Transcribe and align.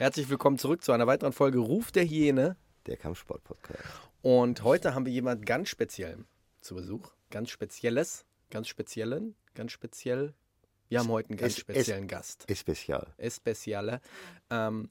Herzlich 0.00 0.30
willkommen 0.30 0.56
zurück 0.56 0.82
zu 0.82 0.92
einer 0.92 1.06
weiteren 1.06 1.34
Folge 1.34 1.58
Ruf 1.58 1.92
der 1.92 2.04
Hyäne. 2.06 2.56
Der 2.86 2.96
Kampfsport-Podcast. 2.96 3.84
Und 4.22 4.64
heute 4.64 4.94
haben 4.94 5.04
wir 5.04 5.12
jemand 5.12 5.44
ganz 5.44 5.68
speziell 5.68 6.24
zu 6.62 6.74
Besuch. 6.74 7.12
Ganz 7.30 7.50
spezielles, 7.50 8.24
ganz 8.48 8.66
speziellen, 8.68 9.34
ganz 9.54 9.72
speziell. 9.72 10.32
Wir 10.88 11.00
haben 11.00 11.10
heute 11.10 11.28
einen 11.28 11.36
ganz 11.36 11.52
Es- 11.52 11.58
speziellen 11.60 12.08
Gast. 12.08 12.48
Espezial. 12.48 13.12
Espeziale. 13.18 14.00
Ähm, 14.48 14.88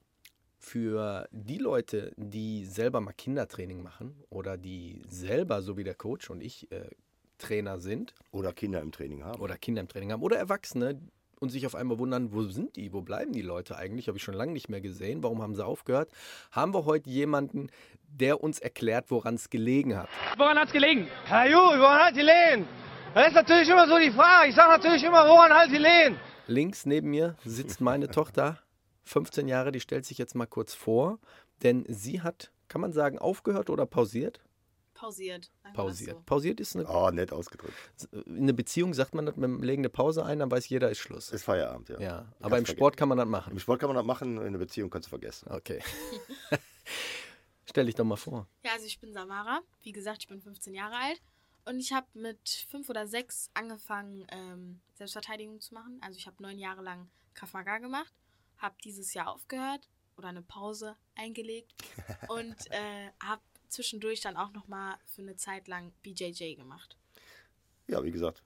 für 0.59 1.27
die 1.31 1.57
Leute, 1.57 2.13
die 2.15 2.65
selber 2.65 3.01
mal 3.01 3.13
Kindertraining 3.13 3.81
machen 3.81 4.15
oder 4.29 4.57
die 4.57 5.01
selber, 5.07 5.63
so 5.63 5.75
wie 5.75 5.83
der 5.83 5.95
Coach 5.95 6.29
und 6.29 6.41
ich, 6.41 6.71
äh, 6.71 6.87
Trainer 7.39 7.79
sind 7.79 8.13
Oder 8.29 8.53
Kinder 8.53 8.79
im 8.81 8.91
Training 8.91 9.23
haben. 9.23 9.41
oder 9.41 9.57
Kinder 9.57 9.81
im 9.81 9.87
Training 9.87 10.11
haben 10.11 10.21
oder 10.21 10.37
Erwachsene 10.37 11.01
und 11.39 11.49
sich 11.49 11.65
auf 11.65 11.75
einmal 11.75 11.97
wundern, 11.97 12.33
wo 12.33 12.43
sind 12.43 12.75
die, 12.75 12.93
wo 12.93 13.01
bleiben 13.01 13.31
die 13.31 13.41
Leute 13.41 13.77
eigentlich, 13.77 14.07
habe 14.07 14.17
ich 14.17 14.23
schon 14.23 14.33
lange 14.35 14.51
nicht 14.51 14.69
mehr 14.69 14.81
gesehen, 14.81 15.23
warum 15.23 15.41
haben 15.41 15.55
sie 15.55 15.65
aufgehört, 15.65 16.11
haben 16.51 16.73
wir 16.73 16.85
heute 16.85 17.09
jemanden, 17.09 17.69
der 18.07 18.43
uns 18.43 18.59
erklärt, 18.59 19.09
woran 19.09 19.35
es 19.35 19.49
gelegen 19.49 19.97
hat. 19.97 20.09
Woran 20.37 20.57
hat's 20.57 20.71
gelegen? 20.71 21.07
Herr 21.25 21.49
Ju, 21.49 21.57
woran 21.57 22.01
halt 22.01 22.15
die 22.15 22.21
Lehen? 22.21 22.67
Das 23.13 23.29
ist 23.29 23.33
natürlich 23.33 23.69
immer 23.69 23.87
so 23.87 23.97
die 23.97 24.11
Frage. 24.11 24.49
Ich 24.49 24.55
sage 24.55 24.69
natürlich 24.69 25.03
immer, 25.03 25.27
woran 25.27 25.51
halt 25.51 25.71
die 25.71 25.77
Lehen? 25.77 26.17
Links 26.47 26.85
neben 26.85 27.09
mir 27.09 27.35
sitzt 27.43 27.81
meine 27.81 28.07
Tochter, 28.11 28.59
15 29.03 29.47
Jahre, 29.47 29.71
die 29.71 29.79
stellt 29.79 30.05
sich 30.05 30.17
jetzt 30.17 30.35
mal 30.35 30.45
kurz 30.45 30.73
vor, 30.73 31.19
denn 31.63 31.85
sie 31.87 32.21
hat, 32.21 32.51
kann 32.67 32.81
man 32.81 32.93
sagen, 32.93 33.17
aufgehört 33.17 33.69
oder 33.69 33.85
pausiert? 33.85 34.41
Pausiert. 34.99 35.49
Pausiert. 35.73 36.17
So. 36.17 36.23
Pausiert 36.25 36.59
ist 36.59 36.75
eine, 36.75 36.85
Oh, 36.89 37.09
nett 37.09 37.31
ausgedrückt. 37.31 37.73
in 38.11 38.43
einer 38.43 38.53
Beziehung, 38.53 38.93
sagt 38.93 39.15
man 39.15 39.25
das, 39.25 39.37
mit 39.37 39.45
dem 39.45 39.63
legen 39.63 39.81
eine 39.81 39.89
Pause 39.89 40.25
ein, 40.25 40.39
dann 40.39 40.51
weiß 40.51 40.67
jeder, 40.67 40.91
ist 40.91 40.99
Schluss. 40.99 41.31
Ist 41.31 41.43
Feierabend, 41.43 41.87
ja. 41.87 41.99
Ja, 42.01 42.33
aber 42.41 42.57
im. 42.57 42.65
Sport 42.65 42.97
kann 42.97 43.07
man 43.07 43.17
das 43.17 43.27
machen. 43.27 43.53
Im 43.53 43.59
Sport 43.59 43.79
kann 43.79 43.87
man 43.87 43.95
das 43.95 44.05
machen, 44.05 44.37
in 44.41 44.51
der 44.51 44.59
Beziehung 44.59 44.89
kannst 44.89 45.07
du 45.07 45.09
vergessen. 45.11 45.49
Okay. 45.51 45.81
Stell 47.65 47.85
dich 47.85 47.95
doch 47.95 48.03
mal 48.03 48.17
vor. 48.17 48.45
Ja, 48.65 48.73
also 48.73 48.85
ich 48.85 48.99
bin 48.99 49.13
Samara. 49.13 49.61
Wie 49.83 49.93
gesagt, 49.93 50.17
ich 50.23 50.27
bin 50.27 50.41
15 50.41 50.73
Jahre 50.73 50.95
alt. 50.95 51.21
Und 51.65 51.79
ich 51.79 51.93
habe 51.93 52.07
mit 52.13 52.49
fünf 52.69 52.89
oder 52.89 53.07
sechs 53.07 53.49
angefangen, 53.53 54.25
ähm, 54.31 54.81
Selbstverteidigung 54.95 55.61
zu 55.61 55.73
machen. 55.75 55.99
Also 56.01 56.17
ich 56.17 56.25
habe 56.27 56.41
neun 56.41 56.57
Jahre 56.57 56.81
lang 56.81 57.09
Krav 57.35 57.53
Maga 57.53 57.77
gemacht, 57.77 58.13
habe 58.57 58.75
dieses 58.83 59.13
Jahr 59.13 59.29
aufgehört 59.31 59.87
oder 60.17 60.27
eine 60.29 60.41
Pause 60.41 60.97
eingelegt 61.15 61.73
und 62.27 62.55
äh, 62.71 63.11
habe 63.23 63.41
zwischendurch 63.69 64.21
dann 64.21 64.37
auch 64.37 64.51
nochmal 64.51 64.95
für 65.05 65.21
eine 65.21 65.35
Zeit 65.35 65.67
lang 65.67 65.91
BJJ 66.03 66.55
gemacht. 66.55 66.97
Ja, 67.87 68.03
wie 68.03 68.11
gesagt, 68.11 68.43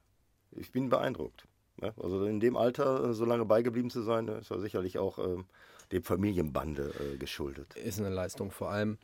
ich 0.52 0.72
bin 0.72 0.90
beeindruckt. 0.90 1.48
Ne? 1.78 1.94
Also 2.02 2.26
in 2.26 2.40
dem 2.40 2.56
Alter 2.56 3.10
äh, 3.10 3.14
so 3.14 3.26
lange 3.26 3.46
beigeblieben 3.46 3.90
zu 3.90 4.02
sein, 4.02 4.28
äh, 4.28 4.40
ist 4.40 4.50
ja 4.50 4.60
sicherlich 4.60 5.00
auch 5.00 5.18
ähm, 5.20 5.46
dem 5.92 6.04
Familienbande 6.04 6.94
äh, 7.00 7.18
geschuldet. 7.18 7.76
Ist 7.76 8.00
eine 8.00 8.10
Leistung. 8.10 8.52
Vor 8.52 8.70
allem, 8.70 8.98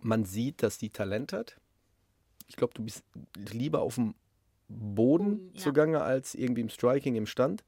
man 0.00 0.24
sieht, 0.24 0.62
dass 0.62 0.78
die 0.78 0.90
Talent 0.90 1.32
hat. 1.32 1.56
Ich 2.46 2.56
glaube, 2.56 2.72
du 2.74 2.82
bist 2.82 3.04
lieber 3.36 3.80
auf 3.82 3.96
dem 3.96 4.12
Boden 4.12 4.28
Boden, 4.68 5.50
ja. 5.54 5.60
zugange 5.60 6.02
als 6.02 6.34
irgendwie 6.34 6.60
im 6.60 6.68
Striking 6.68 7.16
im 7.16 7.26
Stand. 7.26 7.64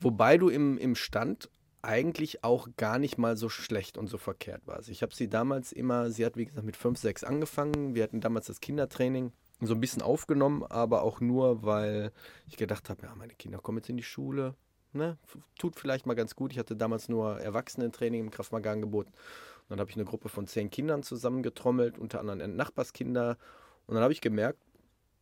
Wobei 0.00 0.36
du 0.36 0.48
im, 0.48 0.76
im 0.78 0.96
Stand 0.96 1.48
eigentlich 1.84 2.44
auch 2.44 2.68
gar 2.76 2.98
nicht 2.98 3.18
mal 3.18 3.36
so 3.36 3.48
schlecht 3.48 3.98
und 3.98 4.08
so 4.08 4.18
verkehrt 4.18 4.62
warst. 4.66 4.88
Ich 4.88 5.02
habe 5.02 5.14
sie 5.14 5.28
damals 5.28 5.72
immer, 5.72 6.10
sie 6.10 6.24
hat 6.24 6.36
wie 6.36 6.46
gesagt 6.46 6.66
mit 6.66 6.76
5, 6.76 6.98
6 6.98 7.24
angefangen. 7.24 7.94
Wir 7.94 8.02
hatten 8.02 8.20
damals 8.20 8.46
das 8.46 8.60
Kindertraining 8.60 9.32
so 9.60 9.74
ein 9.74 9.80
bisschen 9.80 10.02
aufgenommen, 10.02 10.64
aber 10.64 11.02
auch 11.02 11.20
nur, 11.20 11.62
weil 11.62 12.12
ich 12.46 12.56
gedacht 12.56 12.90
habe, 12.90 13.02
ja, 13.06 13.14
meine 13.14 13.34
Kinder 13.34 13.58
kommen 13.58 13.78
jetzt 13.78 13.88
in 13.88 13.96
die 13.96 14.02
Schule. 14.02 14.54
Ne? 14.92 15.18
Tut 15.58 15.76
vielleicht 15.76 16.06
mal 16.06 16.14
ganz 16.14 16.34
gut. 16.34 16.52
Ich 16.52 16.58
hatte 16.58 16.76
damals 16.76 17.08
nur 17.08 17.40
Erwachsenentraining 17.40 18.20
im 18.20 18.30
Kraftmagar 18.30 18.72
angeboten. 18.72 19.10
Und 19.10 19.70
dann 19.70 19.80
habe 19.80 19.90
ich 19.90 19.96
eine 19.96 20.04
Gruppe 20.04 20.28
von 20.28 20.46
zehn 20.46 20.70
Kindern 20.70 21.02
zusammengetrommelt, 21.02 21.98
unter 21.98 22.20
anderem 22.20 22.56
Nachbarskinder. 22.56 23.38
Und 23.86 23.94
dann 23.94 24.02
habe 24.02 24.12
ich 24.12 24.20
gemerkt, 24.20 24.58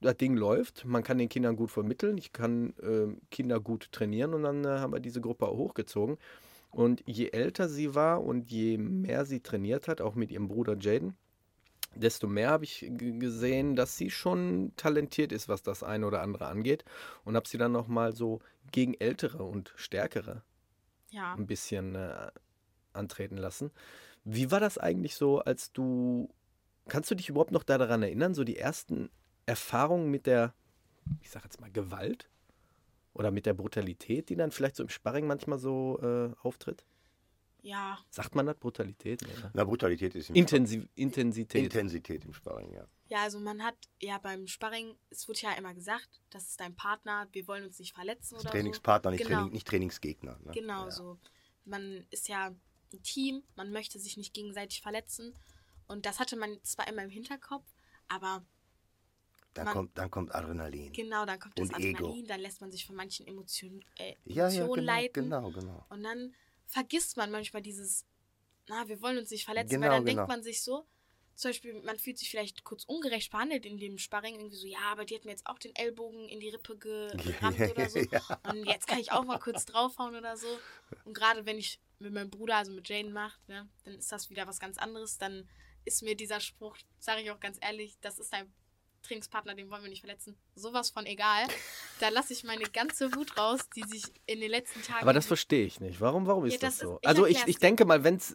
das 0.03 0.17
Ding 0.17 0.37
läuft, 0.37 0.85
man 0.85 1.03
kann 1.03 1.19
den 1.19 1.29
Kindern 1.29 1.57
gut 1.57 1.71
vermitteln, 1.71 2.19
ich 2.19 2.33
kann 2.33 2.75
ähm, 2.83 3.21
Kinder 3.31 3.61
gut 3.61 3.91
trainieren 3.93 4.35
und 4.35 4.43
dann 4.43 4.65
äh, 4.65 4.81
haben 4.81 4.93
wir 4.93 5.01
diese 5.01 5.21
Gruppe 5.21 5.47
auch 5.47 5.57
hochgezogen. 5.57 6.19
Und 6.73 7.03
je 7.07 7.29
älter 7.29 7.69
sie 7.69 7.95
war 7.95 8.25
und 8.25 8.51
je 8.51 8.79
mehr 8.79 9.27
sie 9.27 9.41
trainiert 9.41 9.89
hat, 9.89 10.01
auch 10.01 10.15
mit 10.15 10.31
ihrem 10.31 10.49
Bruder 10.49 10.77
Jaden, 10.79 11.15
desto 11.95 12.27
mehr 12.27 12.49
habe 12.49 12.65
ich 12.65 12.91
gesehen, 12.97 13.77
dass 13.77 13.99
sie 13.99 14.11
schon 14.11 14.73
talentiert 14.77 15.33
ist, 15.33 15.51
was 15.51 15.63
das 15.63 15.83
eine 15.83 16.07
oder 16.07 16.23
andere 16.23 16.47
angeht. 16.47 16.85
Und 17.25 17.37
habe 17.37 17.47
sie 17.47 17.59
dann 17.59 17.73
nochmal 17.73 18.15
so 18.17 18.41
gegen 18.71 18.95
ältere 18.95 19.43
und 19.43 19.75
stärkere 19.77 20.43
Ja. 21.11 21.35
ein 21.35 21.47
bisschen 21.47 21.95
äh, 21.95 22.31
antreten 22.95 23.37
lassen. 23.37 23.71
Wie 24.25 24.51
war 24.51 24.61
das 24.61 24.79
eigentlich 24.79 25.17
so, 25.17 25.41
als 25.41 25.73
du, 25.73 26.31
kannst 26.89 27.11
du 27.11 27.15
dich 27.15 27.29
überhaupt 27.29 27.53
noch 27.53 27.65
daran 27.65 28.03
erinnern, 28.03 28.35
so 28.35 28.45
die 28.45 28.57
ersten 28.57 29.11
Erfahrungen 29.45 30.11
mit 30.11 30.27
der, 30.27 30.55
ich 31.21 31.29
sag 31.29 31.45
jetzt 31.45 31.61
mal, 31.61 31.71
Gewalt 31.71 32.31
oder 33.15 33.31
mit 33.31 33.47
der 33.47 33.55
Brutalität, 33.55 34.29
die 34.29 34.37
dann 34.37 34.51
vielleicht 34.51 34.77
so 34.77 34.83
im 34.83 34.89
Sparring 34.89 35.27
manchmal 35.27 35.59
so 35.59 35.99
äh, 36.03 36.33
auftritt? 36.43 36.85
Ja, 37.63 37.99
Sagt 38.11 38.35
man 38.35 38.47
das 38.47 38.57
Brutalität? 38.57 39.23
Nee, 39.23 39.41
ne? 39.41 39.51
Na, 39.55 39.65
Brutalität 39.65 40.17
ist 40.17 40.31
im 40.31 40.35
Intensiv 40.35 40.89
Intensität. 40.97 41.63
Intensität 41.63 42.25
im 42.25 42.33
Sparring, 42.33 42.73
ja. 42.73 42.85
ja, 43.09 43.23
also 43.23 43.39
man 43.39 43.63
hat 43.63 43.77
ja 44.01 44.19
beim 44.19 44.49
Sparring, 44.49 44.97
es 45.11 45.29
wird 45.29 45.43
ja 45.43 45.53
immer 45.53 45.73
gesagt, 45.73 46.09
das 46.31 46.49
ist 46.49 46.61
dein 46.61 46.75
Partner, 46.75 47.29
wir 47.31 47.47
wollen 47.47 47.65
uns 47.65 47.79
nicht 47.79 47.95
verletzen 47.95 48.37
oder 48.37 48.51
Trainingspartner, 48.51 49.13
nicht, 49.13 49.23
Genau. 49.23 49.37
Training, 49.37 49.53
nicht 49.53 49.69
Trainingsgegner. 49.69 50.39
Ne? 50.41 50.47
so. 50.47 50.53
Genau 50.53 50.85
ja. 50.85 50.91
so. 50.91 51.19
Man 51.65 52.05
ist 52.11 52.29
ja 52.29 52.49
ein 52.93 53.03
Team, 53.05 53.45
man 53.55 53.71
möchte 53.71 54.01
sich 54.01 54.17
nicht 54.17 54.35
gegenseitig 54.35 54.83
verletzen. 54.83 55.33
Und 55.87 56.05
das 56.05 56.19
hatte 56.19 56.37
man 56.37 56.59
zwar 56.65 56.89
immer 56.89 57.05
im 57.05 57.11
Hinterkopf, 57.11 57.67
aber 58.09 58.45
Dann, 59.55 59.65
Man- 59.67 59.75
kommt, 59.75 59.99
dann 59.99 60.11
kommt 60.11 60.35
Adrenalin. 60.35 60.93
genau, 60.93 61.27
dann 61.27 61.39
kommt 61.39 61.59
das 61.59 61.69
Und 61.69 61.79
Ego. 61.79 61.99
Adrenalin, 62.05 62.27
dann 62.27 62.41
lässt 62.41 62.61
man 62.61 62.71
sich 62.71 62.87
von 62.87 62.97
manchen 62.97 63.27
Emotionen, 63.27 63.85
äh, 63.99 64.15
Ja, 64.25 64.45
Emotionen 64.49 64.55
ja, 64.55 64.65
genau, 64.75 64.93
leiten. 65.03 65.25
genau, 65.25 65.51
genau. 65.51 65.87
Und 65.91 66.03
dann 66.03 66.35
vergisst 66.67 67.17
man 67.19 67.31
manchmal 67.31 67.61
dieses, 67.63 68.07
na, 68.69 68.89
wir 68.89 69.03
wollen 69.03 69.19
uns 69.19 69.31
nicht 69.31 69.45
verletzen, 69.45 69.71
Genau, 69.75 69.83
weil 69.83 69.91
dann 69.91 70.05
genau. 70.07 70.17
denkt 70.23 70.29
man 70.29 70.43
sich 70.43 70.63
so, 70.63 70.87
zum 71.35 71.49
Beispiel, 71.51 71.75
man 71.83 71.99
fühlt 71.99 72.19
sich 72.19 72.31
vielleicht 72.31 72.63
kurz 72.65 72.85
ungerecht 72.85 73.31
behandelt 73.31 73.65
in 73.67 73.77
dem 73.79 73.99
Sparring, 73.99 74.37
irgendwie 74.37 74.57
so, 74.57 74.67
ja, 74.67 74.79
aber 74.91 75.05
die 75.05 75.15
hat 75.17 75.25
mir 75.25 75.31
jetzt 75.33 75.47
auch 75.47 75.59
den 75.59 75.75
Ellbogen 75.75 76.29
in 76.29 76.41
die 76.41 76.51
Rippe 76.51 76.77
gerammt 76.79 77.59
oder 77.61 77.89
so. 77.91 77.99
Ja. 77.99 78.41
Und 78.51 78.65
jetzt 78.67 78.87
kann 78.87 78.99
ich 79.01 79.13
auch 79.13 79.25
mal 79.25 79.39
kurz 79.39 79.65
draufhauen 79.67 80.15
oder 80.15 80.37
so. 80.37 80.47
Und 81.05 81.15
gerade 81.15 81.45
wenn 81.47 81.59
ich 81.59 81.81
mit 81.99 82.13
meinem 82.13 82.31
Bruder, 82.31 82.57
also 82.57 82.73
mit 82.73 82.89
Jane 82.89 83.11
mache, 83.11 83.39
ne, 83.49 83.69
dann 83.85 83.95
ist 83.95 84.11
das 84.13 84.29
wieder 84.31 84.47
was 84.47 84.61
ganz 84.61 84.77
anderes. 84.79 85.19
Dann 85.19 85.49
ist 85.85 86.03
mir 86.03 86.15
dieser 86.17 86.39
Spruch, 86.41 86.77
sage 86.99 87.23
ich 87.23 87.31
auch 87.31 87.41
ganz 87.41 87.59
ehrlich, 87.61 87.97
das 88.01 88.19
ist 88.19 88.33
dein 88.33 88.53
Trainingspartner, 89.03 89.55
den 89.55 89.71
wollen 89.71 89.83
wir 89.83 89.91
nicht 89.91 90.01
verletzen. 90.01 90.37
Sowas 90.55 90.91
von 90.91 91.05
egal. 91.07 91.45
Da 92.01 92.09
lasse 92.09 92.33
ich 92.33 92.45
meine 92.45 92.65
ganze 92.65 93.15
Wut 93.15 93.37
raus, 93.37 93.61
die 93.77 93.83
sich 93.83 94.05
in 94.27 94.41
den 94.41 94.51
letzten 94.51 94.81
Tagen. 94.83 95.03
Aber 95.03 95.13
das 95.13 95.27
verstehe 95.27 95.67
ich 95.67 95.81
nicht. 95.81 96.01
Warum, 96.01 96.27
warum 96.27 96.45
ist 96.47 96.55
Ja, 96.55 96.59
das, 96.61 96.79
das 96.79 96.87
so? 96.89 96.93
ist- 96.95 96.99
ich 97.03 97.09
also 97.09 97.27
ich, 97.27 97.47
ich 97.47 97.59
denke 97.59 97.85
mal, 97.85 98.05
wenn 98.05 98.17
es 98.17 98.35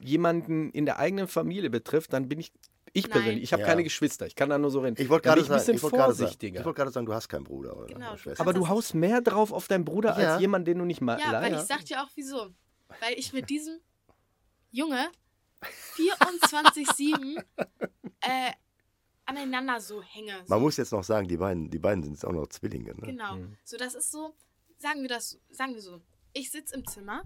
jemanden 0.00 0.70
in 0.70 0.84
der 0.86 0.98
eigenen 0.98 1.26
Familie 1.28 1.70
betrifft, 1.70 2.12
dann 2.12 2.28
bin 2.28 2.38
ich, 2.40 2.52
ich 2.92 3.04
Nein. 3.04 3.12
persönlich, 3.12 3.42
ich 3.42 3.52
habe 3.52 3.62
Ja. 3.62 3.68
keine 3.68 3.82
Geschwister, 3.82 4.26
ich 4.26 4.34
kann 4.36 4.50
da 4.50 4.58
nur 4.58 4.70
so 4.70 4.80
reden. 4.80 4.96
Ich 5.00 5.08
wollte 5.08 5.24
gerade 5.28 5.42
sagen, 5.44 5.74
ich 5.74 5.82
wollte 5.82 5.96
gerade 5.96 6.12
sagen, 6.12 6.18
vorsichtiger. 6.26 6.60
ich 6.60 6.66
wollte 6.66 6.76
gerade 6.76 6.90
sagen, 6.92 7.06
du 7.06 7.14
hast 7.14 7.28
keinen 7.28 7.44
Bruder 7.44 7.76
oder 7.76 7.86
Genau, 7.86 8.16
Schwester. 8.16 8.40
aber 8.40 8.52
du 8.52 8.68
haust 8.68 8.94
mehr 8.94 9.20
drauf 9.20 9.52
auf 9.52 9.66
deinen 9.68 9.84
Bruder 9.84 10.18
Ja. 10.20 10.32
als 10.34 10.40
jemand, 10.40 10.68
den 10.68 10.78
du 10.78 10.84
nicht 10.84 11.00
mal 11.00 11.18
Ja, 11.18 11.26
weil 11.32 11.42
leider- 11.42 11.60
ich 11.60 11.66
sag 11.66 11.84
dir 11.84 12.02
auch 12.02 12.10
wieso. 12.14 12.50
Weil 13.00 13.14
ich 13.16 13.32
mit 13.32 13.50
diesem 13.50 13.80
Junge 14.70 15.08
24-7 15.96 17.42
äh, 18.20 18.52
aneinander 19.26 19.80
so 19.80 20.02
hänge. 20.02 20.38
So. 20.44 20.54
Man 20.54 20.60
muss 20.62 20.76
jetzt 20.76 20.92
noch 20.92 21.04
sagen, 21.04 21.28
die 21.28 21.36
beiden, 21.36 21.70
die 21.70 21.78
beiden 21.78 22.02
sind 22.02 22.12
jetzt 22.14 22.24
auch 22.24 22.32
noch 22.32 22.46
Zwillinge. 22.48 22.94
Ne? 22.94 23.06
Genau. 23.06 23.36
Mhm. 23.36 23.56
So, 23.64 23.76
das 23.76 23.94
ist 23.94 24.10
so, 24.10 24.34
sagen 24.78 25.02
wir 25.02 25.08
das, 25.08 25.38
sagen 25.50 25.74
wir 25.74 25.82
so. 25.82 26.00
Ich 26.32 26.50
sitze 26.50 26.74
im 26.74 26.86
Zimmer, 26.86 27.22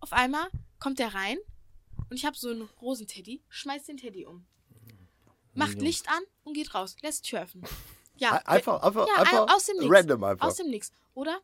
auf 0.00 0.12
einmal 0.12 0.48
kommt 0.80 0.98
der 0.98 1.14
rein 1.14 1.38
und 2.10 2.16
ich 2.16 2.24
habe 2.24 2.36
so 2.36 2.50
einen 2.50 2.62
Rosenteddy, 2.80 3.42
schmeißt 3.48 3.88
den 3.88 3.96
Teddy 3.96 4.26
um. 4.26 4.46
Macht 5.54 5.80
Licht 5.80 6.08
an 6.08 6.22
und 6.42 6.54
geht 6.54 6.74
raus, 6.74 6.96
lässt 7.02 7.24
Tür 7.26 7.42
öffnen. 7.42 7.64
Ja, 8.16 8.32
Ein- 8.32 8.46
Einfach, 8.46 8.82
einfach, 8.82 9.06
ja, 9.08 9.14
einfach 9.22 9.54
aus 9.54 9.66
dem 9.66 9.76
Nix. 9.78 9.92
random 9.92 10.24
einfach. 10.24 10.46
Aus 10.48 10.56
dem 10.56 10.68
Nix. 10.68 10.90
Oder? 11.14 11.40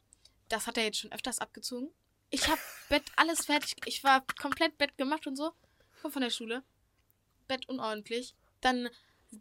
Das 0.48 0.66
hat 0.66 0.76
er 0.76 0.84
jetzt 0.84 0.98
schon 0.98 1.12
öfters 1.12 1.38
abgezogen. 1.38 1.90
Ich 2.30 2.48
hab 2.48 2.58
Bett 2.88 3.02
alles 3.16 3.44
fertig. 3.46 3.74
Ich 3.86 4.02
war 4.04 4.24
komplett 4.40 4.78
Bett 4.78 4.96
gemacht 4.96 5.26
und 5.26 5.36
so. 5.36 5.52
Komm 6.02 6.10
von 6.12 6.22
der 6.22 6.30
Schule. 6.30 6.62
Bett 7.48 7.68
unordentlich. 7.68 8.34
Dann 8.60 8.88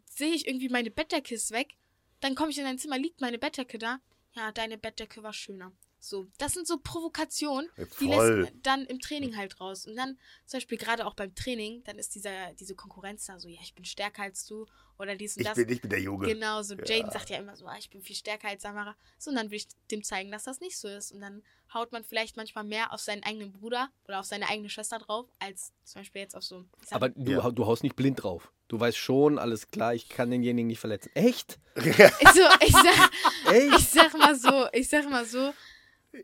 sehe 0.06 0.34
ich 0.34 0.46
irgendwie 0.46 0.68
meine 0.68 0.90
Bettdecke 0.90 1.34
ist 1.34 1.50
weg. 1.50 1.74
Dann 2.20 2.34
komme 2.34 2.50
ich 2.50 2.58
in 2.58 2.64
dein 2.64 2.78
Zimmer, 2.78 2.98
liegt 2.98 3.20
meine 3.20 3.38
Bettdecke 3.38 3.78
da. 3.78 4.00
Ja, 4.32 4.52
deine 4.52 4.78
Bettdecke 4.78 5.22
war 5.22 5.32
schöner. 5.32 5.72
So, 6.02 6.26
das 6.38 6.54
sind 6.54 6.66
so 6.66 6.78
Provokationen, 6.78 7.68
Ja, 7.76 7.84
die 8.00 8.06
lässt 8.06 8.52
dann 8.62 8.86
im 8.86 9.00
Training 9.00 9.36
halt 9.36 9.60
raus. 9.60 9.86
Und 9.86 9.96
dann, 9.96 10.18
zum 10.46 10.56
Beispiel 10.58 10.78
gerade 10.78 11.04
auch 11.06 11.12
beim 11.14 11.34
Training, 11.34 11.82
dann 11.84 11.98
ist 11.98 12.14
dieser, 12.14 12.54
diese 12.54 12.74
Konkurrenz 12.74 13.26
da 13.26 13.38
so, 13.38 13.48
ja, 13.48 13.60
ich 13.62 13.74
bin 13.74 13.84
stärker 13.84 14.22
als 14.22 14.46
du 14.46 14.66
oder 14.98 15.14
dies 15.14 15.36
und 15.36 15.42
ich, 15.42 15.46
das. 15.48 15.56
bin, 15.56 15.68
ich 15.68 15.80
bin 15.82 15.90
der 15.90 16.00
Junge. 16.00 16.26
Genau, 16.26 16.62
so 16.62 16.74
Ja. 16.74 16.84
Jaden 16.86 17.10
sagt 17.10 17.28
ja 17.28 17.36
immer 17.38 17.54
so, 17.54 17.66
ah, 17.66 17.76
ich 17.78 17.90
bin 17.90 18.00
viel 18.02 18.16
stärker 18.16 18.48
als 18.48 18.62
Samara. 18.62 18.96
So, 19.18 19.30
und 19.30 19.36
dann 19.36 19.50
will 19.50 19.56
ich 19.58 19.68
dem 19.90 20.02
zeigen, 20.02 20.30
dass 20.30 20.44
das 20.44 20.60
nicht 20.60 20.78
so 20.78 20.88
ist. 20.88 21.12
Und 21.12 21.20
dann 21.20 21.42
haut 21.74 21.92
man 21.92 22.02
vielleicht 22.02 22.34
manchmal 22.36 22.64
mehr 22.64 22.94
auf 22.94 23.00
seinen 23.00 23.22
eigenen 23.22 23.52
Bruder 23.52 23.90
oder 24.04 24.20
auf 24.20 24.26
seine 24.26 24.48
eigene 24.48 24.70
Schwester 24.70 24.98
drauf, 25.00 25.28
als 25.38 25.74
zum 25.84 26.00
Beispiel 26.00 26.22
jetzt 26.22 26.34
auf 26.34 26.44
so. 26.44 26.64
sag- 26.82 26.92
Aber 26.96 27.08
du, 27.10 27.30
Ja. 27.32 27.50
du 27.50 27.66
haust 27.66 27.82
nicht 27.82 27.96
blind 27.96 28.22
drauf. 28.22 28.50
Du 28.70 28.78
weißt 28.78 28.96
schon, 28.96 29.40
alles 29.40 29.72
klar, 29.72 29.94
ich 29.96 30.08
kann 30.08 30.30
denjenigen 30.30 30.68
nicht 30.68 30.78
verletzen. 30.78 31.10
Echt? 31.14 31.58
ich, 31.74 31.82
so, 31.96 32.42
ich, 32.60 32.72
sag, 32.72 33.10
Echt? 33.52 33.78
ich 33.80 33.88
sag 33.88 34.16
mal 34.16 34.36
so, 34.36 34.66
ich 34.72 34.88
sag 34.88 35.10
mal 35.10 35.24
so, 35.24 35.52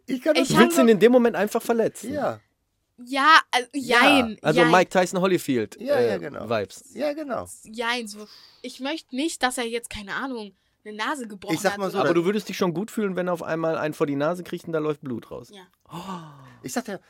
Ich 0.07 0.23
kann 0.23 0.35
das 0.35 0.49
Ich 0.49 0.55
Du 0.55 0.61
willst 0.61 0.79
ihn 0.79 0.87
in 0.87 1.01
dem 1.01 1.11
Moment 1.11 1.35
einfach 1.35 1.61
verletzen. 1.61 2.13
Ja, 2.13 2.39
ja, 3.05 3.41
also, 3.51 3.69
jein. 3.73 4.39
Also 4.43 4.61
jein, 4.61 4.71
Mike 4.71 4.91
Tyson 4.91 5.21
Holyfield 5.21 5.77
Ja, 5.81 5.97
äh, 5.97 6.09
ja, 6.11 6.19
genau. 6.19 6.49
Vibes. 6.49 6.95
ja, 6.95 7.13
genau. 7.15 7.49
Jein, 7.65 8.07
so. 8.07 8.29
Ich 8.63 8.79
möchte 8.79 9.17
nicht, 9.17 9.43
dass 9.43 9.59
er 9.59 9.67
jetzt, 9.67 9.91
keine 9.91 10.15
Ahnung, 10.15 10.55
eine 10.85 10.97
Nase 10.97 11.27
gebrochen 11.27 11.57
Ich 11.57 11.61
sag 11.61 11.79
mal 11.79 11.87
hat. 11.87 11.93
so, 11.93 11.99
Aber 11.99 12.15
du 12.15 12.25
würdest 12.25 12.49
dich 12.49 12.57
schon 12.57 12.73
gut 12.75 12.93
fühlen, 12.93 13.17
wenn 13.17 13.27
er 13.27 13.33
auf 13.33 13.43
einmal 13.43 13.77
einen 13.77 13.93
vor 13.93 14.07
die 14.07 14.15
Nase 14.15 14.45
kriegt 14.45 14.67
und 14.67 14.73
da 14.73 14.79
läuft 14.79 15.01
Blut 15.01 15.33
raus. 15.33 15.51
Ja. 15.53 15.67
Ich 16.63 16.73
sag 16.73 16.85
dir, 16.85 17.01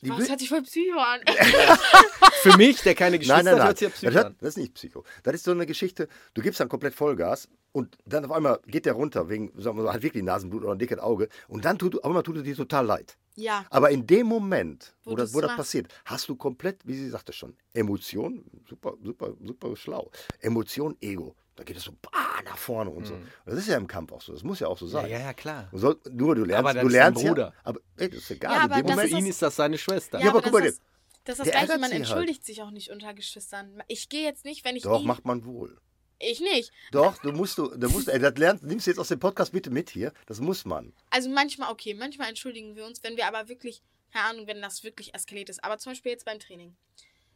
die, 0.00 0.08
das 0.08 0.28
hört 0.28 0.38
sich 0.40 0.48
voll 0.48 0.62
psycho 0.62 0.98
an. 0.98 1.20
Für 2.42 2.56
mich, 2.56 2.80
der 2.82 2.94
keine 2.94 3.18
Geschwister 3.18 3.42
Nein, 3.42 3.44
nein, 3.44 3.54
hat, 3.54 3.58
nein. 3.58 3.66
hört 3.68 3.78
sich 3.78 3.86
ja 3.86 3.88
Das, 3.90 3.98
Psycho 3.98 4.18
hat, 4.18 4.26
an. 4.26 4.36
das 4.40 4.48
ist 4.50 4.56
nicht 4.58 4.74
Psycho. 4.74 5.04
Das 5.22 5.34
ist 5.34 5.44
so 5.44 5.50
eine 5.50 5.66
Geschichte, 5.66 6.08
du 6.34 6.42
gibst 6.42 6.60
dann 6.60 6.68
komplett 6.68 6.94
Vollgas 6.94 7.48
und 7.72 7.96
dann 8.06 8.24
auf 8.24 8.32
einmal 8.32 8.60
geht 8.66 8.86
der 8.86 8.94
runter, 8.94 9.28
wegen, 9.28 9.52
sagen 9.60 9.76
wir 9.76 9.82
so, 9.84 9.92
hat 9.92 10.02
wirklich 10.02 10.22
Nasenblut 10.24 10.62
oder 10.64 10.72
ein 10.72 10.78
dickes 10.78 10.98
Auge 10.98 11.28
und 11.48 11.64
dann 11.64 11.78
tut, 11.78 11.96
auf 11.98 12.04
einmal 12.04 12.22
tut 12.22 12.36
es 12.38 12.42
dir 12.42 12.56
total 12.56 12.86
leid. 12.86 13.16
ja, 13.36 13.64
Aber 13.70 13.90
in 13.90 14.06
dem 14.06 14.26
Moment, 14.26 14.94
wo, 15.04 15.12
Wo 15.12 15.16
das, 15.16 15.34
wo 15.34 15.40
das 15.40 15.54
passiert, 15.56 15.88
hast 16.04 16.28
du 16.28 16.36
komplett, 16.36 16.80
wie 16.86 16.94
sie 16.94 17.08
sagte 17.10 17.32
schon, 17.32 17.56
Emotion, 17.74 18.44
super, 18.68 18.94
super, 19.02 19.34
super 19.40 19.76
schlau. 19.76 20.10
Emotion, 20.40 20.96
Ego. 21.00 21.34
Da 21.56 21.64
geht 21.64 21.76
es 21.76 21.82
so 21.82 21.92
bah, 22.00 22.40
nach 22.44 22.56
vorne 22.56 22.88
und 22.90 23.04
so. 23.04 23.14
Und 23.14 23.26
das 23.46 23.56
ist 23.58 23.66
ja 23.68 23.76
im 23.76 23.88
Kampf 23.88 24.12
auch 24.12 24.22
so. 24.22 24.32
Das 24.32 24.44
muss 24.44 24.60
ja 24.60 24.68
auch 24.68 24.78
so 24.78 24.86
Ja, 24.86 24.92
sein. 24.92 25.10
ja, 25.10 25.18
ja, 25.18 25.32
klar. 25.32 25.68
Du 25.72 25.78
soll, 25.78 25.98
nur 26.10 26.36
du 26.36 26.44
lernst, 26.44 26.58
Aber 26.60 26.72
dann 26.74 26.82
du 26.82 26.88
ist 26.88 26.94
dein 26.94 27.14
lernst 27.14 27.24
Bruder. 27.26 27.46
ja. 27.48 27.60
Aber 27.64 27.80
ey, 27.96 28.08
das 28.10 28.18
ist 28.20 28.30
egal. 28.30 28.52
Ja, 28.52 28.56
in 28.58 28.62
aber 28.62 28.74
dem 28.76 28.86
das 28.86 28.90
Moment, 28.96 29.10
Für 29.10 29.16
ist 29.16 29.22
ihn 29.24 29.28
ist 29.30 29.42
das 29.42 29.56
seine 29.56 29.76
Schwester. 29.76 30.20
Ja, 30.20 30.30
aber 30.30 30.40
das 30.40 30.50
guck 30.52 30.60
mal, 30.60 30.66
ist, 30.66 30.80
das 31.24 31.32
ist 31.32 31.38
das 31.40 31.44
der 31.52 31.64
Gleiche, 31.64 31.80
man 31.80 31.90
halt. 31.90 31.94
entschuldigt 32.00 32.44
sich 32.46 32.62
auch 32.62 32.70
nicht 32.70 32.90
unter 32.92 33.12
Geschwistern. 33.12 33.82
Ich 33.88 34.08
gehe 34.08 34.22
jetzt 34.22 34.44
nicht, 34.44 34.64
wenn 34.64 34.76
ich 34.76 34.84
doch 34.84 35.00
ihn, 35.00 35.06
macht 35.08 35.24
man 35.24 35.44
wohl. 35.44 35.76
Ich 36.18 36.40
nicht. 36.40 36.72
Doch, 36.92 37.18
du 37.18 37.32
musst 37.32 37.58
du, 37.58 37.68
du 37.68 37.88
musst, 37.88 38.08
ey, 38.08 38.18
das 38.18 38.36
lernst, 38.36 38.64
nimmst 38.64 38.86
du 38.86 38.90
jetzt 38.90 38.98
aus 38.98 39.08
dem 39.08 39.20
Podcast 39.20 39.52
bitte 39.52 39.70
mit 39.70 39.90
hier. 39.90 40.12
Das 40.26 40.40
muss 40.40 40.64
man. 40.64 40.92
Also 41.10 41.28
manchmal 41.28 41.70
okay, 41.70 41.94
manchmal 41.94 42.28
entschuldigen 42.28 42.76
wir 42.76 42.86
uns, 42.86 43.02
wenn 43.02 43.16
wir 43.16 43.26
aber 43.26 43.48
wirklich, 43.48 43.82
keine 44.12 44.26
Ahnung, 44.26 44.46
wenn 44.46 44.60
das 44.60 44.84
wirklich 44.84 45.14
eskaliert 45.14 45.48
ist. 45.48 45.62
Aber 45.62 45.78
zum 45.78 45.92
Beispiel 45.92 46.12
jetzt 46.12 46.24
beim 46.24 46.38
Training. 46.38 46.76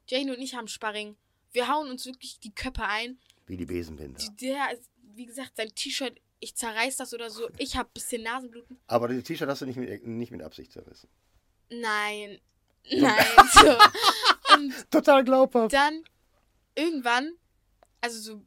Jane 0.09 0.35
und 0.35 0.41
ich 0.41 0.55
haben 0.55 0.69
Sparring. 0.69 1.17
Wir 1.53 1.69
hauen 1.69 1.91
uns 1.91 2.07
wirklich 2.07 2.41
die 2.41 2.55
Köpfe 2.55 2.85
ein. 2.85 3.19
Wie 3.47 3.57
die 3.57 3.67
Besenbinder. 3.67 4.23
Der 4.41 4.71
wie 5.15 5.27
gesagt, 5.27 5.57
sein 5.57 5.75
T-Shirt, 5.75 6.21
ich 6.41 6.55
zerreiß 6.57 6.97
das 6.97 7.15
oder 7.15 7.31
so. 7.31 7.49
Ich 7.59 7.77
habe 7.77 7.89
bisschen 7.93 8.23
Nasenbluten. 8.23 8.79
Aber 8.87 9.09
das 9.09 9.25
T-Shirt 9.25 9.49
hast 9.49 9.63
du 9.63 9.67
nicht 9.67 9.77
mit, 9.77 10.07
nicht 10.07 10.33
mit 10.33 10.43
Absicht 10.43 10.73
zerrissen. 10.73 11.09
Nein. 11.71 12.41
Nein. 12.91 13.25
So. 13.53 13.77
Total 14.91 15.25
glaubhaft. 15.25 15.73
dann 15.73 16.03
irgendwann, 16.75 17.33
also 18.01 18.19
so 18.19 18.43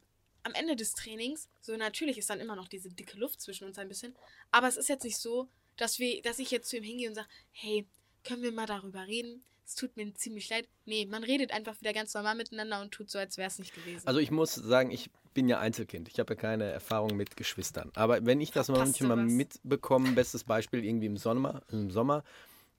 am 0.45 0.53
Ende 0.53 0.75
des 0.75 0.93
Trainings, 0.93 1.49
so 1.59 1.75
natürlich 1.75 2.17
ist 2.17 2.29
dann 2.29 2.39
immer 2.39 2.55
noch 2.55 2.67
diese 2.67 2.89
dicke 2.89 3.17
Luft 3.17 3.41
zwischen 3.41 3.67
uns 3.67 3.77
ein 3.77 3.89
bisschen, 3.89 4.15
aber 4.51 4.67
es 4.67 4.77
ist 4.77 4.89
jetzt 4.89 5.03
nicht 5.03 5.17
so, 5.17 5.49
dass 5.75 5.99
wir, 5.99 6.21
dass 6.21 6.39
ich 6.39 6.51
jetzt 6.51 6.69
zu 6.69 6.77
ihm 6.77 6.83
hingehe 6.83 7.09
und 7.09 7.15
sage, 7.15 7.27
hey, 7.51 7.85
können 8.23 8.41
wir 8.43 8.51
mal 8.51 8.65
darüber 8.65 9.07
reden? 9.07 9.43
Es 9.65 9.75
tut 9.75 9.97
mir 9.97 10.13
ziemlich 10.13 10.47
leid. 10.49 10.67
Nee, 10.85 11.07
man 11.07 11.23
redet 11.23 11.51
einfach 11.51 11.79
wieder 11.81 11.91
ganz 11.91 12.13
normal 12.13 12.35
miteinander 12.35 12.81
und 12.81 12.91
tut 12.91 13.09
so, 13.09 13.17
als 13.17 13.37
wäre 13.37 13.47
es 13.47 13.57
nicht 13.57 13.73
gewesen. 13.73 14.07
Also 14.07 14.19
ich 14.19 14.29
muss 14.29 14.53
sagen, 14.53 14.91
ich 14.91 15.09
bin 15.33 15.49
ja 15.49 15.59
Einzelkind. 15.59 16.07
Ich 16.07 16.19
habe 16.19 16.35
ja 16.35 16.39
keine 16.39 16.65
Erfahrung 16.65 17.15
mit 17.17 17.35
Geschwistern. 17.35 17.91
Aber 17.95 18.23
wenn 18.25 18.39
ich 18.41 18.51
das 18.51 18.67
Verpasst 18.67 19.01
manchmal 19.01 19.25
mitbekomme, 19.25 20.11
bestes 20.11 20.43
Beispiel 20.43 20.85
irgendwie 20.85 21.07
im 21.07 21.17
Sommer, 21.17 21.63
im 21.71 21.89
Sommer, 21.89 22.23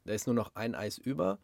da 0.04 0.12
ist 0.14 0.26
nur 0.26 0.34
noch 0.36 0.54
ein 0.54 0.76
Eis 0.76 0.96
über 0.96 1.38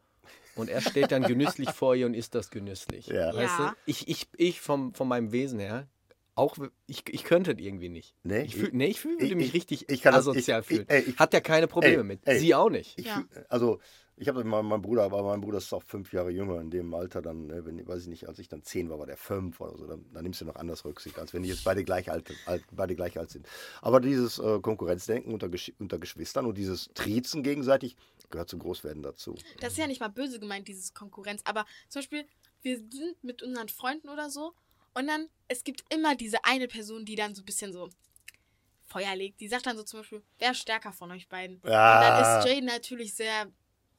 und 0.54 0.70
er 0.70 0.80
steht 0.80 1.10
dann 1.10 1.24
genüsslich 1.24 1.70
vor 1.72 1.96
ihr 1.96 2.06
und 2.06 2.14
isst 2.14 2.34
das 2.36 2.50
genüsslich. 2.50 3.08
Ja. 3.08 3.34
Weißt 3.34 3.58
Ja. 3.58 3.70
du? 3.70 3.76
Ich, 3.86 4.06
ich, 4.08 4.28
ich 4.36 4.60
vom, 4.60 4.94
von 4.94 5.08
meinem 5.08 5.32
Wesen 5.32 5.58
her, 5.58 5.88
auch 6.34 6.56
ich, 6.86 7.04
ich 7.08 7.24
könnte 7.24 7.54
das 7.54 7.62
irgendwie 7.64 7.88
nicht. 7.88 8.14
Nee, 8.22 8.42
ich 8.42 8.54
fühl, 8.56 8.68
ich- 8.68 8.72
nee, 8.74 8.86
ich 8.86 9.00
fühl, 9.00 9.12
würde 9.12 9.26
ich- 9.26 9.34
mich 9.34 9.46
ich- 9.48 9.54
richtig 9.54 9.88
ich 9.88 10.02
kann 10.02 10.12
das- 10.14 10.26
asozial 10.28 10.60
ich- 10.62 10.66
fühlen. 10.66 10.82
ich- 10.88 10.90
ey, 10.90 11.02
ich- 11.02 11.18
Hat 11.18 11.32
ja 11.34 11.40
keine 11.40 11.66
Probleme 11.68 11.98
ey, 11.98 12.04
mit. 12.04 12.20
ey. 12.24 12.38
Sie 12.38 12.54
auch 12.54 12.70
nicht. 12.70 12.98
Ich 12.98 13.06
Ja. 13.06 13.16
fühl, 13.16 13.46
also, 13.48 13.80
ich 14.16 14.28
habe 14.28 14.44
mein, 14.44 14.64
mein 14.66 14.80
Bruder, 14.82 15.02
aber 15.04 15.22
mein 15.22 15.40
Bruder 15.40 15.58
ist 15.58 15.72
auch 15.72 15.82
fünf 15.82 16.12
Jahre 16.12 16.30
jünger 16.30 16.60
in 16.60 16.70
dem 16.70 16.94
Alter. 16.94 17.22
Dann, 17.22 17.46
ne, 17.48 17.64
wenn, 17.66 17.86
weiß 17.86 18.02
ich 18.02 18.08
nicht, 18.08 18.28
als 18.28 18.38
ich 18.38 18.48
dann 18.48 18.62
zehn 18.62 18.88
war, 18.88 18.98
war 18.98 19.06
der 19.06 19.16
fünf 19.16 19.60
oder 19.60 19.76
so. 19.76 19.86
Dann, 19.86 20.04
dann 20.12 20.22
nimmst 20.22 20.40
du 20.40 20.44
noch 20.44 20.56
anders 20.56 20.84
Rücksicht, 20.84 21.18
als 21.18 21.34
wenn 21.34 21.42
die 21.42 21.48
jetzt 21.48 21.64
beide 21.64 21.82
gleich 21.84 22.10
alt, 22.10 22.30
alt, 22.46 22.62
beide 22.70 22.94
gleich 22.94 23.18
alt 23.18 23.30
sind. 23.30 23.46
Aber 23.80 24.00
dieses 24.00 24.38
äh, 24.38 24.60
Konkurrenzdenken 24.60 25.32
unter, 25.32 25.48
Gesch 25.48 25.72
unter 25.78 25.98
Geschwistern 25.98 26.46
und 26.46 26.56
dieses 26.56 26.90
Triezen 26.94 27.42
gegenseitig 27.42 27.96
gehört 28.30 28.48
zum 28.48 28.60
Großwerden 28.60 29.02
dazu. 29.02 29.34
Das 29.60 29.72
ist 29.72 29.78
ja 29.78 29.86
nicht 29.86 30.00
mal 30.00 30.08
böse 30.08 30.38
gemeint, 30.40 30.68
dieses 30.68 30.94
Konkurrenz. 30.94 31.42
Aber 31.44 31.64
zum 31.88 32.00
Beispiel, 32.00 32.24
wir 32.62 32.76
sind 32.78 33.22
mit 33.22 33.42
unseren 33.42 33.68
Freunden 33.68 34.08
oder 34.08 34.30
so 34.30 34.52
und 34.94 35.06
dann, 35.06 35.28
es 35.48 35.64
gibt 35.64 35.84
immer 35.92 36.14
diese 36.16 36.44
eine 36.44 36.68
Person, 36.68 37.04
die 37.04 37.14
dann 37.16 37.34
so 37.34 37.42
ein 37.42 37.46
bisschen 37.46 37.72
so 37.72 37.90
Feuer 38.92 39.14
legt. 39.16 39.40
Die 39.40 39.48
sagt 39.48 39.66
dann 39.66 39.76
so 39.76 39.82
zum 39.82 40.00
Beispiel, 40.00 40.22
wer 40.38 40.50
ist 40.52 40.58
stärker 40.58 40.92
von 40.92 41.10
euch 41.10 41.28
beiden? 41.28 41.60
Ja. 41.64 41.94
Und 41.94 42.02
dann 42.02 42.40
ist 42.40 42.48
Jade 42.48 42.66
natürlich 42.66 43.14
sehr 43.14 43.50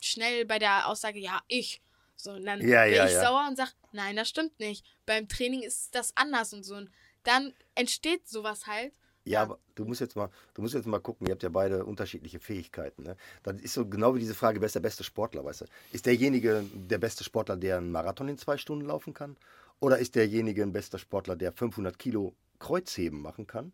schnell 0.01 0.45
bei 0.45 0.59
der 0.59 0.87
Aussage, 0.87 1.19
ja, 1.19 1.41
ich. 1.47 1.81
So, 2.15 2.31
und 2.31 2.45
dann 2.45 2.61
Ja, 2.61 2.85
bin 2.85 2.93
ja, 2.93 3.05
ich 3.05 3.13
ja. 3.13 3.21
sauer 3.21 3.45
und 3.49 3.55
sag, 3.55 3.73
nein, 3.91 4.15
das 4.15 4.29
stimmt 4.29 4.59
nicht. 4.59 4.85
Beim 5.05 5.27
Training 5.27 5.63
ist 5.63 5.95
das 5.95 6.15
anders 6.15 6.53
und 6.53 6.63
so. 6.63 6.75
Und 6.75 6.91
dann 7.23 7.53
entsteht 7.75 8.27
sowas 8.27 8.67
halt. 8.67 8.93
Ja, 9.25 9.41
aber 9.41 9.57
du 9.75 9.85
musst 9.85 10.01
jetzt 10.01 10.15
mal, 10.15 10.29
du 10.53 10.61
musst 10.61 10.73
jetzt 10.73 10.85
mal 10.85 10.99
gucken, 10.99 11.27
ihr 11.27 11.31
habt 11.31 11.43
ja 11.43 11.49
beide 11.49 11.85
unterschiedliche 11.85 12.39
Fähigkeiten. 12.39 13.03
Ne? 13.03 13.15
Das 13.43 13.55
ist 13.61 13.73
so 13.73 13.87
genau 13.87 14.13
wie 14.15 14.19
diese 14.19 14.35
Frage, 14.35 14.59
wer 14.59 14.65
ist 14.65 14.75
der 14.75 14.81
beste 14.81 15.03
Sportler, 15.03 15.45
weißt 15.45 15.61
du? 15.61 15.65
Ist 15.93 16.05
derjenige 16.05 16.65
der 16.73 16.97
beste 16.97 17.23
Sportler, 17.23 17.55
der 17.55 17.77
einen 17.77 17.91
Marathon 17.91 18.27
in 18.27 18.37
zwei 18.37 18.57
Stunden 18.57 18.85
laufen 18.85 19.13
kann? 19.13 19.37
Oder 19.83 19.97
ist 19.97 20.15
derjenige 20.15 20.63
ein 20.63 20.71
bester 20.71 20.97
Sportler, 20.97 21.35
der 21.35 21.51
500 21.51 21.99
Kilo 21.99 22.33
Kreuzheben 22.57 23.21
machen 23.21 23.47
kann? 23.47 23.73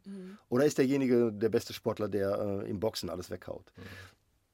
Oder 0.49 0.65
ist 0.65 0.79
derjenige 0.79 1.31
der 1.31 1.49
beste 1.49 1.71
Sportler, 1.71 2.09
der 2.09 2.63
äh, 2.63 2.67
im 2.67 2.79
Boxen 2.79 3.11
alles 3.11 3.29
weghaut? 3.29 3.71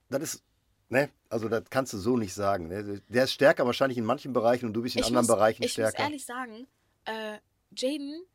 Das 0.09 0.21
ist, 0.21 0.43
ne? 0.89 1.09
Also 1.29 1.47
das 1.47 1.63
kannst 1.69 1.93
du 1.93 1.97
so 1.97 2.17
nicht 2.17 2.33
sagen. 2.33 2.67
Ne? 2.67 3.01
Der 3.07 3.23
ist 3.23 3.31
stärker 3.31 3.65
wahrscheinlich 3.65 3.97
in 3.97 4.03
manchen 4.03 4.33
Bereichen 4.33 4.65
und 4.65 4.73
du 4.73 4.81
bist 4.81 4.97
in 4.97 4.99
ich 4.99 5.07
anderen 5.07 5.27
muss, 5.27 5.33
Bereichen 5.33 5.63
ich 5.63 5.71
stärker. 5.71 6.03
muss 6.03 6.09
ehrlich 6.09 6.25
sagen, 6.25 6.67
äh, 7.05 7.37
Jaden, 7.73 8.25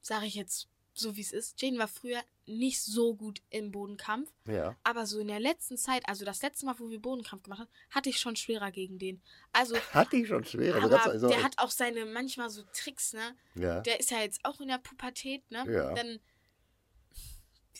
sage 0.00 0.26
ich 0.26 0.36
jetzt 0.36 0.68
so 0.94 1.16
wie 1.16 1.20
es 1.20 1.32
ist, 1.32 1.60
Jaden 1.60 1.78
war 1.78 1.88
früher 1.88 2.22
nicht 2.46 2.80
so 2.82 3.14
gut 3.14 3.40
im 3.50 3.70
Bodenkampf. 3.70 4.28
ja. 4.46 4.74
Aber 4.82 5.06
so 5.06 5.20
in 5.20 5.28
der 5.28 5.38
letzten 5.38 5.76
Zeit, 5.76 6.02
also 6.08 6.24
das 6.24 6.42
letzte 6.42 6.66
Mal, 6.66 6.74
wo 6.78 6.90
wir 6.90 7.00
Bodenkampf 7.00 7.44
gemacht 7.44 7.60
haben, 7.60 7.70
hatte 7.90 8.08
ich 8.10 8.18
schon 8.18 8.34
schwerer 8.34 8.72
gegen 8.72 8.98
den. 8.98 9.22
Also, 9.52 9.76
Hat 9.92 10.12
die 10.12 10.26
schon 10.26 10.44
schwer. 10.44 10.74
Also 10.74 10.86
aber 10.88 11.04
also- 11.04 11.28
der 11.28 11.42
hat 11.42 11.58
auch 11.58 11.70
seine 11.70 12.04
manchmal 12.06 12.50
so 12.50 12.62
Tricks, 12.72 13.12
ne? 13.12 13.36
ja. 13.54 13.80
Der 13.80 14.00
ist 14.00 14.10
ja 14.10 14.18
jetzt 14.20 14.40
auch 14.44 14.60
in 14.60 14.68
der 14.68 14.78
Pubertät, 14.78 15.48
ne? 15.50 15.64
Ja. 15.72 15.94
Dann, 15.94 16.18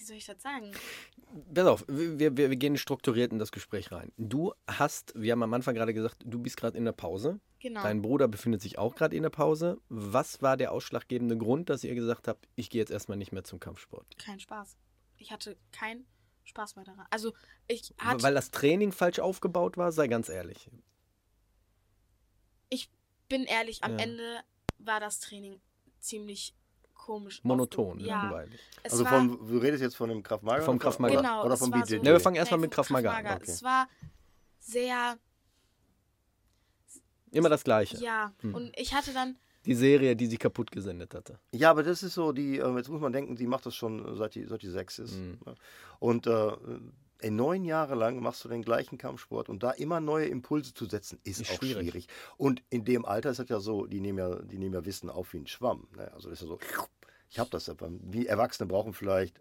wie 0.01 0.05
soll 0.05 0.17
ich 0.17 0.25
das 0.25 0.43
sagen? 0.43 0.73
Pass 1.55 1.67
auf, 1.67 1.85
wir, 1.87 2.19
wir, 2.19 2.37
wir 2.37 2.57
gehen 2.57 2.79
strukturiert 2.79 3.33
in 3.33 3.39
das 3.39 3.53
Gespräch 3.53 3.93
rein. 3.93 4.11
Du 4.17 4.55
hast, 4.67 5.13
wir 5.15 5.33
haben 5.33 5.43
am 5.43 5.53
Anfang 5.53 5.75
gerade 5.75 5.93
gesagt, 5.93 6.23
du 6.25 6.39
bist 6.39 6.57
gerade 6.57 6.77
in 6.79 6.87
der 6.87 6.93
Pause. 6.93 7.39
Genau. 7.61 7.83
Dein 7.83 8.01
Bruder 8.01 8.27
befindet 8.27 8.63
sich 8.63 8.79
auch 8.79 8.95
gerade 8.95 9.15
in 9.15 9.23
der 9.23 9.31
Pause. 9.31 9.79
Was 9.91 10.41
war 10.41 10.57
der 10.57 10.73
ausschlaggebende 10.73 11.37
Grund, 11.37 11.69
dass 11.69 11.85
ihr 11.85 11.95
gesagt 11.95 12.29
habt, 12.29 12.49
ich 12.57 12.71
gehe 12.71 12.81
jetzt 12.81 12.91
erstmal 12.91 13.19
nicht 13.19 13.33
mehr 13.33 13.45
zum 13.45 13.61
Kampfsport? 13.61 14.07
Kein 14.19 14.41
Spaß. 14.41 14.79
Ich 15.19 15.31
hatte 15.31 15.59
keinen 15.71 16.07
Spaß 16.45 16.77
mehr 16.77 16.87
daran. 16.87 17.07
Also, 17.11 17.35
ich 17.69 17.93
hatte. 17.99 18.23
Weil 18.23 18.33
das 18.33 18.51
Training 18.51 18.93
falsch 18.93 19.19
aufgebaut 19.19 19.77
war, 19.77 19.93
sei 19.93 20.09
ganz 20.09 20.31
ehrlich. 20.31 20.71
ich 22.71 22.91
bin 23.29 23.45
ehrlich, 23.45 23.85
am 23.85 23.99
Ja. 23.99 24.05
Ende 24.05 24.41
war 24.79 24.99
das 24.99 25.21
Training 25.21 25.61
ziemlich 26.01 26.55
komisch. 27.05 27.41
Monoton, 27.45 27.99
Ja. 28.01 28.23
langweilig. 28.23 28.61
Es 28.83 28.93
Also 28.93 29.05
von, 29.05 29.29
du 29.47 29.59
redest 29.59 29.83
jetzt 29.83 29.97
von 29.97 30.09
dem 30.09 30.23
Kraft 30.23 30.43
Maga? 30.43 30.63
Vom 30.63 30.79
Krav 30.79 30.99
Maga. 30.99 31.15
Oder, 31.15 31.23
Genau, 31.23 31.45
oder 31.45 31.57
vom 31.57 31.71
BJJ? 31.71 31.97
so- 31.99 32.03
Ne, 32.03 32.13
wir 32.13 32.21
fangen 32.21 32.37
erstmal 32.37 32.61
mit 32.61 32.71
Krav 32.71 32.91
Maga 32.91 33.13
an. 33.13 33.27
Okay. 33.27 33.39
Es 33.43 33.63
war 33.63 33.89
sehr, 34.59 35.19
Immer 37.33 37.49
das 37.49 37.65
Gleiche. 37.65 37.97
ja. 37.99 38.33
Hm. 38.41 38.55
Und 38.55 38.79
ich 38.79 38.93
hatte 38.95 39.13
dann, 39.13 39.37
Die 39.67 39.75
Serie, 39.75 40.17
die 40.17 40.27
sie 40.27 40.39
kaputt 40.39 40.71
gesendet 40.71 41.15
hatte. 41.15 41.39
Ja, 41.53 41.71
aber 41.71 41.83
das 41.83 42.03
ist 42.03 42.15
so, 42.15 42.33
die, 42.33 42.59
äh, 42.59 42.77
jetzt 42.77 42.89
muss 42.89 43.01
man 43.01 43.13
denken, 43.13 43.37
die 43.37 43.47
macht 43.47 43.67
das 43.67 43.75
schon 43.75 44.17
seit 44.17 44.35
die, 44.35 44.47
seit 44.47 44.63
die 44.63 44.71
sechs 44.71 44.99
ist. 44.99 45.17
Mhm. 45.17 45.39
ne? 45.45 45.55
Und 45.99 46.27
äh, 46.27 46.53
in 47.23 47.37
neun 47.37 47.65
Jahre 47.65 47.95
lang 47.95 48.21
machst 48.21 48.45
du 48.45 48.49
den 48.49 48.63
gleichen 48.63 48.99
Kampfsport 48.99 49.49
und 49.49 49.63
da 49.63 49.71
immer 49.73 50.01
neue 50.01 50.27
Impulse 50.27 50.75
zu 50.75 50.87
setzen, 50.87 51.19
ist, 51.25 51.41
Ist 51.41 51.51
auch 51.51 51.57
schwierig. 51.57 51.83
schwierig. 51.91 52.07
Und 52.37 52.63
in 52.71 52.85
dem 52.85 53.05
Alter 53.05 53.31
ist 53.31 53.39
das 53.41 53.49
ja 53.49 53.61
so, 53.61 53.87
die 53.87 54.01
nehmen 54.01 54.19
ja, 54.19 54.37
die 54.43 54.59
nehmen 54.59 54.75
ja 54.75 54.85
Wissen 54.85 55.11
auf 55.11 55.33
wie 55.33 55.39
ein 55.39 55.47
Schwamm. 55.47 55.89
Ne? 55.97 56.13
Also 56.13 56.29
das 56.31 56.41
ist 56.43 56.49
ja 56.49 56.55
so, 56.55 56.59
ich 57.29 57.39
habe 57.39 57.51
das 57.51 57.67
ja. 57.67 57.75
beim- 57.75 58.01
Wie 58.03 58.27
Erwachsene 58.27 58.67
brauchen 58.67 58.93
vielleicht 58.93 59.41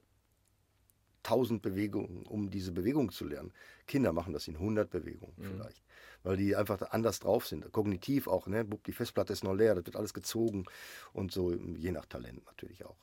tausend 1.21 1.61
Bewegungen, 1.61 2.25
um 2.25 2.49
diese 2.49 2.71
Bewegung 2.71 3.11
zu 3.11 3.25
lernen. 3.25 3.51
Kinder 3.87 4.13
machen 4.13 4.31
das 4.33 4.47
in 4.47 4.55
100 4.57 4.89
Bewegungen 4.89 5.33
vielleicht. 5.37 5.83
Weil 6.23 6.37
die 6.37 6.55
einfach 6.55 6.81
anders 6.91 7.19
drauf 7.19 7.45
sind. 7.45 7.71
Kognitiv 7.71 8.27
auch, 8.27 8.47
ne? 8.47 8.65
Die 8.65 8.91
Festplatte 8.93 9.33
ist 9.33 9.43
noch 9.43 9.53
leer, 9.53 9.75
das 9.75 9.85
wird 9.85 9.95
alles 9.97 10.13
gezogen 10.13 10.65
und 11.13 11.31
so, 11.31 11.51
je 11.53 11.91
nach 11.91 12.05
Talent 12.05 12.45
natürlich 12.45 12.85
auch. 12.85 12.95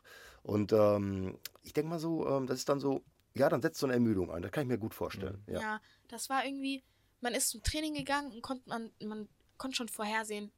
Und 0.42 0.72
ähm, 0.72 1.38
ich 1.62 1.72
denke 1.72 1.90
mal 1.90 1.98
so, 1.98 2.26
ähm, 2.28 2.46
das 2.46 2.58
ist 2.58 2.68
dann 2.68 2.80
so, 2.80 3.02
ja, 3.36 3.48
dann 3.48 3.62
setzt 3.62 3.78
so 3.78 3.86
eine 3.86 3.94
Ermüdung 3.94 4.30
ein. 4.30 4.42
Das 4.42 4.50
kann 4.50 4.62
ich 4.62 4.68
mir 4.68 4.78
gut 4.78 4.94
vorstellen. 4.94 5.42
ja. 5.46 5.60
Ja. 5.60 5.80
das 6.08 6.28
war 6.28 6.44
irgendwie, 6.44 6.82
man 7.20 7.34
ist 7.34 7.50
zum 7.50 7.62
Training 7.62 7.94
gegangen 7.94 8.32
und 8.32 8.42
konnte 8.42 8.68
man, 8.68 8.90
man 9.04 9.28
konnte 9.58 9.76
schon 9.76 9.88
vorhersehen, 9.88 10.52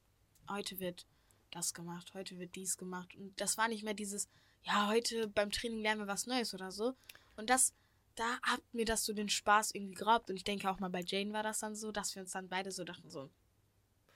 heute 0.48 0.80
wird 0.80 1.06
das 1.50 1.74
gemacht, 1.74 2.12
heute 2.14 2.38
wird 2.38 2.54
dies 2.54 2.76
gemacht. 2.76 3.14
Und 3.16 3.40
das 3.40 3.58
war 3.58 3.68
nicht 3.68 3.84
mehr 3.84 3.94
dieses, 3.94 4.28
ja, 4.62 4.88
heute 4.88 5.28
beim 5.28 5.50
Training 5.50 5.80
lernen 5.80 6.02
wir 6.02 6.06
was 6.06 6.26
Neues 6.26 6.54
oder 6.54 6.70
so. 6.70 6.94
Und 7.36 7.50
das, 7.50 7.74
da 8.16 8.38
hat 8.42 8.62
mir 8.72 8.84
das 8.84 9.04
so 9.04 9.12
den 9.12 9.28
Spaß 9.28 9.74
irgendwie 9.74 9.94
geraubt. 9.94 10.30
Und 10.30 10.36
ich 10.36 10.44
denke 10.44 10.68
auch 10.70 10.80
mal 10.80 10.90
bei 10.90 11.02
Jane 11.04 11.32
war 11.32 11.42
das 11.42 11.60
dann 11.60 11.74
so, 11.74 11.92
dass 11.92 12.14
wir 12.14 12.22
uns 12.22 12.32
dann 12.32 12.48
beide 12.48 12.70
so 12.70 12.84
dachten, 12.84 13.10
so, 13.10 13.30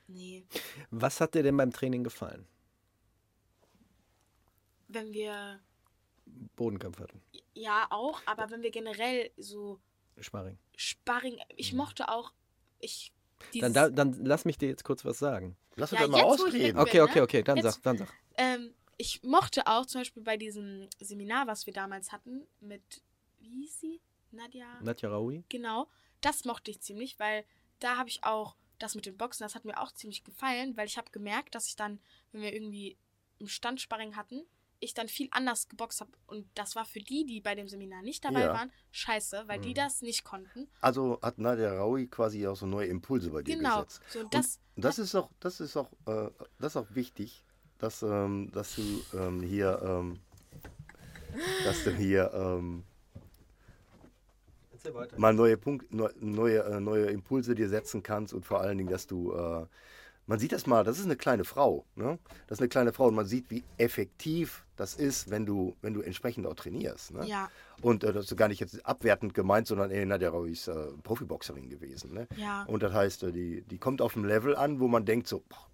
nee, 0.08 0.44
Was 0.90 1.20
hat 1.20 1.34
dir 1.34 1.42
denn 1.42 1.56
beim 1.56 1.72
Training 1.72 2.04
gefallen? 2.04 2.46
wenn 4.94 5.12
wir, 5.12 5.60
Bodenkampf 6.56 6.98
hatten. 7.00 7.22
ja 7.54 7.86
auch, 7.90 8.20
aber 8.26 8.50
wenn 8.50 8.62
wir 8.62 8.70
generell 8.70 9.30
so 9.36 9.80
Sparring. 10.18 10.58
Sparring, 10.76 11.38
ich 11.56 11.72
mochte 11.72 12.08
auch, 12.08 12.32
ich, 12.78 13.12
Dann, 13.54 13.72
da, 13.72 13.88
dann 13.88 14.12
lass 14.24 14.44
mich 14.44 14.58
dir 14.58 14.68
jetzt 14.68 14.84
kurz 14.84 15.04
was 15.04 15.18
sagen. 15.18 15.56
Lass 15.76 15.90
Ja, 15.90 16.04
uns 16.04 16.10
das 16.12 16.20
mal 16.20 16.24
ausreden. 16.26 16.78
Okay, 16.78 17.00
okay, 17.00 17.18
ne? 17.18 17.22
okay, 17.22 17.42
dann 17.42 17.56
Jetzt- 17.56 17.74
sag, 17.74 17.82
dann 17.82 17.98
sag. 17.98 18.12
Ähm, 18.36 18.74
ich 18.98 19.22
mochte 19.22 19.66
auch 19.66 19.86
zum 19.86 20.02
Beispiel 20.02 20.22
bei 20.22 20.36
diesem 20.36 20.88
Seminar, 21.00 21.46
was 21.46 21.66
wir 21.66 21.72
damals 21.72 22.12
hatten, 22.12 22.46
mit, 22.60 23.02
wie 23.40 23.48
hieß 23.62 23.80
sie? 23.80 24.00
Nadja? 24.30 24.66
Nadja 24.82 25.08
Raoui? 25.08 25.44
Genau, 25.48 25.88
das 26.20 26.44
mochte 26.44 26.70
ich 26.70 26.80
ziemlich, 26.80 27.18
weil 27.18 27.44
da 27.80 27.96
habe 27.96 28.08
ich 28.08 28.22
auch 28.24 28.56
das 28.78 28.94
mit 28.94 29.06
den 29.06 29.16
Boxen, 29.16 29.44
das 29.44 29.54
hat 29.54 29.64
mir 29.64 29.80
auch 29.80 29.92
ziemlich 29.92 30.24
gefallen, 30.24 30.76
weil 30.76 30.86
ich 30.86 30.98
habe 30.98 31.10
gemerkt, 31.10 31.54
dass 31.54 31.68
ich 31.68 31.76
dann, 31.76 32.00
wenn 32.32 32.42
wir 32.42 32.52
irgendwie 32.52 32.96
im 33.38 33.48
Standsparring 33.48 34.14
hatten, 34.16 34.42
ich 34.82 34.94
dann 34.94 35.08
viel 35.08 35.28
anders 35.30 35.68
geboxt 35.68 36.00
habe. 36.00 36.10
Und 36.26 36.46
das 36.54 36.74
war 36.76 36.84
für 36.84 37.00
die, 37.00 37.24
die 37.24 37.40
bei 37.40 37.54
dem 37.54 37.68
Seminar 37.68 38.02
nicht 38.02 38.24
dabei 38.24 38.40
Ja. 38.40 38.52
waren, 38.52 38.72
scheiße, 38.90 39.44
weil 39.46 39.60
die 39.60 39.70
Mhm. 39.70 39.74
das 39.74 40.02
nicht 40.02 40.24
konnten. 40.24 40.68
Also 40.80 41.18
hat 41.22 41.38
Nadia 41.38 41.72
Raui 41.72 42.08
quasi 42.08 42.46
auch 42.46 42.56
so 42.56 42.66
neue 42.66 42.88
Impulse 42.88 43.30
bei 43.30 43.42
dir 43.42 43.56
Genau. 43.56 43.84
gesetzt. 43.84 44.02
So, 44.12 44.20
Und 44.20 44.34
das, 44.34 44.58
das 44.76 44.98
ist 44.98 45.14
auch, 45.14 45.30
das 45.40 45.60
ist 45.60 45.76
auch, 45.76 45.90
äh, 46.06 46.30
das 46.58 46.72
ist 46.72 46.76
auch 46.76 46.94
wichtig, 46.94 47.44
dass, 47.78 48.02
ähm, 48.02 48.50
dass 48.52 48.74
du 48.74 49.04
ähm, 49.14 49.42
hier, 49.42 49.80
ähm, 49.82 50.20
dass 51.64 51.84
du 51.84 51.90
hier 51.92 52.32
ähm, 52.34 52.84
mal 55.16 55.32
neue 55.34 55.56
Punkt, 55.56 55.92
neu- 55.92 56.10
neue, 56.20 56.64
äh, 56.64 56.80
neue 56.80 57.06
Impulse 57.06 57.54
dir 57.54 57.68
setzen 57.68 58.02
kannst 58.02 58.34
und 58.34 58.44
vor 58.44 58.60
allen 58.60 58.78
Dingen, 58.78 58.90
dass 58.90 59.06
du, 59.06 59.32
äh, 59.32 59.66
man 60.26 60.38
sieht 60.38 60.52
das 60.52 60.66
mal, 60.66 60.84
das 60.84 60.98
ist 60.98 61.04
eine 61.04 61.16
kleine 61.16 61.44
Frau, 61.44 61.84
ne? 61.94 62.18
Das 62.46 62.56
ist 62.58 62.62
eine 62.62 62.68
kleine 62.68 62.92
Frau 62.92 63.06
und 63.08 63.14
man 63.14 63.26
sieht, 63.26 63.50
wie 63.50 63.64
effektiv 63.78 64.64
das 64.82 64.94
ist, 64.94 65.30
wenn 65.30 65.46
du, 65.46 65.76
wenn 65.80 65.94
du 65.94 66.00
entsprechend 66.02 66.46
auch 66.46 66.54
trainierst. 66.54 67.12
Ne? 67.12 67.26
ja, 67.26 67.50
Und 67.82 68.02
äh, 68.04 68.12
das 68.12 68.26
ist 68.26 68.36
gar 68.36 68.48
nicht 68.48 68.60
jetzt 68.60 68.84
abwertend 68.84 69.32
gemeint, 69.34 69.66
sondern 69.68 69.90
ey, 69.90 70.04
Nadja 70.04 70.30
Raui 70.30 70.52
ist 70.52 70.68
äh, 70.68 70.74
Profiboxerin 71.02 71.68
gewesen. 71.70 72.12
Ne? 72.14 72.26
ja. 72.36 72.64
Und 72.64 72.82
das 72.82 72.92
heißt, 72.92 73.22
äh, 73.22 73.32
die, 73.32 73.62
die 73.62 73.78
kommt 73.78 74.02
auf 74.02 74.16
ein 74.16 74.24
Level 74.24 74.56
an, 74.56 74.80
wo 74.80 74.88
man 74.88 75.04
denkt 75.04 75.28
so, 75.28 75.42
boah, 75.48 75.68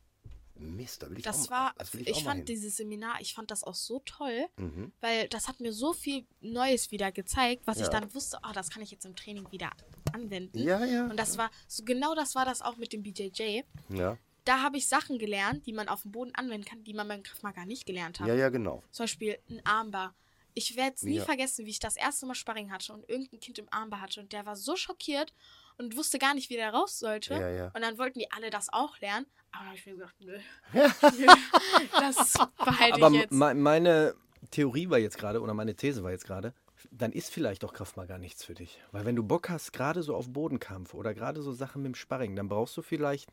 Mist, 0.61 1.03
da 1.05 1.09
will 1.09 1.19
ich 1.21 1.25
auch 1.29 1.31
Das 1.33 1.49
mal, 1.51 1.57
war, 1.57 1.75
das 1.79 1.95
will 1.95 2.01
ich, 2.03 2.09
ich, 2.09 2.15
auch 2.17 2.25
mal 2.25 2.31
hin. 2.33 2.39
fand 2.41 2.49
dieses 2.49 2.77
Seminar, 2.77 3.21
ich 3.21 3.33
fand 3.33 3.51
das 3.53 3.63
auch 3.63 3.77
so 3.77 4.03
toll, 4.05 4.47
Mhm. 4.57 4.91
weil 5.01 5.29
das 5.29 5.47
hat 5.47 5.61
mir 5.61 5.73
so 5.73 5.93
viel 5.93 6.27
Neues 6.41 6.91
wieder 6.91 7.13
gezeigt, 7.13 7.63
was 7.67 7.77
ich 7.77 7.85
Ja. 7.85 7.91
dann 7.91 8.13
wusste, 8.13 8.39
oh, 8.45 8.53
das 8.53 8.69
kann 8.69 8.83
ich 8.83 8.91
jetzt 8.91 9.07
im 9.07 9.15
Training 9.15 9.47
wieder 9.53 9.71
anwenden. 10.13 10.59
Ja, 10.59 10.85
ja. 10.85 11.07
Und 11.07 11.17
das 11.17 11.39
war, 11.39 11.51
so 11.69 11.85
genau 11.85 12.15
das 12.17 12.35
war 12.35 12.45
das 12.45 12.61
auch 12.61 12.77
mit 12.77 12.93
dem 12.93 13.03
BJJ. 13.05 13.63
ja. 13.91 14.17
Da 14.49 14.63
habe 14.63 14.79
ich 14.79 14.89
Sachen 14.89 15.19
gelernt, 15.19 15.67
die 15.67 15.73
man 15.75 15.89
auf 15.89 16.03
dem 16.03 16.13
Boden 16.13 16.35
anwenden 16.35 16.65
kann, 16.65 16.83
die 16.85 16.95
man 16.95 17.07
beim 17.07 17.23
Krav 17.23 17.43
Maga 17.43 17.67
nicht 17.67 17.85
gelernt 17.85 18.19
hat. 18.21 18.29
ja, 18.29 18.35
ja, 18.35 18.49
genau. 18.49 18.83
Zum 18.91 19.05
Beispiel 19.05 19.39
ein 19.51 19.61
Armbar. 19.67 20.15
Ich 20.55 20.75
werde 20.75 20.95
es 20.97 21.03
nie 21.03 21.17
Ja. 21.17 21.25
vergessen, 21.25 21.67
wie 21.67 21.71
ich 21.71 21.79
das 21.81 21.97
erste 21.97 22.25
Mal 22.27 22.35
Sparring 22.35 22.73
hatte 22.73 22.93
und 22.95 23.09
irgendein 23.09 23.41
Kind 23.41 23.59
im 23.59 23.69
Armbar 23.71 24.01
hatte 24.01 24.21
und 24.21 24.33
der 24.33 24.47
war 24.47 24.57
so 24.57 24.75
schockiert 24.75 25.33
und 25.77 25.97
wusste 25.97 26.19
gar 26.19 26.35
nicht, 26.35 26.49
wie 26.51 26.55
der 26.57 26.73
raus 26.73 26.99
sollte. 26.99 27.35
Ja, 27.35 27.49
ja. 27.51 27.67
Und 27.75 27.83
dann 27.83 27.99
wollten 27.99 28.19
die 28.19 28.33
alle 28.33 28.49
das 28.51 28.73
auch 28.73 28.99
lernen. 29.01 29.27
Aber 29.53 29.65
da 29.65 29.67
habe 29.69 29.77
ich 29.77 29.87
mir 29.87 29.93
gedacht, 29.97 30.15
nö. 30.19 30.39
nö 30.73 31.27
das 32.01 32.33
behalte 32.57 32.95
Aber 32.95 33.09
ich 33.09 33.21
jetzt. 33.21 33.33
me- 33.33 33.55
meine 33.55 34.15
Theorie 34.51 34.89
war 34.91 34.99
jetzt 34.99 35.19
gerade, 35.19 35.41
oder 35.43 35.55
meine 35.55 35.75
These 35.75 36.03
war 36.03 36.11
jetzt 36.11 36.27
gerade, 36.27 36.55
dann 36.91 37.13
ist 37.13 37.31
vielleicht 37.33 37.63
doch 37.63 37.73
Kraft 37.73 37.97
mal 37.97 38.07
gar 38.07 38.19
nichts 38.19 38.45
für 38.45 38.55
dich. 38.55 38.81
Weil 38.93 39.05
wenn 39.05 39.17
du 39.17 39.23
Bock 39.23 39.49
hast, 39.51 39.73
gerade 39.73 40.03
so 40.03 40.15
auf 40.17 40.29
Bodenkampf 40.33 40.95
oder 40.95 41.13
gerade 41.15 41.43
so 41.43 41.53
Sachen 41.53 41.83
mit 41.83 41.91
dem 41.93 41.95
Sparring, 41.95 42.35
dann 42.37 42.49
brauchst 42.49 42.77
du 42.77 42.83
vielleicht 42.83 43.31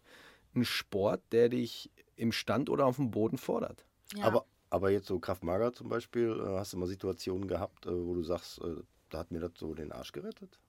einen 0.56 0.66
Sport, 0.66 1.22
der 1.32 1.50
dich 1.50 1.92
im 2.16 2.32
Stand 2.32 2.70
oder 2.70 2.86
auf 2.86 2.96
dem 2.98 3.12
Boden 3.12 3.38
fordert. 3.38 3.86
ja. 4.16 4.24
Aber, 4.26 4.46
aber 4.70 4.90
jetzt 4.92 5.08
so 5.08 5.20
Kraft 5.20 5.44
Mager 5.44 5.74
zum 5.74 5.90
Beispiel, 5.90 6.40
äh, 6.40 6.58
hast 6.58 6.74
du 6.74 6.78
mal 6.78 6.88
Situationen 6.88 7.48
gehabt, 7.48 7.86
äh, 7.86 7.90
wo 7.92 8.14
du 8.14 8.24
sagst, 8.24 8.60
äh, 8.62 8.76
da 9.10 9.20
hat 9.20 9.32
mir 9.32 9.40
das 9.40 9.52
so 9.58 9.74
den 9.74 9.92
Arsch 9.92 10.12
gerettet? 10.12 10.60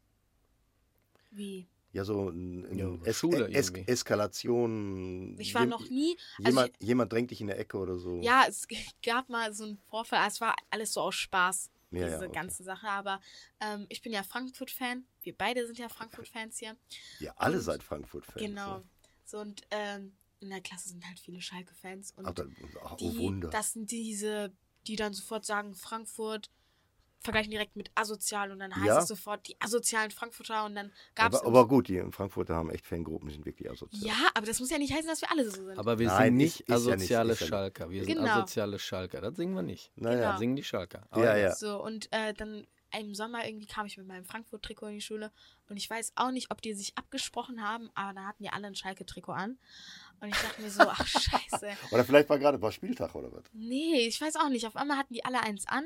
wie? 1.31 1.67
Ja, 1.93 2.05
so 2.05 2.29
ein, 2.29 2.67
ein 2.67 2.79
Ja, 2.79 2.91
es 3.05 3.17
Schule 3.19 3.49
es 3.53 3.69
irgendwie. 3.71 3.91
Eskalation. 3.91 5.37
Ich 5.39 5.55
war 5.55 5.65
noch 5.65 5.89
nie. 5.89 6.17
Also 6.39 6.49
Jemand, 6.51 6.73
jemand 6.83 7.13
drängt 7.13 7.31
dich 7.31 7.41
in 7.41 7.47
der 7.47 7.59
Ecke 7.59 7.79
oder 7.79 7.97
so. 7.97 8.21
Ja, 8.21 8.45
es 8.49 8.67
gab 9.05 9.29
mal 9.31 9.53
so 9.55 9.65
einen 9.65 9.79
Vorfall. 9.89 10.27
Es 10.29 10.41
war 10.41 10.55
alles 10.71 10.93
so 10.93 11.01
aus 11.01 11.15
Spaß, 11.15 11.71
Ja, 11.93 12.05
diese 12.05 12.11
ja, 12.11 12.17
okay. 12.23 12.33
ganze 12.35 12.65
Sache. 12.65 12.87
Aber 12.89 13.21
ähm, 13.61 13.87
ich 13.89 14.03
bin 14.03 14.13
ja 14.13 14.23
Frankfurt-Fan, 14.23 15.07
wir 15.23 15.35
beide 15.37 15.67
sind 15.67 15.79
ja 15.79 15.89
Frankfurt-Fans 15.89 16.59
hier. 16.59 16.77
Ja, 17.21 17.33
alle 17.37 17.57
Und- 17.57 17.63
seid 17.63 17.83
Frankfurt-Fans. 17.83 18.43
Genau. 18.45 18.79
ne? 18.79 18.85
So, 19.27 19.39
und 19.39 19.63
ähm, 19.71 20.13
in 20.41 20.51
der 20.51 20.61
Klasse 20.61 20.89
sind 20.91 21.07
halt 21.07 21.19
viele 21.19 21.41
Schalke-Fans. 21.41 22.13
Und 22.17 22.39
dann, 22.39 22.55
ach, 22.85 22.93
oh 22.93 22.97
die, 22.97 23.17
Wunder. 23.19 23.49
das 23.51 23.73
sind 23.73 23.91
diese, 23.91 24.53
die 24.87 24.97
dann 24.97 25.13
sofort 25.13 25.45
sagen, 25.45 25.75
Frankfurt, 25.75 26.51
vergleichen 27.21 27.51
direkt 27.51 27.75
mit 27.75 27.91
asozial 27.97 28.53
und 28.53 28.61
dann 28.61 28.73
heißt 28.77 28.87
Ja. 28.87 28.99
es 29.01 29.09
sofort 29.09 29.49
die 29.49 29.57
asozialen 29.61 30.13
Frankfurter 30.13 30.65
und 30.65 30.77
dann 30.77 30.93
gab 31.17 31.33
es. 31.33 31.41
aber, 31.41 31.49
aber 31.49 31.67
gut, 31.69 31.89
die 31.89 31.97
in 31.97 32.13
Frankfurt 32.13 32.51
haben 32.51 32.71
echt 32.71 32.87
Fangruppen, 32.87 33.29
die 33.29 33.35
sind 33.35 33.45
wirklich 33.47 33.69
asozial. 33.69 34.07
ja, 34.07 34.15
aber 34.35 34.47
das 34.47 34.61
muss 34.61 34.71
ja 34.71 34.79
nicht 34.79 34.93
heißen, 34.93 35.09
dass 35.09 35.23
wir 35.23 35.31
alle 35.33 35.45
so 35.45 35.51
sind. 35.51 35.77
Aber 35.77 35.99
wir 35.99 36.07
Nein, 36.07 36.27
sind 36.27 36.37
nicht 36.37 36.71
asoziale 36.71 37.33
ja 37.33 37.39
nicht. 37.41 37.47
Schalker. 37.49 37.91
Wir 37.91 38.05
sind 38.05 38.17
Genau. 38.19 38.31
asoziale 38.31 38.79
Schalker. 38.79 39.21
Das 39.23 39.35
singen 39.35 39.55
wir 39.55 39.63
nicht. 39.63 39.91
Naja. 39.97 40.17
Genau. 40.19 40.31
Das 40.31 40.39
singen 40.39 40.57
die 40.57 40.63
Schalker. 40.63 41.09
Ja, 41.17 41.37
ja. 41.37 41.53
So, 41.55 41.83
und 41.83 42.07
äh, 42.13 42.33
dann 42.33 42.65
im 43.01 43.15
Sommer 43.15 43.47
irgendwie 43.47 43.67
kam 43.67 43.87
ich 43.87 43.97
mit 43.97 44.07
meinem 44.07 44.25
Frankfurt-Trikot 44.25 44.87
in 44.87 44.95
die 44.95 45.01
Schule 45.01 45.33
und 45.69 45.77
ich 45.77 45.89
weiß 45.89 46.13
auch 46.17 46.31
nicht, 46.31 46.51
ob 46.51 46.63
die 46.63 46.75
sich 46.75 46.97
abgesprochen 46.97 47.63
haben, 47.63 47.91
aber 47.95 48.15
da 48.15 48.27
hatten 48.27 48.43
die 48.43 48.51
alle 48.51 48.67
ein 48.67 48.75
Schalke-Trikot 48.75 49.33
an. 49.33 49.59
Und 50.21 50.29
ich 50.29 50.37
dachte 50.37 50.63
mir 50.63 50.71
so, 50.71 50.83
ach 50.83 51.07
scheiße. 51.07 51.69
Oder 51.91 52.05
vielleicht 52.05 52.29
war 52.29 52.39
gerade 52.39 52.61
war 52.61 52.73
Spieltag 52.73 53.15
oder 53.15 53.33
was? 53.33 53.45
Nee, 53.53 54.07
ich 54.07 54.21
weiß 54.21 54.37
auch 54.37 54.49
nicht. 54.49 54.67
Auf 54.67 54.77
einmal 54.77 54.97
hatten 54.97 55.15
die 55.15 55.25
alle 55.25 55.43
eins 55.43 55.67
an 55.67 55.85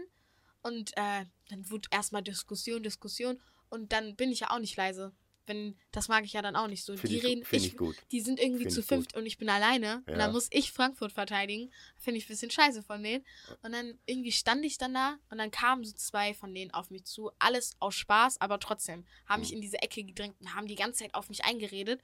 und 0.63 0.97
äh, 0.97 1.25
dann 1.49 1.71
wurde 1.71 1.89
erstmal 1.91 2.23
Diskussion, 2.23 2.83
Diskussion 2.83 3.41
und 3.69 3.93
dann 3.93 4.17
bin 4.17 4.31
ich 4.31 4.41
ja 4.41 4.51
auch 4.51 4.59
nicht 4.59 4.77
leise. 4.77 5.13
Wenn, 5.51 5.77
das 5.91 6.07
mag 6.07 6.25
ich 6.25 6.33
ja 6.33 6.43
dann 6.43 6.55
auch 6.55 6.69
nicht 6.69 6.85
so. 6.85 6.97
Find 6.97 7.13
die 7.13 7.17
ich- 7.19 7.25
reden, 7.25 7.45
find 7.45 7.67
ich 7.67 7.77
gut. 7.77 7.97
die 8.13 8.21
sind 8.21 8.39
irgendwie 8.39 8.63
Find 8.63 8.73
zu 8.75 8.81
ich 8.81 8.87
fünft 8.87 9.17
und 9.17 9.27
ich 9.27 9.37
bin 9.37 9.49
alleine 9.49 9.97
und 10.07 10.11
Ja. 10.13 10.17
dann 10.19 10.31
muss 10.33 10.47
ich 10.53 10.71
Frankfurt 10.71 11.11
verteidigen. 11.13 11.73
Finde 11.97 12.19
ich 12.19 12.27
ein 12.27 12.29
bisschen 12.29 12.53
scheiße 12.53 12.85
von 12.85 13.03
denen. 13.03 13.25
Und 13.63 13.73
dann 13.73 13.99
irgendwie 14.07 14.31
stand 14.31 14.65
ich 14.65 14.79
dann 14.79 14.95
da 14.95 15.19
und 15.29 15.39
dann 15.39 15.51
kamen 15.51 15.83
so 15.83 15.93
zwei 15.95 16.35
von 16.35 16.55
denen 16.55 16.71
auf 16.73 16.91
mich 16.91 17.05
zu. 17.05 17.33
Alles 17.41 17.75
aus 17.81 17.97
Spaß, 17.97 18.41
aber 18.41 18.61
trotzdem 18.61 19.05
haben 19.27 19.41
mich 19.41 19.53
in 19.53 19.61
diese 19.61 19.83
Ecke 19.83 20.05
gedrängt 20.05 20.37
und 20.41 20.55
haben 20.55 20.69
die 20.69 20.77
ganze 20.77 21.01
Zeit 21.01 21.15
auf 21.15 21.29
mich 21.29 21.45
eingeredet. 21.45 22.01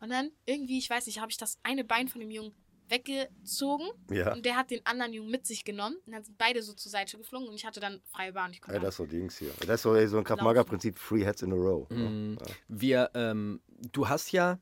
Und 0.00 0.10
dann 0.10 0.30
irgendwie, 0.44 0.76
ich 0.76 0.90
weiß 0.90 1.06
nicht, 1.06 1.20
habe 1.20 1.30
ich 1.32 1.38
das 1.38 1.58
eine 1.62 1.84
Bein 1.84 2.08
von 2.08 2.20
dem 2.20 2.30
Jungen 2.30 2.52
weggezogen 2.88 3.86
Ja. 4.10 4.32
und 4.34 4.44
der 4.44 4.56
hat 4.56 4.70
den 4.70 4.84
anderen 4.84 5.12
Jungen 5.12 5.30
mit 5.30 5.46
sich 5.46 5.64
genommen. 5.64 5.96
Und 6.06 6.12
dann 6.12 6.22
sind 6.24 6.36
beide 6.38 6.62
so 6.62 6.72
zur 6.74 6.90
Seite 6.90 7.16
geflogen 7.18 7.48
und 7.48 7.54
ich 7.54 7.64
hatte 7.64 7.80
dann 7.80 8.00
freie 8.10 8.32
Bahn. 8.32 8.52
Ich 8.52 8.60
konnte 8.60 8.76
Ja, 8.76 8.82
das 8.82 8.94
ist 8.94 8.96
so 8.98 9.06
Dings 9.06 9.38
hier. 9.38 9.50
Das 9.60 9.76
ist 9.76 9.82
so, 9.82 9.94
ey, 9.94 10.06
so 10.06 10.18
ein 10.18 10.24
Krav-Maga-Prinzip, 10.24 10.98
Three 10.98 11.24
Heads 11.24 11.42
in 11.42 11.52
a 11.52 11.56
Row. 11.56 11.88
ne? 11.90 11.96
Mhm. 11.96 12.38
Ja. 12.40 12.46
Wir, 12.68 13.10
ähm, 13.14 13.60
du 13.92 14.08
hast 14.08 14.32
ja 14.32 14.58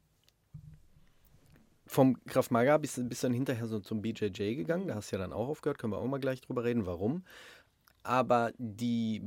vom 1.86 2.22
Krav 2.24 2.50
Maga 2.50 2.78
bist, 2.78 3.06
bist 3.08 3.22
dann 3.24 3.34
hinterher 3.34 3.66
so 3.66 3.78
zum 3.80 4.00
BJJ 4.00 4.54
gegangen. 4.54 4.88
Da 4.88 4.94
hast 4.94 5.12
du 5.12 5.16
ja 5.16 5.22
dann 5.22 5.32
auch 5.32 5.48
aufgehört. 5.48 5.78
Können 5.78 5.92
wir 5.92 5.98
auch 5.98 6.06
mal 6.06 6.20
gleich 6.20 6.40
drüber 6.40 6.64
reden, 6.64 6.86
warum. 6.86 7.24
Aber 8.02 8.52
die, 8.56 9.22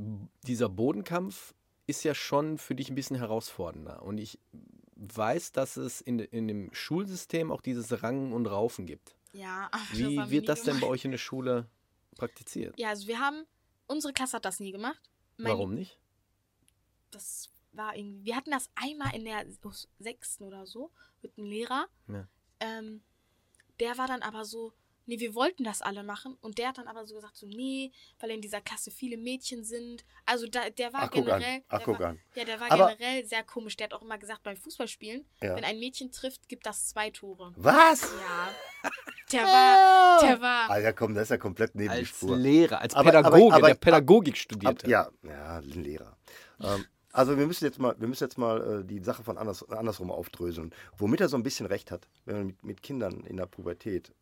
dieser 0.46 0.68
Bodenkampf 0.68 1.54
ist 1.86 2.02
ja 2.02 2.14
schon 2.14 2.58
für 2.58 2.74
dich 2.74 2.88
ein 2.90 2.96
bisschen 2.96 3.16
herausfordernder. 3.16 4.02
Und 4.02 4.18
ich 4.18 4.40
weiß, 4.96 5.52
dass 5.52 5.76
es 5.76 6.00
in, 6.00 6.18
in 6.18 6.48
dem 6.48 6.72
Schulsystem 6.74 7.52
auch 7.52 7.60
dieses 7.60 8.02
Rangen 8.02 8.32
und 8.32 8.46
Raufen 8.46 8.86
gibt. 8.86 9.14
ja, 9.32 9.68
aber 9.70 9.82
das 9.90 9.98
Wie 9.98 10.16
wir 10.16 10.30
wird 10.30 10.48
das 10.48 10.62
denn 10.62 10.80
bei 10.80 10.86
euch 10.86 11.04
in 11.04 11.10
der 11.10 11.18
Schule 11.18 11.68
praktiziert? 12.16 12.78
Ja, 12.78 12.88
also 12.90 13.06
wir 13.06 13.20
haben, 13.20 13.44
unsere 13.86 14.12
Klasse 14.12 14.36
hat 14.36 14.44
das 14.44 14.58
nie 14.60 14.72
gemacht. 14.72 15.00
Mein- 15.36 15.52
Warum 15.52 15.74
nicht? 15.74 15.98
Das 17.10 17.50
war 17.72 17.94
irgendwie, 17.96 18.24
wir 18.24 18.36
hatten 18.36 18.50
das 18.50 18.70
einmal 18.74 19.14
in 19.14 19.24
der 19.24 19.44
sechsten 19.98 20.44
oder 20.44 20.66
so 20.66 20.90
mit 21.22 21.36
einem 21.36 21.46
Lehrer. 21.46 21.86
Ja. 22.08 22.26
Ähm, 22.60 23.02
der 23.80 23.98
war 23.98 24.06
dann 24.08 24.22
aber 24.22 24.44
so, 24.46 24.72
nee, 25.06 25.18
wir 25.18 25.34
wollten 25.34 25.64
das 25.64 25.82
alle 25.82 26.02
machen. 26.02 26.36
Und 26.40 26.58
der 26.58 26.68
hat 26.68 26.78
dann 26.78 26.88
aber 26.88 27.06
so 27.06 27.14
gesagt, 27.14 27.36
so, 27.36 27.46
nee, 27.46 27.90
weil 28.20 28.30
in 28.30 28.40
dieser 28.40 28.60
Klasse 28.60 28.90
viele 28.90 29.16
Mädchen 29.16 29.64
sind. 29.64 30.04
Also 30.26 30.46
da, 30.46 30.68
der 30.70 30.92
war 30.92 31.02
Ach, 31.04 31.10
guck 31.10 31.28
an. 31.28 31.40
generell. 31.40 31.62
Ach, 31.68 31.78
der 31.78 31.98
war, 31.98 32.06
an. 32.08 32.20
Ja, 32.34 32.44
der 32.44 32.60
war 32.60 32.70
Aber- 32.72 32.94
generell 32.94 33.24
sehr 33.26 33.42
komisch. 33.44 33.76
Der 33.76 33.84
hat 33.86 33.94
auch 33.94 34.02
immer 34.02 34.18
gesagt, 34.18 34.42
beim 34.42 34.56
Fußballspielen, 34.56 35.24
Ja. 35.42 35.56
wenn 35.56 35.64
ein 35.64 35.78
Mädchen 35.78 36.12
trifft, 36.12 36.48
gibt 36.48 36.66
das 36.66 36.88
zwei 36.88 37.10
Tore. 37.10 37.52
Was? 37.56 38.02
Ja. 38.02 38.50
Der 39.32 39.42
war, 39.42 40.20
der 40.20 40.40
war. 40.40 40.70
Ah, 40.70 40.78
ja, 40.78 40.92
komm, 40.92 41.12
das 41.14 41.24
ist 41.24 41.30
ja 41.30 41.36
komplett 41.36 41.74
neben 41.74 41.90
die 41.92 41.98
Als 41.98 42.08
Spur. 42.10 42.36
Lehrer, 42.36 42.80
als 42.80 42.94
Aber- 42.94 43.08
aber- 43.12 43.22
Pädagoge, 43.30 43.54
aber- 43.56 43.66
der 43.66 43.74
Pädagogik 43.74 44.34
Ab, 44.34 44.38
studierte. 44.38 44.88
ja, 44.88 45.10
ja, 45.24 45.56
ein 45.58 45.82
Lehrer. 45.82 46.16
ähm, 46.62 46.84
also 47.12 47.36
wir 47.36 47.44
müssen 47.48 47.64
jetzt 47.64 47.80
mal, 47.80 47.96
wir 47.98 48.06
müssen 48.06 48.22
jetzt 48.22 48.38
mal 48.38 48.82
äh, 48.82 48.84
die 48.84 49.00
Sache 49.00 49.24
von 49.24 49.36
anders, 49.36 49.68
andersrum 49.68 50.12
aufdröseln. 50.12 50.72
Womit 50.96 51.22
er 51.22 51.28
so 51.28 51.36
ein 51.36 51.42
bisschen 51.42 51.66
recht 51.66 51.90
hat, 51.90 52.06
wenn 52.24 52.36
man 52.36 52.46
mit, 52.46 52.62
mit 52.62 52.82
Kindern 52.84 53.24
in 53.26 53.36
der 53.36 53.46
Pubertät 53.46 54.12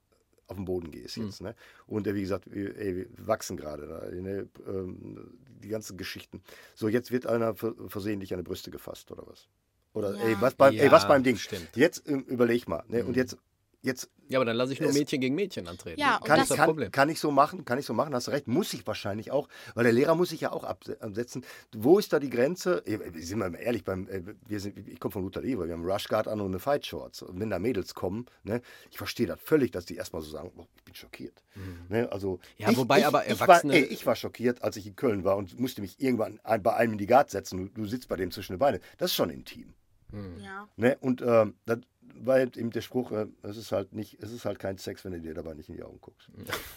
auf 0.46 0.56
den 0.56 0.64
Boden 0.64 0.90
gehst 0.90 1.16
jetzt, 1.16 1.40
ne? 1.40 1.54
Und 1.86 2.06
äh, 2.06 2.14
wie 2.14 2.20
gesagt, 2.22 2.52
wir, 2.52 2.76
ey, 2.76 2.96
wir 2.96 3.06
wachsen 3.26 3.56
gerade 3.56 3.86
da, 3.86 4.10
ne? 4.10 4.48
ähm, 4.66 5.38
die 5.62 5.68
ganzen 5.68 5.96
Geschichten. 5.96 6.42
So, 6.74 6.88
jetzt 6.88 7.10
wird 7.10 7.26
einer 7.26 7.54
ver- 7.54 7.74
versehentlich 7.88 8.32
an 8.32 8.40
die 8.40 8.44
Brüste 8.44 8.70
gefasst 8.70 9.10
oder 9.10 9.26
was? 9.26 9.48
Oder 9.94 10.14
Ja. 10.14 10.26
ey, 10.28 10.36
was 10.40 10.54
beim, 10.54 10.74
ey, 10.76 10.86
Ja, 10.86 10.92
was 10.92 11.08
beim 11.08 11.22
Ding? 11.22 11.36
stimmt. 11.36 11.76
Jetzt 11.76 12.08
ähm, 12.08 12.24
überleg 12.24 12.68
mal, 12.68 12.84
ne? 12.88 13.04
Und 13.04 13.16
jetzt, 13.16 13.36
jetzt 13.84 14.10
Ja, 14.28 14.38
aber 14.38 14.44
dann 14.46 14.56
lasse 14.56 14.72
ich 14.72 14.80
nur 14.80 14.92
Mädchen 14.92 15.20
gegen 15.20 15.34
Mädchen 15.34 15.68
antreten. 15.68 16.00
Ja, 16.00 16.16
und 16.16 16.24
kann, 16.24 16.38
das 16.38 16.38
ich, 16.38 16.42
ist 16.44 16.50
das 16.50 16.56
kann, 16.58 16.66
Problem. 16.66 16.90
kann 16.90 17.08
ich 17.10 17.20
so 17.20 17.30
machen, 17.30 17.64
kann 17.64 17.78
ich 17.78 17.84
so 17.86 17.92
machen, 17.94 18.14
hast 18.14 18.26
du 18.26 18.30
recht, 18.32 18.48
muss 18.48 18.72
ich 18.74 18.86
wahrscheinlich 18.86 19.30
auch, 19.30 19.48
weil 19.74 19.84
der 19.84 19.92
Lehrer 19.92 20.14
muss 20.14 20.30
sich 20.30 20.40
ja 20.40 20.50
auch 20.52 20.64
abse- 20.64 20.98
absetzen. 21.00 21.44
Wo 21.76 21.98
ist 21.98 22.12
da 22.12 22.18
die 22.18 22.30
Grenze? 22.30 22.82
Sind 22.86 23.38
wir 23.38 23.50
mal 23.50 23.54
ehrlich, 23.56 23.84
beim, 23.84 24.08
äh, 24.08 24.22
wir 24.48 24.58
sind, 24.60 24.76
ich 24.88 24.98
komme 24.98 25.12
von 25.12 25.22
Luther 25.22 25.42
Leber, 25.42 25.66
wir 25.66 25.74
haben 25.74 25.84
Rushguard 25.84 26.26
an 26.26 26.40
und 26.40 26.48
eine 26.48 26.58
Fight 26.58 26.86
Shorts. 26.86 27.22
Und 27.22 27.38
wenn 27.38 27.50
da 27.50 27.58
Mädels 27.58 27.94
kommen, 27.94 28.26
ne, 28.42 28.62
ich 28.90 28.96
verstehe 28.98 29.26
das 29.26 29.38
völlig, 29.40 29.70
dass 29.70 29.84
die 29.84 29.96
erstmal 29.96 30.22
so 30.22 30.30
sagen, 30.30 30.50
oh, 30.56 30.66
ich 30.76 30.84
bin 30.84 30.94
schockiert. 30.94 31.42
Ne, 31.88 32.10
also, 32.10 32.40
Ja, 32.56 32.70
ich, 32.70 32.76
wobei 32.76 33.00
ich, 33.00 33.06
aber 33.06 33.24
ich 33.26 33.32
Erwachsene- 33.38 33.72
War, 33.74 33.78
ey, 33.78 33.84
ich 33.84 34.06
war 34.06 34.16
schockiert, 34.16 34.62
als 34.62 34.76
ich 34.76 34.86
in 34.86 34.96
Köln 34.96 35.22
war 35.24 35.36
und 35.36 35.60
musste 35.60 35.82
mich 35.82 36.00
irgendwann 36.00 36.40
bei 36.62 36.74
einem 36.74 36.92
in 36.92 36.98
die 36.98 37.06
Guard 37.06 37.30
setzen. 37.30 37.58
Du, 37.74 37.82
du 37.82 37.86
sitzt 37.86 38.08
bei 38.08 38.16
dem 38.16 38.30
zwischen 38.30 38.54
den 38.54 38.58
Beinen. 38.58 38.80
Das 38.98 39.10
ist 39.10 39.16
schon 39.16 39.28
intim. 39.30 39.74
Ja. 40.40 40.68
Ne? 40.76 40.96
Und 41.00 41.22
ähm, 41.22 41.54
das 41.66 41.78
halt 42.26 42.56
eben 42.56 42.70
der 42.70 42.80
Spruch, 42.80 43.12
äh, 43.12 43.26
es 43.42 43.56
ist 43.56 43.72
halt 43.72 43.92
nicht, 43.92 44.22
es 44.22 44.32
ist 44.32 44.44
halt 44.44 44.58
kein 44.58 44.78
Sex, 44.78 45.04
wenn 45.04 45.12
du 45.12 45.20
dir 45.20 45.34
dabei 45.34 45.54
nicht 45.54 45.68
in 45.68 45.76
die 45.76 45.82
Augen 45.82 46.00
guckst. 46.00 46.28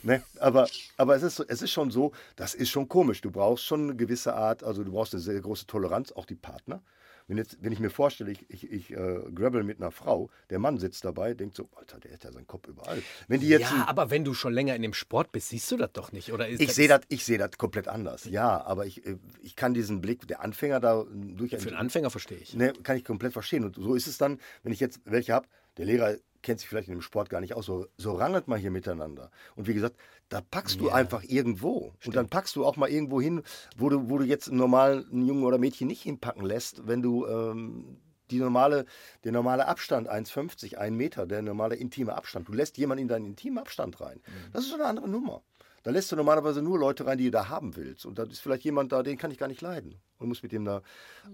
Ne? 0.04 0.24
Aber, 0.40 0.68
aber 0.98 1.16
es, 1.16 1.24
ist, 1.24 1.40
es 1.40 1.62
ist 1.62 1.72
schon 1.72 1.92
so, 1.92 2.12
das 2.36 2.54
ist 2.54 2.70
schon 2.70 2.88
komisch. 2.88 3.22
Du 3.22 3.32
brauchst 3.32 3.66
schon 3.66 3.84
eine 3.84 3.96
gewisse 3.96 4.36
Art, 4.36 4.64
also 4.64 4.84
du 4.84 4.92
brauchst 4.92 5.14
eine 5.14 5.22
sehr 5.22 5.40
große 5.40 5.68
Toleranz, 5.68 6.12
auch 6.12 6.26
die 6.26 6.36
Partner. 6.36 6.82
Wenn, 7.28 7.38
jetzt, 7.38 7.58
wenn 7.62 7.74
ich 7.74 7.80
mir 7.80 7.90
vorstelle, 7.90 8.32
ich, 8.32 8.50
ich, 8.50 8.72
ich 8.72 8.92
äh, 8.92 9.20
grabbel 9.36 9.64
mit 9.64 9.82
einer 9.82 9.92
Frau, 9.92 10.30
der 10.50 10.60
Mann 10.60 10.78
sitzt 10.78 11.04
dabei, 11.04 11.34
denkt 11.34 11.58
so, 11.58 11.68
Alter, 11.76 12.00
der 12.00 12.14
hat 12.14 12.24
ja 12.24 12.32
seinen 12.32 12.48
Durch 12.48 12.68
überall. 12.68 13.04
Wenn 13.28 13.42
die 13.42 13.50
jetzt 13.50 13.70
ja, 13.70 13.86
aber 13.88 14.10
wenn 14.10 14.24
du 14.24 14.34
schon 14.34 14.54
länger 14.54 14.76
in 14.76 14.82
dem 14.82 14.94
Sport 14.94 15.34
bist, 15.34 15.50
siehst 15.50 15.70
du 15.72 15.78
das 15.78 15.92
doch 15.92 16.14
nicht, 16.14 16.32
oder? 16.32 16.48
Ich 16.48 16.74
sehe 16.74 16.88
das, 16.88 17.02
ich 17.10 17.26
das 17.38 17.58
komplett 17.58 17.90
anders. 17.90 18.26
Ja, 18.26 18.64
aber 18.64 18.86
ich, 18.86 19.06
äh, 19.06 19.18
ich 19.42 19.58
kann 19.58 19.74
diesen 19.74 20.00
Blick 20.00 20.26
der 20.28 20.42
Anfänger 20.42 20.80
da 20.80 21.02
äh, 21.02 21.06
durch 21.12 21.52
Für 21.52 21.68
einen 21.68 21.78
Anfänger 21.78 22.10
verstehe 22.10 22.38
ich. 22.38 22.54
Ne, 22.56 22.72
kann 22.84 22.96
ich 22.96 23.04
komplett 23.04 23.34
verstehen. 23.34 23.66
Und 23.66 23.76
so 23.76 23.94
ist 23.94 24.08
es 24.08 24.18
dann, 24.18 24.40
wenn 24.64 24.72
ich 24.72 24.80
jetzt 24.80 25.02
welche 25.04 25.34
habe, 25.34 25.48
der 25.78 25.86
Lehrer 25.86 26.16
kennt 26.42 26.60
sich 26.60 26.70
vielleicht 26.70 26.88
in 26.88 26.96
dem 26.96 27.02
Sport 27.02 27.30
gar 27.30 27.42
nicht 27.42 27.54
aus, 27.56 27.66
so, 27.66 27.88
so 27.98 28.14
rangelt 28.14 28.48
man 28.48 28.60
hier 28.60 28.72
miteinander. 28.72 29.32
Und 29.56 29.68
wie 29.68 29.74
gesagt, 29.74 29.96
da 30.30 30.42
packst 30.42 30.80
du 30.80 30.88
Ja. 30.88 30.94
einfach 30.94 31.24
irgendwo. 31.24 31.94
Und 32.06 32.16
dann 32.16 32.28
packst 32.30 32.56
du 32.56 32.66
auch 32.66 32.76
mal 32.78 32.90
irgendwo 32.90 33.22
hin, 33.22 33.44
wo 33.78 33.90
du, 33.90 34.10
wo 34.10 34.18
du 34.18 34.26
jetzt 34.26 34.50
einen 34.50 34.58
normalen 34.58 35.26
Jungen 35.26 35.44
oder 35.44 35.58
Mädchen 35.58 35.88
nicht 35.88 36.02
hinpacken 36.02 36.46
lässt, 36.46 36.88
wenn 36.88 37.02
du 37.02 37.26
ähm, 37.28 37.98
die 38.30 38.40
normale, 38.40 38.86
der 39.24 39.32
normale 39.32 39.68
Abstand, 39.68 40.10
1,50, 40.10 40.76
1 40.76 40.96
Meter, 40.96 41.26
der 41.26 41.42
normale 41.42 41.76
intime 41.76 42.14
Abstand, 42.16 42.48
du 42.48 42.54
lässt 42.54 42.78
jemanden 42.78 43.04
in 43.04 43.08
deinen 43.08 43.26
intimen 43.26 43.58
Abstand 43.60 44.02
rein. 44.02 44.20
Das 44.52 44.64
ist 44.64 44.70
schon 44.70 44.82
eine 44.82 44.90
andere 44.90 45.08
Nummer. 45.10 45.44
Da 45.84 45.92
lässt 45.92 46.12
du 46.12 46.18
normalerweise 46.18 46.62
nur 46.62 46.78
Leute 46.78 47.06
rein, 47.06 47.18
die 47.18 47.26
du 47.26 47.32
da 47.32 47.48
haben 47.48 47.78
willst. 47.78 48.06
Und 48.06 48.20
da 48.20 48.24
ist 48.24 48.40
vielleicht 48.42 48.66
jemand 48.66 48.92
da, 48.92 49.04
den 49.04 49.18
kann 49.18 49.32
ich 49.32 49.38
gar 49.38 49.48
nicht 49.48 49.62
leiden. 49.62 50.02
Und 50.18 50.28
muss 50.28 50.44
mit 50.44 50.52
dem 50.52 50.66
da. 50.66 50.82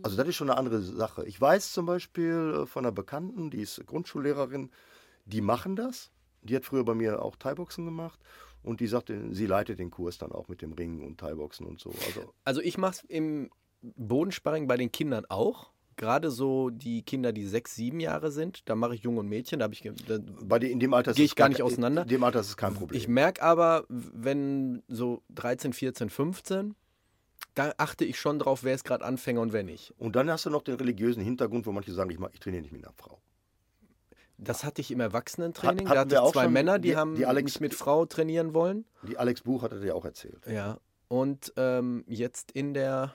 Also, 0.03 0.15
das 0.15 0.27
ist 0.27 0.35
schon 0.35 0.49
eine 0.51 0.59
andere 0.59 0.81
Sache. 0.81 1.25
Ich 1.25 1.41
weiß 1.41 1.71
zum 1.71 1.87
Beispiel 1.87 2.59
äh, 2.61 2.65
von 2.67 2.85
einer 2.85 2.91
Bekannten, 2.91 3.49
die 3.49 3.61
ist 3.61 3.83
Grundschullehrerin, 3.87 4.69
die 5.25 5.41
machen 5.41 5.75
das. 5.75 6.11
Die 6.41 6.55
hat 6.55 6.65
früher 6.65 6.83
bei 6.83 6.93
mir 6.95 7.21
auch 7.21 7.35
Thai-Boxen 7.37 7.85
gemacht. 7.85 8.19
Und 8.63 8.79
die 8.79 8.87
sagte, 8.87 9.33
sie 9.33 9.45
leitet 9.45 9.79
den 9.79 9.91
Kurs 9.91 10.17
dann 10.17 10.31
auch 10.31 10.47
mit 10.47 10.61
dem 10.61 10.73
Ringen 10.73 11.01
und 11.03 11.19
Thai-Boxen 11.19 11.65
und 11.65 11.79
so. 11.79 11.89
Also, 12.07 12.33
Also 12.45 12.61
ich 12.61 12.77
mache 12.77 12.93
es 12.93 13.03
im 13.09 13.49
Bodensparring 13.81 14.67
bei 14.67 14.77
den 14.77 14.91
Kindern 14.91 15.25
auch. 15.29 15.71
Gerade 15.95 16.31
so 16.31 16.69
die 16.71 17.03
Kinder, 17.03 17.31
die 17.33 17.45
sechs, 17.45 17.75
sieben 17.75 17.99
Jahre 17.99 18.31
sind, 18.31 18.67
da 18.67 18.75
mache 18.75 18.95
ich 18.95 19.03
Jung 19.03 19.17
und 19.17 19.27
Mädchen. 19.29 19.59
Da 19.59 19.65
habe 19.65 19.73
ich, 19.75 19.87
bei 20.41 20.57
dir 20.59 20.71
in 20.71 20.79
dem 20.79 20.93
Alter 20.93 21.13
Gehe 21.13 21.25
ich 21.25 21.35
gar 21.35 21.45
kein- 21.45 21.51
nicht 21.51 21.61
auseinander. 21.61 22.01
In 22.03 22.07
dem 22.07 22.23
Alter 22.23 22.39
ist 22.39 22.47
es 22.47 22.57
kein 22.57 22.73
Problem. 22.73 22.97
ich 22.99 23.07
merke 23.07 23.43
aber, 23.43 23.85
wenn 23.89 24.81
so 24.87 25.21
13, 25.29 25.71
14, 25.73 26.09
15, 26.09 26.73
da 27.53 27.73
achte 27.77 28.05
ich 28.05 28.17
schon 28.19 28.39
drauf, 28.39 28.63
wer 28.63 28.73
ist 28.73 28.85
gerade 28.85 29.05
Anfänger 29.05 29.41
und 29.41 29.53
wer 29.53 29.63
nicht. 29.63 29.93
und 29.99 30.15
dann 30.15 30.31
hast 30.31 30.45
du 30.47 30.49
noch 30.49 30.63
den 30.63 30.75
religiösen 30.75 31.21
Hintergrund, 31.21 31.67
wo 31.67 31.71
manche 31.71 31.93
sagen, 31.93 32.09
ich, 32.09 32.17
mach, 32.17 32.29
ich 32.33 32.39
trainiere 32.39 32.63
nicht 32.63 32.71
mit 32.71 32.83
einer 32.83 32.93
Frau. 32.97 33.21
Das 34.43 34.63
hatte 34.63 34.81
ich 34.81 34.91
im 34.91 34.99
Erwachsenentraining. 34.99 35.87
Hat- 35.89 35.95
da 35.95 35.99
hatte 36.01 36.15
ich 36.27 36.31
zwei 36.33 36.43
schon, 36.43 36.53
Männer, 36.53 36.79
die, 36.79 36.89
die- 36.89 36.95
haben 36.97 37.15
die 37.15 37.25
Alex- 37.25 37.45
mich 37.55 37.61
mit 37.61 37.73
Frau 37.73 38.05
trainieren 38.05 38.53
wollen. 38.53 38.85
Die 39.07 39.17
Alex 39.17 39.41
Buch 39.41 39.63
hat 39.63 39.71
er 39.71 39.79
dir 39.79 39.95
auch 39.95 40.05
erzählt. 40.05 40.45
Ja. 40.47 40.77
Und 41.07 41.53
ähm, 41.57 42.03
jetzt 42.07 42.51
in 42.51 42.73
der 42.73 43.13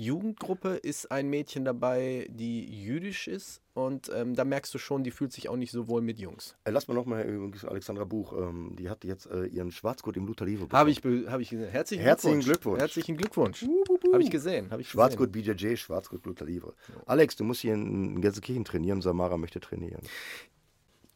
Jugendgruppe 0.00 0.76
ist 0.76 1.12
ein 1.12 1.28
Mädchen 1.28 1.66
dabei, 1.66 2.26
die 2.30 2.64
jüdisch 2.82 3.28
ist 3.28 3.60
und 3.74 4.10
ähm, 4.14 4.34
da 4.34 4.46
merkst 4.46 4.72
du 4.72 4.78
schon, 4.78 5.04
die 5.04 5.10
fühlt 5.10 5.30
sich 5.30 5.50
auch 5.50 5.56
nicht 5.56 5.72
so 5.72 5.88
wohl 5.88 6.00
mit 6.00 6.18
Jungs. 6.18 6.56
Äh, 6.64 6.70
lass 6.70 6.88
mal 6.88 6.94
nochmal 6.94 7.24
übrigens 7.24 7.66
Alexandra 7.66 8.04
Buch. 8.04 8.32
Ähm, 8.32 8.76
die 8.76 8.88
hat 8.88 9.04
jetzt 9.04 9.26
äh, 9.26 9.44
ihren 9.44 9.70
Schwarzgurt 9.70 10.16
im 10.16 10.26
Luther 10.26 10.46
Livre 10.46 10.68
Habe 10.72 10.90
ich, 10.90 11.02
hab 11.04 11.40
ich 11.40 11.50
gesehen. 11.50 11.68
Herzlichen, 11.68 12.02
Herzlichen 12.02 12.40
Glückwunsch. 12.40 12.46
Glückwunsch. 12.46 12.80
Herzlichen 12.80 13.16
Glückwunsch. 13.18 13.66
Habe 14.10 14.22
ich 14.22 14.30
gesehen. 14.30 14.70
Hab 14.70 14.80
ich 14.80 14.88
Schwarzgurt 14.88 15.34
gesehen. 15.34 15.56
BJJ, 15.56 15.76
Schwarzgurt 15.76 16.24
Luther 16.24 16.46
Livre. 16.46 16.72
Alex, 17.04 17.36
du 17.36 17.44
musst 17.44 17.60
hier 17.60 17.74
in 17.74 18.22
Gelsenkirchen 18.22 18.64
trainieren. 18.64 19.02
Samara 19.02 19.36
möchte 19.36 19.60
trainieren. 19.60 20.00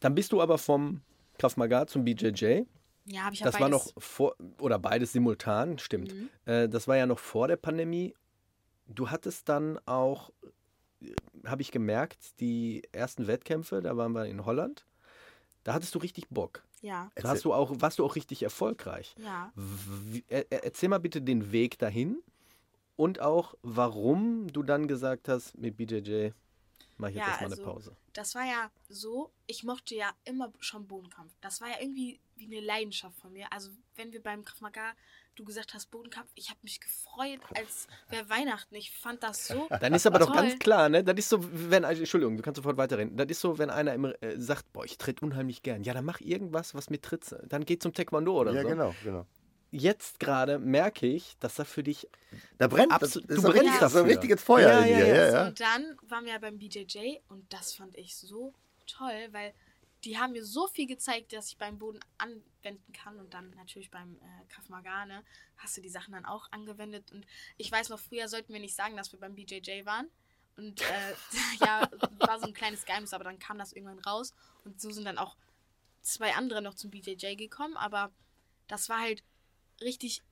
Dann 0.01 0.15
bist 0.15 0.31
du 0.33 0.43
aber 0.43 0.59
vom 0.59 1.01
Krav 1.39 1.57
Maga 1.57 1.87
zum 1.87 2.05
BJJ. 2.05 2.65
Ja, 3.07 3.23
habe 3.23 3.35
ich 3.35 3.41
ja 3.41 3.47
Das 3.47 3.59
war 3.61 3.71
noch 3.71 3.87
beides. 3.87 4.05
vor, 4.05 4.37
oder 4.61 4.79
beides 4.79 5.13
simultan, 5.13 5.79
stimmt. 5.79 6.15
Mhm. 6.15 6.29
Äh, 6.45 6.69
das 6.69 6.87
war 6.87 6.99
ja 6.99 7.07
noch 7.07 7.19
vor 7.19 7.49
der 7.49 7.57
Pandemie. 7.57 8.15
Du 8.87 9.11
hattest 9.11 9.49
dann 9.49 9.79
auch, 9.87 10.31
habe 11.45 11.63
ich 11.63 11.71
gemerkt, 11.71 12.39
die 12.41 12.83
ersten 12.93 13.27
Wettkämpfe, 13.27 13.81
da 13.83 13.97
waren 13.97 14.13
wir 14.13 14.27
in 14.27 14.45
Holland. 14.45 14.85
Da 15.65 15.73
hattest 15.75 15.95
du 15.95 15.99
richtig 15.99 16.29
Bock. 16.29 16.63
Ja, 16.83 17.11
Da 17.15 17.29
hast 17.31 17.45
du 17.47 17.55
auch, 17.55 17.71
warst 17.81 17.99
du 17.99 18.05
auch 18.05 18.15
richtig 18.15 18.43
erfolgreich. 18.43 19.15
ja. 19.19 19.51
Er- 20.29 20.51
er- 20.53 20.65
Erzähl 20.65 20.91
mal 20.91 20.99
bitte 21.01 21.23
den 21.23 21.51
Weg 21.53 21.79
dahin 21.79 22.23
und 22.97 23.21
auch, 23.21 23.55
warum 23.63 24.53
du 24.53 24.63
dann 24.63 24.87
gesagt 24.87 25.29
hast, 25.29 25.57
mit 25.57 25.79
BJJ 25.79 26.31
mache 26.99 27.11
ich 27.13 27.17
jetzt 27.17 27.27
Ja, 27.27 27.29
erstmal 27.31 27.51
also- 27.51 27.63
eine 27.63 27.73
Pause. 27.73 27.97
Das 28.13 28.35
war 28.35 28.45
ja 28.45 28.71
so, 28.91 29.31
ich 29.47 29.65
mochte 29.65 29.95
ja 29.95 30.11
immer 30.25 30.53
schon 30.61 30.87
Bodenkampf. 30.87 31.33
Das 31.41 31.61
war 31.63 31.69
ja 31.69 31.77
irgendwie 31.81 32.21
wie 32.37 32.45
eine 32.45 32.61
Leidenschaft 32.61 33.17
von 33.19 33.33
mir. 33.33 33.51
Also 33.53 33.71
wenn 33.97 34.13
wir 34.13 34.23
beim 34.23 34.45
Krav 34.45 34.61
Maga, 34.61 34.93
du 35.37 35.45
gesagt 35.45 35.75
hast 35.75 35.91
Bodenkampf, 35.91 36.31
ich 36.35 36.49
habe 36.51 36.59
mich 36.63 36.81
gefreut, 36.81 37.41
als 37.57 37.87
wäre 38.11 38.29
Weihnachten. 38.29 38.75
Ich 38.75 38.91
fand 38.97 39.23
das 39.23 39.49
so 39.49 39.69
Dann 39.81 39.95
ist 39.95 40.07
aber 40.07 40.19
doch 40.19 40.27
toll. 40.33 40.37
ganz 40.37 40.59
klar, 40.59 40.89
ne? 40.89 41.03
Das 41.05 41.17
ist 41.17 41.29
so, 41.29 41.39
wenn, 41.41 41.85
also, 41.85 42.01
Entschuldigung, 42.01 42.37
du 42.37 42.43
kannst 42.43 42.57
sofort 42.57 42.77
weiterreden. 42.77 43.17
Das 43.17 43.27
ist 43.29 43.41
so, 43.41 43.59
wenn 43.59 43.71
einer 43.71 43.95
immer 43.95 44.13
äh, 44.23 44.39
sagt, 44.41 44.73
boah, 44.73 44.85
ich 44.85 44.97
tritt 44.99 45.23
unheimlich 45.23 45.63
gern. 45.63 45.83
Ja, 45.83 45.95
dann 45.95 46.05
mach 46.05 46.21
irgendwas, 46.21 46.75
was 46.75 46.91
mit 46.91 47.03
Tritt. 47.03 47.35
Dann 47.49 47.65
geh 47.65 47.79
zum 47.79 47.93
Taekwondo 47.93 48.39
oder 48.41 48.53
ja, 48.53 48.63
so. 48.63 48.69
genau, 48.69 48.95
genau. 49.03 49.27
Jetzt 49.71 50.21
gerade 50.21 50.61
merke 50.61 51.07
ich, 51.07 51.37
dass 51.41 51.57
da 51.57 51.65
für 51.65 51.83
dich 51.83 52.09
Da 52.59 52.69
brennt 52.69 52.93
Abs- 52.93 53.15
das, 53.15 53.23
du 53.23 53.43
brennst 53.43 53.75
so 53.75 53.81
dafür. 53.81 54.01
ein 54.03 54.07
richtiges 54.07 54.41
Feuer 54.43 54.69
Ja, 54.71 54.79
in 54.85 54.89
ja, 54.93 54.97
dir. 54.99 55.07
ja. 55.07 55.15
Ja, 55.27 55.33
ja. 55.33 55.47
Und 55.49 55.59
dann 55.61 55.97
waren 56.09 56.25
wir 56.27 56.39
beim 56.39 56.59
BJJ 56.59 57.17
und 57.29 57.53
das 57.53 57.73
fand 57.75 57.97
ich 57.97 58.15
so 58.15 58.55
toll, 58.87 59.29
weil 59.33 59.53
die 60.05 60.19
haben 60.19 60.33
mir 60.33 60.45
so 60.45 60.67
viel 60.67 60.87
gezeigt, 60.87 61.33
dass 61.33 61.49
ich 61.49 61.57
beim 61.57 61.79
Boden 61.79 62.01
anwenden 62.19 62.93
kann 62.93 63.19
und 63.19 63.33
dann 63.35 63.51
natürlich 63.51 63.91
beim 63.91 64.17
äh, 64.17 64.69
Maga, 64.69 65.07
ne, 65.07 65.25
hast 65.57 65.77
du 65.77 65.81
die 65.81 65.89
Sachen 65.89 66.13
dann 66.13 66.25
auch 66.25 66.51
angewendet 66.53 67.13
und 67.13 67.27
ich 67.57 67.71
weiß 67.71 67.89
noch, 67.89 67.99
früher 67.99 68.29
sollten 68.29 68.53
wir 68.53 68.61
nicht 68.61 68.75
sagen, 68.75 68.97
dass 68.97 69.13
wir 69.13 69.21
beim 69.21 69.35
BJJ 69.35 69.85
waren 69.85 70.11
und 70.57 70.81
äh, 70.83 71.15
ja, 71.65 71.89
war 72.19 72.39
so 72.39 72.47
ein 72.47 72.55
kleines 72.55 72.85
Geheimnis, 72.85 73.15
aber 73.15 73.25
dann 73.25 73.39
kam 73.39 73.59
das 73.59 73.73
irgendwann 73.73 73.99
raus 74.01 74.35
und 74.65 74.81
so 74.81 74.91
sind 74.91 75.05
dann 75.05 75.19
auch 75.19 75.37
zwei 76.03 76.35
andere 76.35 76.63
noch 76.63 76.75
zum 76.75 76.91
BJJ 76.91 77.37
gekommen, 77.37 77.77
aber 77.77 78.13
das 78.69 78.89
war 78.89 79.01
halt 79.01 79.23
richtig 79.81 80.23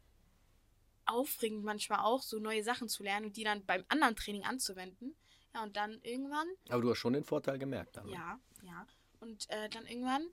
aufregend 1.07 1.65
manchmal 1.65 2.01
auch, 2.01 2.23
so 2.23 2.39
neue 2.39 2.63
Sachen 2.63 2.89
zu 2.89 3.03
lernen 3.03 3.27
und 3.27 3.37
die 3.37 3.45
dann 3.45 3.65
beim 3.65 3.85
anderen 3.89 4.17
Training 4.17 4.45
anzuwenden. 4.45 5.15
Ja, 5.55 5.63
und 5.63 5.77
dann 5.77 6.01
irgendwann, 6.03 6.47
Aber 6.71 6.81
du 6.81 6.91
hast 6.91 6.99
schon 6.99 7.13
den 7.13 7.25
Vorteil 7.25 7.59
gemerkt. 7.59 7.97
Dann. 7.97 8.09
ja, 8.09 8.39
ja. 8.63 8.87
Und 9.23 9.49
äh, 9.51 9.69
dann 9.69 9.87
irgendwann 9.87 10.27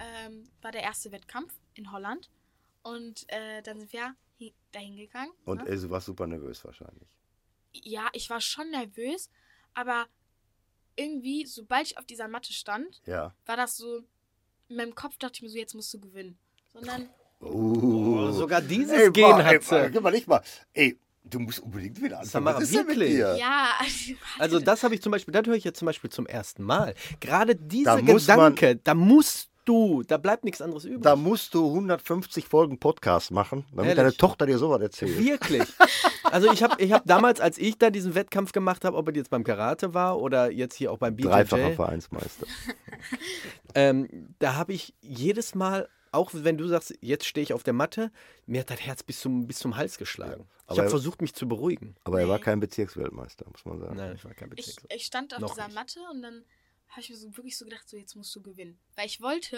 ähm, 0.00 0.50
war 0.60 0.72
der 0.72 0.82
erste 0.82 1.12
Wettkampf 1.12 1.52
in 1.74 1.92
Holland. 1.92 2.28
Und 2.82 3.24
äh, 3.28 3.62
dann 3.62 3.78
sind 3.78 3.92
wir 3.92 4.14
hi- 4.40 4.52
dahin 4.72 4.96
gegangen. 4.96 5.30
Und 5.44 5.62
ne? 5.62 5.68
Else 5.68 5.88
war 5.90 6.00
super 6.00 6.26
nervös 6.26 6.64
wahrscheinlich. 6.64 7.08
ja, 7.72 8.08
ich 8.12 8.28
war 8.28 8.40
schon 8.40 8.70
nervös, 8.70 9.30
aber 9.74 10.06
irgendwie, 10.96 11.46
sobald 11.46 11.86
ich 11.86 11.96
auf 11.98 12.04
dieser 12.04 12.28
Matte 12.28 12.52
stand, 12.52 13.00
Ja. 13.06 13.34
war 13.46 13.56
das 13.56 13.76
so, 13.76 14.02
in 14.68 14.76
meinem 14.76 14.94
Kopf 14.94 15.16
dachte 15.18 15.36
ich 15.36 15.42
mir 15.42 15.48
so, 15.48 15.56
jetzt 15.58 15.74
musst 15.74 15.94
du 15.94 16.00
gewinnen. 16.00 16.36
Sondern, 16.72 17.02
Uh. 17.04 17.08
Oh, 17.44 18.30
sogar 18.30 18.60
dieses 18.60 18.92
Ey, 18.96 19.10
Gen 19.10 19.44
hat 19.44 19.62
sie. 19.64 19.90
Guck 19.92 20.02
mal, 20.02 20.10
nicht 20.12 20.28
mal. 20.28 20.42
Ey, 20.74 20.96
du 21.24 21.38
musst 21.40 21.60
unbedingt 21.60 21.98
wieder 22.02 22.16
anfangen. 22.18 22.30
Samara, 22.30 22.56
Was 22.56 22.64
ist 22.64 22.74
denn 22.74 22.86
mit 22.86 22.96
wirklich? 22.96 23.10
dir? 23.16 23.36
ja. 23.38 23.68
Also 24.38 24.58
das 24.60 24.82
habe 24.82 24.94
ich 24.94 25.02
zum 25.02 25.12
Beispiel, 25.12 25.32
das 25.32 25.46
höre 25.46 25.54
ich 25.54 25.64
jetzt 25.64 25.78
zum 25.78 25.86
Beispiel 25.86 26.10
zum 26.10 26.26
ersten 26.26 26.62
Mal. 26.62 26.94
Gerade 27.20 27.56
Da 27.56 27.62
dieser 27.64 27.96
man- 28.02 28.06
Gedanke, 28.54 28.76
da 28.76 28.94
musst 28.94 29.48
du, 29.64 30.02
da 30.02 30.16
bleibt 30.16 30.42
nichts 30.44 30.60
anderes 30.60 30.84
übrig. 30.84 31.02
Da 31.02 31.14
musst 31.14 31.54
du 31.54 31.64
150 31.68 32.46
Folgen 32.48 32.78
Podcast 32.80 33.30
machen, 33.30 33.64
damit 33.70 33.90
Ehrlich? 33.90 33.96
deine 33.96 34.16
Tochter 34.16 34.44
dir 34.46 34.58
sowas 34.58 34.80
erzählt. 34.82 35.16
Wirklich. 35.18 35.62
Also 36.24 36.50
ich 36.52 36.62
habe 36.64 36.82
ich 36.82 36.92
hab 36.92 37.04
damals, 37.06 37.40
als 37.40 37.58
ich 37.58 37.78
da 37.78 37.90
diesen 37.90 38.14
Wettkampf 38.16 38.50
gemacht 38.52 38.84
habe, 38.84 38.96
ob 38.96 39.06
er 39.08 39.14
jetzt 39.14 39.30
beim 39.30 39.44
Karate 39.44 39.94
war 39.94 40.18
oder 40.20 40.50
jetzt 40.50 40.74
hier 40.74 40.90
auch 40.90 40.98
beim 40.98 41.14
BJJ, 41.14 41.28
Dreifacher 41.28 41.72
Vereinsmeister. 41.74 42.46
ähm, 43.74 44.34
da 44.38 44.54
habe 44.56 44.72
ich 44.72 44.94
jedes 45.00 45.54
Mal, 45.54 45.88
auch 46.12 46.30
wenn 46.32 46.56
du 46.58 46.66
sagst, 46.68 46.94
jetzt 47.00 47.26
stehe 47.26 47.42
ich 47.42 47.52
auf 47.52 47.62
der 47.62 47.72
Matte, 47.72 48.12
mir 48.46 48.60
hat 48.60 48.70
das 48.70 48.80
Herz 48.80 49.02
bis 49.02 49.20
zum, 49.20 49.46
bis 49.46 49.58
zum 49.58 49.76
Hals 49.76 49.98
geschlagen. 49.98 50.48
ich 50.48 50.62
aber 50.66 50.76
habe 50.78 50.86
er- 50.86 50.90
versucht, 50.90 51.20
mich 51.22 51.34
zu 51.34 51.48
beruhigen. 51.48 51.96
Aber 52.04 52.20
er 52.20 52.28
war 52.28 52.38
Nee. 52.38 52.44
kein 52.44 52.60
Bezirksweltmeister, 52.60 53.46
muss 53.50 53.64
man 53.64 53.80
sagen. 53.80 53.96
Nein, 53.96 54.14
ich 54.16 54.24
war 54.24 54.34
kein 54.34 54.50
ich, 54.56 54.66
Bezirks. 54.66 54.84
ich 54.94 55.04
stand 55.06 55.34
auf 55.34 55.40
Noch 55.40 55.50
dieser 55.54 55.66
nicht. 55.66 55.74
Matte 55.74 56.00
und 56.10 56.22
dann 56.22 56.44
habe 56.88 57.00
ich 57.00 57.10
mir 57.10 57.16
so 57.16 57.36
wirklich 57.36 57.56
so 57.56 57.64
gedacht, 57.64 57.88
so 57.88 57.96
jetzt 57.96 58.14
musst 58.14 58.34
du 58.36 58.42
gewinnen. 58.42 58.78
Weil 58.96 59.06
ich 59.06 59.20
wollte, 59.20 59.56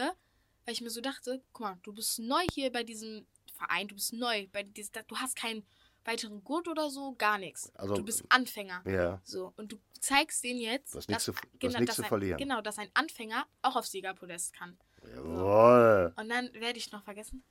weil 0.64 0.75
ich 0.75 0.81
mir 0.81 0.90
so 0.90 1.01
dachte, 1.01 1.43
guck 1.53 1.61
mal, 1.67 1.79
du 1.83 1.93
bist 1.93 2.19
neu 2.21 2.43
hier 2.53 2.71
bei 2.73 2.85
diesem 2.85 3.27
Verein, 3.53 3.88
du 3.88 3.95
bist 3.97 4.12
neu, 4.12 4.47
bei 4.53 4.62
dies, 4.62 4.90
da- 4.93 5.03
du 5.03 5.17
hast 5.17 5.37
keinen 5.37 5.64
weiteren 6.05 6.45
Gurt 6.45 6.69
oder 6.69 6.90
so, 6.90 7.14
gar 7.14 7.38
nichts. 7.38 7.75
Also- 7.77 7.95
du 7.95 8.05
bist 8.05 8.25
Anfänger. 8.29 8.83
Ja. 8.87 9.21
So, 9.25 9.53
und 9.57 9.73
du 9.73 9.79
zeigst 10.01 10.45
denen 10.45 10.61
jetzt, 10.61 10.93
Du 10.95 10.99
hast 10.99 11.09
nichts 11.09 11.25
dass, 11.25 11.35
zu- 11.37 11.40
du 11.59 11.67
hast 11.67 11.75
nichts 11.81 11.87
dass 11.87 11.97
zu 11.97 12.03
ein, 12.03 12.09
verlieren. 12.09 12.38
Genau, 12.38 12.61
dass 12.61 12.79
ein 12.79 12.90
Anfänger 12.95 13.47
auch 13.62 13.75
auf 13.77 13.87
Siegerpodest 13.87 14.53
kann. 14.53 14.79
Jawohl. 15.14 16.12
Und 16.17 16.29
dann 16.29 16.53
werde 16.55 16.79
ich 16.79 16.90
noch 16.93 17.03
vergessen. 17.05 17.43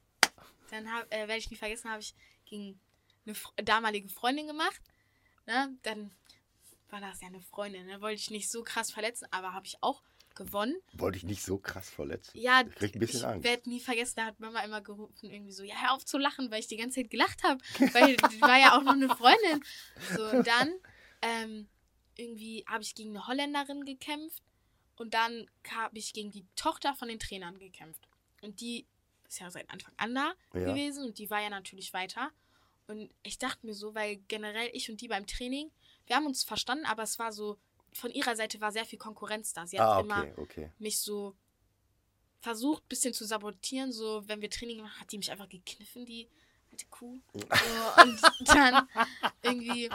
Dann 0.70 0.92
hab, 0.92 1.06
äh, 1.14 1.20
werde 1.28 1.38
ich 1.38 1.52
nie 1.52 1.58
vergessen, 1.58 1.90
habe 1.90 2.02
ich 2.02 2.16
gegen 2.46 2.80
eine 3.26 3.36
Fr 3.36 3.52
damalige 3.64 4.10
Freundin 4.10 4.48
gemacht. 4.48 4.82
Ne? 5.46 5.76
Dann 5.84 6.12
war 6.90 7.02
das 7.02 7.22
ja 7.22 7.28
eine 7.28 7.42
Freundin. 7.42 7.86
Ne? 7.86 8.02
Wollte 8.02 8.20
ich 8.22 8.32
nicht 8.32 8.50
so 8.50 8.64
krass 8.64 8.92
verletzen, 8.92 9.28
aber 9.32 9.54
habe 9.54 9.66
ich 9.66 9.78
auch 9.82 10.02
gewonnen. 10.36 10.76
Wollte 10.94 11.18
ich 11.18 11.24
nicht 11.24 11.44
so 11.44 11.58
krass 11.60 11.90
verletzen. 11.90 12.32
Ja, 12.38 12.62
Ich 12.68 12.76
krieg 12.76 12.96
ein 12.96 13.00
bisschen 13.00 13.20
ich 13.20 13.26
Angst. 13.28 13.44
werde 13.44 13.70
nie 13.70 13.80
vergessen, 13.80 14.14
da 14.18 14.26
hat 14.26 14.40
Mama 14.40 14.62
immer 14.62 14.82
gerufen, 14.82 15.30
irgendwie 15.30 15.52
so, 15.52 15.64
ja, 15.64 15.76
hör 15.76 15.94
auf 15.94 16.06
zu 16.06 16.18
lachen, 16.18 16.50
weil 16.50 16.60
ich 16.60 16.68
die 16.68 16.78
ganze 16.78 17.02
Zeit 17.02 17.12
gelacht 17.12 17.44
habe. 17.44 17.62
Weil 17.94 18.16
die 18.18 18.42
war 18.42 18.60
ja 18.60 18.76
auch 18.76 18.82
noch 18.84 18.94
eine 18.94 19.10
Freundin. 19.10 19.64
So, 20.16 20.26
und 20.26 20.48
dann 20.48 20.74
ähm, 21.22 21.68
irgendwie 22.16 22.66
habe 22.68 22.82
ich 22.82 22.96
gegen 22.96 23.12
eine 23.12 23.28
Holländerin 23.28 23.86
gekämpft 23.86 24.42
und 24.98 25.14
dann 25.14 25.50
habe 25.70 25.98
ich 25.98 26.14
gegen 26.14 26.32
die 26.32 26.46
Tochter 26.56 26.94
von 26.96 27.08
den 27.08 27.20
Trainern 27.20 27.58
gekämpft. 27.60 28.08
Und 28.42 28.62
die 28.62 28.86
ist 29.28 29.40
ja 29.40 29.50
seit 29.50 29.70
Anfang 29.70 29.94
an 29.98 30.14
da 30.16 30.34
Ja. 30.54 30.66
gewesen 30.66 31.04
und 31.06 31.18
die 31.18 31.30
war 31.30 31.42
ja 31.42 31.50
natürlich 31.50 31.94
weiter. 31.94 32.32
Und 32.88 33.10
ich 33.24 33.38
dachte 33.38 33.66
mir 33.66 33.74
so, 33.74 33.96
weil 33.96 34.18
generell 34.28 34.70
ich 34.74 34.90
und 34.90 35.00
die 35.02 35.08
beim 35.08 35.26
Training, 35.26 35.72
wir 36.06 36.16
haben 36.18 36.26
uns 36.26 36.44
verstanden, 36.44 36.86
aber 36.86 37.04
es 37.04 37.18
war 37.18 37.32
so, 37.32 37.58
von 37.94 38.12
ihrer 38.12 38.36
Seite 38.36 38.60
war 38.60 38.72
sehr 38.72 38.86
viel 38.86 39.00
Konkurrenz 39.00 39.54
da. 39.54 39.66
Sie 39.66 39.80
hat 39.80 39.88
Ah, 39.88 40.00
immer 40.02 40.22
okay, 40.22 40.34
okay. 40.38 40.72
mich 40.80 41.00
so 41.00 41.36
versucht, 42.42 42.84
ein 42.84 42.88
bisschen 42.90 43.14
zu 43.14 43.26
sabotieren. 43.26 43.92
So, 43.92 44.28
wenn 44.28 44.42
wir 44.42 44.50
Training 44.50 44.78
gemacht 44.78 45.00
hat 45.00 45.12
die 45.12 45.18
mich 45.18 45.32
einfach 45.32 45.48
gekniffen, 45.50 46.06
die 46.06 46.28
alte 46.72 46.86
Kuh. 46.88 47.20
So, 47.34 48.02
und 48.02 48.20
dann 48.48 48.88
irgendwie, 49.44 49.90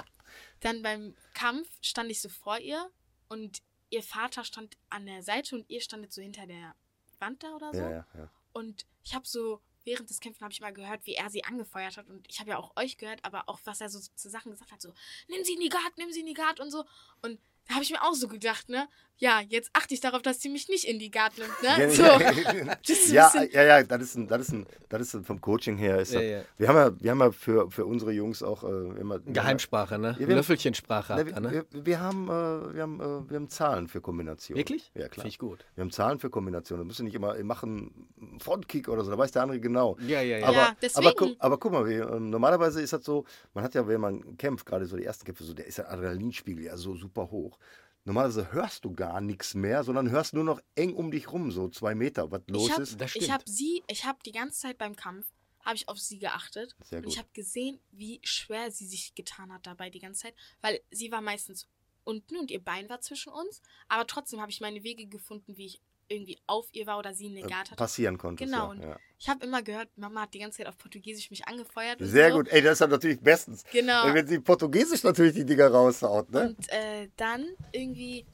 dann 0.61 0.82
beim 0.82 1.14
Kampf 1.34 1.68
stand 1.82 2.11
ich 2.11 2.20
so 2.20 2.28
vor 2.28 2.58
ihr 2.58 2.90
und 3.28 3.61
ihr 3.90 4.03
Vater 4.03 4.44
stand 4.44 4.77
an 4.90 5.07
der 5.07 5.22
Seite 5.22 5.57
und 5.57 5.68
ihr 5.70 5.81
standet 5.81 6.12
so 6.12 6.22
hinter 6.22 6.46
der 6.46 6.74
Wand 7.18 7.42
da 7.42 7.55
oder 7.55 7.72
so. 7.72 7.81
Ja, 7.81 7.90
ja, 7.90 8.07
ja. 8.14 8.31
Und 8.53 8.87
ich 9.05 9.14
habe 9.14 9.27
so, 9.27 9.61
während 9.85 10.11
des 10.11 10.20
Kämpfen 10.20 10.42
habe 10.42 10.53
ich 10.53 10.61
mal 10.61 10.72
gehört, 10.72 11.07
wie 11.07 11.14
er 11.14 11.31
sie 11.31 11.44
angefeuert 11.44 11.96
hat. 11.96 12.09
Und 12.09 12.27
ich 12.29 12.40
habe 12.40 12.51
ja 12.51 12.59
auch 12.59 12.77
euch 12.77 12.98
gehört, 12.98 13.24
aber 13.24 13.48
auch, 13.48 13.61
was 13.64 13.81
er 13.81 13.88
so 13.88 14.01
zu 14.01 14.29
Sachen 14.29 14.51
gesagt 14.51 14.72
hat, 14.72 14.83
so, 14.83 14.92
nimm 15.29 15.44
sie 15.44 15.55
in 15.55 15.61
die 15.61 15.68
Guard, 15.68 15.96
nimm 15.96 16.12
sie 16.12 16.20
in 16.20 16.27
die 16.27 16.35
Guard 16.35 16.61
und 16.61 16.70
so. 16.70 16.85
Und 17.22 17.40
da 17.66 17.74
habe 17.74 17.85
ich 17.85 17.90
mir 17.90 18.03
auch 18.03 18.14
so 18.14 18.29
gedacht, 18.29 18.68
ne? 18.68 18.88
Ja, 19.20 19.40
jetzt 19.48 19.70
achte 19.72 19.94
ich 19.94 20.00
darauf, 20.00 20.22
dass 20.22 20.40
sie 20.40 20.48
mich 20.48 20.68
nicht 20.68 20.85
in 20.85 20.98
die 20.98 21.11
Guard 21.11 21.33
nimmt, 21.38 21.62
ne? 21.62 21.85
Ja, 21.85 21.90
so. 21.90 22.02
ja, 22.04 22.76
Das 22.87 22.88
ist 22.90 23.11
ein 23.37 23.48
ja, 23.52 23.62
ja, 23.64 23.83
das 23.83 24.02
ist 24.02 24.14
ein, 24.16 24.28
das 24.28 24.40
ist 24.42 24.52
ein, 24.52 24.66
das 24.88 25.00
ist 25.02 25.14
ein, 25.14 25.24
vom 25.24 25.40
Coaching 25.40 25.76
her. 25.76 25.98
Ist 25.98 26.12
Ja, 26.12 26.20
das, 26.20 26.31
ja. 26.31 26.40
Wir 26.57 26.68
haben 26.68 26.76
ja, 26.76 27.00
wir 27.02 27.11
haben 27.11 27.18
ja 27.20 27.31
für, 27.33 27.70
für 27.70 27.85
unsere 27.85 28.12
Jungs 28.12 28.42
auch 28.42 28.62
äh, 28.62 29.00
immer 29.00 29.18
Geheimsprache, 29.18 29.98
ne? 29.98 30.16
Ja, 30.20 30.28
wir- 30.28 30.37
Löffelchensprache. 30.37 31.14
Habt 31.14 31.31
ihr, 31.31 31.40
ne? 31.40 31.50
wir, 31.52 31.64
wir, 31.70 31.87
wir 31.87 32.00
haben, 32.00 32.24
äh, 32.28 32.74
wir 32.74 32.83
haben, 32.83 33.00
äh, 33.00 33.31
wir 33.31 33.37
haben 33.37 33.48
Zahlen 33.48 33.88
für 33.88 34.00
Kombinationen. 34.00 34.59
Wirklich? 34.59 34.90
Ja, 34.94 35.02
klar. 35.09 35.14
Finde 35.14 35.28
ich 35.28 35.38
gut. 35.38 35.64
Wir 35.74 35.83
haben 35.83 35.90
Zahlen 35.90 36.20
für 36.20 36.31
Kombinationen. 36.31 36.85
Du 36.85 36.87
musst 36.87 37.00
nicht 37.00 37.14
immer 37.14 37.35
machen 37.42 38.09
einen 38.20 38.40
Frontkick 38.40 38.88
oder 38.88 39.02
so, 39.04 39.11
da 39.11 39.18
weiß 39.18 39.33
der 39.33 39.42
andere 39.42 39.59
genau. 39.59 39.96
Ja, 40.07 40.20
ja, 40.22 40.38
ja. 40.38 40.46
Aber, 40.46 40.57
Ja, 40.57 40.76
deswegen. 40.81 41.07
aber, 41.09 41.16
gu 41.16 41.35
aber 41.40 41.59
guck 41.59 41.72
mal, 41.72 41.87
wir, 41.87 42.09
ähm, 42.11 42.31
normalerweise 42.31 42.81
ist 42.81 42.92
das 42.92 43.04
so, 43.04 43.24
man 43.54 43.64
hat 43.64 43.74
ja, 43.74 43.87
wenn 43.88 44.00
man 44.00 44.37
kämpft, 44.37 44.64
gerade 44.64 44.87
so 44.87 44.96
die 44.96 45.04
ersten 45.04 45.24
Kämpfe, 45.24 45.42
so, 45.42 45.54
der 45.54 45.66
ist 45.66 45.78
der 45.78 45.90
Adrenalinspiegel 45.90 46.64
ja 46.64 46.76
so 46.76 46.94
super 46.94 47.31
hoch. 47.31 47.59
Normalerweise 48.04 48.52
hörst 48.52 48.84
du 48.84 48.94
gar 48.94 49.20
nichts 49.20 49.54
mehr, 49.54 49.84
sondern 49.84 50.11
hörst 50.11 50.32
nur 50.32 50.44
noch 50.44 50.61
eng 50.74 50.94
um 50.94 51.11
dich 51.11 51.30
rum, 51.30 51.50
so 51.50 51.68
zwei 51.68 51.94
Meter, 51.94 52.30
was 52.30 52.42
los 52.46 52.66
ich 52.66 52.72
hab, 52.72 52.80
ist. 52.80 53.00
Das 53.00 53.14
ich 53.14 53.30
habe 53.30 53.44
sie, 53.46 53.82
ich 53.87 54.04
habe 54.04 54.18
die 54.24 54.32
ganze 54.32 54.61
Zeit 54.61 54.78
beim 54.78 54.96
Kampf, 54.96 55.30
habe 55.62 55.76
ich 55.76 55.88
auf 55.88 55.98
sie 55.98 56.18
geachtet. 56.18 56.74
Sehr 56.82 56.98
und 56.98 57.04
gut. 57.04 57.12
ich 57.12 57.18
habe 57.18 57.28
gesehen, 57.34 57.80
wie 57.90 58.20
schwer 58.22 58.70
sie 58.70 58.87
sich 58.87 59.14
getan 59.14 59.52
hat 59.52 59.66
dabei 59.66 59.90
die 59.90 59.98
ganze 59.98 60.22
Zeit. 60.22 60.34
Weil 60.62 60.80
sie 60.90 61.12
war 61.12 61.20
meistens 61.20 61.68
unten 62.04 62.38
und 62.38 62.50
ihr 62.50 62.64
Bein 62.64 62.88
war 62.88 63.00
zwischen 63.02 63.32
uns. 63.32 63.61
Aber 63.88 64.06
trotzdem 64.06 64.40
habe 64.40 64.50
ich 64.50 64.61
meine 64.61 64.82
Wege 64.82 65.06
gefunden, 65.06 65.56
wie 65.58 65.66
ich 65.66 65.82
irgendwie 66.09 66.38
auf 66.47 66.68
ihr 66.73 66.87
war 66.87 66.99
oder 66.99 67.12
sie 67.14 67.27
einen 67.27 67.37
Äh, 67.38 67.42
Negat 67.42 67.59
hatte. 67.71 67.77
passieren 67.77 68.16
konnte. 68.18 68.44
Genau, 68.44 68.73
Ja, 68.75 68.99
ich 69.18 69.29
habe 69.29 69.44
immer 69.44 69.62
gehört, 69.62 69.88
Mama 69.97 70.23
hat 70.23 70.35
die 70.35 70.38
ganze 70.38 70.59
Zeit 70.59 70.66
auf 70.66 70.79
Portugiesisch 70.79 71.31
mich 71.31 71.47
angefeuert. 71.47 72.01
und 72.01 72.07
Sehr 72.07 72.31
so. 72.31 72.37
gut. 72.38 72.49
Ey, 72.49 72.62
das 72.62 72.81
ist 72.81 72.88
natürlich 72.88 73.21
bestens. 73.21 73.64
Genau. 73.73 74.12
Wenn 74.14 74.27
sie 74.27 74.38
Portugiesisch 74.40 75.03
natürlich 75.03 75.35
die 75.35 75.44
Dinger 75.44 75.68
raushaut, 75.68 76.31
ne? 76.31 76.49
Und 76.49 76.68
äh, 76.73 77.09
dann 77.16 77.47
irgendwie 77.73 78.25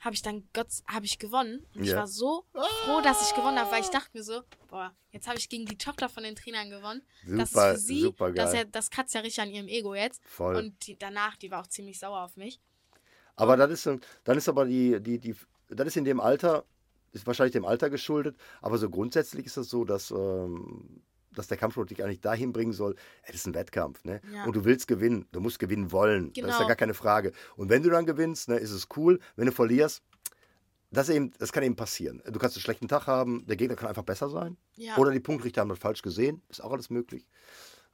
habe 0.00 0.14
ich 0.14 0.22
dann 0.22 0.48
Gott 0.52 0.68
habe 0.86 1.06
ich 1.06 1.18
gewonnen 1.18 1.66
und 1.74 1.82
ich 1.82 1.90
Ja. 1.90 1.96
war 1.96 2.06
so 2.06 2.44
froh, 2.52 3.00
dass 3.02 3.28
ich 3.28 3.34
gewonnen 3.34 3.58
habe, 3.58 3.70
weil 3.72 3.80
ich 3.80 3.88
dachte 3.90 4.10
mir 4.16 4.22
so, 4.22 4.42
boah, 4.68 4.94
jetzt 5.10 5.26
habe 5.26 5.38
ich 5.38 5.48
gegen 5.48 5.66
die 5.66 5.76
Tochter 5.76 6.08
von 6.08 6.22
den 6.22 6.36
Trainern 6.36 6.70
gewonnen. 6.70 7.02
das 7.26 7.48
ist 7.48 7.54
Super, 7.54 7.72
für 7.72 7.78
sie, 7.78 8.00
super 8.02 8.32
das, 8.32 8.52
geil. 8.52 8.60
ja, 8.62 8.70
das 8.70 8.90
kratzt 8.90 9.14
ja 9.14 9.22
richtig 9.22 9.42
an 9.42 9.50
ihrem 9.50 9.66
Ego 9.66 9.94
jetzt. 9.96 10.22
Voll. 10.24 10.54
Und 10.56 10.86
die, 10.86 10.96
danach, 10.96 11.36
die 11.36 11.50
war 11.50 11.62
auch 11.62 11.66
ziemlich 11.66 11.98
sauer 11.98 12.20
auf 12.22 12.36
mich. 12.36 12.60
Aber 13.34 13.56
das 13.56 13.70
ist, 13.72 13.82
so- 13.82 13.98
dann 14.24 14.38
ist 14.38 14.48
aber 14.48 14.64
die, 14.66 15.00
die, 15.00 15.18
die, 15.18 15.34
das 15.68 15.88
ist 15.88 15.96
in 15.96 16.04
dem 16.04 16.20
Alter, 16.20 16.64
ist 17.12 17.26
wahrscheinlich 17.26 17.52
dem 17.52 17.64
Alter 17.64 17.90
geschuldet, 17.90 18.36
aber 18.60 18.78
so 18.78 18.88
grundsätzlich 18.90 19.46
ist 19.46 19.56
es 19.56 19.68
so, 19.70 19.84
dass, 19.84 20.10
ähm, 20.10 21.00
dass 21.34 21.48
der 21.48 21.56
Kampfsport 21.56 21.90
dich 21.90 22.02
eigentlich 22.02 22.20
dahin 22.20 22.52
bringen 22.52 22.72
soll, 22.72 22.96
das 23.26 23.36
ist 23.36 23.46
ein 23.46 23.54
Wettkampf, 23.54 24.04
ne? 24.04 24.20
Ja. 24.32 24.44
Und 24.44 24.56
du 24.56 24.64
willst 24.64 24.88
gewinnen, 24.88 25.26
du 25.32 25.40
musst 25.40 25.58
gewinnen 25.58 25.92
wollen. 25.92 26.32
Das 26.32 26.44
ist 26.44 26.50
ja 26.50 26.56
Genau. 26.56 26.66
gar 26.68 26.76
keine 26.76 26.94
Frage. 26.94 27.32
Und 27.56 27.68
wenn 27.70 27.82
du 27.82 27.90
dann 27.90 28.06
gewinnst, 28.06 28.48
ne, 28.48 28.56
ist 28.56 28.70
es 28.72 28.88
cool. 28.96 29.20
Wenn 29.36 29.46
du 29.46 29.52
verlierst, 29.52 30.02
das, 30.90 31.08
eben, 31.10 31.32
das 31.38 31.52
kann 31.52 31.62
eben 31.62 31.76
passieren. 31.76 32.22
Du 32.26 32.38
kannst 32.38 32.56
einen 32.56 32.62
schlechten 32.62 32.88
Tag 32.88 33.06
haben, 33.06 33.46
der 33.46 33.56
Gegner 33.56 33.76
kann 33.76 33.88
einfach 33.88 34.02
besser 34.04 34.30
sein. 34.30 34.56
Ja. 34.76 34.96
Oder 34.96 35.10
die 35.12 35.20
Punktrichter 35.20 35.60
haben 35.60 35.68
das 35.68 35.78
falsch 35.78 36.00
gesehen, 36.02 36.40
ist 36.48 36.62
auch 36.64 36.72
alles 36.72 36.88
möglich. 36.88 37.26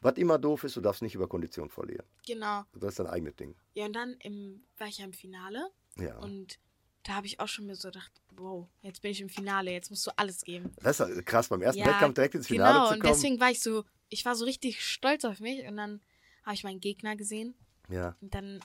Was 0.01 0.17
immer 0.17 0.39
doof 0.39 0.65
ist, 0.65 0.77
du 0.77 0.81
darfst 0.81 1.03
nicht 1.03 1.15
über 1.15 1.27
Kondition 1.29 1.71
verlieren. 1.71 2.07
Genau. 2.27 2.63
Das 2.75 2.91
ist 2.91 2.99
dein 3.01 3.07
eigenes 3.09 3.35
Ding. 3.37 3.57
Ja, 3.75 3.87
und 3.87 3.95
dann 3.95 4.15
im, 4.21 4.63
war 4.79 4.87
ich 4.87 4.99
ja 4.99 5.07
im 5.07 5.13
Finale 5.13 5.71
Ja. 5.99 6.19
und 6.19 6.59
da 7.05 7.15
habe 7.15 7.27
ich 7.27 7.39
auch 7.41 7.49
schon 7.49 7.67
mir 7.67 7.77
so 7.77 7.89
gedacht, 7.89 8.11
wow, 8.33 8.67
jetzt 8.83 9.01
bin 9.03 9.13
ich 9.13 9.21
im 9.21 9.29
Finale, 9.29 9.71
jetzt 9.71 9.91
musst 9.91 10.07
du 10.07 10.11
alles 10.17 10.43
geben. 10.43 10.73
Das 10.83 10.99
ist 11.01 11.25
krass, 11.27 11.49
beim 11.49 11.63
ersten 11.63 11.81
Ja, 11.81 11.87
Wettkampf 11.87 12.15
direkt 12.15 12.35
ins 12.35 12.47
Finale 12.49 12.73
genau, 12.75 12.87
zu 12.89 12.95
und 12.95 13.01
kommen. 13.01 13.13
deswegen 13.13 13.41
war 13.41 13.51
ich 13.51 13.61
so, 13.61 13.85
ich 14.09 14.25
war 14.25 14.35
so 14.35 14.45
richtig 14.45 14.85
stolz 14.85 15.25
auf 15.25 15.39
mich 15.41 15.67
und 15.67 15.77
dann 15.77 16.01
habe 16.45 16.55
ich 16.55 16.65
meinen 16.65 16.81
Gegner 16.81 17.15
gesehen 17.17 17.55
ja. 17.89 18.17
und 18.21 18.35
dann 18.35 18.61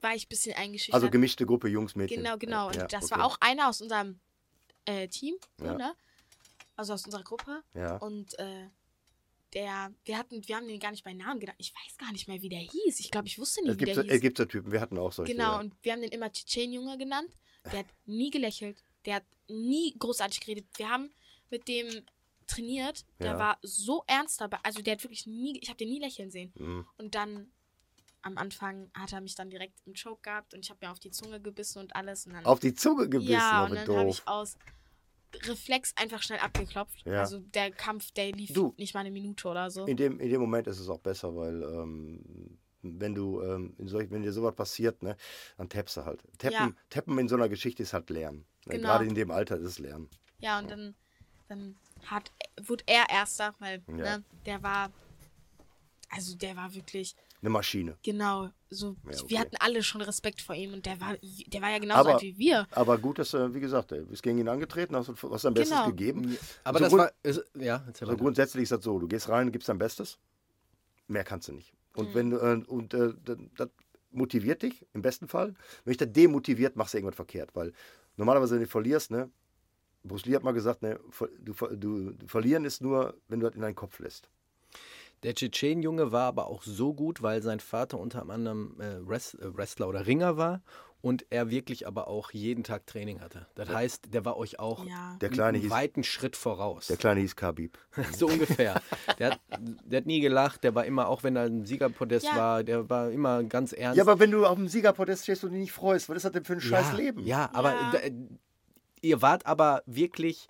war 0.00 0.14
ich 0.14 0.26
ein 0.26 0.28
bisschen 0.28 0.54
eingeschüchtert. 0.56 0.94
Also 0.94 1.10
gemischte 1.10 1.44
Gruppe 1.44 1.68
Jungs, 1.68 1.96
Mädchen. 1.96 2.22
Genau, 2.22 2.38
genau. 2.38 2.68
Und 2.68 2.76
Ja, 2.76 2.86
das 2.86 3.04
okay. 3.06 3.16
war 3.16 3.24
auch 3.26 3.36
einer 3.40 3.68
aus 3.68 3.80
unserem 3.80 4.20
äh, 4.84 5.08
Team, 5.08 5.34
Ja. 5.60 5.74
ne? 5.74 5.94
Also 6.76 6.92
aus 6.92 7.04
unserer 7.04 7.24
Gruppe. 7.24 7.62
Ja. 7.74 7.96
Und 7.96 8.38
äh, 8.38 8.68
der, 9.54 9.92
wir 10.04 10.16
hatten, 10.16 10.46
wir 10.46 10.54
haben 10.56 10.68
den 10.68 10.78
gar 10.78 10.92
nicht 10.92 11.02
bei 11.02 11.12
Namen 11.12 11.40
genannt. 11.40 11.58
Ich 11.58 11.74
weiß 11.74 11.98
gar 11.98 12.12
nicht 12.12 12.28
mehr, 12.28 12.40
wie 12.42 12.48
der 12.48 12.60
hieß. 12.60 13.00
Ich 13.00 13.10
glaube, 13.10 13.26
ich 13.26 13.38
wusste 13.38 13.62
nicht, 13.62 13.70
Es 13.72 13.74
wie 13.74 13.78
gibt, 13.78 13.88
der 13.88 13.94
so, 13.96 14.02
hieß. 14.02 14.12
es 14.12 14.20
gibt 14.20 14.38
so 14.38 14.44
Typen, 14.44 14.70
wir 14.70 14.80
hatten 14.80 14.96
auch 14.98 15.10
solche. 15.12 15.32
genau, 15.32 15.54
ja. 15.54 15.58
und 15.60 15.74
wir 15.82 15.92
haben 15.92 16.02
den 16.02 16.12
immer 16.12 16.30
Tschetschen-Junge 16.30 16.96
genannt. 16.98 17.30
Der 17.72 17.80
hat 17.80 17.86
nie 18.06 18.30
gelächelt. 18.30 18.82
Der 19.04 19.16
hat 19.16 19.24
nie 19.48 19.94
großartig 19.98 20.40
geredet. 20.40 20.66
Wir 20.76 20.88
haben 20.88 21.10
mit 21.50 21.66
dem 21.68 21.86
trainiert. 22.46 23.04
Der 23.18 23.32
Ja. 23.32 23.38
war 23.38 23.58
so 23.62 24.04
ernst 24.06 24.40
dabei. 24.40 24.58
Also 24.62 24.82
der 24.82 24.94
hat 24.94 25.02
wirklich 25.04 25.26
nie, 25.26 25.58
ich 25.60 25.68
habe 25.68 25.76
den 25.78 25.88
nie 25.90 26.00
lächeln 26.00 26.30
sehen. 26.30 26.52
Mhm. 26.56 26.86
Und 26.96 27.14
dann 27.14 27.50
am 28.22 28.36
Anfang 28.36 28.90
hat 28.94 29.12
er 29.12 29.20
mich 29.20 29.34
dann 29.36 29.48
direkt 29.50 29.80
im 29.86 29.94
Choke 29.94 30.22
gehabt 30.22 30.52
und 30.52 30.60
ich 30.64 30.70
habe 30.70 30.84
mir 30.84 30.90
auf 30.92 30.98
die 30.98 31.10
Zunge 31.10 31.40
gebissen 31.40 31.78
und 31.78 31.94
alles. 31.94 32.26
Und 32.26 32.32
dann 32.34 32.44
Auf 32.44 32.58
die 32.60 32.74
Zunge 32.74 33.08
gebissen, 33.08 33.32
ja, 33.32 33.62
oh, 33.64 33.70
und 33.70 33.76
dann 33.76 33.96
habe 33.96 34.10
ich 34.10 34.26
aus 34.26 34.56
Reflex 35.44 35.92
einfach 35.96 36.22
schnell 36.22 36.38
abgeklopft. 36.40 37.04
Ja. 37.06 37.20
Also 37.20 37.38
der 37.38 37.70
Kampf, 37.70 38.10
der 38.12 38.32
lief 38.32 38.52
Du. 38.52 38.74
nicht 38.78 38.94
mal 38.94 39.00
eine 39.00 39.10
Minute 39.10 39.46
oder 39.46 39.70
so. 39.70 39.84
In 39.84 39.96
dem, 39.96 40.18
in 40.20 40.30
dem 40.30 40.40
Moment 40.40 40.66
ist 40.66 40.78
es 40.80 40.88
auch 40.88 40.98
besser, 41.00 41.34
weil 41.36 41.62
ähm, 41.62 42.58
wenn 42.82 43.14
du 43.14 43.42
ähm, 43.42 43.74
in 43.78 43.88
solch, 43.88 44.10
wenn 44.10 44.22
dir 44.22 44.32
sowas 44.32 44.54
passiert, 44.54 45.02
ne, 45.02 45.16
dann 45.56 45.68
tappst 45.68 45.96
du 45.96 46.04
halt. 46.04 46.20
Tappen, 46.38 46.52
Ja. 46.54 46.70
tappen 46.90 47.18
in 47.18 47.28
so 47.28 47.34
einer 47.36 47.48
Geschichte 47.48 47.82
ist 47.82 47.92
halt 47.92 48.08
Lernen. 48.10 48.44
Ne? 48.66 48.76
Genau. 48.76 48.88
Gerade 48.88 49.04
in 49.06 49.14
dem 49.14 49.30
Alter 49.30 49.56
ist 49.56 49.64
es 49.66 49.78
Lernen. 49.78 50.08
Ja, 50.40 50.58
und 50.60 50.70
dann, 50.70 50.94
dann 51.48 51.76
hat, 52.06 52.30
wurde 52.62 52.84
er 52.86 53.08
Erster, 53.10 53.54
weil 53.58 53.82
Ja. 53.88 54.18
ne, 54.18 54.24
der 54.46 54.62
war, 54.62 54.90
also 56.10 56.36
der 56.36 56.56
war 56.56 56.72
wirklich, 56.74 57.14
Eine 57.40 57.50
Maschine. 57.50 57.96
genau, 58.02 58.50
so, 58.70 58.96
Ja, 59.04 59.10
okay. 59.18 59.24
wir 59.28 59.38
hatten 59.40 59.56
alle 59.60 59.82
schon 59.82 60.00
Respekt 60.00 60.40
vor 60.40 60.54
ihm 60.54 60.72
und 60.72 60.86
der 60.86 61.00
war, 61.00 61.16
der 61.46 61.60
war 61.62 61.70
ja 61.70 61.78
genauso 61.78 62.00
Aber- 62.00 62.12
alt 62.14 62.22
wie 62.22 62.38
wir. 62.38 62.66
Aber 62.72 62.98
gut, 62.98 63.18
dass, 63.18 63.34
äh, 63.34 63.52
wie 63.54 63.60
gesagt, 63.60 63.90
du 63.90 64.04
bist 64.06 64.22
gegen 64.22 64.38
ihn 64.38 64.48
angetreten, 64.48 64.94
hast, 64.96 65.08
hast 65.08 65.44
dein 65.44 65.54
Bestes 65.54 65.76
Genau. 65.76 65.86
gegeben. 65.88 66.36
Aber 66.64 66.78
so 66.78 66.84
das 66.84 66.90
grund- 66.90 67.02
war. 67.02 67.12
Ist, 67.22 67.44
ja, 67.54 67.84
So 67.98 68.16
grundsätzlich 68.16 68.62
ist 68.64 68.72
das 68.72 68.84
so, 68.84 68.98
du 68.98 69.08
gehst 69.08 69.28
rein, 69.28 69.50
gibst 69.52 69.68
dein 69.68 69.78
Bestes, 69.78 70.18
mehr 71.08 71.24
kannst 71.24 71.48
du 71.48 71.52
nicht. 71.52 71.72
Und 71.98 72.14
wenn 72.14 72.30
du, 72.30 72.38
äh, 72.38 72.62
und 72.66 72.94
äh, 72.94 73.12
das, 73.56 73.68
motiviert 74.10 74.62
dich 74.62 74.86
im 74.94 75.02
besten 75.02 75.28
Fall. 75.28 75.54
Wenn 75.84 75.92
dich 75.92 75.98
das 75.98 76.12
demotiviert, 76.12 76.76
machst 76.76 76.94
du 76.94 76.98
irgendwas 76.98 77.16
verkehrt, 77.16 77.50
weil 77.54 77.72
normalerweise 78.16 78.54
wenn 78.54 78.62
du 78.62 78.68
verlierst, 78.68 79.10
ne, 79.10 79.30
Bruce 80.02 80.26
Lee 80.26 80.34
hat 80.34 80.44
mal 80.44 80.52
gesagt, 80.52 80.82
ne, 80.82 80.98
du, 81.40 81.52
du, 81.52 82.12
du 82.12 82.26
verlieren 82.26 82.64
ist 82.64 82.80
nur, 82.80 83.14
wenn 83.28 83.40
du 83.40 83.46
das 83.46 83.54
in 83.54 83.62
deinen 83.62 83.74
Kopf 83.74 83.98
lässt. 83.98 84.30
Der 85.24 85.34
Tschetschen-Junge 85.34 86.12
war 86.12 86.28
aber 86.28 86.46
auch 86.46 86.62
so 86.62 86.94
gut, 86.94 87.22
weil 87.22 87.42
sein 87.42 87.58
Vater 87.58 87.98
unter 87.98 88.28
anderem 88.28 88.76
äh, 88.80 88.98
äh, 88.98 89.06
Wrestler 89.06 89.88
oder 89.88 90.06
Ringer 90.06 90.36
war 90.36 90.62
und 91.00 91.26
er 91.30 91.50
wirklich 91.50 91.86
aber 91.86 92.08
auch 92.08 92.32
jeden 92.32 92.64
Tag 92.64 92.86
Training 92.86 93.20
hatte. 93.20 93.46
Das 93.54 93.68
heißt, 93.68 94.12
der 94.12 94.24
war 94.24 94.36
euch 94.36 94.58
auch 94.58 94.84
Ja. 94.84 95.16
Der 95.20 95.28
Kleine 95.28 95.54
einen 95.56 95.62
hieß, 95.62 95.70
weiten 95.70 96.02
Schritt 96.04 96.36
voraus. 96.36 96.88
der 96.88 96.96
Kleine 96.96 97.20
hieß 97.20 97.36
Khabib. 97.36 97.78
so 98.16 98.26
ungefähr. 98.26 98.82
Der 99.18 99.30
hat, 99.32 99.40
der 99.84 99.98
hat 99.98 100.06
nie 100.06 100.20
gelacht, 100.20 100.64
der 100.64 100.74
war 100.74 100.84
immer, 100.84 101.08
auch 101.08 101.22
wenn 101.22 101.36
er 101.36 101.46
im 101.46 101.64
Siegerpodest 101.64 102.26
Ja. 102.26 102.36
war, 102.36 102.64
der 102.64 102.88
war 102.90 103.10
immer 103.10 103.42
ganz 103.44 103.72
ernst. 103.72 103.96
Ja, 103.96 104.02
aber 104.04 104.18
wenn 104.18 104.30
du 104.30 104.44
auf 104.46 104.56
dem 104.56 104.68
Siegerpodest 104.68 105.22
stehst 105.24 105.44
und 105.44 105.52
dich 105.52 105.60
nicht 105.60 105.72
freust, 105.72 106.08
was 106.08 106.16
ist 106.16 106.24
das 106.24 106.32
denn 106.32 106.44
für 106.44 106.54
ein 106.54 106.60
scheiß 106.60 106.90
ja, 106.90 106.96
Leben? 106.96 107.24
Ja, 107.24 107.50
aber 107.52 107.72
Ja. 107.74 107.90
da- 107.92 107.98
ihr 109.00 109.22
wart 109.22 109.46
aber 109.46 109.82
wirklich 109.86 110.48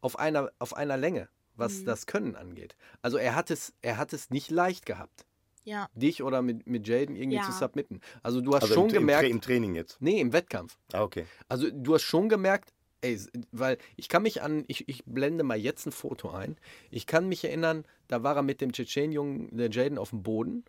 auf 0.00 0.18
einer, 0.18 0.50
auf 0.58 0.76
einer 0.76 0.96
Länge, 0.96 1.28
was 1.54 1.80
Mhm. 1.80 1.84
das 1.86 2.06
Können 2.06 2.36
angeht. 2.36 2.76
Also 3.02 3.16
er 3.16 3.34
hat 3.34 3.50
es, 3.50 3.72
er 3.82 3.96
hat 3.96 4.12
es 4.12 4.30
nicht 4.30 4.50
leicht 4.50 4.84
gehabt, 4.86 5.25
Ja, 5.66 5.88
dich 5.94 6.22
oder 6.22 6.40
mit, 6.42 6.66
mit 6.66 6.86
Jaden 6.88 7.16
irgendwie 7.16 7.36
Ja. 7.38 7.42
zu 7.42 7.52
submitten. 7.52 8.00
Also 8.22 8.40
du 8.40 8.54
hast 8.54 8.62
Also 8.62 8.74
schon 8.74 8.84
im, 8.84 8.88
im, 8.90 9.00
gemerkt, 9.00 9.24
Tra- 9.24 9.30
im 9.30 9.40
Training 9.40 9.74
jetzt. 9.74 10.00
nee, 10.00 10.20
im 10.20 10.32
Wettkampf. 10.32 10.78
Ah, 10.92 11.02
okay. 11.02 11.26
Also 11.48 11.68
du 11.70 11.92
hast 11.94 12.02
schon 12.04 12.28
gemerkt, 12.28 12.72
ey, 13.00 13.20
weil 13.52 13.76
ich 13.96 14.08
kann 14.08 14.22
mich 14.22 14.42
an, 14.42 14.64
ich, 14.68 14.88
ich 14.88 15.04
blende 15.04 15.42
mal 15.44 15.58
jetzt 15.58 15.84
ein 15.86 15.92
Foto 15.92 16.30
ein. 16.30 16.56
Ich 16.90 17.06
kann 17.06 17.28
mich 17.28 17.44
erinnern, 17.44 17.84
da 18.08 18.22
war 18.22 18.36
er 18.36 18.42
mit 18.42 18.60
dem 18.60 18.72
Tschetschen-Jungen, 18.72 19.56
der 19.56 19.70
Jaden, 19.70 19.98
auf 19.98 20.10
dem 20.10 20.22
Boden. 20.22 20.64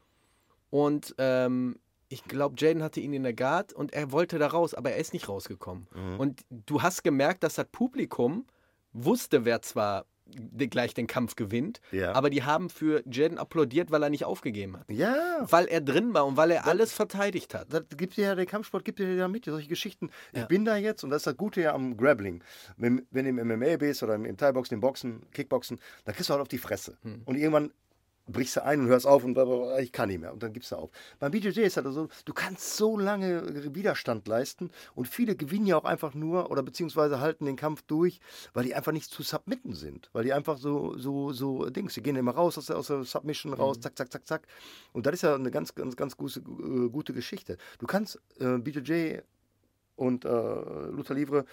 Und 0.70 1.14
ähm, 1.20 1.78
ich 2.10 2.24
glaube, 2.24 2.56
Jaden 2.58 2.82
hatte 2.84 3.00
ihn 3.00 3.14
in 3.14 3.24
der 3.24 3.34
Guard 3.34 3.74
und 3.74 3.94
er 3.94 4.12
wollte 4.12 4.40
da 4.40 4.48
raus, 4.48 4.74
aber 4.74 4.92
er 4.92 4.98
ist 4.98 5.14
nicht 5.14 5.30
rausgekommen. 5.30 5.88
Mhm. 5.96 6.20
Und 6.20 6.42
du 6.50 6.82
hast 6.82 7.04
gemerkt, 7.04 7.44
dass 7.44 7.56
das 7.56 7.68
Publikum 7.72 8.46
wusste, 8.94 9.46
wer 9.46 9.62
zwar 9.62 10.06
gleich 10.70 10.94
den 10.94 11.08
Kampf 11.08 11.36
gewinnt, 11.36 11.80
Ja. 11.92 12.13
aber 12.13 12.30
die 12.30 12.44
haben 12.44 12.70
für 12.70 13.02
Jaden 13.10 13.38
applaudiert, 13.38 13.92
weil 13.92 14.04
er 14.04 14.10
nicht 14.10 14.26
aufgegeben 14.26 14.78
hat. 14.78 14.90
Ja, 14.90 15.46
Weil 15.50 15.66
er 15.68 15.82
drin 15.82 16.13
war 16.13 16.26
und 16.26 16.38
weil 16.38 16.52
er 16.52 16.66
alles 16.68 16.92
verteidigt 16.94 17.54
hat. 17.54 17.68
das 17.74 17.84
gibt 17.98 18.18
dir 18.18 18.26
ja, 18.26 18.36
der 18.36 18.46
Kampfsport 18.46 18.86
gibt 18.86 19.00
dir 19.00 19.13
ja 19.13 19.28
mit, 19.28 19.46
solche 19.46 19.68
Geschichten. 19.68 20.10
Ich 20.34 20.40
Ja. 20.40 20.46
bin 20.46 20.66
da 20.66 20.76
jetzt, 20.78 21.04
und 21.04 21.10
das 21.10 21.22
ist 21.22 21.28
das 21.28 21.38
Gute 21.38 21.62
ja 21.62 21.74
am 21.74 21.98
Grappling. 21.98 22.44
Wenn, 22.78 23.06
wenn 23.12 23.26
du 23.26 23.30
im 23.42 23.48
MMA 23.48 23.78
bist 23.78 24.04
oder 24.04 24.16
im, 24.16 24.26
im 24.26 24.38
Thai-Boxen, 24.38 24.76
im 24.76 24.82
Boxen, 24.82 25.22
Kickboxen, 25.32 25.80
dann 26.06 26.16
kriegst 26.16 26.30
du 26.30 26.34
halt 26.34 26.42
auf 26.42 26.48
die 26.48 26.58
Fresse. 26.58 26.98
Hm. 27.04 27.22
Und 27.26 27.36
irgendwann 27.38 27.72
brichst 28.28 28.56
du 28.58 28.63
ein 28.63 28.82
und 28.82 28.88
hörst 28.88 29.08
auf 29.08 29.24
und 29.24 29.34
blablabla, 29.34 29.80
ich 29.80 29.92
kann 29.92 30.10
nicht 30.10 30.20
mehr. 30.20 30.34
Und 30.34 30.44
dann 30.44 30.54
gibst 30.54 30.72
du 30.72 30.76
auf. 30.76 30.90
Beim 31.20 31.32
BJJ 31.32 31.62
ist 31.62 31.78
halt 31.78 31.88
so, 31.94 32.10
du 32.26 32.34
kannst 32.34 32.76
so 32.78 32.98
lange 32.98 33.74
Widerstand 33.76 34.28
leisten 34.28 34.70
und 34.96 35.08
viele 35.08 35.36
gewinnen 35.36 35.66
ja 35.66 35.78
auch 35.78 35.86
einfach 35.86 36.13
nur 36.13 36.52
oder 36.52 36.63
beziehungsweise 36.63 37.20
halten 37.20 37.46
den 37.46 37.56
Kampf 37.56 37.82
durch, 37.84 38.20
weil 38.54 38.63
die 38.66 38.76
einfach 38.76 38.92
nicht 38.92 39.10
zu 39.10 39.24
submitten 39.24 39.74
sind. 39.74 40.10
Weil 40.13 40.24
die 40.24 40.34
einfach 40.34 40.58
so, 40.58 40.98
so, 40.98 41.32
so 41.32 41.70
Dings, 41.70 41.94
die 41.94 42.02
gehen 42.04 42.16
immer 42.16 42.32
raus 42.32 42.58
aus 42.58 42.68
der, 42.68 42.78
aus 42.78 42.88
der 42.88 43.04
Submission 43.04 43.54
raus, 43.54 43.80
zack, 43.80 43.98
zack, 43.98 44.12
zack, 44.12 44.28
zack. 44.28 44.48
Und 44.94 45.06
das 45.06 45.16
ist 45.16 45.22
ja 45.24 45.36
eine 45.36 45.52
ganz, 45.52 45.74
ganz, 45.76 45.96
ganz 45.96 46.18
gute, 46.18 46.40
äh, 46.40 46.90
gute 46.90 47.13
Geschichte. 47.13 47.58
Du 47.80 47.88
kannst 47.88 48.20
äh, 48.40 48.58
BJJ 48.58 49.20
und 49.96 50.26
äh, 50.26 50.30
Luther 50.30 51.16
Livre 51.16 51.46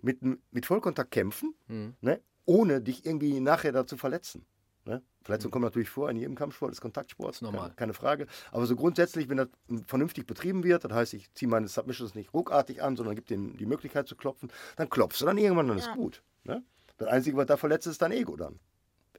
mit, 0.00 0.18
mit 0.22 0.66
Vollkontakt 0.66 1.10
kämpfen, 1.10 1.54
Mhm. 1.68 1.94
ne, 2.00 2.20
ohne 2.44 2.80
dich 2.80 3.06
irgendwie 3.06 3.38
nachher 3.38 3.72
dazu 3.72 3.96
verletzen. 3.96 4.44
Ne? 4.84 5.02
Verletzungen 5.22 5.52
kommen 5.52 5.64
natürlich 5.64 5.88
vor 5.90 6.10
in 6.10 6.16
jedem 6.16 6.34
Kampfsport, 6.34 6.72
ist 6.72 6.80
Kontaktsport, 6.80 7.34
Ist 7.36 7.42
normal. 7.42 7.66
Keine, 7.68 7.74
keine 7.76 7.94
Frage. 7.94 8.26
Aber 8.50 8.66
so 8.66 8.74
grundsätzlich, 8.74 9.28
wenn 9.28 9.36
das 9.36 9.48
vernünftig 9.86 10.26
betrieben 10.26 10.64
wird, 10.64 10.84
das 10.84 10.92
heißt, 10.92 11.14
ich 11.14 11.32
ziehe 11.34 11.48
meine 11.48 11.68
Submissions 11.68 12.14
nicht 12.16 12.34
ruckartig 12.34 12.82
an, 12.82 12.96
sondern 12.96 13.14
gebe 13.14 13.26
denen 13.28 13.56
die 13.56 13.66
Möglichkeit 13.66 14.08
zu 14.08 14.16
klopfen, 14.16 14.50
dann 14.76 14.90
klopfst 14.90 15.20
du 15.20 15.26
dann 15.26 15.38
irgendwann, 15.38 15.68
dann 15.68 15.78
ist 15.78 15.86
Ja. 15.86 15.94
gut. 15.94 16.22
Ne? 16.44 16.64
Das 16.98 17.08
Einzige, 17.08 17.36
was 17.36 17.46
da 17.46 17.56
verletzt 17.56 17.86
ist, 17.86 17.92
ist 17.92 18.02
dein 18.02 18.12
Ego 18.12 18.36
dann. 18.36 18.58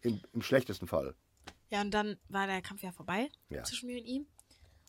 Im, 0.02 0.19
Im 0.34 0.41
schlechtesten 0.41 0.88
Fall. 0.88 1.15
ja, 1.69 1.80
und 1.82 1.91
dann 1.91 2.17
war 2.28 2.45
der 2.47 2.62
Kampf 2.62 2.84
ja 2.84 2.91
vorbei 2.91 3.30
Ja. 3.49 3.63
zwischen 3.63 3.88
mir 3.88 3.97
und 3.99 4.06
ihm. 4.06 4.28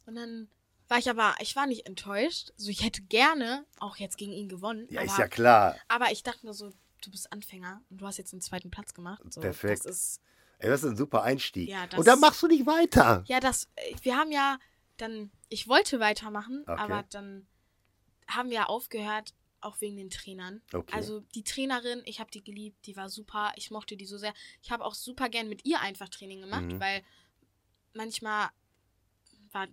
Und 0.07 0.17
dann 0.17 0.49
war 0.89 0.99
ich 0.99 1.09
aber, 1.09 1.35
ich 1.41 1.55
war 1.55 1.67
nicht 1.69 1.87
enttäuscht. 1.87 2.51
Also 2.59 2.69
ich 2.71 2.83
hätte 2.85 3.01
gerne 3.03 3.65
auch 3.79 3.97
jetzt 3.97 4.19
gegen 4.19 4.33
ihn 4.33 4.49
gewonnen. 4.49 4.87
Ja, 4.91 5.01
aber, 5.03 5.07
ist 5.07 5.19
ja 5.19 5.29
klar. 5.29 5.77
Aber 5.87 6.11
ich 6.11 6.25
dachte 6.25 6.45
nur 6.45 6.53
so, 6.55 6.71
du 7.03 7.11
bist 7.13 7.33
Anfänger 7.33 7.81
und 7.91 8.01
du 8.01 8.07
hast 8.07 8.19
jetzt 8.19 8.33
einen 8.35 8.41
zweiten 8.43 8.71
Platz 8.73 8.93
gemacht. 8.93 9.23
So, 9.33 9.41
Perfekt. 9.41 9.85
Das 9.87 9.97
ist, 9.97 10.21
Ey, 10.59 10.69
das 10.71 10.83
ist 10.83 10.90
ein 10.90 10.97
super 10.97 11.23
Einstieg. 11.23 11.69
Ja, 11.69 11.87
das- 11.87 11.99
Und 11.99 12.07
dann 12.07 12.21
machst 12.21 12.43
du 12.43 12.47
nicht 12.47 12.67
weiter. 12.67 13.25
Ja, 13.27 13.40
das, 13.40 13.69
äh, 13.77 13.95
wir 14.03 14.17
haben 14.17 14.33
ja 14.33 14.59
dann, 14.97 15.31
ich 15.49 15.67
wollte 15.69 16.01
weitermachen, 16.01 16.62
Okay. 16.67 16.81
aber 16.81 17.05
dann 17.11 17.47
haben 18.29 18.51
wir 18.51 18.71
aufgehört, 18.71 19.35
auch 19.61 19.81
wegen 19.81 19.97
den 19.97 20.11
Trainern. 20.11 20.62
Okay. 20.73 20.95
Also 20.95 21.21
die 21.35 21.43
Trainerin, 21.43 22.03
ich 22.05 22.21
habe 22.21 22.31
die 22.31 22.45
geliebt, 22.45 22.87
die 22.87 22.97
war 22.97 23.09
super, 23.09 23.53
ich 23.57 23.71
mochte 23.71 23.97
die 23.97 24.05
so 24.07 24.19
sehr. 24.19 24.35
Ich 24.62 24.71
habe 24.71 24.85
auch 24.85 24.95
super 24.95 25.29
gern 25.29 25.49
mit 25.49 25.64
ihr 25.64 25.81
einfach 25.81 26.09
Training 26.11 26.43
gemacht, 26.43 26.64
Mhm. 26.64 26.81
weil 26.81 27.03
manchmal 27.95 28.51
war 29.53 29.67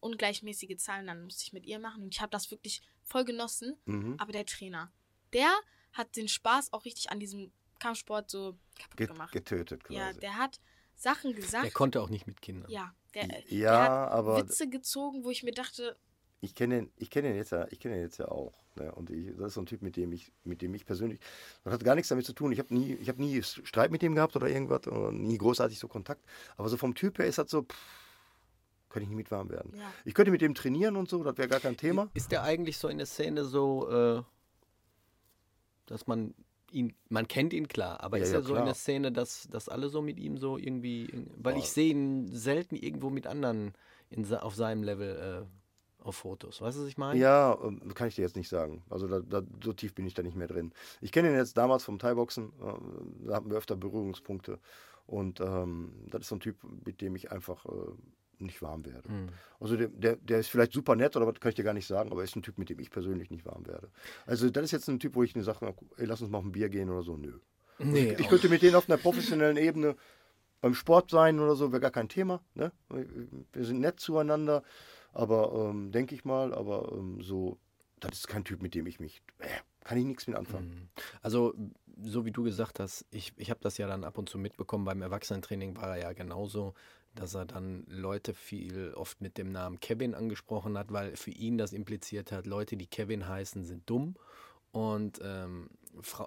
ungleichmäßige 0.00 0.76
Zahlen, 0.78 1.06
dann 1.06 1.22
musste 1.24 1.42
ich 1.44 1.52
mit 1.52 1.66
ihr 1.66 1.78
machen 1.78 2.02
und 2.04 2.14
ich 2.14 2.20
habe 2.20 2.30
das 2.30 2.50
wirklich 2.50 2.80
voll 3.02 3.24
genossen. 3.24 3.76
Mhm. 3.84 4.14
Aber 4.18 4.32
der 4.32 4.46
Trainer, 4.46 4.90
der 5.32 5.50
hat 5.92 6.16
den 6.16 6.28
Spaß 6.28 6.72
auch 6.72 6.84
richtig 6.84 7.10
an 7.10 7.20
diesem 7.20 7.52
Kampfsport 7.78 8.30
so 8.30 8.56
kaputt 8.78 8.96
Get, 8.96 9.08
gemacht. 9.10 9.32
getötet 9.32 9.84
quasi. 9.84 9.98
Ja, 9.98 10.12
der 10.12 10.36
hat 10.36 10.60
Sachen 10.94 11.34
gesagt. 11.34 11.64
Der 11.64 11.72
konnte 11.72 12.00
auch 12.00 12.08
nicht 12.08 12.26
mit 12.26 12.40
Kindern. 12.40 12.70
Ja, 12.70 12.94
der, 13.14 13.24
Ja, 13.48 13.70
der 13.70 13.80
hat 13.82 14.10
aber- 14.12 14.36
Witze 14.38 14.68
gezogen, 14.68 15.24
wo 15.24 15.30
ich 15.30 15.42
mir 15.42 15.52
dachte, 15.52 15.96
ich 16.40 16.54
kenne 16.54 16.78
ihn, 16.80 16.92
ich 16.96 17.10
kenne 17.10 17.30
ihn 17.30 17.36
jetzt 17.36 17.50
ja, 17.52 17.66
ich 17.70 17.80
kenne 17.80 17.96
ihn 17.96 18.02
jetzt 18.02 18.18
ja 18.18 18.28
auch. 18.28 18.52
Ne? 18.76 18.92
Und 18.94 19.10
ich, 19.10 19.34
das 19.36 19.48
ist 19.48 19.54
so 19.54 19.62
ein 19.62 19.66
Typ, 19.66 19.80
mit 19.82 19.96
dem 19.96 20.12
ich, 20.12 20.30
mit 20.44 20.60
dem 20.62 20.74
ich 20.74 20.84
persönlich, 20.84 21.18
das 21.64 21.72
hat 21.72 21.82
gar 21.82 21.94
nichts 21.94 22.08
damit 22.10 22.26
zu 22.26 22.34
tun. 22.34 22.52
Ich 22.52 22.58
habe 22.58 22.72
nie, 22.74 22.92
ich 22.94 23.08
habe 23.08 23.20
nie 23.22 23.42
Streit 23.42 23.90
mit 23.90 24.02
dem 24.02 24.14
gehabt 24.14 24.36
oder 24.36 24.48
irgendwas, 24.48 24.86
oder 24.86 25.12
nie 25.12 25.38
großartig 25.38 25.78
so 25.78 25.88
Kontakt. 25.88 26.22
Aber 26.56 26.68
so 26.68 26.76
vom 26.76 26.94
Typ 26.94 27.18
her 27.18 27.26
ist 27.26 27.38
das 27.38 27.50
so, 27.50 27.62
pff, 27.62 27.76
könnte 28.90 29.04
ich 29.04 29.08
nicht 29.08 29.16
mit 29.16 29.30
warm 29.30 29.48
werden. 29.50 29.72
Ja. 29.76 29.90
Ich 30.04 30.14
könnte 30.14 30.30
mit 30.30 30.42
dem 30.42 30.54
trainieren 30.54 30.96
und 30.96 31.08
so, 31.08 31.22
das 31.24 31.36
wäre 31.38 31.48
gar 31.48 31.60
kein 31.60 31.76
Thema. 31.76 32.10
Ist 32.14 32.30
der 32.30 32.42
eigentlich 32.42 32.76
so 32.78 32.88
in 32.88 32.98
der 32.98 33.06
Szene 33.06 33.44
so, 33.46 33.88
äh, 33.90 34.22
dass 35.86 36.06
man 36.06 36.34
ihn, 36.76 36.94
man 37.08 37.26
kennt 37.26 37.52
ihn 37.52 37.66
klar, 37.68 38.00
aber 38.02 38.18
Ja, 38.18 38.24
ist 38.24 38.30
ja, 38.32 38.38
er 38.38 38.42
so 38.42 38.50
in 38.50 38.54
klar. 38.56 38.66
der 38.66 38.74
Szene, 38.74 39.10
dass, 39.12 39.48
dass 39.50 39.68
alle 39.68 39.88
so 39.88 40.02
mit 40.02 40.18
ihm 40.20 40.36
so 40.36 40.58
irgendwie, 40.58 41.08
weil 41.38 41.54
Boah. 41.54 41.58
ich 41.60 41.70
sehe 41.70 41.90
ihn 41.90 42.28
selten 42.28 42.76
irgendwo 42.76 43.10
mit 43.10 43.26
anderen 43.26 43.72
in, 44.10 44.32
auf 44.34 44.54
seinem 44.54 44.82
Level 44.82 45.46
äh, 45.48 46.04
auf 46.04 46.16
Fotos. 46.16 46.60
Weißt 46.60 46.76
du, 46.76 46.82
was 46.82 46.88
ich 46.88 46.98
meine? 46.98 47.18
Ja, 47.18 47.58
ähm, 47.64 47.92
kann 47.94 48.08
ich 48.08 48.14
dir 48.14 48.22
jetzt 48.22 48.36
nicht 48.36 48.48
sagen. 48.48 48.82
Also 48.90 49.08
da, 49.08 49.20
da, 49.20 49.42
so 49.64 49.72
tief 49.72 49.94
bin 49.94 50.06
ich 50.06 50.14
da 50.14 50.22
nicht 50.22 50.36
mehr 50.36 50.46
drin. 50.46 50.72
Ich 51.00 51.10
kenne 51.12 51.30
ihn 51.30 51.34
jetzt 51.36 51.56
damals 51.56 51.82
vom 51.82 51.98
Thai-Boxen, 51.98 52.52
äh, 52.60 53.26
da 53.26 53.34
hatten 53.36 53.50
wir 53.50 53.56
öfter 53.56 53.76
Berührungspunkte. 53.76 54.58
Und 55.06 55.40
ähm, 55.40 55.92
das 56.10 56.22
ist 56.22 56.28
so 56.28 56.36
ein 56.36 56.40
Typ, 56.40 56.56
mit 56.84 57.00
dem 57.00 57.14
ich 57.16 57.30
einfach 57.32 57.64
äh, 57.66 57.68
nicht 58.40 58.60
warm 58.62 58.84
werde. 58.86 59.08
Hm. 59.08 59.28
Also 59.60 59.76
der, 59.76 59.88
der, 59.88 60.16
der 60.16 60.38
ist 60.40 60.48
vielleicht 60.48 60.72
super 60.72 60.96
nett 60.96 61.16
oder 61.16 61.26
was 61.26 61.40
kann 61.40 61.50
ich 61.50 61.54
dir 61.56 61.64
gar 61.64 61.74
nicht 61.74 61.86
sagen, 61.86 62.10
aber 62.10 62.20
er 62.20 62.24
ist 62.24 62.36
ein 62.36 62.42
Typ, 62.42 62.58
mit 62.58 62.68
dem 62.70 62.78
ich 62.80 62.90
persönlich 62.90 63.30
nicht 63.30 63.44
warm 63.46 63.66
werde. 63.66 63.90
Also 64.26 64.50
das 64.50 64.64
ist 64.64 64.72
jetzt 64.72 64.88
ein 64.88 64.98
Typ, 65.00 65.14
wo 65.14 65.22
ich 65.22 65.34
eine 65.34 65.44
Sache, 65.44 65.74
ey, 65.96 66.06
lass 66.06 66.20
uns 66.20 66.30
mal 66.30 66.38
auf 66.38 66.44
ein 66.44 66.52
Bier 66.52 66.68
gehen 66.68 66.90
oder 66.90 67.02
so, 67.02 67.16
nö. 67.16 67.38
Nee, 67.78 68.14
Ich 68.18 68.26
auch- 68.26 68.30
könnte 68.30 68.48
mit 68.48 68.62
denen 68.62 68.74
auf 68.74 68.88
einer 68.88 68.98
professionellen 68.98 69.56
Ebene 69.56 69.96
beim 70.60 70.74
Sport 70.74 71.10
sein 71.10 71.38
oder 71.40 71.54
so, 71.56 71.70
wäre 71.72 71.80
gar 71.80 71.90
kein 71.90 72.08
Thema. 72.08 72.40
Ne? 72.54 72.72
Wir 73.52 73.64
sind 73.64 73.80
nett 73.80 74.00
zueinander, 74.00 74.62
aber 75.12 75.70
ähm, 75.70 75.92
denke 75.92 76.14
ich 76.14 76.24
mal, 76.24 76.54
aber 76.54 76.90
ähm, 76.92 77.20
so, 77.22 77.58
das 78.00 78.12
ist 78.18 78.28
kein 78.28 78.44
Typ, 78.44 78.62
mit 78.62 78.74
dem 78.74 78.86
ich 78.86 78.98
mich, 79.00 79.22
äh, 79.38 79.46
kann 79.84 79.98
ich 79.98 80.04
nichts 80.04 80.26
mit 80.26 80.36
anfangen. 80.36 80.68
Mhm. 80.68 80.88
Also, 81.22 81.54
so 82.02 82.24
wie 82.24 82.30
du 82.32 82.42
gesagt 82.42 82.80
hast, 82.80 83.06
ich, 83.10 83.32
ich 83.36 83.50
habe 83.50 83.60
das 83.62 83.78
ja 83.78 83.86
dann 83.86 84.04
ab 84.04 84.18
und 84.18 84.28
zu 84.28 84.38
mitbekommen, 84.38 84.84
beim 84.84 85.00
Erwachsenentraining 85.02 85.76
war 85.76 85.96
er 85.96 86.02
ja 86.02 86.12
genauso, 86.12 86.74
dass 87.16 87.34
er 87.34 87.44
dann 87.44 87.84
Leute 87.88 88.34
viel 88.34 88.94
oft 88.94 89.20
mit 89.20 89.38
dem 89.38 89.50
Namen 89.50 89.80
Kevin 89.80 90.14
angesprochen 90.14 90.78
hat, 90.78 90.92
weil 90.92 91.16
für 91.16 91.32
ihn 91.32 91.58
das 91.58 91.72
impliziert 91.72 92.32
hat, 92.32 92.46
Leute, 92.46 92.76
die 92.76 92.86
Kevin 92.86 93.28
heißen, 93.28 93.64
sind 93.64 93.88
dumm. 93.88 94.16
Und 94.72 95.20
ähm, 95.22 95.70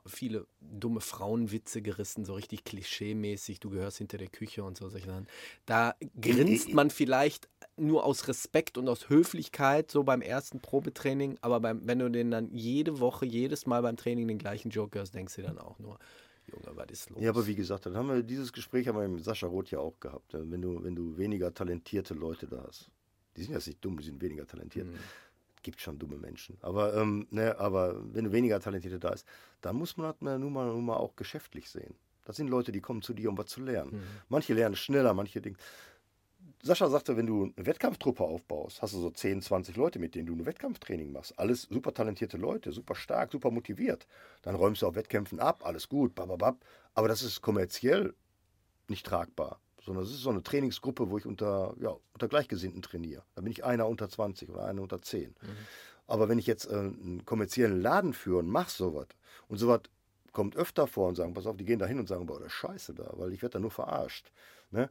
viele 0.07 0.47
dumme 0.59 1.01
Frauenwitze 1.01 1.81
gerissen, 1.81 2.25
so 2.25 2.33
richtig 2.33 2.63
klischee-mäßig, 2.63 3.59
du 3.59 3.69
gehörst 3.69 3.99
hinter 3.99 4.17
der 4.17 4.27
Küche 4.27 4.63
und 4.63 4.77
so 4.77 4.89
solche 4.89 5.07
Sachen. 5.07 5.27
Da 5.65 5.95
grinst 6.19 6.69
man 6.73 6.89
vielleicht 6.89 7.47
nur 7.77 8.03
aus 8.05 8.27
Respekt 8.27 8.77
und 8.77 8.89
aus 8.89 9.09
Höflichkeit, 9.09 9.91
so 9.91 10.03
beim 10.03 10.21
ersten 10.21 10.59
Probetraining, 10.61 11.37
aber 11.41 11.59
beim, 11.59 11.85
wenn 11.85 11.99
du 11.99 12.09
den 12.09 12.31
dann 12.31 12.51
jede 12.51 12.99
Woche, 12.99 13.25
jedes 13.25 13.65
Mal 13.65 13.81
beim 13.81 13.97
Training 13.97 14.27
den 14.27 14.39
gleichen 14.39 14.71
Joke 14.71 14.97
hörst, 14.97 15.13
denkst 15.13 15.35
du 15.35 15.43
dann 15.43 15.59
auch 15.59 15.77
nur, 15.79 15.99
Junge, 16.51 16.75
was 16.75 16.87
ist 16.89 17.09
los? 17.09 17.21
Ja, 17.21 17.29
aber 17.29 17.45
wie 17.45 17.55
gesagt, 17.55 17.85
dann 17.85 17.95
haben 17.95 18.09
wir 18.09 18.23
dieses 18.23 18.51
Gespräch 18.53 18.87
haben 18.87 18.99
wir 18.99 19.07
mit 19.07 19.23
Sascha 19.23 19.47
Roth 19.47 19.71
ja 19.71 19.79
auch 19.79 19.99
gehabt. 19.99 20.33
Ja, 20.33 20.39
Wenn 20.43 20.61
du, 20.61 20.83
wenn 20.83 20.95
du 20.95 21.17
weniger 21.17 21.53
talentierte 21.53 22.13
Leute 22.13 22.47
da 22.47 22.63
hast, 22.67 22.89
die 23.35 23.43
sind 23.43 23.53
ja 23.53 23.57
nicht 23.57 23.83
dumm, 23.83 23.97
die 23.97 24.05
sind 24.05 24.21
weniger 24.21 24.45
talentiert. 24.45 24.87
Mhm. 24.87 24.95
Gibt 25.61 25.81
schon 25.81 25.99
dumme 25.99 26.17
Menschen. 26.17 26.57
Aber, 26.61 26.93
ähm, 26.95 27.27
ne, 27.31 27.57
aber 27.59 28.01
wenn 28.13 28.25
du 28.25 28.31
weniger 28.31 28.59
Talentierte 28.59 28.97
da 28.97 29.09
ist, 29.09 29.25
dann 29.61 29.75
muss 29.75 29.97
man 29.97 30.13
das 30.13 30.39
nun 30.39 30.53
mal, 30.53 30.67
nun 30.67 30.85
mal 30.85 30.95
auch 30.95 31.15
geschäftlich 31.15 31.69
sehen. 31.69 31.95
Das 32.25 32.37
sind 32.37 32.47
Leute, 32.47 32.71
die 32.71 32.79
kommen 32.79 33.01
zu 33.01 33.13
dir, 33.13 33.29
um 33.29 33.37
was 33.37 33.47
zu 33.47 33.61
lernen. 33.61 33.91
Mhm. 33.91 34.03
Manche 34.29 34.53
lernen 34.53 34.75
schneller, 34.75 35.13
manche 35.13 35.41
Dinge. 35.41 35.57
Sascha 36.61 36.89
sagte, 36.89 37.15
wenn 37.15 37.25
du 37.25 37.53
eine 37.55 37.65
Wettkampftruppe 37.65 38.23
aufbaust, 38.23 38.81
hast 38.81 38.93
du 38.93 38.99
so 38.99 39.09
10, 39.09 39.41
20 39.41 39.77
Leute, 39.77 39.97
mit 39.97 40.13
denen 40.13 40.27
du 40.27 40.33
ein 40.33 40.45
Wettkampftraining 40.45 41.11
machst. 41.11 41.39
Alles 41.39 41.63
super 41.63 41.93
talentierte 41.93 42.37
Leute, 42.37 42.73
super 42.73 42.95
stark, 42.95 43.31
super 43.31 43.49
motiviert. 43.49 44.07
Dann 44.41 44.55
räumst 44.55 44.81
du 44.81 44.87
auf 44.87 44.95
Wettkämpfen 44.95 45.39
ab, 45.39 45.65
alles 45.65 45.87
gut, 45.87 46.15
bababab. 46.15 46.57
Aber 46.93 47.07
das 47.07 47.23
ist 47.23 47.41
kommerziell 47.41 48.13
nicht 48.89 49.05
tragbar. 49.05 49.61
Sondern 49.81 50.03
es 50.03 50.11
ist 50.11 50.19
so 50.19 50.29
eine 50.29 50.43
Trainingsgruppe, 50.43 51.09
wo 51.09 51.17
ich 51.17 51.25
unter, 51.25 51.73
ja, 51.79 51.95
unter 52.13 52.27
Gleichgesinnten 52.27 52.81
trainiere. 52.81 53.23
Da 53.35 53.41
bin 53.41 53.51
ich 53.53 53.63
einer 53.63 53.87
unter 53.87 54.09
20 54.09 54.49
oder 54.49 54.65
einer 54.65 54.81
unter 54.81 55.01
10. 55.01 55.35
Aber 56.07 56.27
wenn 56.27 56.39
ich 56.39 56.47
jetzt 56.47 56.65
äh, 56.65 56.75
einen 56.75 57.23
kommerziellen 57.25 57.81
Laden 57.81 58.13
führe 58.13 58.39
und 58.39 58.49
mache 58.49 58.71
sowas 58.71 59.07
und 59.47 59.59
sowas 59.59 59.81
kommt 60.33 60.57
öfter 60.57 60.87
vor 60.87 61.07
und 61.07 61.15
sagen, 61.15 61.33
pass 61.33 61.45
auf, 61.45 61.55
die 61.55 61.65
gehen 61.65 61.79
da 61.79 61.85
hin 61.85 61.99
und 61.99 62.07
sagen, 62.07 62.25
boah, 62.25 62.39
das 62.39 62.47
ist 62.47 62.53
scheiße 62.53 62.93
da, 62.95 63.09
weil 63.13 63.31
ich 63.31 63.41
werde 63.41 63.53
da 63.53 63.59
nur 63.59 63.71
verarscht. 63.71 64.31
Ne? 64.71 64.89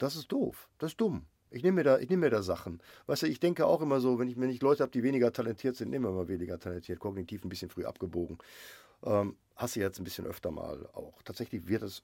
Das 0.00 0.16
ist 0.16 0.32
doof, 0.32 0.70
das 0.78 0.92
ist 0.92 1.00
dumm. 1.00 1.26
Ich 1.50 1.62
nehme 1.62 1.76
mir, 1.76 1.84
da, 1.84 1.98
ich 1.98 2.08
nehm 2.08 2.20
mir 2.20 2.30
da 2.30 2.42
Sachen. 2.42 2.80
Weißt 3.06 3.22
du, 3.22 3.26
ich 3.26 3.38
denke 3.38 3.66
auch 3.66 3.82
immer 3.82 4.00
so, 4.00 4.18
wenn 4.18 4.28
ich, 4.28 4.40
wenn 4.40 4.48
ich 4.48 4.62
Leute 4.62 4.82
habe, 4.82 4.92
die 4.92 5.02
weniger 5.02 5.30
talentiert 5.30 5.76
sind, 5.76 5.90
nehmen 5.90 6.06
wir 6.06 6.12
mal 6.12 6.28
weniger 6.28 6.58
talentiert, 6.58 7.00
kognitiv 7.00 7.44
ein 7.44 7.50
bisschen 7.50 7.68
früh 7.68 7.84
abgebogen. 7.84 8.38
Ähm, 9.04 9.36
hast 9.56 9.76
du 9.76 9.80
jetzt 9.80 9.98
ein 9.98 10.04
bisschen 10.04 10.26
öfter 10.26 10.50
mal 10.52 10.86
auch. 10.94 11.20
Tatsächlich 11.22 11.68
wird 11.68 11.82
es 11.82 12.02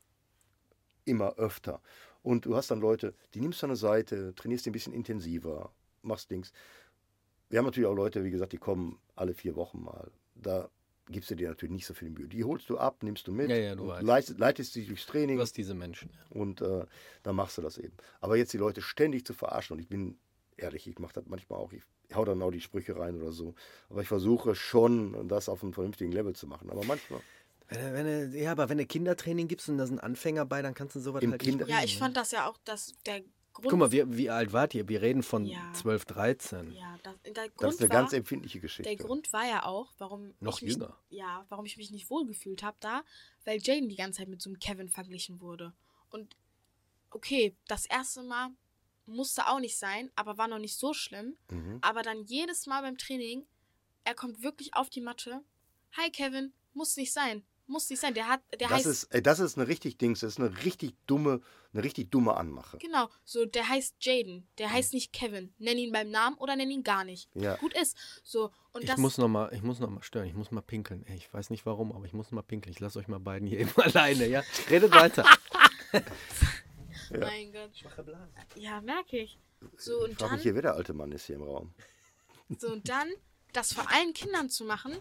immer 1.06 1.36
öfter. 1.36 1.80
Und 2.22 2.44
du 2.44 2.54
hast 2.54 2.70
dann 2.70 2.80
Leute, 2.80 3.14
die 3.32 3.40
nimmst 3.40 3.62
du 3.62 3.66
an 3.66 3.70
der 3.70 3.76
Seite, 3.76 4.34
trainierst 4.34 4.66
die 4.66 4.70
ein 4.70 4.72
bisschen 4.74 4.92
intensiver, 4.92 5.72
machst 6.02 6.30
Dings. 6.30 6.52
Wir 7.48 7.60
haben 7.60 7.66
natürlich 7.66 7.88
auch 7.88 7.94
Leute, 7.94 8.24
wie 8.24 8.30
gesagt, 8.30 8.52
die 8.52 8.58
kommen 8.58 8.98
alle 9.14 9.32
vier 9.32 9.56
Wochen 9.56 9.82
mal. 9.82 10.10
Da 10.34 10.68
gibst 11.08 11.30
du 11.30 11.34
dir 11.36 11.48
natürlich 11.48 11.72
nicht 11.72 11.86
so 11.86 11.94
viel 11.94 12.10
Mühe. 12.10 12.28
Die 12.28 12.44
holst 12.44 12.68
du 12.68 12.78
ab, 12.78 13.02
nimmst 13.02 13.26
du 13.26 13.32
mit, 13.32 13.48
Ja, 13.50 13.56
ja, 13.56 13.74
du 13.74 13.86
leitest, 14.00 14.38
leitest 14.38 14.72
sie 14.72 14.86
durchs 14.86 15.06
Training 15.06 15.36
Du 15.36 15.42
hast 15.42 15.56
diese 15.56 15.74
Menschen. 15.74 16.10
Ja. 16.12 16.40
und 16.40 16.60
äh, 16.60 16.84
dann 17.22 17.36
machst 17.36 17.56
du 17.58 17.62
das 17.62 17.78
eben. 17.78 17.96
Aber 18.20 18.36
jetzt 18.36 18.52
die 18.52 18.58
Leute 18.58 18.82
ständig 18.82 19.24
zu 19.24 19.32
verarschen, 19.34 19.74
und 19.76 19.80
ich 19.80 19.88
bin 19.88 20.18
ehrlich, 20.56 20.86
ich 20.88 20.98
mache 20.98 21.12
das 21.14 21.26
manchmal 21.26 21.58
auch, 21.58 21.72
ich 21.72 21.82
hau 22.14 22.24
dann 22.24 22.40
auch 22.42 22.50
die 22.50 22.60
Sprüche 22.60 22.96
rein 22.98 23.20
oder 23.20 23.32
so. 23.32 23.54
Aber 23.88 24.02
ich 24.02 24.08
versuche 24.08 24.54
schon, 24.54 25.28
das 25.28 25.48
auf 25.48 25.62
einem 25.62 25.72
vernünftigen 25.72 26.12
Level 26.12 26.34
zu 26.34 26.46
machen. 26.46 26.70
Aber 26.70 26.84
manchmal. 26.84 27.20
Wenn, 27.68 27.94
wenn, 28.06 28.32
ja, 28.32 28.52
aber 28.52 28.68
wenn 28.68 28.78
du 28.78 28.86
Kindertraining 28.86 29.48
gibst 29.48 29.68
und 29.68 29.78
da 29.78 29.86
sind 29.86 29.98
Anfänger 29.98 30.46
bei, 30.46 30.62
dann 30.62 30.72
kannst 30.74 30.94
du 30.94 31.00
sowas 31.00 31.22
Im 31.24 31.32
halt 31.32 31.42
Kinder- 31.42 31.64
nicht 31.66 31.70
ja, 31.72 31.78
bringen, 31.78 31.84
ich 31.88 31.94
ne? 31.94 31.98
fand 31.98 32.16
das 32.16 32.30
ja 32.30 32.48
auch, 32.48 32.58
dass 32.64 32.94
der 33.06 33.22
Grund. 33.62 33.70
Guck 33.70 33.78
mal, 33.78 33.92
wie, 33.92 34.16
wie 34.16 34.30
alt 34.30 34.52
wart 34.52 34.74
ihr? 34.74 34.88
Wir 34.88 35.02
reden 35.02 35.22
von 35.22 35.44
Ja. 35.46 35.72
12, 35.72 36.04
13. 36.04 36.72
ja, 36.72 36.98
das, 37.02 37.14
der 37.22 37.48
Grund 37.48 37.62
Das 37.62 37.74
ist 37.74 37.80
eine 37.80 37.90
war, 37.90 37.96
ganz 38.00 38.12
empfindliche 38.12 38.60
Geschichte. 38.60 38.94
Der 38.94 38.96
Grund 38.96 39.32
war 39.32 39.46
ja 39.46 39.64
auch, 39.64 39.92
warum 39.98 40.34
Noch 40.40 40.58
ich 40.58 40.62
mich, 40.62 40.72
jünger. 40.74 40.98
Ja, 41.08 41.46
warum 41.48 41.64
ich 41.64 41.76
mich 41.76 41.90
nicht 41.90 42.10
wohlgefühlt 42.10 42.62
habe 42.62 42.76
da, 42.80 43.02
weil 43.44 43.58
Jaden 43.62 43.88
die 43.88 43.96
ganze 43.96 44.18
Zeit 44.18 44.28
mit 44.28 44.42
so 44.42 44.50
einem 44.50 44.58
Kevin 44.58 44.88
verglichen 44.88 45.40
wurde. 45.40 45.72
Und 46.10 46.36
okay, 47.10 47.56
das 47.66 47.86
erste 47.86 48.22
Mal 48.22 48.50
musste 49.06 49.46
auch 49.46 49.60
nicht 49.60 49.78
sein, 49.78 50.10
aber 50.16 50.36
war 50.36 50.48
noch 50.48 50.58
nicht 50.58 50.76
so 50.76 50.92
schlimm. 50.92 51.36
Mhm. 51.50 51.78
Aber 51.80 52.02
dann 52.02 52.24
jedes 52.24 52.66
Mal 52.66 52.82
beim 52.82 52.98
Training, 52.98 53.46
er 54.04 54.14
kommt 54.14 54.42
wirklich 54.42 54.74
auf 54.74 54.90
die 54.90 55.00
Matte. 55.00 55.42
Hi 55.96 56.10
Kevin, 56.10 56.52
muss 56.74 56.96
nicht 56.96 57.12
sein. 57.12 57.44
Muss 57.68 57.90
nicht 57.90 57.98
sein. 58.00 58.14
Der 58.14 58.28
hat, 58.28 58.40
der 58.60 58.68
Das 58.68 58.84
heißt. 58.84 58.86
ist, 58.86 59.26
das 59.26 59.40
ist 59.40 59.58
eine 59.58 59.66
richtig 59.66 59.98
Dings, 59.98 60.20
das 60.20 60.34
ist 60.34 60.40
eine 60.40 60.64
richtig 60.64 60.94
dumme, 61.06 61.40
eine 61.72 61.82
richtig 61.82 62.10
dumme 62.12 62.36
Anmache. 62.36 62.78
Genau, 62.78 63.08
so 63.24 63.44
der 63.44 63.68
heißt 63.68 63.96
Jaden. 64.00 64.46
Der 64.58 64.70
heißt 64.72 64.92
nicht 64.94 65.12
Kevin. 65.12 65.52
Nenn 65.58 65.76
ihn 65.76 65.90
beim 65.92 66.10
Namen 66.10 66.36
oder 66.38 66.54
nenn 66.54 66.70
ihn 66.70 66.84
gar 66.84 67.02
nicht. 67.04 67.28
Ja. 67.34 67.56
Gut 67.56 67.74
ist. 67.76 67.96
So, 68.22 68.52
und 68.72 68.82
Ich 68.84 68.88
das. 68.90 68.98
muss 68.98 69.18
noch 69.18 69.26
mal, 69.28 69.52
ich 69.52 69.62
muss 69.62 69.80
noch 69.80 69.90
mal 69.90 70.02
stören. 70.02 70.26
Ich 70.28 70.34
muss 70.34 70.50
mal 70.52 70.60
pinkeln. 70.60 71.04
Ey, 71.06 71.16
ich 71.16 71.32
weiß 71.34 71.50
nicht 71.50 71.66
warum, 71.66 71.92
aber 71.92 72.04
ich 72.06 72.12
muss 72.12 72.30
mal 72.30 72.42
pinkeln. 72.42 72.72
Ich 72.72 72.78
lasse 72.80 72.98
euch 73.00 73.08
mal 73.08 73.18
beiden 73.18 73.48
hier 73.48 73.58
eben 73.60 73.72
alleine, 73.76 74.26
ja? 74.28 74.42
Redet 74.70 74.92
weiter. 74.92 75.24
mein 77.10 77.52
Gott. 77.52 77.70
Ja, 78.56 78.80
merke 78.80 79.18
ich. 79.18 79.38
So, 79.76 80.04
Ich 80.04 80.10
und 80.10 80.18
frage 80.18 80.30
dann. 80.30 80.32
mich 80.34 80.42
hier, 80.42 80.54
wer 80.54 80.62
der 80.62 80.74
alte 80.74 80.92
Mann 80.92 81.12
ist 81.12 81.26
hier 81.26 81.36
im 81.36 81.42
Raum. 81.42 81.74
So, 82.58 82.68
und 82.70 82.88
dann 82.88 83.08
das 83.52 83.72
vor 83.72 83.90
allen 83.90 84.12
Kindern 84.12 84.50
zu 84.50 84.64
machen, 84.64 84.96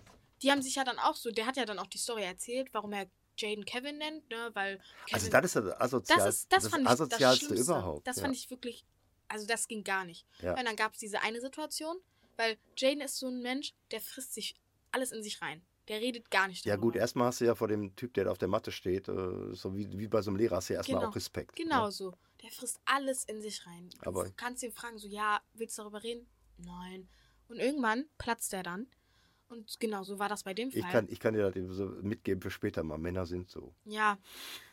die 0.45 0.51
haben 0.51 0.61
sich 0.61 0.75
ja 0.75 0.83
dann 0.83 0.99
auch 0.99 1.15
so, 1.15 1.31
der 1.31 1.45
hat 1.45 1.57
ja 1.57 1.65
dann 1.65 1.79
auch 1.79 1.87
die 1.87 1.97
Story 1.97 2.23
erzählt, 2.23 2.69
warum 2.73 2.93
er 2.93 3.07
Jaden 3.37 3.65
Kevin 3.65 3.97
nennt, 3.97 4.29
ne, 4.29 4.49
weil 4.53 4.77
Kevin, 5.07 5.13
Also 5.13 5.29
das 5.29 5.45
ist 5.45 5.55
das 5.55 5.81
asozial, 5.81 6.19
das, 6.19 6.35
ist, 6.35 6.51
das, 6.53 6.67
fand 6.69 6.83
ich 6.83 6.87
das 6.89 7.01
asozialste 7.01 7.45
Schlimmste. 7.47 7.71
überhaupt. 7.71 8.07
Das 8.07 8.15
ja. 8.17 8.21
fand 8.23 8.35
ich 8.35 8.49
wirklich, 8.49 8.85
also 9.27 9.45
das 9.45 9.67
ging 9.67 9.83
gar 9.83 10.05
nicht. 10.05 10.25
Ja. 10.41 10.57
Und 10.57 10.63
dann 10.65 10.75
gab 10.77 10.93
es 10.93 10.99
diese 10.99 11.21
eine 11.21 11.41
Situation, 11.41 11.97
weil 12.37 12.57
Jaden 12.77 13.01
ist 13.01 13.17
so 13.17 13.27
ein 13.27 13.41
Mensch, 13.41 13.73
der 13.91 13.99
frisst 13.99 14.33
sich 14.33 14.55
alles 14.91 15.11
in 15.11 15.21
sich 15.23 15.41
rein. 15.41 15.65
Der 15.89 15.99
redet 15.99 16.31
gar 16.31 16.47
nicht 16.47 16.65
Ja 16.65 16.73
darüber. 16.75 16.87
gut, 16.87 16.95
erstmal 16.95 17.27
hast 17.27 17.41
du 17.41 17.45
ja 17.45 17.55
vor 17.55 17.67
dem 17.67 17.95
Typ, 17.95 18.13
der 18.13 18.23
da 18.25 18.31
auf 18.31 18.37
der 18.37 18.47
Matte 18.47 18.71
steht, 18.71 19.07
äh, 19.09 19.53
so 19.53 19.75
wie, 19.75 19.87
wie 19.99 20.07
bei 20.07 20.21
so 20.21 20.29
einem 20.31 20.37
Lehrer, 20.37 20.55
hast 20.57 20.69
du 20.69 20.73
ja 20.73 20.79
erstmal 20.79 20.99
Genau. 21.01 21.11
auch 21.11 21.15
Respekt. 21.15 21.55
Genau 21.55 21.85
Ne? 21.87 21.91
so. 21.91 22.13
Der 22.41 22.51
frisst 22.51 22.79
alles 22.85 23.23
in 23.25 23.41
sich 23.41 23.65
rein. 23.67 23.89
Du 24.01 24.07
Aber- 24.09 24.29
kannst 24.31 24.63
ihn 24.63 24.71
fragen, 24.71 24.97
so, 24.97 25.07
ja, 25.07 25.41
willst 25.53 25.77
du 25.77 25.81
darüber 25.83 26.03
reden? 26.03 26.27
Nein. 26.57 27.07
Und 27.49 27.57
irgendwann 27.59 28.05
platzt 28.17 28.53
er 28.53 28.63
dann. 28.63 28.87
Und 29.47 29.79
genau 29.79 30.03
so 30.03 30.17
war 30.19 30.29
das 30.29 30.43
bei 30.43 30.53
dem 30.53 30.71
Fall. 30.71 30.79
Ich 30.79 30.89
kann, 30.89 31.07
ich 31.09 31.19
kann 31.19 31.33
dir 31.33 31.41
das 31.43 31.55
eben 31.55 31.71
so 31.73 31.85
mitgeben 31.85 32.41
für 32.41 32.49
später 32.51 32.83
mal. 32.83 32.97
Männer 32.97 33.25
sind 33.25 33.49
so. 33.49 33.73
Ja, 33.85 34.17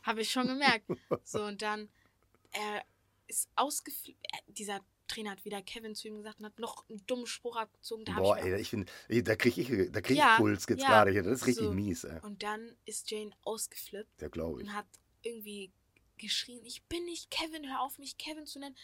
habe 0.03 0.23
ich 0.23 0.31
schon 0.31 0.47
gemerkt. 0.47 0.87
so, 1.25 1.45
und 1.45 1.63
dann, 1.63 1.89
er 2.53 2.83
ist 3.29 3.49
ausgeflippt. 3.55 4.19
Dieser 4.49 4.81
Trainer 5.09 5.33
hat 5.33 5.45
wieder 5.45 5.61
Kevin 5.63 5.95
zu 5.95 6.09
ihm 6.09 6.17
gesagt 6.19 6.39
und 6.41 6.47
hat 6.47 6.59
noch 6.59 6.89
einen 6.89 7.05
dummen 7.07 7.27
Spruch 7.27 7.57
abgezogen. 7.57 8.05
Da 8.07 8.15
Boah, 8.15 8.39
ich 8.39 8.45
ey, 8.45 8.61
ich 8.61 8.71
finde, 8.71 8.91
da 9.23 9.37
kriege 9.37 9.61
ich, 9.61 9.93
da 9.93 10.01
krieg 10.01 10.17
Ja, 10.17 10.33
ich 10.35 10.39
Puls 10.39 10.67
jetzt 10.69 10.81
ja, 10.83 10.89
gerade 10.89 11.11
hier. 11.11 11.23
Das 11.23 11.41
ist 11.43 11.47
richtig 11.47 11.67
so. 11.67 11.73
mies, 11.73 12.05
ey. 12.05 12.21
Und 12.23 12.43
dann 12.43 12.75
ist 12.87 13.11
Jane 13.11 13.31
ausgeflippt 13.43 14.23
Ja, 14.23 14.29
glaube 14.29 14.63
ich. 14.63 14.69
und 14.69 14.75
hat 14.75 14.87
irgendwie 15.23 15.71
geschrien, 16.17 16.65
ich 16.65 16.83
bin 16.85 17.05
nicht 17.05 17.31
Kevin, 17.31 17.69
hör 17.69 17.81
auf 17.83 17.99
mich 17.99 18.17
Kevin 18.17 18.47
zu 18.47 18.59
nennen. 18.59 18.77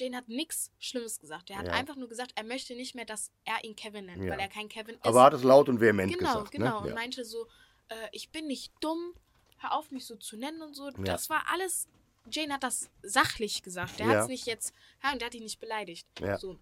Jane 0.00 0.16
hat 0.16 0.28
nichts 0.28 0.70
Schlimmes 0.78 1.20
gesagt. 1.20 1.50
Er 1.50 1.58
hat 1.58 1.66
Ja. 1.66 1.72
einfach 1.72 1.96
nur 1.96 2.08
gesagt, 2.08 2.32
er 2.34 2.44
möchte 2.44 2.74
nicht 2.74 2.94
mehr, 2.94 3.04
dass 3.04 3.30
er 3.44 3.62
ihn 3.64 3.76
Kevin 3.76 4.06
nennt, 4.06 4.24
Ja. 4.24 4.32
weil 4.32 4.40
er 4.40 4.48
kein 4.48 4.68
Kevin 4.68 4.94
ist. 4.96 5.04
Aber 5.04 5.22
hat 5.22 5.34
es 5.34 5.42
laut 5.42 5.68
und 5.68 5.80
vehement 5.80 6.12
genau, 6.16 6.32
gesagt. 6.34 6.50
genau. 6.52 6.80
Ne? 6.80 6.88
Und 6.88 6.94
meinte 6.94 7.24
so, 7.24 7.46
äh, 7.88 7.94
ich 8.12 8.30
bin 8.30 8.46
nicht 8.46 8.72
dumm, 8.80 9.14
hör 9.58 9.74
auf 9.74 9.90
mich 9.90 10.06
so 10.06 10.16
zu 10.16 10.36
nennen 10.36 10.62
und 10.62 10.74
so. 10.74 10.90
Das 10.90 11.28
war 11.28 11.44
alles, 11.52 11.86
Jane 12.30 12.54
hat 12.54 12.62
das 12.62 12.88
sachlich 13.02 13.62
gesagt. 13.62 13.98
Der 13.98 14.06
hat 14.06 14.22
es 14.22 14.28
nicht 14.28 14.46
jetzt, 14.46 14.72
ja, 15.02 15.12
und 15.12 15.20
der 15.20 15.26
hat 15.26 15.34
ihn 15.34 15.42
nicht 15.44 15.60
beleidigt. 15.60 16.06
Ja. 16.20 16.38
So. 16.38 16.58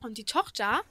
Und 0.00 0.18
die 0.18 0.24
Tochter 0.24 0.82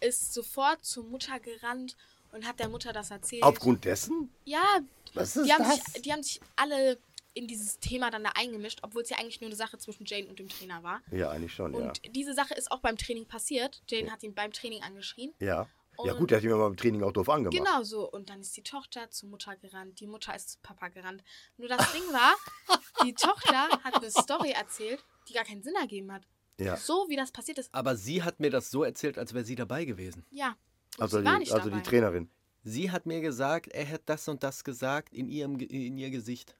ist 0.00 0.32
sofort 0.32 0.84
zur 0.84 1.04
Mutter 1.04 1.38
gerannt 1.40 1.96
und 2.32 2.46
hat 2.46 2.60
der 2.60 2.68
Mutter 2.68 2.92
das 2.92 3.10
erzählt. 3.10 3.42
Aufgrund 3.42 3.84
dessen? 3.84 4.32
Ja, 4.44 4.80
Was 5.14 5.36
ist 5.36 5.46
die 5.46 5.52
haben, 5.52 5.64
das? 5.64 5.74
sich, 5.92 6.02
die 6.02 6.12
haben 6.12 6.22
sich 6.22 6.40
alle 6.56 6.98
in 7.38 7.46
dieses 7.46 7.78
Thema 7.78 8.10
dann 8.10 8.24
da 8.24 8.30
eingemischt, 8.34 8.80
obwohl 8.82 9.02
es 9.02 9.10
ja 9.10 9.18
eigentlich 9.18 9.40
nur 9.40 9.48
eine 9.48 9.56
Sache 9.56 9.78
zwischen 9.78 10.04
Jane 10.06 10.26
und 10.28 10.38
dem 10.38 10.48
Trainer 10.48 10.82
war. 10.82 11.00
Ja, 11.12 11.30
eigentlich 11.30 11.54
schon, 11.54 11.72
ja. 11.72 11.80
Und 11.88 12.00
diese 12.14 12.34
Sache 12.34 12.54
ist 12.54 12.70
auch 12.70 12.80
beim 12.80 12.96
Training 12.96 13.26
passiert. 13.26 13.80
Jane 13.88 14.10
hat 14.10 14.22
ihn 14.22 14.34
beim 14.34 14.52
Training 14.52 14.82
angeschrien. 14.82 15.32
Ja. 15.40 15.68
Ja, 16.04 16.12
Und- 16.12 16.18
gut, 16.20 16.30
der 16.30 16.38
hat 16.38 16.44
aber 16.46 16.68
beim 16.68 16.76
Training 16.76 17.02
auch 17.02 17.12
doof 17.12 17.28
angemacht. 17.28 17.56
Genau 17.56 17.82
so. 17.82 18.08
Und 18.10 18.28
dann 18.30 18.40
ist 18.40 18.56
die 18.56 18.62
Tochter 18.62 19.10
zur 19.10 19.28
Mutter 19.30 19.56
gerannt. 19.56 19.98
Die 19.98 20.06
Mutter 20.06 20.34
ist 20.34 20.50
zu 20.50 20.58
Papa 20.62 20.88
gerannt. 20.88 21.24
Nur 21.56 21.68
das 21.68 21.92
Ding 21.92 22.02
war, 22.12 22.34
die 23.04 23.14
Tochter 23.14 23.68
hat 23.82 23.94
eine 23.94 24.10
Story 24.10 24.50
erzählt, 24.52 25.04
die 25.28 25.32
gar 25.32 25.44
keinen 25.44 25.62
Sinn 25.62 25.74
ergeben 25.74 26.12
hat. 26.12 26.22
Ja. 26.60 26.76
So 26.76 27.06
wie 27.08 27.16
das 27.16 27.32
passiert 27.32 27.58
ist. 27.58 27.72
Aber 27.74 27.96
sie 27.96 28.22
hat 28.22 28.38
mir 28.40 28.50
das 28.50 28.70
so 28.70 28.84
erzählt, 28.84 29.18
als 29.18 29.34
wäre 29.34 29.44
sie 29.44 29.54
dabei 29.56 29.84
gewesen. 29.84 30.24
Ja. 30.30 30.56
Und 30.96 31.02
Also, 31.02 31.16
sie 31.18 31.22
die, 31.24 31.28
war 31.30 31.38
nicht 31.38 31.52
also 31.52 31.68
dabei. 31.68 31.82
die 31.82 31.88
Trainerin. 31.88 32.30
Sie 32.64 32.90
hat 32.90 33.06
mir 33.06 33.20
gesagt, 33.20 33.68
er 33.68 33.88
hat 33.88 34.02
das 34.06 34.28
und 34.28 34.42
das 34.42 34.62
gesagt 34.64 35.12
in, 35.14 35.28
ihrem, 35.28 35.58
in 35.58 35.96
ihr 35.98 36.10
Gesicht. 36.10 36.54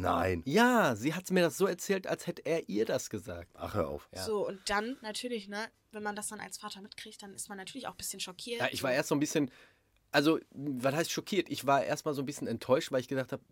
Nein. 0.00 0.42
Ja, 0.46 0.94
sie 0.96 1.14
hat 1.14 1.30
mir 1.30 1.42
das 1.42 1.56
so 1.58 1.66
erzählt, 1.66 2.06
als 2.06 2.26
hätte 2.26 2.44
er 2.46 2.68
ihr 2.68 2.84
das 2.84 3.10
gesagt. 3.10 3.50
Ach, 3.54 3.74
hör 3.74 3.88
auf. 3.88 4.08
Ja. 4.14 4.24
So, 4.24 4.46
und 4.46 4.60
dann 4.70 4.96
natürlich, 5.02 5.48
ne, 5.48 5.68
wenn 5.92 6.02
man 6.02 6.16
das 6.16 6.28
dann 6.28 6.40
als 6.40 6.58
Vater 6.58 6.80
mitkriegt, 6.80 7.22
dann 7.22 7.34
ist 7.34 7.48
man 7.48 7.58
natürlich 7.58 7.86
auch 7.86 7.92
ein 7.92 7.96
bisschen 7.96 8.20
schockiert. 8.20 8.60
Ja, 8.60 8.68
ich 8.70 8.82
war 8.82 8.92
erst 8.92 9.08
so 9.08 9.14
ein 9.14 9.20
bisschen, 9.20 9.50
also, 10.12 10.38
was 10.50 10.94
heißt 10.94 11.10
schockiert? 11.10 11.48
Ich 11.50 11.66
war 11.66 11.84
erstmal 11.84 12.14
so 12.14 12.22
ein 12.22 12.26
bisschen 12.26 12.46
enttäuscht, 12.46 12.92
weil 12.92 13.00
ich 13.00 13.08
gedacht 13.08 13.32
habe, 13.32 13.42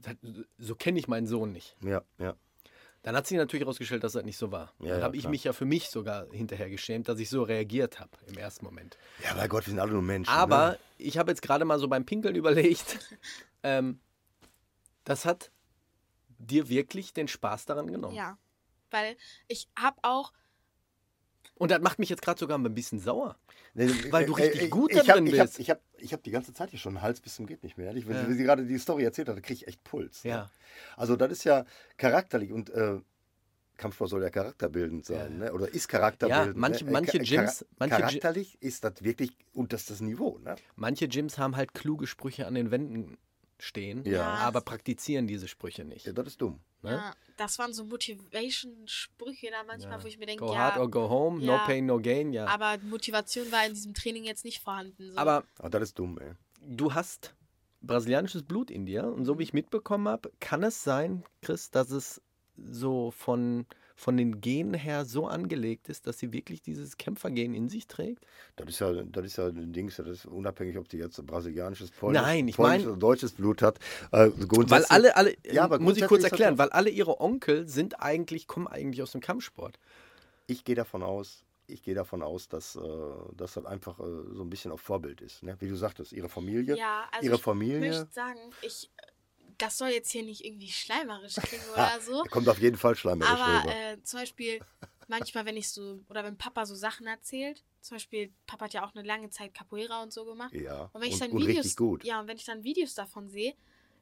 so 0.59 0.75
kenne 0.75 0.99
ich 0.99 1.09
meinen 1.09 1.27
Sohn 1.27 1.53
nicht. 1.53 1.77
Ja, 1.83 2.03
ja. 2.19 2.35
Dann 3.03 3.15
hat 3.15 3.27
sich 3.29 3.37
natürlich 3.37 3.63
herausgestellt, 3.63 4.03
dass 4.03 4.15
das 4.15 4.25
nicht 4.25 4.37
so 4.37 4.51
war. 4.51 4.73
Ja, 4.81 4.89
Dann 4.91 4.99
ja, 4.99 5.05
habe 5.05 5.17
ich 5.17 5.29
mich 5.29 5.45
ja 5.45 5.53
für 5.53 5.65
mich 5.65 5.91
sogar 5.91 6.27
hinterher 6.33 6.69
geschämt, 6.69 7.09
dass 7.09 7.21
ich 7.21 7.29
so 7.31 7.45
reagiert 7.45 8.01
habe 8.01 8.11
im 8.27 8.37
ersten 8.37 8.65
Moment. 8.65 8.99
Ja, 9.23 9.35
bei 9.35 9.47
Gott, 9.47 9.65
wir 9.67 9.71
sind 9.71 9.79
alle 9.79 9.93
nur 9.93 10.03
Menschen. 10.03 10.31
Aber 10.33 10.71
Ne? 10.73 10.79
ich 10.99 11.17
habe 11.17 11.31
jetzt 11.31 11.41
gerade 11.41 11.65
mal 11.65 11.79
so 11.79 11.87
beim 11.87 12.05
Pinkeln 12.05 12.35
überlegt, 12.35 12.99
ähm, 13.63 14.01
das 15.05 15.25
hat 15.25 15.53
dir 16.39 16.69
wirklich 16.69 17.13
den 17.13 17.29
Spaß 17.29 17.67
daran 17.67 17.91
genommen. 17.91 18.15
Ja. 18.15 18.39
Weil 18.91 19.17
ich 19.49 19.69
habe 19.79 19.97
auch, 20.03 20.33
Und 21.57 21.71
das 21.71 21.81
macht 21.81 21.99
mich 21.99 22.09
jetzt 22.09 22.23
gerade 22.23 22.39
sogar 22.39 22.59
ein 22.59 22.75
bisschen 22.75 23.01
sauer. 23.01 23.37
Nee, 23.75 23.91
weil 24.11 24.25
du 24.27 24.33
richtig 24.33 24.71
gut 24.71 24.91
ich 24.93 24.99
da 25.01 25.07
hab, 25.09 25.15
drin 25.17 25.27
ich 25.27 25.39
hab, 25.39 25.47
bist. 25.47 25.59
ich 25.59 25.71
habe 25.71 25.81
ich 25.99 26.13
hab 26.13 26.23
die 26.23 26.31
ganze 26.31 26.53
Zeit 26.55 26.71
hier 26.71 26.79
schon 26.79 26.97
einen 26.97 27.03
Hals 27.03 27.21
bis 27.21 27.35
zum 27.35 27.47
geht 27.47 27.63
nicht 27.63 27.77
mehr. 27.77 27.87
ehrlich. 27.89 28.07
Wenn 28.09 28.17
Ja. 28.17 28.31
sie, 28.31 28.43
gerade 28.43 28.65
die 28.65 28.79
Story 28.79 29.05
erzählt 29.05 29.29
hat, 29.29 29.37
da 29.37 29.41
kriege 29.41 29.55
ich 29.55 29.69
echt 29.69 29.83
Puls. 29.85 30.25
ne? 30.25 30.31
Ja. 30.31 30.51
Also 30.97 31.17
das 31.17 31.31
ist 31.33 31.45
ja 31.45 31.65
charakterlich 31.99 32.53
und 32.53 32.71
äh, 32.71 33.01
Kampfsport 33.77 34.09
soll 34.09 34.23
ja 34.23 34.31
charakterbildend 34.31 35.05
sein, 35.05 35.39
ne? 35.39 35.53
oder 35.53 35.69
ist 35.69 35.89
charakterbildend. 35.89 36.55
Ja, 36.55 36.61
manche- 36.61 36.85
ne? 36.85 36.91
Äh, 36.91 36.93
manche 36.93 37.19
Cha- 37.19 37.43
Gyms- 37.43 37.67
manche 37.79 37.97
Gy- 37.97 38.01
charakterlich 38.01 38.63
ist 38.63 38.85
das 38.85 39.03
wirklich 39.03 39.37
unterstes 39.53 40.01
Niveau. 40.01 40.39
Ne? 40.39 40.57
Manche 40.77 41.09
Gyms 41.09 41.37
haben 41.37 41.57
halt 41.57 41.75
kluge 41.75 42.07
Sprüche 42.07 42.47
an 42.47 42.55
den 42.55 42.71
Wänden 42.71 43.19
stehen, 43.59 44.05
Ja. 44.05 44.25
aber 44.35 44.61
praktizieren 44.61 45.27
diese 45.27 45.49
Sprüche 45.49 45.85
nicht. 45.85 46.07
Ja, 46.07 46.13
das 46.13 46.27
ist 46.29 46.41
dumm. 46.43 46.61
Ne? 46.83 46.91
ja, 46.93 47.15
das 47.37 47.59
waren 47.59 47.73
so 47.73 47.85
Motivation-Sprüche 47.85 49.49
da 49.51 49.65
manchmal, 49.65 50.03
wo 50.03 50.07
ich 50.07 50.19
mir 50.19 50.27
denke, 50.27 50.45
Go 50.45 50.53
ja, 50.53 50.59
hard 50.59 50.79
or 50.79 50.91
go 50.91 51.09
home, 51.09 51.45
no 51.45 51.53
ja. 51.53 51.67
pain, 51.67 51.87
no 51.87 51.99
gain, 52.01 52.33
ja. 52.33 52.47
aber 52.47 52.79
Motivation 52.85 53.51
war 53.51 53.67
in 53.67 53.75
diesem 53.75 53.95
Training 53.95 54.25
jetzt 54.25 54.45
nicht 54.45 54.61
vorhanden. 54.63 55.13
So. 55.13 55.19
Aber 55.19 55.45
Aber 55.59 55.71
das 55.71 55.91
ist 55.91 55.99
dumm, 55.99 56.19
ey. 56.19 56.33
du 56.63 56.95
hast 56.95 57.35
brasilianisches 57.83 58.43
Blut 58.43 58.71
in 58.71 58.87
dir 58.87 59.05
und 59.07 59.25
so 59.25 59.39
wie 59.39 59.43
ich 59.45 59.53
mitbekommen 59.53 60.09
habe, 60.09 60.31
kann 60.41 60.63
es 60.63 60.83
sein, 60.83 61.25
Chris, 61.43 61.71
dass 61.71 61.91
es 61.91 62.21
so 62.57 63.11
von, 63.11 63.67
von 63.97 64.17
den 64.17 64.41
Genen 64.41 64.75
her 64.75 65.05
so 65.07 65.27
angelegt 65.27 65.89
ist, 65.89 66.07
dass 66.07 66.19
sie 66.19 66.33
wirklich 66.33 66.61
dieses 66.63 66.99
Kämpfergen 66.99 67.55
in 67.55 67.69
sich 67.69 67.89
trägt? 67.89 68.27
Das 68.57 68.69
ist 68.69 68.79
ja, 68.79 68.93
das 68.93 69.25
ist 69.25 69.39
ja 69.39 69.47
ein 69.47 69.73
Ding, 69.73 69.89
das 69.89 70.07
ist 70.07 70.27
unabhängig, 70.27 70.77
ob 70.77 70.89
die 70.89 70.99
jetzt 70.99 71.25
brasilianisches, 71.27 71.91
polnisch, 71.91 72.21
Nein, 72.23 72.47
ich 72.47 72.57
polnisches 72.57 72.85
mein- 72.85 72.93
oder 72.93 73.01
deutsches 73.01 73.33
Blut 73.33 73.63
hat. 73.63 73.79
Äh, 74.13 74.31
Weil 74.37 74.85
alle, 74.85 75.17
alle 75.17 75.35
Ja, 75.51 75.65
aber 75.65 75.79
muss 75.79 75.97
ich 75.97 76.07
kurz 76.07 76.23
erklären, 76.25 76.59
weil 76.59 76.69
alle 76.69 76.91
ihre 76.91 77.21
Onkel 77.21 77.67
sind 77.67 78.01
eigentlich, 78.01 78.47
kommen 78.47 78.67
eigentlich 78.69 79.03
aus 79.03 79.13
dem 79.13 79.21
Kampfsport. 79.21 79.79
ich 80.47 80.63
gehe 80.65 80.75
davon 80.77 81.03
aus, 81.03 81.43
ich 81.69 81.83
gehe 81.83 81.95
davon 81.95 82.23
aus, 82.23 82.49
dass, 82.49 82.77
äh, 82.77 82.81
dass 83.37 83.55
das 83.55 83.65
einfach 83.67 83.99
äh, 83.99 84.03
so 84.35 84.43
ein 84.43 84.51
bisschen 84.51 84.71
auf 84.71 84.81
Vorbild 84.81 85.21
ist. 85.21 85.43
Ne? 85.43 85.57
Wie 85.59 85.69
du 85.69 85.75
sagtest, 85.75 86.13
ihre 86.13 86.29
Familie, 86.29 86.77
ja, 86.77 87.09
also 87.11 87.27
ihre 87.27 87.37
ich 87.37 87.43
Familie. 87.43 87.81
möchte 87.81 88.07
sagen, 88.13 88.39
ich, 88.63 88.89
das 89.59 89.79
soll 89.79 89.89
jetzt 89.89 90.11
hier 90.11 90.23
nicht 90.23 90.45
irgendwie 90.45 90.71
schleimerisch 90.71 91.35
klingen 91.43 91.69
oder 91.73 92.01
so. 92.01 92.25
Kommt 92.31 92.49
auf 92.49 92.59
jeden 92.59 92.77
Fall 92.77 92.95
schleimerisch 92.95 93.31
Aber 93.31 93.71
äh, 93.71 94.03
zum 94.03 94.21
Beispiel, 94.21 94.61
manchmal, 95.09 95.45
wenn 95.47 95.57
ich 95.57 95.69
so, 95.69 96.01
oder 96.09 96.25
wenn 96.25 96.37
Papa 96.37 96.67
so 96.67 96.75
Sachen 96.75 97.07
erzählt, 97.07 97.63
zum 97.81 97.97
Beispiel, 97.97 98.33
Papa 98.47 98.67
hat 98.67 98.75
ja 98.75 98.85
auch 98.85 98.95
eine 98.95 99.07
lange 99.07 99.31
Zeit 99.31 99.55
Capoeira 99.55 100.03
und 100.03 100.13
so 100.13 100.25
gemacht. 100.25 100.53
ja, 100.53 100.91
Und 100.93 101.01
wenn 101.01 101.09
ich 101.09 101.15
und, 101.15 101.21
dann 101.21 101.31
und 101.31 101.43
Videos, 101.43 101.65
richtig 101.65 101.77
gut. 101.77 102.05
ja, 102.05 102.21
und 102.21 102.27
wenn 102.27 102.37
ich 102.37 102.45
dann 102.45 102.65
Videos 102.65 102.95
davon 102.95 103.29
sehe, 103.29 103.55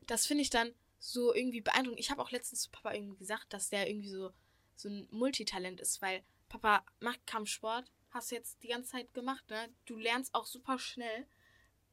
das 0.06 0.26
finde 0.26 0.42
ich 0.42 0.50
dann 0.50 0.72
so 0.98 1.34
irgendwie 1.34 1.60
beeindruckend. 1.60 2.00
Ich 2.00 2.10
habe 2.10 2.22
auch 2.22 2.30
letztens 2.30 2.62
zu 2.62 2.70
Papa 2.70 2.94
irgendwie 2.94 3.16
gesagt, 3.18 3.52
dass 3.52 3.68
der 3.68 3.88
irgendwie 3.88 4.08
so, 4.08 4.32
so 4.74 4.88
ein 4.88 5.06
Multitalent 5.10 5.80
ist, 5.80 6.00
weil 6.00 6.22
Papa 6.48 6.84
macht 7.00 7.26
Kampfsport, 7.26 7.90
hast 8.10 8.30
du 8.30 8.36
jetzt 8.36 8.62
die 8.62 8.68
ganze 8.68 8.92
Zeit 8.92 9.12
gemacht, 9.12 9.48
ne? 9.50 9.68
Du 9.84 9.96
lernst 9.96 10.34
auch 10.34 10.46
super 10.46 10.78
schnell. 10.78 11.26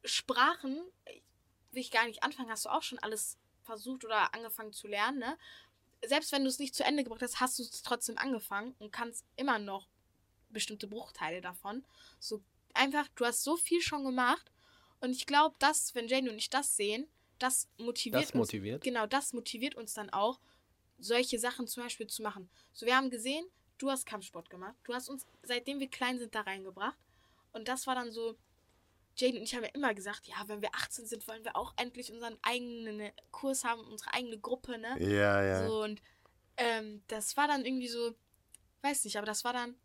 Sprachen, 0.05 0.79
will 1.71 1.81
ich 1.81 1.91
gar 1.91 2.05
nicht 2.05 2.23
anfangen, 2.23 2.49
hast 2.49 2.65
du 2.65 2.69
auch 2.69 2.83
schon 2.83 2.99
alles 2.99 3.37
versucht 3.63 4.05
oder 4.05 4.33
angefangen 4.33 4.73
zu 4.73 4.87
lernen, 4.87 5.19
ne? 5.19 5.37
Selbst 6.03 6.31
wenn 6.31 6.43
du 6.43 6.49
es 6.49 6.57
nicht 6.57 6.73
zu 6.73 6.83
Ende 6.83 7.03
gebracht 7.03 7.21
hast, 7.21 7.39
hast 7.39 7.59
du 7.59 7.63
es 7.63 7.83
trotzdem 7.83 8.17
angefangen 8.17 8.73
und 8.79 8.91
kannst 8.91 9.23
immer 9.35 9.59
noch 9.59 9.87
bestimmte 10.49 10.87
Bruchteile 10.87 11.41
davon. 11.41 11.85
So 12.19 12.41
einfach, 12.73 13.07
du 13.15 13.25
hast 13.25 13.43
so 13.43 13.55
viel 13.55 13.81
schon 13.81 14.03
gemacht 14.03 14.51
und 14.99 15.11
ich 15.11 15.25
glaube, 15.27 15.55
dass, 15.59 15.93
wenn 15.93 16.07
Jane 16.07 16.31
und 16.31 16.37
ich 16.37 16.49
das 16.49 16.75
sehen, 16.75 17.07
das 17.39 17.67
motiviert 17.77 18.23
Das 18.23 18.33
motiviert. 18.33 18.75
uns. 18.77 18.83
Genau, 18.83 19.05
das 19.07 19.33
motiviert 19.33 19.75
uns 19.75 19.93
dann 19.93 20.09
auch, 20.09 20.39
solche 20.99 21.39
Sachen 21.39 21.67
zum 21.67 21.83
Beispiel 21.83 22.07
zu 22.07 22.21
machen. 22.21 22.49
So, 22.73 22.85
wir 22.85 22.95
haben 22.95 23.09
gesehen, 23.09 23.45
du 23.79 23.89
hast 23.89 24.05
Kampfsport 24.05 24.49
gemacht. 24.49 24.75
Du 24.83 24.93
hast 24.93 25.09
uns, 25.09 25.25
seitdem 25.41 25.79
wir 25.79 25.89
klein 25.89 26.19
sind, 26.19 26.35
da 26.35 26.41
reingebracht. 26.41 26.97
Und 27.51 27.67
das 27.67 27.87
war 27.87 27.95
dann 27.95 28.11
so, 28.11 28.37
Jane 29.15 29.37
und 29.37 29.43
ich 29.43 29.55
haben 29.55 29.63
ja 29.63 29.69
immer 29.73 29.93
gesagt, 29.93 30.27
ja, 30.27 30.35
wenn 30.47 30.61
wir 30.61 30.69
18 30.73 31.05
sind, 31.05 31.27
wollen 31.27 31.43
wir 31.43 31.55
auch 31.55 31.73
endlich 31.77 32.11
unseren 32.11 32.37
eigenen 32.41 33.11
Kurs 33.31 33.63
haben, 33.63 33.81
unsere 33.81 34.13
eigene 34.13 34.37
Gruppe, 34.39 34.77
ne? 34.77 34.95
Ja, 34.99 35.43
ja. 35.43 35.67
So, 35.67 35.83
und 35.83 36.01
ähm, 36.57 37.01
das 37.07 37.35
war 37.37 37.47
dann 37.47 37.65
irgendwie 37.65 37.87
so, 37.87 38.13
weiß 38.81 39.03
nicht, 39.05 39.17
aber 39.17 39.25
das 39.25 39.43
war 39.43 39.53
dann 39.53 39.75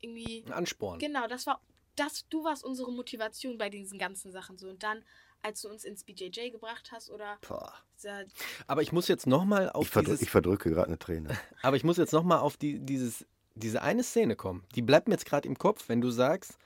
irgendwie, 0.00 0.44
Ein 0.46 0.52
Ansporn. 0.52 0.98
genau, 0.98 1.26
das 1.26 1.46
war, 1.46 1.60
das, 1.96 2.26
du 2.28 2.44
warst 2.44 2.64
unsere 2.64 2.92
Motivation 2.92 3.58
bei 3.58 3.68
diesen 3.68 3.98
ganzen 3.98 4.30
Sachen 4.32 4.56
so. 4.58 4.68
Und 4.68 4.82
dann, 4.82 5.04
als 5.42 5.62
du 5.62 5.68
uns 5.68 5.84
ins 5.84 6.04
BJJ 6.04 6.50
gebracht 6.50 6.90
hast 6.92 7.10
oder 7.10 7.38
Boah. 7.46 7.74
dieser, 7.96 8.24
Aber 8.66 8.82
ich 8.82 8.92
muss 8.92 9.08
jetzt 9.08 9.26
nochmal 9.26 9.70
auf 9.70 9.86
Ich, 9.86 9.90
verdrück, 9.90 10.14
dieses, 10.14 10.22
ich 10.22 10.30
verdrücke 10.30 10.70
gerade 10.70 10.88
eine 10.88 10.98
Träne. 10.98 11.36
aber 11.62 11.76
ich 11.76 11.84
muss 11.84 11.96
jetzt 11.96 12.12
noch 12.12 12.22
mal 12.22 12.38
auf 12.38 12.56
die, 12.56 12.78
dieses, 12.78 13.26
diese 13.54 13.82
eine 13.82 14.02
Szene 14.04 14.36
kommen. 14.36 14.64
Die 14.74 14.82
bleibt 14.82 15.08
mir 15.08 15.14
jetzt 15.14 15.26
gerade 15.26 15.48
im 15.48 15.58
Kopf, 15.58 15.88
wenn 15.88 16.00
du 16.00 16.10
sagst, 16.10 16.58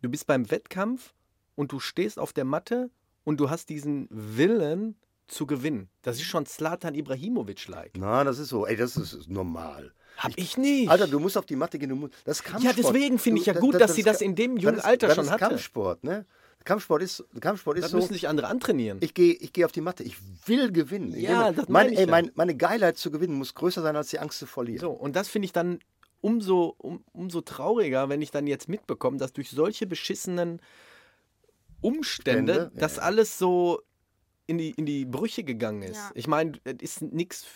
du 0.00 0.08
bist 0.08 0.26
beim 0.26 0.50
Wettkampf 0.50 1.14
und 1.58 1.72
du 1.72 1.80
stehst 1.80 2.18
auf 2.20 2.32
der 2.32 2.44
Matte 2.44 2.88
und 3.24 3.38
du 3.40 3.50
hast 3.50 3.68
diesen 3.68 4.06
Willen 4.10 4.94
zu 5.26 5.44
gewinnen. 5.46 5.88
Das 6.02 6.16
ist 6.16 6.22
schon 6.22 6.46
Zlatan 6.46 6.94
Ibrahimovic-like. 6.94 7.92
Na, 7.98 8.22
das 8.24 8.38
ist 8.38 8.48
so. 8.48 8.64
Ey, 8.66 8.76
das 8.76 8.96
ist 8.96 9.28
normal. 9.28 9.92
Hab 10.16 10.32
ich 10.36 10.56
nicht. 10.56 10.88
Alter, 10.88 11.06
du 11.08 11.18
musst 11.18 11.36
auf 11.36 11.46
die 11.46 11.56
Matte 11.56 11.78
gehen. 11.78 11.90
Musst, 11.92 12.14
das 12.24 12.38
ist 12.38 12.44
Kampfsport. 12.44 12.76
deswegen 12.78 13.18
finde 13.18 13.40
ich 13.40 13.46
ja 13.46 13.52
gut, 13.54 13.74
dass 13.80 13.94
sie 13.94 14.02
das 14.02 14.16
ist- 14.16 14.22
in 14.22 14.34
dem 14.36 14.56
jungen 14.56 14.78
ist- 14.78 14.84
Alter 14.84 15.08
das 15.08 15.16
schon 15.16 15.24
ist 15.26 15.30
hatte. 15.32 15.44
Kampfsport, 15.48 16.04
ne? 16.04 16.24
Kampfsport 16.64 17.02
ist, 17.02 17.24
Kampfsport 17.40 17.76
ist 17.78 17.84
Das 17.84 17.90
so. 17.92 17.96
müssen 17.98 18.12
sich 18.14 18.28
andere 18.28 18.48
antrainieren. 18.48 18.98
Ich 19.00 19.14
gehe 19.14 19.32
ich 19.34 19.52
geh 19.52 19.64
auf 19.64 19.72
die 19.72 19.80
Matte. 19.80 20.02
Ich 20.04 20.16
will 20.46 20.70
gewinnen. 20.72 21.12
Ich 21.14 21.22
Ja, 21.22 21.48
will- 21.48 21.56
das 21.56 21.68
mein, 21.68 21.92
ey, 21.92 22.00
ja. 22.04 22.06
mein, 22.10 22.30
meine 22.34 22.56
Geilheit 22.56 22.96
zu 22.98 23.10
gewinnen 23.10 23.34
muss 23.34 23.54
größer 23.54 23.82
sein 23.82 23.96
als 23.96 24.08
die 24.10 24.18
Angst 24.18 24.38
zu 24.38 24.46
verlieren. 24.46 24.80
So, 24.80 24.90
und 24.90 25.14
das 25.16 25.28
finde 25.28 25.46
ich 25.46 25.52
dann 25.52 25.78
umso, 26.20 26.74
um, 26.78 27.04
umso 27.12 27.40
trauriger, 27.42 28.08
wenn 28.08 28.20
ich 28.22 28.30
dann 28.32 28.46
jetzt 28.46 28.68
mitbekomme, 28.68 29.18
dass 29.18 29.32
durch 29.32 29.50
solche 29.50 29.86
beschissenen 29.86 30.60
Umstände 31.80 32.52
Stände, 32.52 32.70
ja, 32.74 32.80
das 32.80 32.96
ja. 32.96 33.02
alles 33.02 33.38
so 33.38 33.80
in 34.46 34.58
die, 34.58 34.70
in 34.70 34.86
die 34.86 35.04
Brüche 35.04 35.44
gegangen 35.44 35.82
ist. 35.82 35.96
Ja. 35.96 36.10
Ich 36.14 36.26
meine, 36.26 36.52
es 36.64 36.76
ist 36.80 37.02
nichts, 37.02 37.46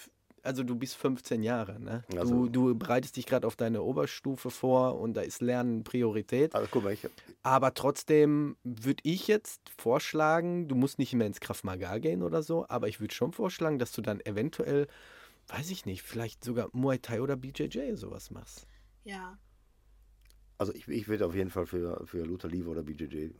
also 0.42 0.62
du 0.62 0.76
bist 0.76 0.96
15 0.96 1.42
Jahre, 1.42 1.80
ne? 1.80 2.04
Also- 2.16 2.46
du, 2.46 2.48
du 2.48 2.74
bereitest 2.78 3.16
dich 3.16 3.26
gerade 3.26 3.46
auf 3.46 3.56
deine 3.56 3.82
Oberstufe 3.82 4.50
vor 4.50 5.00
und 5.00 5.14
da 5.14 5.22
ist 5.22 5.40
Lernen 5.40 5.84
Priorität. 5.84 6.54
Also 6.54 6.68
guck 6.70 6.84
mal, 6.84 6.92
ich, 6.92 7.08
Aber 7.42 7.74
trotzdem 7.74 8.56
würde 8.62 9.00
ich 9.04 9.26
jetzt 9.26 9.62
vorschlagen, 9.76 10.68
du 10.68 10.74
musst 10.74 10.98
nicht 10.98 11.14
mehr 11.14 11.26
ins 11.26 11.40
Krav 11.40 11.64
Maga 11.64 11.98
gehen 11.98 12.22
oder 12.22 12.42
so, 12.42 12.66
aber 12.68 12.88
ich 12.88 13.00
würde 13.00 13.14
schon 13.14 13.32
vorschlagen, 13.32 13.78
dass 13.78 13.92
du 13.92 14.02
dann 14.02 14.20
eventuell, 14.20 14.86
weiß 15.48 15.70
ich 15.70 15.86
nicht, 15.86 16.02
vielleicht 16.02 16.44
sogar 16.44 16.68
Muay 16.72 16.98
Thai 16.98 17.22
oder 17.22 17.36
BJJ 17.36 17.94
sowas 17.94 18.30
machst. 18.30 18.66
Ja. 19.04 19.38
Also 20.62 20.72
ich, 20.74 20.86
ich 20.86 21.08
würde 21.08 21.26
auf 21.26 21.34
jeden 21.34 21.50
Fall 21.50 21.66
für, 21.66 22.06
für 22.06 22.24
Luther 22.24 22.48
Lieve 22.48 22.70
oder 22.70 22.84
BJJ. 22.84 23.16
Äh, 23.16 23.32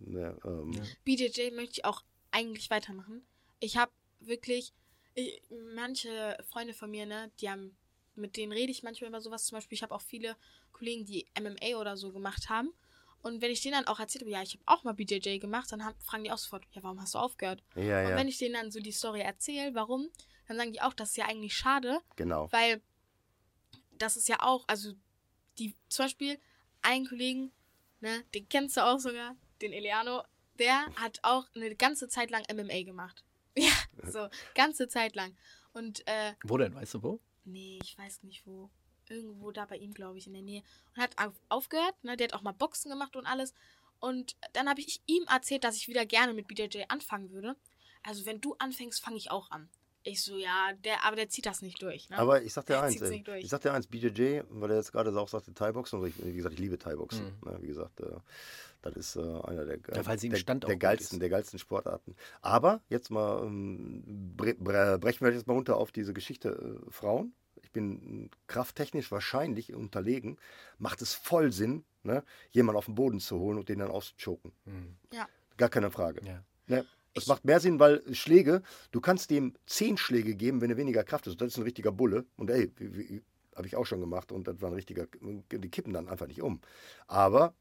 ne, 0.00 0.36
ähm, 0.44 0.72
BJJ 1.04 1.52
möchte 1.52 1.74
ich 1.74 1.84
auch 1.84 2.02
eigentlich 2.32 2.68
weitermachen. 2.68 3.24
Ich 3.60 3.76
habe 3.76 3.92
wirklich, 4.18 4.74
ich, 5.14 5.40
manche 5.76 6.36
Freunde 6.50 6.74
von 6.74 6.90
mir, 6.90 7.06
ne, 7.06 7.30
die 7.40 7.48
haben, 7.48 7.76
mit 8.16 8.36
denen 8.36 8.50
rede 8.50 8.72
ich 8.72 8.82
manchmal 8.82 9.10
über 9.10 9.20
sowas. 9.20 9.46
Zum 9.46 9.56
Beispiel, 9.56 9.76
ich 9.76 9.84
habe 9.84 9.94
auch 9.94 10.00
viele 10.00 10.36
Kollegen, 10.72 11.04
die 11.04 11.26
MMA 11.40 11.78
oder 11.78 11.96
so 11.96 12.10
gemacht 12.10 12.48
haben. 12.48 12.72
Und 13.22 13.40
wenn 13.40 13.52
ich 13.52 13.62
denen 13.62 13.74
dann 13.74 13.86
auch 13.86 14.00
erzählt 14.00 14.22
habe, 14.22 14.32
ja, 14.32 14.42
ich 14.42 14.54
habe 14.54 14.64
auch 14.66 14.82
mal 14.82 14.94
BJJ 14.94 15.38
gemacht, 15.38 15.70
dann 15.70 15.84
haben, 15.84 15.96
fragen 16.00 16.24
die 16.24 16.32
auch 16.32 16.38
sofort, 16.38 16.64
ja, 16.72 16.82
warum 16.82 17.00
hast 17.00 17.14
du 17.14 17.18
aufgehört? 17.18 17.62
Ja, 17.76 18.02
Und 18.02 18.10
ja, 18.10 18.16
wenn 18.16 18.26
ich 18.26 18.38
denen 18.38 18.54
dann 18.54 18.72
so 18.72 18.80
die 18.80 18.90
Story 18.90 19.20
erzähle, 19.20 19.76
warum, 19.76 20.10
dann 20.48 20.56
sagen 20.56 20.72
die 20.72 20.82
auch, 20.82 20.92
das 20.92 21.10
ist 21.10 21.16
ja 21.18 21.26
eigentlich 21.26 21.56
schade, 21.56 22.00
genau. 22.16 22.50
weil 22.50 22.82
das 23.96 24.16
ist 24.16 24.28
ja 24.28 24.38
auch, 24.40 24.64
also 24.66 24.92
die, 25.58 25.76
zum 25.88 26.06
Beispiel, 26.06 26.38
einen 26.84 27.06
Kollegen, 27.06 27.52
ne, 28.00 28.24
den 28.34 28.48
kennst 28.48 28.76
du 28.76 28.84
auch 28.84 28.98
sogar, 28.98 29.36
den 29.60 29.72
Eliano, 29.72 30.22
der 30.58 30.86
hat 30.96 31.18
auch 31.22 31.46
eine 31.54 31.74
ganze 31.74 32.08
Zeit 32.08 32.30
lang 32.30 32.44
MMA 32.52 32.82
gemacht. 32.82 33.24
Ja, 33.56 33.72
so, 34.10 34.28
ganze 34.56 34.88
Zeit 34.88 35.14
lang. 35.14 35.36
Und, 35.72 36.04
äh, 36.08 36.32
Wo 36.42 36.56
denn, 36.58 36.74
weißt 36.74 36.94
du 36.94 37.02
wo? 37.04 37.20
nee, 37.44 37.78
ich 37.84 37.96
weiß 37.96 38.24
nicht 38.24 38.44
wo. 38.46 38.68
Irgendwo 39.08 39.52
da 39.52 39.64
bei 39.66 39.76
ihm, 39.76 39.94
glaube 39.94 40.18
ich, 40.18 40.26
in 40.26 40.32
der 40.32 40.42
Nähe. 40.42 40.62
Und 40.94 41.02
hat 41.02 41.16
auf, 41.18 41.34
aufgehört, 41.48 41.94
ne, 42.02 42.16
der 42.16 42.28
hat 42.28 42.34
auch 42.34 42.42
mal 42.42 42.50
Boxen 42.52 42.90
gemacht 42.90 43.14
und 43.14 43.26
alles. 43.26 43.54
Und 44.00 44.34
dann 44.54 44.68
habe 44.68 44.80
ich 44.80 45.02
ihm 45.06 45.22
erzählt, 45.24 45.62
dass 45.62 45.76
ich 45.76 45.86
wieder 45.86 46.04
gerne 46.04 46.34
mit 46.34 46.48
BJJ 46.48 46.84
anfangen 46.88 47.30
würde. 47.30 47.54
Also, 48.02 48.26
wenn 48.26 48.40
du 48.40 48.56
anfängst, 48.58 49.00
fange 49.00 49.18
ich 49.18 49.30
auch 49.30 49.50
an. 49.52 49.68
Ich 50.06 50.22
so, 50.22 50.36
ja, 50.36 50.70
der, 50.84 51.02
aber 51.04 51.16
der 51.16 51.28
zieht 51.30 51.46
das 51.46 51.62
nicht 51.62 51.80
durch. 51.82 52.10
Ne? 52.10 52.18
Aber 52.18 52.42
ich 52.42 52.52
sag 52.52 52.66
dir 52.66 52.74
Der 52.74 52.82
eins, 52.82 53.00
ey. 53.00 53.10
nicht 53.10 53.26
durch. 53.26 53.42
ich 53.42 53.48
sag 53.50 53.62
dir 53.62 53.72
eins, 53.72 53.86
BJJ, 53.86 54.42
weil 54.50 54.70
er 54.70 54.76
jetzt 54.76 54.92
gerade 54.92 55.18
auch 55.18 55.28
sagte 55.28 55.54
Thai-Boxen, 55.54 55.98
und 55.98 56.06
ich, 56.08 56.22
wie 56.24 56.34
gesagt, 56.34 56.52
ich 56.54 56.60
liebe 56.60 56.78
Thai-Boxen. 56.78 57.24
Mhm. 57.24 57.50
Ne, 57.50 57.58
wie 57.62 57.66
gesagt, 57.68 58.00
äh, 58.00 58.10
das 58.82 58.96
ist 58.96 59.16
äh, 59.16 59.20
einer 59.20 59.64
der, 59.64 59.76
Ja, 59.78 60.02
der, 60.02 60.14
der 60.34 60.58
gut 60.58 60.80
geilsten, 60.80 61.16
ist. 61.16 61.22
der 61.22 61.28
geilsten 61.30 61.58
Sportarten. 61.58 62.14
Aber 62.42 62.82
jetzt 62.90 63.10
mal 63.10 63.44
ähm, 63.44 64.02
bre 64.36 64.54
bre 64.54 64.98
brechen 64.98 65.24
wir 65.24 65.32
jetzt 65.32 65.46
mal 65.46 65.54
runter 65.54 65.78
auf 65.78 65.90
diese 65.90 66.12
Geschichte 66.12 66.50
äh, 66.86 66.90
Frauen. 66.90 67.32
Ich 67.62 67.72
bin 67.72 68.30
krafttechnisch 68.46 69.10
wahrscheinlich 69.10 69.72
unterlegen. 69.74 70.36
Macht 70.76 71.00
es 71.00 71.14
voll 71.14 71.50
Sinn, 71.50 71.82
ne, 72.02 72.22
jemanden 72.50 72.76
auf 72.76 72.84
den 72.84 72.94
Boden 72.94 73.20
zu 73.20 73.38
holen 73.38 73.56
und 73.56 73.70
den 73.70 73.78
dann 73.78 73.90
auszuchoken. 73.90 74.52
Hm, 74.66 74.96
Ja. 75.14 75.26
Gar 75.56 75.70
keine 75.70 75.90
Frage. 75.90 76.20
Ja. 76.26 76.44
Ne? 76.66 76.84
Das 77.14 77.28
macht 77.28 77.44
mehr 77.44 77.60
Sinn, 77.60 77.78
weil 77.78 78.02
Schläge, 78.12 78.62
du 78.90 79.00
kannst 79.00 79.30
dem 79.30 79.54
zehn 79.66 79.96
Schläge 79.96 80.34
geben, 80.34 80.60
wenn 80.60 80.70
er 80.70 80.76
weniger 80.76 81.04
Kraft 81.04 81.26
ist. 81.28 81.40
Das 81.40 81.48
ist 81.48 81.58
ein 81.58 81.62
richtiger 81.62 81.92
Bulle. 81.92 82.26
Und 82.36 82.50
ey, 82.50 82.72
habe 83.54 83.66
ich 83.66 83.76
auch 83.76 83.86
schon 83.86 84.00
gemacht 84.00 84.32
und 84.32 84.48
das 84.48 84.60
war 84.60 84.70
ein 84.70 84.74
richtiger, 84.74 85.06
die 85.50 85.70
kippen 85.70 85.92
dann 85.92 86.08
einfach 86.08 86.26
nicht 86.26 86.42
um. 86.42 86.60
Aber 87.06 87.54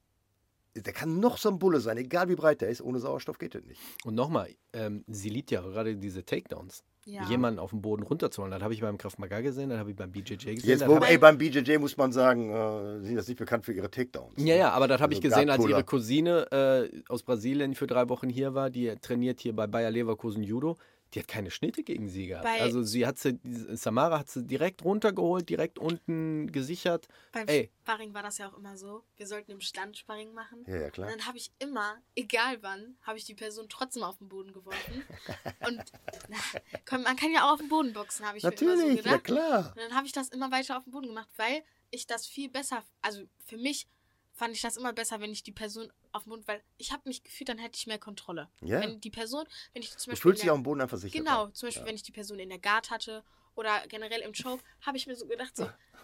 der 0.76 0.94
kann 0.94 1.20
noch 1.20 1.38
so 1.38 1.50
ein 1.50 1.60
Bulle 1.60 1.80
sein, 1.80 1.98
egal 1.98 2.30
wie 2.30 2.36
breit 2.36 2.62
der 2.62 2.70
ist, 2.70 2.82
ohne 2.82 3.00
Sauerstoff 3.00 3.38
geht 3.38 3.54
das 3.54 3.64
nicht. 3.64 3.80
Und 4.04 4.16
nochmal, 4.16 4.56
ähm, 4.74 5.04
sie 5.08 5.30
liebt 5.30 5.52
ja 5.52 5.62
gerade 5.62 5.96
diese 5.96 6.26
Takedowns. 6.26 6.84
Ja. 7.06 7.28
Jemanden 7.28 7.60
auf 7.60 7.72
den 7.72 7.82
Boden 7.82 8.04
runterzuholen. 8.04 8.52
Das 8.52 8.62
habe 8.62 8.74
ich 8.74 8.82
beim 8.82 8.98
Krav 8.98 9.18
Maga 9.18 9.42
gesehen, 9.42 9.70
das 9.70 9.80
habe 9.80 9.90
ich 9.90 9.96
beim 9.96 10.12
BJJ 10.12 10.36
gesehen. 10.36 10.60
Jetzt, 10.64 10.88
wo, 10.88 10.98
ey, 11.00 11.18
beim 11.18 11.38
BJJ 11.38 11.78
muss 11.78 11.98
man 11.98 12.14
sagen, 12.14 12.50
äh, 12.50 13.02
sind 13.02 13.16
das 13.16 13.28
nicht 13.28 13.38
bekannt 13.38 13.66
für 13.66 13.74
ihre 13.74 13.92
Takedowns. 13.92 14.34
Ja, 14.38 14.56
ja, 14.56 14.72
aber 14.72 14.88
das 14.88 15.02
habe 15.02 15.14
ich 15.14 15.20
Also 15.20 15.30
gesehen, 15.30 15.50
als 15.50 15.66
ihre 15.66 15.84
Cousine 15.84 16.52
äh, 16.52 17.02
aus 17.10 17.24
Brasilien 17.24 17.76
für 17.76 17.88
drei 17.88 18.08
Wochen 18.08 18.30
hier 18.30 18.54
war. 18.54 18.70
Die 18.70 18.96
trainiert 19.02 19.42
hier 19.42 19.54
bei 19.54 19.68
Bayer 19.68 19.92
Leverkusen 19.92 20.44
Judo. 20.44 20.78
Die 21.14 21.20
hat 21.20 21.28
keine 21.28 21.52
Schnitte 21.52 21.84
gegen 21.84 22.10
sie 22.10 22.28
gehabt. 22.28 22.44
Bei- 22.46 22.62
also 22.62 22.82
sie 22.82 23.06
hat 23.06 23.20
sie, 23.20 23.40
Samara 23.44 24.20
hat 24.20 24.30
sie 24.30 24.44
direkt 24.44 24.84
runtergeholt, 24.84 25.48
direkt 25.48 25.78
unten 25.78 26.52
gesichert. 26.52 27.08
Beim 27.32 27.48
Ey. 27.48 27.70
Sparring 27.84 28.14
war 28.14 28.24
das 28.24 28.40
ja 28.40 28.50
auch 28.50 28.58
immer 28.58 28.78
so. 28.78 29.04
Wir 29.18 29.28
sollten 29.28 29.52
im 29.52 29.62
Stand 29.62 29.98
Sparring 29.98 30.34
machen. 30.34 30.64
Ja, 30.68 30.76
ja, 30.78 30.86
Und 30.86 30.94
klar. 30.94 31.10
dann 31.10 31.26
habe 31.28 31.38
ich 31.38 31.52
immer, 31.60 32.02
egal 32.16 32.64
wann, 32.64 32.98
habe 33.04 33.18
ich 33.18 33.26
die 33.26 33.36
Person 33.36 33.68
trotzdem 33.70 34.02
auf 34.04 34.18
den 34.18 34.28
Boden 34.30 34.54
geworfen. 34.54 35.04
Und 35.68 35.84
na, 36.30 36.38
komm, 36.86 37.04
man 37.04 37.16
kann 37.16 37.32
ja 37.32 37.48
auch 37.48 37.54
auf 37.54 37.60
den 37.60 37.70
Boden 37.70 37.94
boxen, 37.94 38.26
habe 38.26 38.38
ich 38.40 38.44
mir 38.44 38.50
immer 38.52 38.60
so 38.60 38.66
Natürlich, 38.88 38.96
ja 39.06 39.12
gedacht. 39.18 39.24
klar. 39.24 39.68
Und 39.76 39.82
dann 39.82 39.96
habe 39.96 40.08
ich 40.08 40.14
das 40.14 40.30
immer 40.30 40.52
weiter 40.52 40.78
auf 40.78 40.84
den 40.86 40.92
Boden 40.92 41.08
gemacht, 41.08 41.30
weil 41.38 41.64
ich 41.92 42.08
das 42.08 42.26
viel 42.26 42.50
besser, 42.50 42.84
also 43.02 43.22
für 43.46 43.58
mich 43.58 43.88
fand 44.34 44.56
ich 44.56 44.62
das 44.62 44.78
immer 44.78 44.94
besser, 44.94 45.20
wenn 45.22 45.32
ich 45.32 45.44
die 45.44 45.52
Person 45.52 45.92
auf 46.12 46.24
den 46.24 46.32
Boden, 46.32 46.48
weil 46.48 46.62
ich 46.78 46.92
habe 46.92 47.04
mich 47.08 47.24
gefühlt, 47.24 47.50
dann 47.50 47.60
hätte 47.60 47.78
ich 47.78 47.88
mehr 47.88 48.00
Kontrolle. 48.00 48.50
Ja. 48.62 48.82
Wenn 48.82 49.00
die 49.00 49.10
Person, 49.12 49.46
wenn 49.74 49.82
ich 49.84 49.90
zum 49.92 50.12
Du 50.12 50.12
Beispiel 50.12 50.32
fühlst 50.32 50.42
in 50.42 50.46
dich 50.46 50.52
auf 50.52 50.58
dem 50.58 50.64
Boden 50.64 50.82
einfach 50.82 50.98
sicher. 50.98 51.18
genau, 51.18 51.48
zum 51.50 51.68
Beispiel 51.68 51.86
wenn 51.86 51.96
ich 51.96 52.04
die 52.04 52.12
Person 52.12 52.40
in 52.40 52.50
der 52.50 52.60
Guard 52.60 52.90
hatte 52.90 53.24
oder 53.56 53.86
generell 53.88 54.22
im 54.22 54.34
Choke, 54.34 54.64
habe 54.82 54.98
ich 54.98 55.06
mir 55.08 55.16
so 55.16 55.28
gedacht 55.28 55.56
so, 55.56 55.70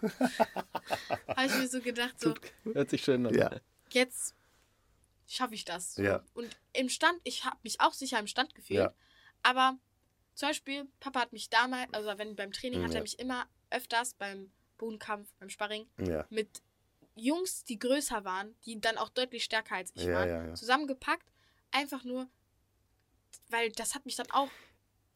habe 1.28 1.46
ich 1.46 1.54
mir 1.54 1.68
so 1.68 1.80
gedacht 1.80 2.20
so, 2.20 2.34
Hört 2.72 2.90
sich 2.90 3.02
schön 3.02 3.26
an. 3.26 3.34
Ja. 3.34 3.50
jetzt 3.90 4.34
schaffe 5.26 5.54
ich 5.54 5.64
das. 5.64 5.94
So. 5.94 6.02
Ja. 6.02 6.24
Und 6.34 6.56
im 6.72 6.88
Stand, 6.88 7.20
ich 7.24 7.44
habe 7.44 7.56
mich 7.62 7.80
auch 7.80 7.92
sicher 7.92 8.18
im 8.18 8.26
Stand 8.26 8.54
gefühlt. 8.54 8.78
Ja. 8.80 8.94
Aber 9.42 9.76
zum 10.34 10.48
Beispiel, 10.48 10.88
Papa 11.00 11.20
hat 11.20 11.32
mich 11.32 11.50
damals, 11.50 11.92
also 11.92 12.16
wenn 12.18 12.34
beim 12.36 12.52
Training, 12.52 12.82
hat 12.82 12.90
ja. 12.92 12.96
er 12.96 13.02
mich 13.02 13.18
immer 13.18 13.46
öfters 13.70 14.14
beim 14.14 14.50
Bodenkampf, 14.78 15.32
beim 15.38 15.50
Sparring, 15.50 15.86
Ja. 15.98 16.26
mit 16.30 16.62
Jungs, 17.20 17.64
die 17.64 17.78
größer 17.78 18.24
waren, 18.24 18.54
die 18.64 18.80
dann 18.80 18.98
auch 18.98 19.08
deutlich 19.08 19.44
stärker 19.44 19.76
als 19.76 19.92
ich 19.94 20.04
Ja, 20.04 20.12
waren, 20.14 20.28
ja, 20.28 20.46
ja. 20.46 20.54
zusammengepackt. 20.54 21.26
Einfach 21.70 22.04
nur, 22.04 22.28
weil 23.48 23.70
das 23.72 23.94
hat 23.94 24.06
mich 24.06 24.16
dann 24.16 24.30
auch 24.30 24.50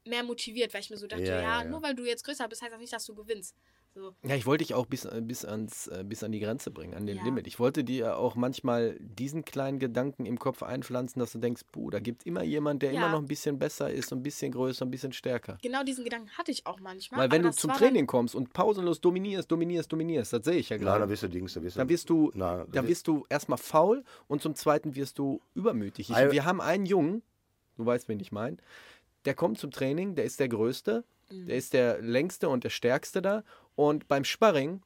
mehr 0.04 0.22
motiviert, 0.22 0.74
weil 0.74 0.80
ich 0.80 0.90
mir 0.90 0.96
so 0.98 1.06
dachte, 1.06 1.24
Ja, 1.24 1.64
nur 1.64 1.82
weil 1.82 1.94
du 1.94 2.04
jetzt 2.04 2.24
größer 2.24 2.46
bist, 2.48 2.62
heißt 2.62 2.72
das 2.72 2.80
nicht, 2.80 2.92
dass 2.92 3.06
du 3.06 3.14
gewinnst. 3.14 3.56
So, 3.96 4.12
Ja, 4.24 4.34
ich 4.34 4.44
wollte 4.44 4.64
dich 4.64 4.74
auch 4.74 4.86
bis, 4.86 5.04
äh, 5.04 5.20
bis, 5.22 5.44
ans, 5.44 5.86
äh, 5.86 6.02
bis 6.04 6.24
an 6.24 6.32
die 6.32 6.40
Grenze 6.40 6.72
bringen, 6.72 6.94
an 6.94 7.06
den 7.06 7.18
Ja. 7.18 7.22
Limit. 7.22 7.46
Ich 7.46 7.60
wollte 7.60 7.84
dir 7.84 8.16
auch 8.18 8.34
manchmal 8.34 8.96
diesen 8.98 9.44
kleinen 9.44 9.78
Gedanken 9.78 10.26
im 10.26 10.36
Kopf 10.36 10.64
einpflanzen, 10.64 11.20
dass 11.20 11.30
du 11.30 11.38
denkst, 11.38 11.62
puh, 11.70 11.90
da 11.90 12.00
gibt 12.00 12.26
immer 12.26 12.42
jemand, 12.42 12.82
der 12.82 12.90
Ja. 12.90 12.98
immer 12.98 13.08
noch 13.10 13.20
ein 13.20 13.28
bisschen 13.28 13.60
besser 13.60 13.88
ist, 13.92 14.12
ein 14.12 14.20
bisschen 14.24 14.50
größer, 14.50 14.84
ein 14.84 14.90
bisschen 14.90 15.12
stärker. 15.12 15.58
genau 15.62 15.84
diesen 15.84 16.02
Gedanken 16.02 16.30
hatte 16.36 16.50
ich 16.50 16.66
auch 16.66 16.80
manchmal. 16.80 17.20
Weil 17.20 17.30
wenn 17.30 17.42
du 17.44 17.52
zum 17.52 17.72
Training 17.72 18.08
kommst 18.08 18.34
und 18.34 18.52
pausenlos 18.52 19.00
dominierst, 19.00 19.48
dominierst, 19.52 19.92
dominierst, 19.92 20.32
das 20.32 20.44
sehe 20.44 20.56
ich 20.56 20.70
ja 20.70 20.76
Nein, 20.76 20.86
gerade. 20.86 21.00
dann 21.00 21.08
wirst 21.10 21.22
du 21.22 21.28
Dings, 21.28 21.54
dann 21.54 21.62
wirst 21.62 21.76
du. 21.76 21.78
Dann 21.78 21.88
wirst 21.88 22.10
du, 22.10 22.32
Nein, 22.34 22.66
dann 22.72 22.88
wirst 22.88 23.06
du 23.06 23.24
erstmal 23.28 23.58
faul 23.58 24.02
und 24.26 24.42
zum 24.42 24.56
Zweiten 24.56 24.96
wirst 24.96 25.20
du 25.20 25.40
übermütig. 25.54 26.10
Ich, 26.10 26.16
wir 26.16 26.44
haben 26.44 26.60
einen 26.60 26.86
Jungen, 26.86 27.22
du 27.76 27.86
weißt, 27.86 28.08
wen 28.08 28.18
ich 28.18 28.32
meine, 28.32 28.56
der 29.24 29.34
kommt 29.34 29.58
zum 29.58 29.70
Training, 29.70 30.16
der 30.16 30.24
ist 30.24 30.40
der 30.40 30.48
Größte, 30.48 31.04
Mhm. 31.30 31.46
der 31.46 31.56
ist 31.56 31.72
der 31.72 32.02
Längste 32.02 32.50
und 32.50 32.64
der 32.64 32.68
Stärkste 32.70 33.22
da 33.22 33.44
und 33.74 34.08
beim 34.08 34.24
Sparring 34.24 34.82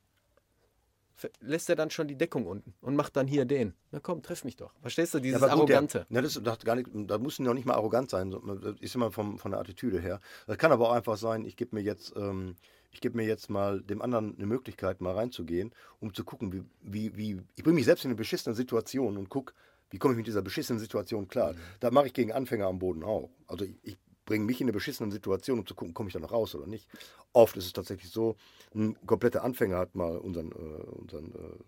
lässt 1.41 1.69
er 1.69 1.77
dann 1.77 1.91
schon 1.91 2.09
die 2.09 2.17
Deckung 2.17 2.47
unten 2.47 2.75
und 2.81 2.95
macht 2.95 3.17
dann 3.17 3.27
hier 3.27 3.45
den. 3.45 3.75
Na 3.91 4.01
komm, 4.01 4.23
treff 4.23 4.45
mich 4.45 4.57
doch. 4.57 4.73
Verstehst 4.81 5.15
du, 5.15 5.19
dieses 5.19 5.43
aber 5.43 5.53
gut, 5.53 5.71
Arrogante. 5.71 6.07
Der, 6.09 6.21
ne, 6.21 6.23
das, 6.23 6.41
das, 6.43 6.59
gar 6.61 6.77
nicht, 6.77 6.89
das 6.93 7.19
muss 7.19 7.39
noch 7.39 7.55
nicht 7.55 7.67
mal 7.67 7.75
arrogant 7.75 8.11
sein. 8.11 8.31
Das 8.31 8.75
ist 8.81 8.95
immer 8.95 9.11
vom, 9.11 9.39
von 9.39 9.51
der 9.51 9.61
Attitüde 9.61 10.01
her. 10.01 10.21
Das 10.47 10.59
kann 10.59 10.73
aber 10.73 10.89
auch 10.89 10.93
einfach 10.93 11.17
sein, 11.17 11.45
ich 11.45 11.57
gebe 11.57 11.75
mir 11.75 11.83
jetzt. 11.83 12.15
Ähm, 12.17 12.57
ich 12.91 13.03
gebe 13.03 13.19
mir 13.19 13.27
jetzt 13.27 13.51
mal 13.51 13.83
dem 13.83 14.01
anderen 14.01 14.35
eine 14.37 14.47
Möglichkeit, 14.47 15.03
mal 15.03 15.15
reinzugehen, 15.15 15.75
um 16.01 16.15
zu 16.15 16.25
gucken, 16.25 16.53
wie, 16.53 16.65
wie, 16.81 17.17
wie 17.19 17.43
ich 17.55 17.63
bringe 17.63 17.75
mich 17.75 17.85
selbst 17.85 18.07
in 18.07 18.11
eine 18.11 18.17
beschissene 18.17 18.55
Situation 18.55 19.19
und 19.19 19.29
gucke, 19.29 19.53
wie 19.91 19.99
komme 19.99 20.15
ich 20.15 20.17
mit 20.17 20.27
dieser 20.27 20.41
beschissenen 20.41 20.81
Situation 20.81 21.29
klar. 21.29 21.53
Mhm. 21.53 21.59
Da 21.81 21.91
mache 21.91 22.07
ich 22.07 22.15
gegen 22.15 22.33
Anfänger 22.33 22.67
am 22.67 22.79
Boden 22.79 23.05
auch. 23.05 23.29
Also 23.47 23.67
ich, 23.83 23.99
ich 24.29 24.31
bringe 24.31 24.45
mich 24.45 24.61
in 24.61 24.67
eine 24.67 24.73
beschissene 24.73 25.11
Situation, 25.11 25.59
um 25.59 25.67
zu 25.67 25.75
gucken, 25.75 25.95
komme 25.95 26.09
ich 26.11 26.13
da 26.13 26.19
noch 26.21 26.33
raus 26.33 26.55
oder 26.55 26.67
nicht. 26.67 26.87
Oft 27.33 27.57
ist 27.57 27.65
es 27.65 27.73
tatsächlich 27.73 28.11
so, 28.11 28.37
ein 28.75 28.95
kompletter 29.07 29.43
Anfänger 29.43 29.79
hat 29.79 29.95
mal 29.95 30.19
unseren, 30.19 30.53
äh, 30.53 30.85
unseren 30.91 31.33
äh, 31.35 31.59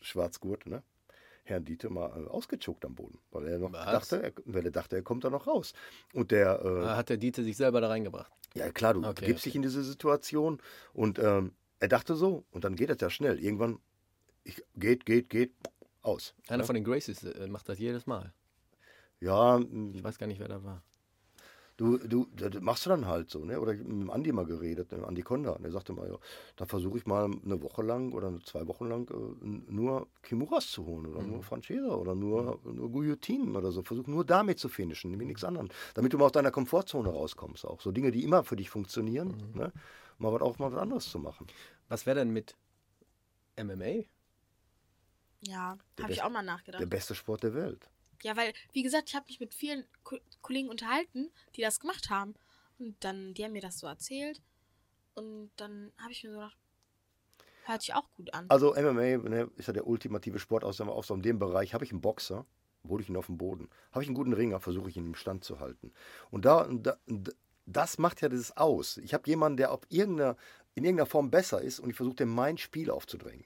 Schwarzgurt, 0.00 0.66
ne? 0.66 0.84
Herrn 1.42 1.64
Diete 1.64 1.90
mal 1.90 2.06
äh, 2.10 2.28
ausgechuckt 2.28 2.84
am 2.84 2.94
Boden, 2.94 3.18
weil 3.32 3.48
er 3.48 3.58
noch 3.58 3.72
Was? 3.72 4.08
dachte, 4.08 4.22
er, 4.22 4.32
weil 4.44 4.64
er 4.64 4.70
dachte, 4.70 4.94
er 4.94 5.02
kommt 5.02 5.24
da 5.24 5.30
noch 5.30 5.48
raus. 5.48 5.72
Und 6.14 6.30
der, 6.30 6.60
äh, 6.64 6.82
Da 6.82 6.96
hat 6.96 7.08
der 7.08 7.16
Dieter 7.16 7.42
sich 7.42 7.56
selber 7.56 7.80
da 7.80 7.88
reingebracht. 7.88 8.30
ja 8.54 8.70
klar, 8.70 8.94
du 8.94 9.00
Okay, 9.04 9.26
gibst 9.26 9.42
okay. 9.42 9.48
dich 9.50 9.56
in 9.56 9.62
diese 9.62 9.82
Situation 9.82 10.62
und 10.92 11.18
ähm, 11.18 11.52
er 11.80 11.88
dachte 11.88 12.14
so 12.14 12.44
und 12.52 12.62
dann 12.62 12.76
geht 12.76 12.90
das 12.90 13.00
ja 13.00 13.10
schnell. 13.10 13.40
Irgendwann 13.42 13.80
ich, 14.44 14.62
geht, 14.76 15.04
geht, 15.06 15.28
geht, 15.28 15.52
aus. 16.02 16.34
Einer 16.48 16.62
ja? 16.62 16.66
von 16.66 16.74
den 16.76 16.84
Gracies 16.84 17.24
äh, 17.24 17.48
macht 17.48 17.68
das 17.68 17.78
jedes 17.80 18.06
Mal. 18.06 18.32
Ja, 19.18 19.58
Ich 19.92 20.02
weiß 20.04 20.18
gar 20.18 20.28
nicht, 20.28 20.38
wer 20.40 20.48
da 20.48 20.62
war. 20.62 20.82
Du, 21.80 21.96
du, 21.96 22.26
das 22.36 22.60
machst 22.60 22.84
du 22.84 22.90
dann 22.90 23.06
halt 23.06 23.30
so, 23.30 23.42
ne? 23.42 23.58
Oder 23.58 23.72
ich 23.72 23.80
hab 23.80 23.86
mit 23.86 24.02
dem 24.02 24.10
Andi 24.10 24.32
mal 24.32 24.44
geredet, 24.44 24.92
mit 24.92 25.00
dem 25.00 25.06
Andi 25.06 25.22
Konda. 25.22 25.52
Und 25.52 25.62
der 25.62 25.72
sagte 25.72 25.94
mal, 25.94 26.10
ja, 26.10 26.18
da 26.56 26.66
versuche 26.66 26.98
ich 26.98 27.06
mal 27.06 27.24
eine 27.24 27.62
Woche 27.62 27.80
lang 27.80 28.12
oder 28.12 28.38
zwei 28.44 28.66
Wochen 28.66 28.86
lang 28.86 29.08
äh, 29.08 29.72
nur 29.72 30.06
Kimuras 30.20 30.66
zu 30.66 30.84
holen 30.84 31.06
oder 31.06 31.22
nur 31.22 31.42
Franchesa 31.42 31.94
oder 31.94 32.14
nur, 32.14 32.60
nur 32.64 32.90
Guillotinen 32.90 33.56
oder 33.56 33.72
so. 33.72 33.82
Versuch 33.82 34.06
nur 34.08 34.26
damit 34.26 34.58
zu 34.58 34.68
finishen, 34.68 35.16
mit 35.16 35.26
nichts 35.26 35.42
anderem. 35.42 35.70
Damit 35.94 36.12
du 36.12 36.18
mal 36.18 36.26
aus 36.26 36.32
deiner 36.32 36.50
Komfortzone 36.50 37.08
rauskommst 37.08 37.64
auch. 37.64 37.80
So 37.80 37.92
Dinge, 37.92 38.10
die 38.10 38.24
immer 38.24 38.44
für 38.44 38.56
dich 38.56 38.68
funktionieren, 38.68 39.50
ne? 39.54 39.72
Mal 40.18 40.34
was 40.34 40.42
auch 40.42 40.58
mal 40.58 40.70
was 40.70 40.78
anderes 40.78 41.08
zu 41.08 41.18
machen. 41.18 41.46
Was 41.88 42.04
wäre 42.04 42.18
denn 42.18 42.30
mit 42.30 42.56
MMA? 43.58 44.04
Ja, 45.40 45.78
habe 45.98 46.12
ich 46.12 46.22
auch 46.22 46.28
mal 46.28 46.42
nachgedacht. 46.42 46.82
Der 46.82 46.86
beste 46.86 47.14
Sport 47.14 47.42
der 47.42 47.54
Welt. 47.54 47.88
Ja, 48.22 48.36
weil, 48.36 48.52
wie 48.72 48.82
gesagt, 48.82 49.08
ich 49.08 49.14
habe 49.14 49.26
mich 49.28 49.40
mit 49.40 49.54
vielen 49.54 49.84
Ko 50.04 50.18
Kollegen 50.42 50.68
unterhalten, 50.68 51.30
die 51.56 51.62
das 51.62 51.80
gemacht 51.80 52.10
haben. 52.10 52.34
Und 52.78 52.96
dann, 53.04 53.34
die 53.34 53.44
haben 53.44 53.52
mir 53.52 53.60
das 53.60 53.78
so 53.78 53.86
erzählt. 53.86 54.40
Und 55.14 55.50
dann 55.56 55.92
habe 55.98 56.12
ich 56.12 56.24
mir 56.24 56.30
so 56.30 56.36
gedacht, 56.36 56.56
hört 57.64 57.82
sich 57.82 57.94
auch 57.94 58.10
gut 58.16 58.32
an. 58.32 58.46
Also 58.48 58.74
MMA 58.74 59.18
ne, 59.28 59.50
ist 59.56 59.66
ja 59.66 59.72
der 59.72 59.86
ultimative 59.86 60.38
Sport 60.38 60.64
aus, 60.64 60.80
aus 60.80 61.06
so 61.06 61.14
in 61.14 61.22
dem 61.22 61.38
Bereich. 61.38 61.74
Habe 61.74 61.84
ich 61.84 61.92
einen 61.92 62.00
Boxer, 62.00 62.46
hole 62.88 63.02
ich 63.02 63.08
ihn 63.08 63.16
auf 63.16 63.26
den 63.26 63.38
Boden. 63.38 63.68
Habe 63.92 64.02
ich 64.02 64.08
einen 64.08 64.16
guten 64.16 64.32
Ringer, 64.32 64.60
versuche 64.60 64.88
ich 64.88 64.96
ihn 64.96 65.06
im 65.06 65.14
Stand 65.14 65.44
zu 65.44 65.60
halten. 65.60 65.92
Und 66.30 66.44
da, 66.44 66.68
da 66.70 66.96
das 67.66 67.98
macht 67.98 68.20
ja 68.20 68.28
das 68.28 68.56
aus. 68.56 68.96
Ich 68.98 69.14
habe 69.14 69.28
jemanden, 69.28 69.56
der 69.56 69.72
auf 69.72 69.80
irgendeiner, 69.88 70.36
in 70.74 70.84
irgendeiner 70.84 71.06
Form 71.06 71.30
besser 71.30 71.60
ist 71.60 71.80
und 71.80 71.90
ich 71.90 71.96
versuche 71.96 72.16
dem 72.16 72.28
mein 72.28 72.58
Spiel 72.58 72.90
aufzudrängen. 72.90 73.44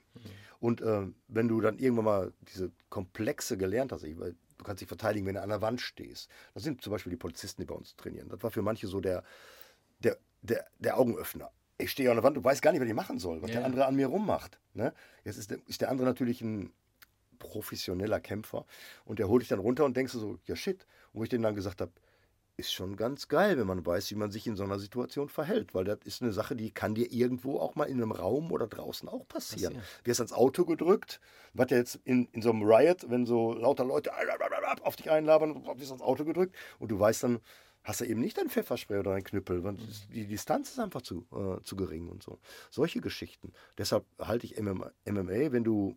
Und 0.60 0.80
äh, 0.80 1.06
wenn 1.28 1.48
du 1.48 1.60
dann 1.60 1.78
irgendwann 1.78 2.04
mal 2.04 2.32
diese 2.54 2.72
Komplexe 2.88 3.58
gelernt 3.58 3.92
hast, 3.92 4.04
ich, 4.04 4.16
du 4.64 4.68
kannst 4.68 4.80
dich 4.80 4.88
verteidigen, 4.88 5.26
wenn 5.26 5.34
du 5.34 5.42
an 5.42 5.50
der 5.50 5.60
Wand 5.60 5.80
stehst. 5.80 6.28
Das 6.54 6.62
sind 6.62 6.82
zum 6.82 6.90
Beispiel 6.90 7.10
die 7.10 7.16
Polizisten, 7.16 7.60
die 7.62 7.66
bei 7.66 7.74
uns 7.74 7.94
trainieren. 7.96 8.28
Das 8.30 8.42
war 8.42 8.50
für 8.50 8.62
manche 8.62 8.86
so 8.86 9.00
der, 9.00 9.22
der, 10.00 10.16
der, 10.42 10.66
der 10.78 10.98
Augenöffner. 10.98 11.50
Ich 11.76 11.90
stehe 11.90 12.10
an 12.10 12.16
der 12.16 12.24
Wand 12.24 12.36
und 12.38 12.44
weiß 12.44 12.60
gar 12.62 12.72
nicht, 12.72 12.80
was 12.80 12.88
ich 12.88 12.94
machen 12.94 13.18
soll, 13.18 13.42
was 13.42 13.50
Ja. 13.50 13.56
der 13.56 13.66
andere 13.66 13.84
an 13.86 13.94
mir 13.94 14.06
rummacht. 14.06 14.58
Ne? 14.74 14.92
Jetzt 15.24 15.36
ist 15.36 15.50
der, 15.50 15.58
ist 15.66 15.80
der 15.80 15.90
andere 15.90 16.06
natürlich 16.06 16.40
ein 16.40 16.72
professioneller 17.38 18.20
Kämpfer 18.20 18.64
und 19.04 19.18
der 19.18 19.28
holt 19.28 19.42
dich 19.42 19.48
dann 19.48 19.58
runter 19.58 19.84
und 19.84 19.96
denkst 19.96 20.12
du 20.14 20.18
so, 20.18 20.38
ja 20.46 20.56
shit. 20.56 20.86
Und 21.12 21.20
wo 21.20 21.24
ich 21.24 21.28
denen 21.28 21.42
dann 21.42 21.54
gesagt 21.54 21.80
habe, 21.80 21.92
ist 22.56 22.72
schon 22.72 22.96
ganz 22.96 23.28
geil, 23.28 23.58
wenn 23.58 23.66
man 23.66 23.84
weiß, 23.84 24.10
wie 24.10 24.14
man 24.14 24.30
sich 24.30 24.46
in 24.46 24.56
so 24.56 24.62
einer 24.62 24.78
Situation 24.78 25.28
verhält, 25.28 25.74
weil 25.74 25.84
das 25.84 25.98
ist 26.04 26.22
eine 26.22 26.32
Sache, 26.32 26.54
die 26.54 26.70
kann 26.70 26.94
dir 26.94 27.10
irgendwo 27.12 27.58
auch 27.58 27.74
mal 27.74 27.84
in 27.84 28.00
einem 28.00 28.12
Raum 28.12 28.52
oder 28.52 28.66
draußen 28.66 29.08
auch 29.08 29.26
passieren. 29.26 29.74
Passieren. 29.74 30.04
Wirst 30.04 30.20
ans 30.20 30.32
Auto 30.32 30.64
gedrückt, 30.64 31.20
was 31.52 31.70
ja 31.70 31.78
jetzt 31.78 31.98
in, 32.04 32.28
in 32.32 32.42
so 32.42 32.50
einem 32.50 32.62
Riot, 32.62 33.10
wenn 33.10 33.26
so 33.26 33.52
lauter 33.52 33.84
Leute 33.84 34.12
auf 34.82 34.96
dich 34.96 35.10
einlabern, 35.10 35.64
wirst 35.76 35.90
ans 35.90 36.02
Auto 36.02 36.24
gedrückt 36.24 36.54
und 36.78 36.90
du 36.90 36.98
weißt 36.98 37.24
dann, 37.24 37.40
hast 37.82 38.00
du 38.00 38.06
eben 38.06 38.20
nicht 38.20 38.38
dein 38.38 38.48
Pfefferspray 38.48 38.98
oder 38.98 39.12
dein 39.12 39.24
Knüppel, 39.24 39.62
weil 39.62 39.76
die 40.12 40.26
Distanz 40.26 40.70
ist 40.70 40.78
einfach 40.78 41.02
zu, 41.02 41.26
äh, 41.32 41.62
zu 41.62 41.76
gering 41.76 42.08
und 42.08 42.22
so. 42.22 42.38
Solche 42.70 43.00
Geschichten. 43.00 43.52
Deshalb 43.78 44.04
halte 44.18 44.46
ich 44.46 44.58
MMA, 44.60 44.90
MMA, 45.04 45.52
wenn 45.52 45.64
du 45.64 45.96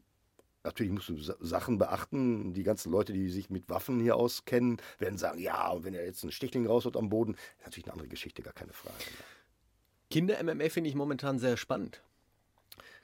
Natürlich 0.68 0.91
musst 0.91 1.07
du 1.07 1.18
Sa- 1.18 1.36
Sachen 1.39 1.78
beachten. 1.78 2.53
Die 2.53 2.63
ganzen 2.63 2.91
Leute, 2.91 3.13
die 3.13 3.30
sich 3.30 3.49
mit 3.49 3.70
Waffen 3.70 3.99
hier 4.01 4.18
auskennen, 4.18 4.78
werden 4.99 5.18
sagen, 5.18 5.39
ja, 5.39 5.70
und 5.72 5.86
wenn 5.86 5.93
er 5.93 6.05
jetzt 6.05 6.24
einen 6.24 6.32
Stichling 6.34 6.68
rausholt 6.68 6.97
am 6.97 7.07
Boden, 7.09 7.34
ist 7.57 7.65
natürlich 7.65 7.86
eine 7.86 7.93
andere 7.93 8.07
Geschichte, 8.09 8.41
gar 8.41 8.53
keine 8.53 8.74
Frage. 8.74 8.95
Kinder-MMA 10.09 10.70
finde 10.70 10.89
ich 10.89 10.95
momentan 10.95 11.39
sehr 11.39 11.57
spannend. 11.57 12.01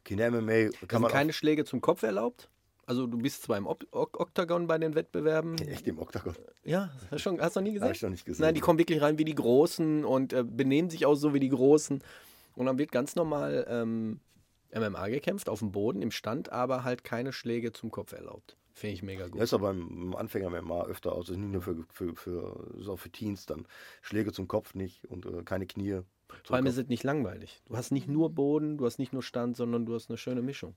Kinder-MMA 0.04 0.70
kann 0.72 0.72
sind 0.90 1.02
man 1.02 1.12
keine 1.12 1.34
Schläge 1.34 1.64
zum 1.66 1.82
Kopf 1.82 2.04
erlaubt. 2.04 2.50
Also 2.86 3.08
du 3.08 3.18
bist 3.18 3.44
zwar 3.44 3.58
im 3.58 3.66
Ok 3.66 3.86
Oktagon 3.92 4.68
bei 4.68 4.78
den 4.78 4.94
Wettbewerben. 4.96 5.58
echt 5.68 5.88
im 5.88 6.00
Oktagon. 6.00 6.36
Ja, 6.66 6.92
hast 7.04 7.12
du, 7.14 7.18
schon, 7.20 7.40
hast 7.42 7.56
du 7.56 7.62
noch 7.62 7.68
nie 7.68 7.74
gesehen? 7.74 7.88
Hab 7.88 7.96
ich 7.96 8.02
noch 8.02 8.10
nicht 8.10 8.26
gesehen. 8.26 8.44
Nein, 8.44 8.56
die 8.56 8.60
kommen 8.62 8.78
wirklich 8.78 9.02
rein 9.02 9.18
wie 9.18 9.24
die 9.24 9.36
Großen 9.36 10.04
und 10.04 10.34
äh, 10.34 10.44
benehmen 10.44 10.90
sich 10.90 11.06
auch 11.06 11.16
so 11.16 11.34
wie 11.34 11.40
die 11.40 11.50
Großen. 11.50 12.04
Und 12.56 12.66
dann 12.66 12.78
wird 12.78 12.92
ganz 12.92 13.16
normal 13.16 13.66
ähm, 13.70 14.20
MMA 14.74 15.08
gekämpft, 15.10 15.50
auf 15.50 15.60
dem 15.60 15.72
Boden, 15.72 16.02
im 16.02 16.12
Stand, 16.12 16.52
aber 16.52 16.84
halt 16.84 17.04
keine 17.04 17.34
Schläge 17.34 17.72
zum 17.72 17.92
Kopf 17.92 18.12
erlaubt. 18.14 18.58
Finde 18.74 18.96
ich 18.96 19.04
mega 19.04 19.28
gut. 19.28 19.40
Das 19.40 19.50
ist 19.50 19.54
aber 19.54 19.68
beim 19.68 20.16
Anfänger 20.16 20.50
MMA 20.50 20.86
öfter 20.86 21.14
aus. 21.14 21.28
Das 21.28 21.36
ist 21.36 21.42
nicht 21.42 21.52
nur 21.52 21.62
für, 21.62 21.86
für, 21.92 22.16
für, 22.16 22.70
ist 22.80 22.88
auch 22.90 22.98
für 22.98 23.12
Teens 23.12 23.46
dann. 23.46 23.68
Schläge 24.02 24.32
zum 24.32 24.48
Kopf 24.48 24.74
nicht 24.74 25.06
und 25.06 25.26
äh, 25.28 25.44
keine 25.44 25.68
Knie. 25.68 26.02
Vor 26.44 26.56
allem 26.56 26.66
ist 26.66 26.78
es 26.78 26.88
nicht 26.88 27.04
langweilig. 27.04 27.62
Du 27.68 27.78
hast 27.78 27.92
nicht 27.92 28.08
nur 28.08 28.32
Boden, 28.32 28.78
du 28.78 28.86
hast 28.88 28.98
nicht 28.98 29.14
nur 29.14 29.22
Stand, 29.22 29.56
sondern 29.56 29.86
du 29.86 29.94
hast 29.94 30.10
eine 30.10 30.18
schöne 30.18 30.42
Mischung. 30.42 30.74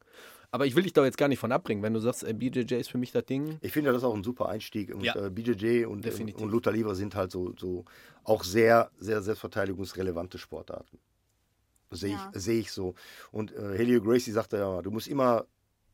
Aber 0.51 0.67
ich 0.67 0.77
will 0.77 0.83
dich 0.83 0.93
da 0.93 1.03
jetzt 1.05 1.17
gar 1.17 1.29
nicht 1.29 1.39
von 1.39 1.51
abbringen, 1.51 1.83
wenn 1.83 1.95
du 1.95 2.01
sagst, 2.01 2.25
äh, 2.25 2.35
BJJ 2.35 2.75
ist 2.75 2.91
für 2.91 2.99
mich 2.99 3.13
das 3.13 3.25
Ding. 3.25 3.57
Ich 3.63 3.73
finde, 3.73 3.91
das 3.91 4.03
ist 4.03 4.05
auch 4.05 4.15
ein 4.15 4.23
super 4.25 4.51
Einstieg. 4.51 4.95
Und 4.95 5.03
Ja. 5.03 5.17
äh, 5.17 5.31
BJJ 5.31 5.87
und, 5.87 6.05
Definitiv. 6.05 6.43
und 6.43 6.51
Luther 6.51 6.73
Livre 6.73 6.95
sind 6.95 7.15
halt 7.15 7.31
so, 7.33 7.55
so 7.57 7.87
auch 8.25 8.45
sehr, 8.45 8.91
sehr 8.99 9.23
selbstverteidigungsrelevante 9.23 10.37
Sportarten. 10.37 10.99
Sehe 11.91 12.13
Ja. 12.13 12.31
ich, 12.35 12.41
sehe 12.43 12.61
ich 12.61 12.73
so. 12.73 12.95
Und 13.31 13.53
äh, 13.53 13.77
Helio 13.77 14.01
Gracie 14.03 14.33
sagte 14.33 14.57
ja, 14.59 14.83
du 14.83 14.91
musst 14.91 15.09
immer, 15.09 15.47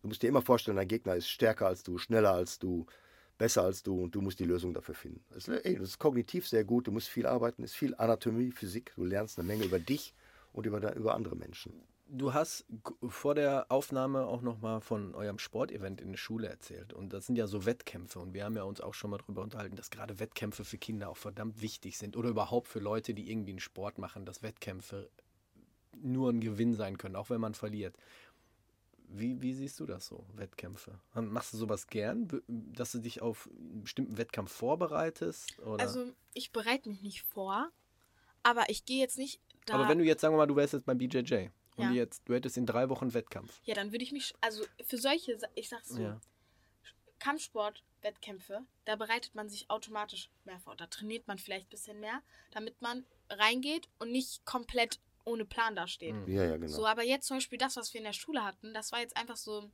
du 0.03 0.09
musst 0.09 0.23
dir 0.23 0.29
immer 0.29 0.43
vorstellen, 0.43 0.77
dein 0.77 0.89
Gegner 0.89 1.15
ist 1.17 1.29
stärker 1.29 1.67
als 1.67 1.83
du, 1.83 1.99
schneller 1.99 2.33
als 2.33 2.59
du, 2.59 2.87
besser 3.39 3.63
als 3.63 3.83
du 3.83 4.03
und 4.03 4.15
du 4.15 4.21
musst 4.21 4.39
die 4.39 4.45
Lösung 4.45 4.73
dafür 4.75 4.95
finden. 4.95 5.25
Das, 5.31 5.49
ist- 5.49 5.65
ey, 5.65 5.77
das 5.79 5.89
ist 5.89 5.99
kognitiv 5.99 6.47
sehr 6.49 6.65
gut, 6.65 6.87
du 6.87 6.93
musst 6.93 7.09
viel 7.09 7.27
arbeiten, 7.27 7.63
ist 7.63 7.75
viel 7.75 7.95
Anatomie, 7.97 8.53
Physik, 8.53 8.93
du 8.97 9.05
lernst 9.05 9.39
eine 9.39 9.49
Menge 9.49 9.65
über 9.65 9.79
dich 9.79 10.15
und 10.53 10.67
über, 10.67 10.95
über 10.95 11.15
andere 11.15 11.37
Menschen. 11.37 11.73
Du 12.15 12.35
hast 12.35 12.67
vor 13.09 13.35
der 13.35 13.67
Aufnahme 13.71 14.27
auch 14.27 14.43
nochmal 14.43 14.83
von 14.83 15.15
eurem 15.15 15.39
Sportevent 15.39 15.99
in 16.03 16.11
der 16.11 16.19
Schule 16.19 16.47
erzählt. 16.47 16.93
Und 16.93 17.15
das 17.15 17.25
sind 17.25 17.37
ja 17.37 17.47
so 17.47 17.65
Wettkämpfe. 17.65 18.19
Und 18.19 18.35
wir 18.35 18.45
haben 18.45 18.55
ja 18.55 18.65
uns 18.65 18.83
auch 18.83 18.93
schon 18.93 19.11
mal 19.11 19.17
darüber 19.17 19.41
unterhalten, 19.41 19.77
dass 19.77 19.89
gerade 19.89 20.21
Wettkämpfe 20.21 20.63
für 20.67 20.77
Kinder 20.77 21.09
auch 21.09 21.17
verdammt 21.17 21.63
wichtig 21.63 21.97
sind. 21.97 22.19
Oder 22.19 22.29
überhaupt 22.29 22.69
für 22.69 22.81
Leute, 22.81 23.15
die 23.15 23.31
irgendwie 23.31 23.53
einen 23.53 23.61
Sport 23.61 23.97
machen, 23.97 24.27
dass 24.27 24.43
Wettkämpfe 24.43 25.09
nur 25.97 26.31
ein 26.31 26.41
Gewinn 26.41 26.75
sein 26.75 26.99
können, 26.99 27.17
auch 27.17 27.31
wenn 27.31 27.41
man 27.41 27.55
verliert. 27.55 27.97
Wie, 29.15 29.43
wie 29.43 29.53
siehst 29.53 29.79
du 29.79 29.85
das 29.85 30.07
so, 30.07 30.25
Wettkämpfe? 30.35 30.99
Machst 31.15 31.53
du 31.53 31.59
sowas 31.59 31.87
gern, 31.87 32.29
dass 32.49 32.93
du 32.93 32.99
dich 32.99 33.21
auf 33.21 33.49
einen 33.51 33.83
bestimmten 33.83 34.17
Wettkampf 34.17 34.51
vorbereitest? 34.53 35.59
Oder? 35.61 35.81
Also, 35.83 36.13
ich 36.33 36.51
bereite 36.51 36.89
mich 36.89 37.03
nicht 37.03 37.23
vor, 37.23 37.71
aber 38.43 38.71
ich 38.71 38.87
gehe 38.87 39.01
jetzt 39.01 39.19
nicht 39.19 39.41
da. 39.67 39.75
Aber 39.75 39.89
wenn 39.89 39.99
du 39.99 40.05
jetzt, 40.05 40.23
sagen 40.23 40.33
wir 40.35 40.39
mal, 40.39 40.47
du 40.47 40.57
wärst 40.57 40.73
jetzt 40.73 40.87
beim 40.87 40.97
BJJ 40.97 41.49
und 41.77 41.85
Ja. 41.85 41.91
jetzt, 41.93 42.23
du 42.27 42.33
hättest 42.35 42.57
in 42.57 42.65
drei 42.65 42.89
Wochen 42.89 43.13
Wettkampf. 43.13 43.61
ja, 43.65 43.75
dann 43.75 43.93
würde 43.93 44.03
ich 44.05 44.13
mich, 44.13 44.33
also 44.41 44.65
für 44.83 44.97
solche, 44.97 45.39
ich 45.55 45.69
sag's 45.69 45.89
so, 45.91 46.01
Ja. 46.01 46.19
Kampfsport-Wettkämpfe, 47.19 48.63
da 48.85 48.97
bereitet 48.97 49.35
man 49.35 49.49
sich 49.49 49.71
automatisch 49.71 50.31
mehr 50.45 50.59
vor. 50.59 50.75
Da 50.75 50.87
trainiert 50.87 51.29
man 51.29 51.39
vielleicht 51.39 51.67
ein 51.67 51.71
bisschen 51.71 52.01
mehr, 52.01 52.21
damit 52.51 52.81
man 52.83 53.05
reingeht 53.31 53.89
und 53.99 54.11
nicht 54.11 54.45
komplett 54.45 54.99
ohne 55.25 55.45
Plan 55.45 55.77
dasteht. 55.77 56.15
Mhm. 56.15 56.33
Ja, 56.33 56.45
ja, 56.45 56.57
genau. 56.57 56.73
So, 56.73 56.87
aber 56.87 57.03
jetzt 57.05 57.27
zum 57.27 57.37
Beispiel 57.37 57.59
das, 57.59 57.77
was 57.77 57.93
wir 57.93 57.99
in 57.99 58.05
der 58.05 58.13
Schule 58.13 58.45
hatten, 58.45 58.75
das 58.75 58.93
war 58.93 59.01
jetzt 59.01 59.17
einfach 59.17 59.37
so 59.37 59.71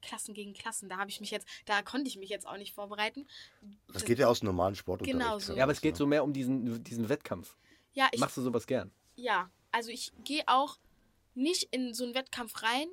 Klassen 0.00 0.34
gegen 0.34 0.52
Klassen. 0.52 0.88
Da 0.88 0.98
habe 0.98 1.10
ich 1.10 1.20
mich 1.20 1.30
jetzt, 1.30 1.46
da 1.66 1.82
konnte 1.82 2.08
ich 2.08 2.16
mich 2.16 2.28
jetzt 2.28 2.46
auch 2.46 2.56
nicht 2.56 2.74
vorbereiten. 2.74 3.26
das 3.92 4.04
geht 4.04 4.18
ja 4.18 4.28
aus 4.28 4.40
dem 4.40 4.46
normalen 4.46 4.74
Sportunterricht. 4.74 5.20
Genau 5.20 5.38
so. 5.38 5.54
Ja, 5.54 5.64
aber 5.64 5.72
es 5.72 5.80
geht 5.80 5.94
ne? 5.94 5.98
so 5.98 6.06
mehr 6.06 6.22
um 6.22 6.32
diesen, 6.32 6.82
diesen 6.84 7.08
Wettkampf. 7.08 7.56
Ja, 7.94 8.08
ich, 8.12 8.20
Machst 8.20 8.36
du 8.36 8.42
sowas 8.42 8.66
gern? 8.66 8.92
ja, 9.18 9.50
also 9.72 9.90
ich 9.90 10.12
gehe 10.24 10.44
auch 10.46 10.78
nicht 11.34 11.64
in 11.72 11.92
so 11.94 12.04
einen 12.04 12.14
Wettkampf 12.14 12.62
rein 12.62 12.88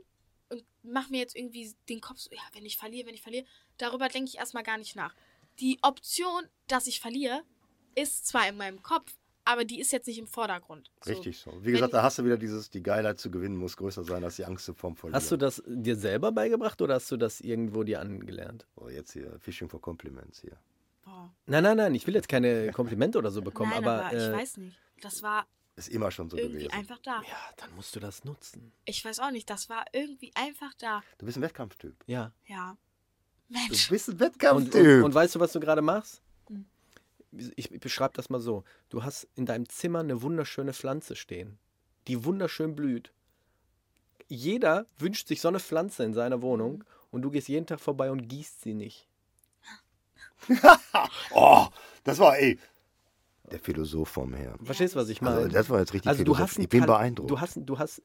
und 0.50 0.66
mache 0.84 1.12
mir 1.12 1.20
jetzt 1.20 1.36
irgendwie 1.36 1.74
den 1.90 2.02
Kopf 2.02 2.20
so, 2.20 2.30
ja, 2.32 2.42
wenn 2.54 2.66
ich 2.66 2.78
verliere, 2.78 3.08
wenn 3.08 3.16
ich 3.16 3.22
verliere, 3.22 3.46
darüber 3.78 4.10
denke 4.10 4.30
ich 4.30 4.38
erstmal 4.38 4.64
gar 4.64 4.78
nicht 4.78 4.96
nach. 4.96 5.16
Die 5.60 5.80
Option, 5.82 6.44
dass 6.68 6.88
ich 6.88 7.00
verliere, 7.00 7.44
ist 7.96 8.28
zwar 8.28 8.48
in 8.48 8.58
meinem 8.58 8.82
Kopf, 8.84 9.16
aber 9.46 9.64
die 9.64 9.80
ist 9.80 9.92
jetzt 9.92 10.08
nicht 10.08 10.18
im 10.20 10.28
Vordergrund. 10.28 10.92
So. 11.04 11.12
Richtig 11.12 11.38
so. 11.38 11.52
Wie 11.62 11.66
Wenn 11.68 11.74
gesagt, 11.74 11.90
ich- 11.94 11.98
da 11.98 12.04
hast 12.04 12.20
du 12.20 12.26
wieder 12.26 12.38
dieses, 12.38 12.70
die 12.70 12.84
Geilheit 12.84 13.20
zu 13.20 13.32
gewinnen 13.32 13.56
muss 13.56 13.78
größer 13.78 14.04
sein 14.04 14.24
als 14.24 14.36
die 14.36 14.46
Angst 14.46 14.70
vorm 14.76 14.96
Verlieren. 14.96 15.16
Hast 15.16 15.32
du 15.32 15.38
das 15.38 15.64
dir 15.68 15.96
selber 15.96 16.32
beigebracht 16.32 16.82
oder 16.82 16.96
hast 16.96 17.12
du 17.12 17.18
das 17.18 17.40
irgendwo 17.42 17.84
dir 17.84 18.02
angelernt? 18.02 18.66
Oh, 18.76 18.90
jetzt 18.90 19.14
hier, 19.14 19.38
Fishing 19.40 19.70
for 19.70 19.80
Compliments 19.82 20.42
hier. 20.42 20.58
Boah. 21.04 21.32
Nein, 21.46 21.64
nein, 21.64 21.78
nein, 21.78 21.96
ich 21.96 22.06
will 22.08 22.16
jetzt 22.16 22.28
keine 22.28 22.72
Komplimente 22.72 23.18
oder 23.20 23.30
so 23.32 23.42
bekommen, 23.42 23.70
Nein, 23.72 23.84
aber, 23.84 24.06
aber, 24.08 24.18
ich 24.18 24.24
äh, 24.24 24.34
weiß 24.34 24.58
nicht. 24.58 24.78
Das 25.02 25.22
war 25.22 25.46
Ist 25.76 25.90
immer 25.90 26.10
schon 26.10 26.30
so 26.30 26.38
irgendwie 26.38 26.64
gewesen. 26.66 26.74
einfach 26.74 26.98
da. 27.00 27.22
ja, 27.22 27.38
dann 27.58 27.76
musst 27.76 27.96
du 27.96 28.00
das 28.00 28.24
nutzen. 28.24 28.72
Ich 28.86 29.06
weiß 29.06 29.20
auch 29.20 29.30
nicht, 29.32 29.48
das 29.50 29.70
war 29.70 29.86
irgendwie 29.94 30.32
einfach 30.36 30.74
da. 30.80 31.04
Du 31.20 31.26
bist 31.28 31.38
ein 31.38 31.42
Wettkampftyp. 31.44 31.96
Ja. 32.08 32.32
Ja. 32.48 32.76
Du 33.50 33.54
Mensch. 33.60 33.90
bist 33.90 34.08
ein 34.08 34.14
Und, 34.14 34.20
Wettkampftyp. 34.22 34.82
und, 34.82 35.04
und 35.04 35.14
weißt 35.14 35.36
du, 35.36 35.40
was 35.40 35.52
du 35.52 35.60
gerade 35.60 35.84
machst? 35.84 36.24
Ich, 37.56 37.70
beschreibe 37.70 38.14
das 38.16 38.30
mal 38.30 38.40
so. 38.40 38.64
Du 38.90 39.04
hast 39.04 39.28
in 39.36 39.46
deinem 39.46 39.68
Zimmer 39.70 40.00
eine 40.00 40.22
wunderschöne 40.22 40.74
Pflanze 40.74 41.16
stehen, 41.16 41.58
die 42.08 42.24
wunderschön 42.24 42.76
blüht. 42.76 43.12
Jeder 44.28 44.86
wünscht 44.98 45.28
sich 45.28 45.42
so 45.42 45.50
eine 45.50 45.60
Pflanze 45.60 46.04
in 46.04 46.14
seiner 46.14 46.42
Wohnung 46.42 46.84
und 47.12 47.22
du 47.22 47.30
gehst 47.30 47.48
jeden 47.48 47.68
Tag 47.68 47.80
vorbei 47.80 48.12
und 48.12 48.28
gießt 48.28 48.62
sie 48.62 48.74
nicht. 48.74 49.08
oh, 51.32 51.68
das 52.04 52.20
war, 52.20 52.38
ey, 52.38 52.60
der 53.52 53.60
Philosoph 53.60 54.10
vom 54.10 54.34
Herrn. 54.34 54.64
Verstehst 54.66 54.96
du, 54.96 55.00
was 55.00 55.10
ich 55.10 55.22
meine? 55.22 55.38
Also, 55.38 55.50
das 55.50 55.70
war 55.70 55.80
jetzt 55.80 55.94
richtig 55.94 56.10
Also 56.10 56.24
du 56.24 56.38
hast 56.38 56.58
Ich 56.58 56.70
bin 56.70 56.82
Tal- 56.82 56.88
beeindruckt. 56.88 57.30
Du 57.30 57.40
hast, 57.40 57.60
du 57.62 57.78
hast 57.78 58.02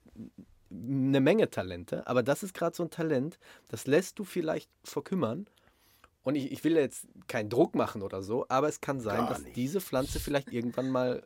eine 0.70 1.20
Menge 1.20 1.50
Talente, 1.50 2.06
aber 2.06 2.22
das 2.22 2.42
ist 2.42 2.54
gerade 2.54 2.76
so 2.76 2.84
ein 2.84 2.90
Talent, 2.90 3.38
das 3.68 3.86
lässt 3.86 4.18
du 4.18 4.24
vielleicht 4.24 4.70
verkümmern 4.84 5.46
Und 6.22 6.34
ich, 6.34 6.52
ich 6.52 6.62
will 6.64 6.76
jetzt 6.76 7.06
keinen 7.28 7.48
Druck 7.48 7.74
machen 7.74 8.02
oder 8.02 8.22
so, 8.22 8.46
aber 8.48 8.68
es 8.68 8.80
kann 8.80 9.00
sein, 9.00 9.20
Gar 9.20 9.28
dass 9.30 9.42
nicht. 9.42 9.56
diese 9.56 9.80
Pflanze 9.80 10.20
vielleicht 10.20 10.52
irgendwann 10.52 10.90
mal 10.90 11.22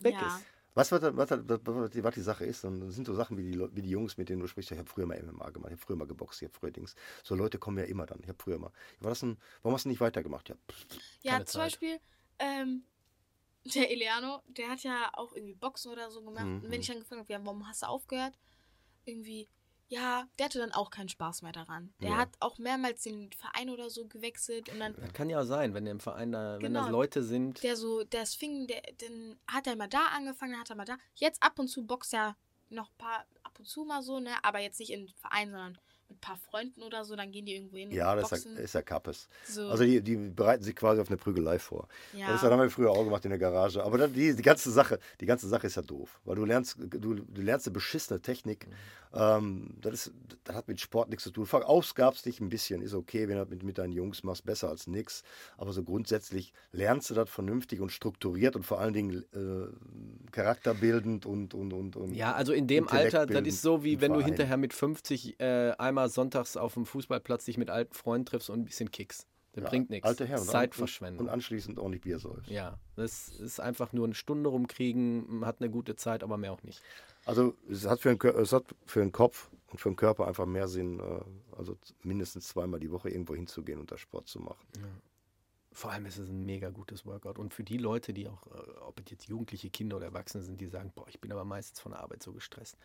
weg 0.00 0.16
Ja. 0.20 0.26
ist. 0.26 0.44
Was, 0.74 0.92
was, 0.92 1.02
was, 1.02 1.30
was, 1.30 1.60
was, 1.64 1.90
die, 1.90 2.04
was 2.04 2.14
die 2.14 2.20
Sache 2.20 2.44
ist, 2.44 2.62
dann 2.62 2.90
sind 2.92 3.06
so 3.06 3.14
Sachen 3.14 3.36
wie 3.36 3.42
die, 3.50 3.58
wie 3.74 3.82
die 3.82 3.90
Jungs, 3.90 4.16
mit 4.16 4.28
denen 4.28 4.40
du 4.40 4.46
sprichst. 4.46 4.70
Ich 4.70 4.78
habe 4.78 4.88
früher 4.88 5.04
mal 5.04 5.18
MMA 5.18 5.50
gemacht, 5.50 5.72
ich 5.72 5.78
habe 5.78 5.84
früher 5.84 5.96
mal 5.96 6.06
geboxt, 6.06 6.40
ich 6.42 6.48
habe 6.48 6.56
früher 6.56 6.70
Dings. 6.70 6.94
So 7.24 7.34
Leute 7.34 7.58
kommen 7.58 7.76
ja 7.78 7.84
immer 7.84 8.06
dann. 8.06 8.20
Ich 8.22 8.28
habe 8.28 8.38
früher 8.40 8.58
mal. 8.58 8.70
War 9.00 9.10
das 9.10 9.22
ein, 9.22 9.36
warum 9.62 9.74
hast 9.74 9.84
du 9.84 9.88
nicht 9.88 10.00
weitergemacht? 10.00 10.48
Ja, 10.48 10.54
Ja, 11.22 11.38
zum 11.38 11.46
Zeit. 11.46 11.72
Beispiel, 11.72 11.98
ähm, 12.38 12.84
der 13.74 13.90
Eliano, 13.90 14.42
der 14.46 14.68
hat 14.70 14.82
ja 14.84 15.10
auch 15.14 15.34
irgendwie 15.34 15.54
Boxen 15.54 15.90
oder 15.90 16.10
so 16.10 16.22
gemacht. 16.22 16.46
Mhm. 16.46 16.62
Und 16.62 16.70
wenn 16.70 16.80
ich 16.80 16.86
dann 16.86 17.00
gefragt 17.00 17.20
habe, 17.20 17.32
ja, 17.32 17.44
warum 17.44 17.66
hast 17.66 17.82
du 17.82 17.86
aufgehört? 17.86 18.38
Irgendwie, 19.04 19.48
ja, 19.90 20.28
der 20.38 20.46
hatte 20.46 20.60
dann 20.60 20.70
auch 20.72 20.90
keinen 20.90 21.08
Spaß 21.08 21.42
mehr 21.42 21.50
daran. 21.52 21.92
Der 22.00 22.10
Ja. 22.10 22.16
hat 22.18 22.28
auch 22.38 22.58
mehrmals 22.58 23.02
den 23.02 23.30
Verein 23.32 23.68
oder 23.70 23.90
so 23.90 24.06
gewechselt 24.06 24.68
und 24.70 24.78
dann 24.78 24.94
Das 24.94 25.12
kann 25.12 25.28
ja 25.28 25.40
auch 25.40 25.44
sein, 25.44 25.74
wenn 25.74 25.84
im 25.86 25.98
Verein 26.00 26.30
da, 26.32 26.54
wenn 26.54 26.60
Genau. 26.72 26.82
das 26.82 26.90
Leute 26.90 27.22
sind. 27.24 27.62
der 27.64 27.76
so, 27.76 28.04
der 28.04 28.22
es 28.22 28.34
fing, 28.36 28.68
der, 28.68 28.80
dann 28.98 29.38
hat 29.48 29.66
er 29.66 29.74
mal 29.74 29.88
da 29.88 30.06
angefangen, 30.14 30.52
dann 30.52 30.60
hat 30.60 30.70
er 30.70 30.76
mal 30.76 30.84
da. 30.84 30.96
Jetzt 31.16 31.42
ab 31.42 31.58
und 31.58 31.66
zu 31.68 31.84
boxt 31.84 32.14
er 32.14 32.36
noch 32.68 32.88
ein 32.88 32.96
paar, 32.98 33.26
ab 33.42 33.58
und 33.58 33.66
zu 33.66 33.84
mal 33.84 34.00
so, 34.00 34.20
ne? 34.20 34.30
Aber 34.44 34.60
jetzt 34.60 34.78
nicht 34.78 34.92
im 34.92 35.08
Verein, 35.16 35.50
sondern 35.50 35.78
mit 36.10 36.18
ein 36.18 36.20
paar 36.20 36.36
Freunden 36.36 36.82
oder 36.82 37.04
so, 37.04 37.16
dann 37.16 37.30
gehen 37.30 37.46
die 37.46 37.54
irgendwo 37.54 37.76
hin. 37.76 37.90
ja 37.90 38.12
und 38.12 38.18
das 38.18 38.32
ist 38.32 38.44
boxen. 38.44 38.56
ja, 38.56 38.62
ist 38.62 38.74
ja 38.74 38.82
Kappes. 38.82 39.28
so, 39.46 39.68
Also 39.68 39.84
die, 39.84 40.02
die 40.02 40.16
bereiten 40.16 40.62
sich 40.62 40.74
quasi 40.74 41.00
auf 41.00 41.08
eine 41.08 41.16
Prügelei 41.16 41.58
vor. 41.58 41.88
ja. 42.12 42.30
Das 42.32 42.42
haben 42.42 42.60
wir 42.60 42.70
früher 42.70 42.90
auch 42.90 43.04
gemacht 43.04 43.24
in 43.24 43.30
der 43.30 43.38
Garage. 43.38 43.82
Aber 43.82 43.98
dann 43.98 44.12
die, 44.12 44.34
die 44.34 44.42
ganze 44.42 44.70
Sache, 44.70 44.98
die 45.20 45.26
ganze 45.26 45.48
Sache 45.48 45.66
ist 45.66 45.76
ja 45.76 45.82
doof, 45.82 46.20
weil 46.24 46.36
du 46.36 46.44
lernst, 46.44 46.76
du, 46.78 47.14
du 47.14 47.42
lernst 47.42 47.66
eine 47.66 47.74
beschissene 47.74 48.20
Technik. 48.20 48.66
Ähm, 49.12 49.74
das, 49.80 50.06
ist, 50.06 50.12
das 50.44 50.54
hat 50.54 50.68
mit 50.68 50.80
Sport 50.80 51.08
nichts 51.08 51.24
zu 51.24 51.30
tun. 51.30 51.46
Verausgabst 51.46 52.26
dich 52.26 52.40
ein 52.40 52.48
bisschen, 52.48 52.80
ist 52.80 52.94
okay, 52.94 53.28
wenn 53.28 53.38
du 53.38 53.44
mit, 53.46 53.62
mit 53.64 53.78
deinen 53.78 53.92
Jungs 53.92 54.22
machst, 54.22 54.44
besser 54.44 54.68
als 54.68 54.86
nix. 54.86 55.24
Aber 55.56 55.72
so 55.72 55.82
grundsätzlich 55.82 56.52
lernst 56.72 57.10
du 57.10 57.14
das 57.14 57.28
vernünftig 57.28 57.80
und 57.80 57.90
strukturiert 57.90 58.54
und 58.54 58.64
vor 58.64 58.80
allen 58.80 58.94
Dingen 58.94 59.24
äh, 59.34 60.30
charakterbildend 60.30 61.26
und 61.26 61.54
und 61.54 61.72
und 61.72 61.96
und. 61.96 62.14
Ja, 62.14 62.34
also 62.34 62.52
in 62.52 62.66
dem 62.68 62.88
Alter, 62.88 63.26
das 63.26 63.46
ist 63.46 63.62
so 63.62 63.82
wie 63.82 64.00
wenn 64.00 64.12
du 64.12 64.20
Verein. 64.20 64.30
hinterher 64.32 64.56
mit 64.56 64.72
50 64.72 65.40
äh, 65.40 65.72
einmal 65.78 65.99
sonntags 66.08 66.56
auf 66.56 66.74
dem 66.74 66.86
Fußballplatz 66.86 67.44
dich 67.44 67.58
mit 67.58 67.70
alten 67.70 67.94
Freunden 67.94 68.26
triffst 68.26 68.50
und 68.50 68.60
ein 68.60 68.64
bisschen 68.64 68.90
kickst. 68.90 69.26
Das 69.52 69.64
Ja, 69.64 69.70
bringt 69.70 69.90
nichts. 69.90 70.06
Alte 70.06 70.26
Herren. 70.26 70.44
Zeitverschwendung. 70.44 71.26
Und 71.26 71.32
anschließend 71.32 71.78
ordentlich 71.78 72.02
Bier 72.02 72.18
säufst. 72.20 72.50
ja, 72.50 72.78
das 72.94 73.28
ist 73.28 73.58
einfach 73.60 73.92
nur 73.92 74.04
eine 74.04 74.14
Stunde 74.14 74.48
rumkriegen, 74.48 75.44
hat 75.44 75.60
eine 75.60 75.70
gute 75.70 75.96
Zeit, 75.96 76.22
aber 76.22 76.36
mehr 76.36 76.52
auch 76.52 76.62
nicht. 76.62 76.80
Also 77.24 77.54
es 77.68 77.86
hat, 77.86 78.00
für 78.00 78.14
den, 78.14 78.36
es 78.36 78.52
hat 78.52 78.64
für 78.86 79.00
den 79.00 79.12
Kopf 79.12 79.50
und 79.68 79.80
für 79.80 79.90
den 79.90 79.96
Körper 79.96 80.26
einfach 80.28 80.46
mehr 80.46 80.68
Sinn, 80.68 81.00
äh, 81.00 81.56
also 81.56 81.76
mindestens 82.02 82.48
zweimal 82.48 82.78
die 82.80 82.90
Woche 82.90 83.10
irgendwo 83.10 83.34
hinzugehen 83.34 83.80
und 83.80 83.90
da 83.90 83.98
Sport 83.98 84.28
zu 84.28 84.38
machen. 84.38 84.66
Vor 85.72 85.92
allem 85.92 86.06
ist 86.06 86.18
es 86.18 86.28
ein 86.28 86.44
mega 86.44 86.70
gutes 86.70 87.04
Workout. 87.06 87.38
Und 87.38 87.54
für 87.54 87.62
die 87.62 87.76
Leute, 87.76 88.12
die 88.12 88.26
auch, 88.28 88.46
äh, 88.48 88.78
ob 88.80 89.00
es 89.00 89.10
jetzt 89.10 89.26
jugendliche 89.28 89.70
Kinder 89.70 89.96
oder 89.96 90.06
Erwachsene 90.06 90.42
sind, 90.42 90.60
die 90.60 90.66
sagen, 90.66 90.92
boah, 90.94 91.06
ich 91.08 91.20
bin 91.20 91.30
aber 91.30 91.44
meistens 91.44 91.80
von 91.80 91.92
der 91.92 92.00
Arbeit 92.00 92.22
so 92.22 92.32
gestresst. 92.32 92.76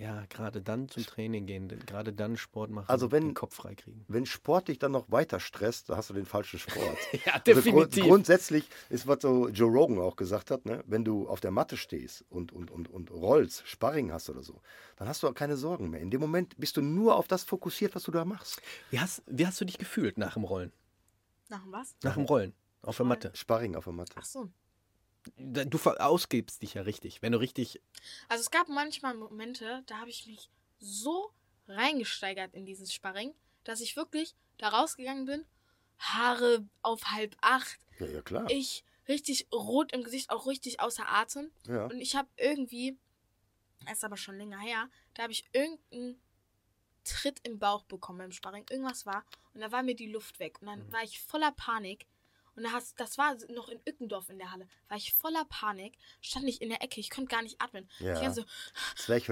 Ja, 0.00 0.24
gerade 0.30 0.62
dann 0.62 0.88
zum 0.88 1.04
Training 1.04 1.44
gehen, 1.44 1.68
gerade 1.84 2.14
dann 2.14 2.38
Sport 2.38 2.70
machen, 2.70 2.88
Also 2.88 3.12
wenn- 3.12 3.22
den 3.28 3.34
Kopf 3.34 3.54
freikriegen. 3.54 4.02
Wenn 4.08 4.24
Sport 4.24 4.68
dich 4.68 4.78
dann 4.78 4.92
noch 4.92 5.10
weiter 5.12 5.40
stresst, 5.40 5.90
da 5.90 5.98
hast 5.98 6.08
du 6.08 6.14
den 6.14 6.24
falschen 6.24 6.58
Sport. 6.58 6.96
Ja, 7.26 7.34
Also 7.34 7.60
grund, 7.70 7.92
definitiv. 7.94 8.04
grundsätzlich 8.04 8.68
ist, 8.88 9.06
was 9.06 9.20
so 9.20 9.48
Joe 9.50 9.70
Rogan 9.70 9.98
auch 9.98 10.16
gesagt 10.16 10.50
hat, 10.50 10.64
ne? 10.64 10.82
wenn 10.86 11.04
du 11.04 11.28
auf 11.28 11.40
der 11.40 11.50
Matte 11.50 11.76
stehst 11.76 12.24
und, 12.30 12.50
und, 12.50 12.70
und, 12.70 12.88
und 12.88 13.10
rollst, 13.10 13.68
Sparring 13.68 14.10
hast 14.10 14.30
oder 14.30 14.42
so, 14.42 14.62
dann 14.96 15.06
hast 15.06 15.22
du 15.22 15.28
auch 15.28 15.34
keine 15.34 15.58
Sorgen 15.58 15.90
mehr. 15.90 16.00
In 16.00 16.10
dem 16.10 16.22
Moment 16.22 16.56
bist 16.56 16.78
du 16.78 16.80
nur 16.80 17.16
auf 17.16 17.28
das 17.28 17.44
fokussiert, 17.44 17.94
was 17.94 18.04
du 18.04 18.10
da 18.10 18.24
machst. 18.24 18.62
wie, 18.88 19.00
hast, 19.00 19.22
wie 19.26 19.46
hast 19.46 19.60
du 19.60 19.66
dich 19.66 19.76
gefühlt 19.76 20.16
nach 20.16 20.32
dem 20.32 20.44
Rollen? 20.44 20.72
Nach 21.50 21.62
dem 21.62 21.72
was? 21.72 21.94
Nach 22.02 22.14
dem 22.14 22.24
Rollen 22.24 22.54
auf 22.80 22.96
der. 22.96 23.04
Matte. 23.04 23.32
Sparring 23.34 23.76
auf 23.76 23.84
der 23.84 23.92
Matte. 23.92 24.14
Ach 24.16 24.24
so. 24.24 24.48
Du 25.36 25.78
verausgibst 25.78 26.62
dich 26.62 26.74
ja 26.74 26.82
richtig. 26.82 27.20
Wenn 27.22 27.32
du 27.32 27.40
richtig. 27.40 27.80
Also 28.28 28.42
es 28.42 28.50
gab 28.50 28.68
manchmal 28.68 29.14
Momente, 29.14 29.82
da 29.86 29.98
habe 29.98 30.10
ich 30.10 30.26
mich 30.26 30.50
so 30.78 31.30
reingesteigert 31.68 32.54
in 32.54 32.64
dieses 32.66 32.92
Sparring, 32.92 33.34
dass 33.64 33.80
ich 33.80 33.96
wirklich 33.96 34.34
da 34.58 34.68
rausgegangen 34.68 35.26
bin, 35.26 35.44
Haare 35.98 36.66
auf 36.82 37.04
halb 37.06 37.36
acht, 37.42 37.78
Ja, 37.98 38.06
ja 38.06 38.22
klar. 38.22 38.46
ich 38.50 38.84
richtig 39.08 39.46
rot 39.52 39.92
im 39.92 40.02
Gesicht, 40.04 40.30
auch 40.30 40.46
richtig 40.46 40.80
außer 40.80 41.06
Atem. 41.08 41.50
Ja. 41.66 41.84
Und 41.86 42.00
ich 42.00 42.16
habe 42.16 42.28
irgendwie, 42.36 42.96
das 43.84 43.98
ist 43.98 44.04
aber 44.04 44.16
schon 44.16 44.38
länger 44.38 44.58
her, 44.60 44.88
da 45.14 45.24
habe 45.24 45.32
ich 45.32 45.44
irgendeinen 45.52 46.20
Tritt 47.04 47.40
im 47.42 47.58
Bauch 47.58 47.84
bekommen 47.84 48.18
beim 48.18 48.32
Sparring. 48.32 48.64
Irgendwas 48.70 49.04
war. 49.06 49.24
Und 49.54 49.60
da 49.60 49.72
war 49.72 49.82
mir 49.82 49.94
die 49.96 50.10
Luft 50.10 50.38
weg. 50.38 50.60
Und 50.60 50.66
dann 50.68 50.86
Mhm. 50.86 50.92
war 50.92 51.02
ich 51.02 51.20
voller 51.20 51.52
Panik. 51.52 52.06
Und 52.60 52.64
da 52.64 52.72
hast, 52.72 53.00
das 53.00 53.16
war 53.16 53.34
noch 53.48 53.70
in 53.70 53.80
Ückendorf 53.88 54.28
in 54.28 54.38
der 54.38 54.52
Halle. 54.52 54.68
War 54.88 54.98
ich 54.98 55.14
voller 55.14 55.46
Panik, 55.46 55.96
stand 56.20 56.46
ich 56.46 56.60
in 56.60 56.68
der 56.68 56.82
Ecke, 56.82 57.00
ich 57.00 57.08
konnte 57.08 57.30
gar 57.30 57.40
nicht 57.40 57.58
atmen. 57.58 57.88
Ja. 58.00 58.12
Ich 58.12 58.20
war 58.20 58.34
so, 58.34 58.42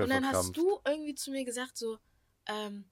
und 0.01 0.09
dann 0.09 0.27
hast 0.27 0.57
du 0.57 0.81
irgendwie 0.87 1.15
zu 1.15 1.31
mir 1.31 1.45
gesagt, 1.45 1.77
so, 1.77 1.99
ähm, 2.47 2.89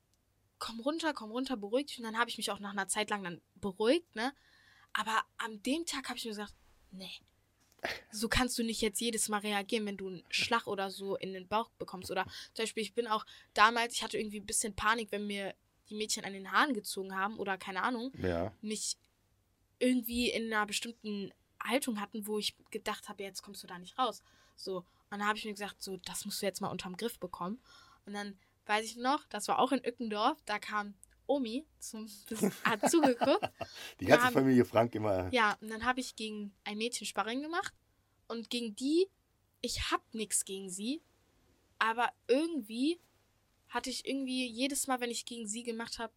komm 0.58 0.78
runter, 0.80 1.14
komm 1.14 1.30
runter, 1.30 1.56
beruhig 1.56 1.86
dich. 1.86 1.98
Und 1.98 2.04
dann 2.04 2.18
habe 2.18 2.28
ich 2.28 2.36
mich 2.36 2.50
auch 2.50 2.58
nach 2.58 2.72
einer 2.72 2.86
Zeit 2.86 3.08
lang 3.08 3.24
dann 3.24 3.40
beruhigt, 3.54 4.14
ne? 4.14 4.34
Aber 4.92 5.24
an 5.38 5.62
dem 5.62 5.86
Tag 5.86 6.10
habe 6.10 6.18
ich 6.18 6.26
mir 6.26 6.32
gesagt, 6.32 6.54
nee, 6.90 7.12
so 8.10 8.28
kannst 8.28 8.58
du 8.58 8.62
nicht 8.62 8.82
jetzt 8.82 9.00
jedes 9.00 9.30
Mal 9.30 9.38
reagieren, 9.38 9.86
wenn 9.86 9.96
du 9.96 10.08
einen 10.08 10.24
Schlag 10.28 10.66
oder 10.66 10.90
so 10.90 11.16
in 11.16 11.32
den 11.32 11.48
Bauch 11.48 11.70
bekommst. 11.78 12.10
Oder 12.10 12.24
zum 12.52 12.64
Beispiel, 12.64 12.82
ich 12.82 12.92
bin 12.92 13.06
auch 13.06 13.24
damals, 13.54 13.94
ich 13.94 14.02
hatte 14.02 14.18
irgendwie 14.18 14.40
ein 14.40 14.46
bisschen 14.46 14.74
Panik, 14.76 15.12
wenn 15.12 15.26
mir 15.26 15.54
die 15.88 15.94
Mädchen 15.94 16.26
an 16.26 16.34
den 16.34 16.52
Haaren 16.52 16.74
gezogen 16.74 17.16
haben 17.16 17.38
oder 17.38 17.56
keine 17.56 17.82
Ahnung, 17.82 18.12
Ja. 18.18 18.52
mich 18.60 18.98
irgendwie 19.78 20.30
in 20.30 20.52
einer 20.52 20.66
bestimmten 20.66 21.32
Haltung 21.62 22.00
hatten, 22.00 22.26
wo 22.26 22.38
ich 22.38 22.54
gedacht 22.70 23.08
habe, 23.08 23.22
jetzt 23.22 23.42
kommst 23.42 23.62
du 23.62 23.66
da 23.66 23.78
nicht 23.78 23.98
raus. 23.98 24.22
So. 24.56 24.78
Und 24.78 24.84
dann 25.10 25.26
habe 25.26 25.38
ich 25.38 25.44
mir 25.44 25.52
gesagt, 25.52 25.82
so, 25.82 25.96
das 25.98 26.24
musst 26.24 26.40
du 26.42 26.46
jetzt 26.46 26.60
mal 26.60 26.68
unterm 26.70 26.96
Griff 26.96 27.18
bekommen. 27.18 27.60
Und 28.06 28.12
dann 28.14 28.38
weiß 28.66 28.84
ich 28.84 28.96
noch, 28.96 29.24
das 29.28 29.48
war 29.48 29.58
auch 29.58 29.72
in 29.72 29.84
Ückendorf, 29.84 30.38
da 30.44 30.58
kam 30.58 30.94
Omi 31.26 31.66
zum, 31.78 32.08
hat 32.64 32.88
zugeguckt. 32.90 33.48
Die 34.00 34.06
ganze 34.06 34.26
haben- 34.26 34.32
Familie 34.34 34.64
Frank 34.64 34.94
immer. 34.94 35.28
Ja, 35.32 35.56
und 35.60 35.68
dann 35.70 35.84
habe 35.84 36.00
ich 36.00 36.14
gegen 36.16 36.54
ein 36.64 36.78
Mädchen 36.78 37.06
Sparring 37.06 37.42
gemacht. 37.42 37.74
Und 38.28 38.50
gegen 38.50 38.74
die, 38.76 39.08
ich 39.60 39.90
hab 39.90 40.02
nichts 40.14 40.44
gegen 40.44 40.68
sie, 40.70 41.00
aber 41.78 42.12
irgendwie 42.28 43.00
hatte 43.68 43.90
ich 43.90 44.06
irgendwie 44.06 44.46
jedes 44.48 44.86
Mal, 44.86 45.00
wenn 45.00 45.10
ich 45.10 45.26
gegen 45.26 45.46
sie 45.46 45.62
gemacht 45.62 45.98
habe, 45.98 46.12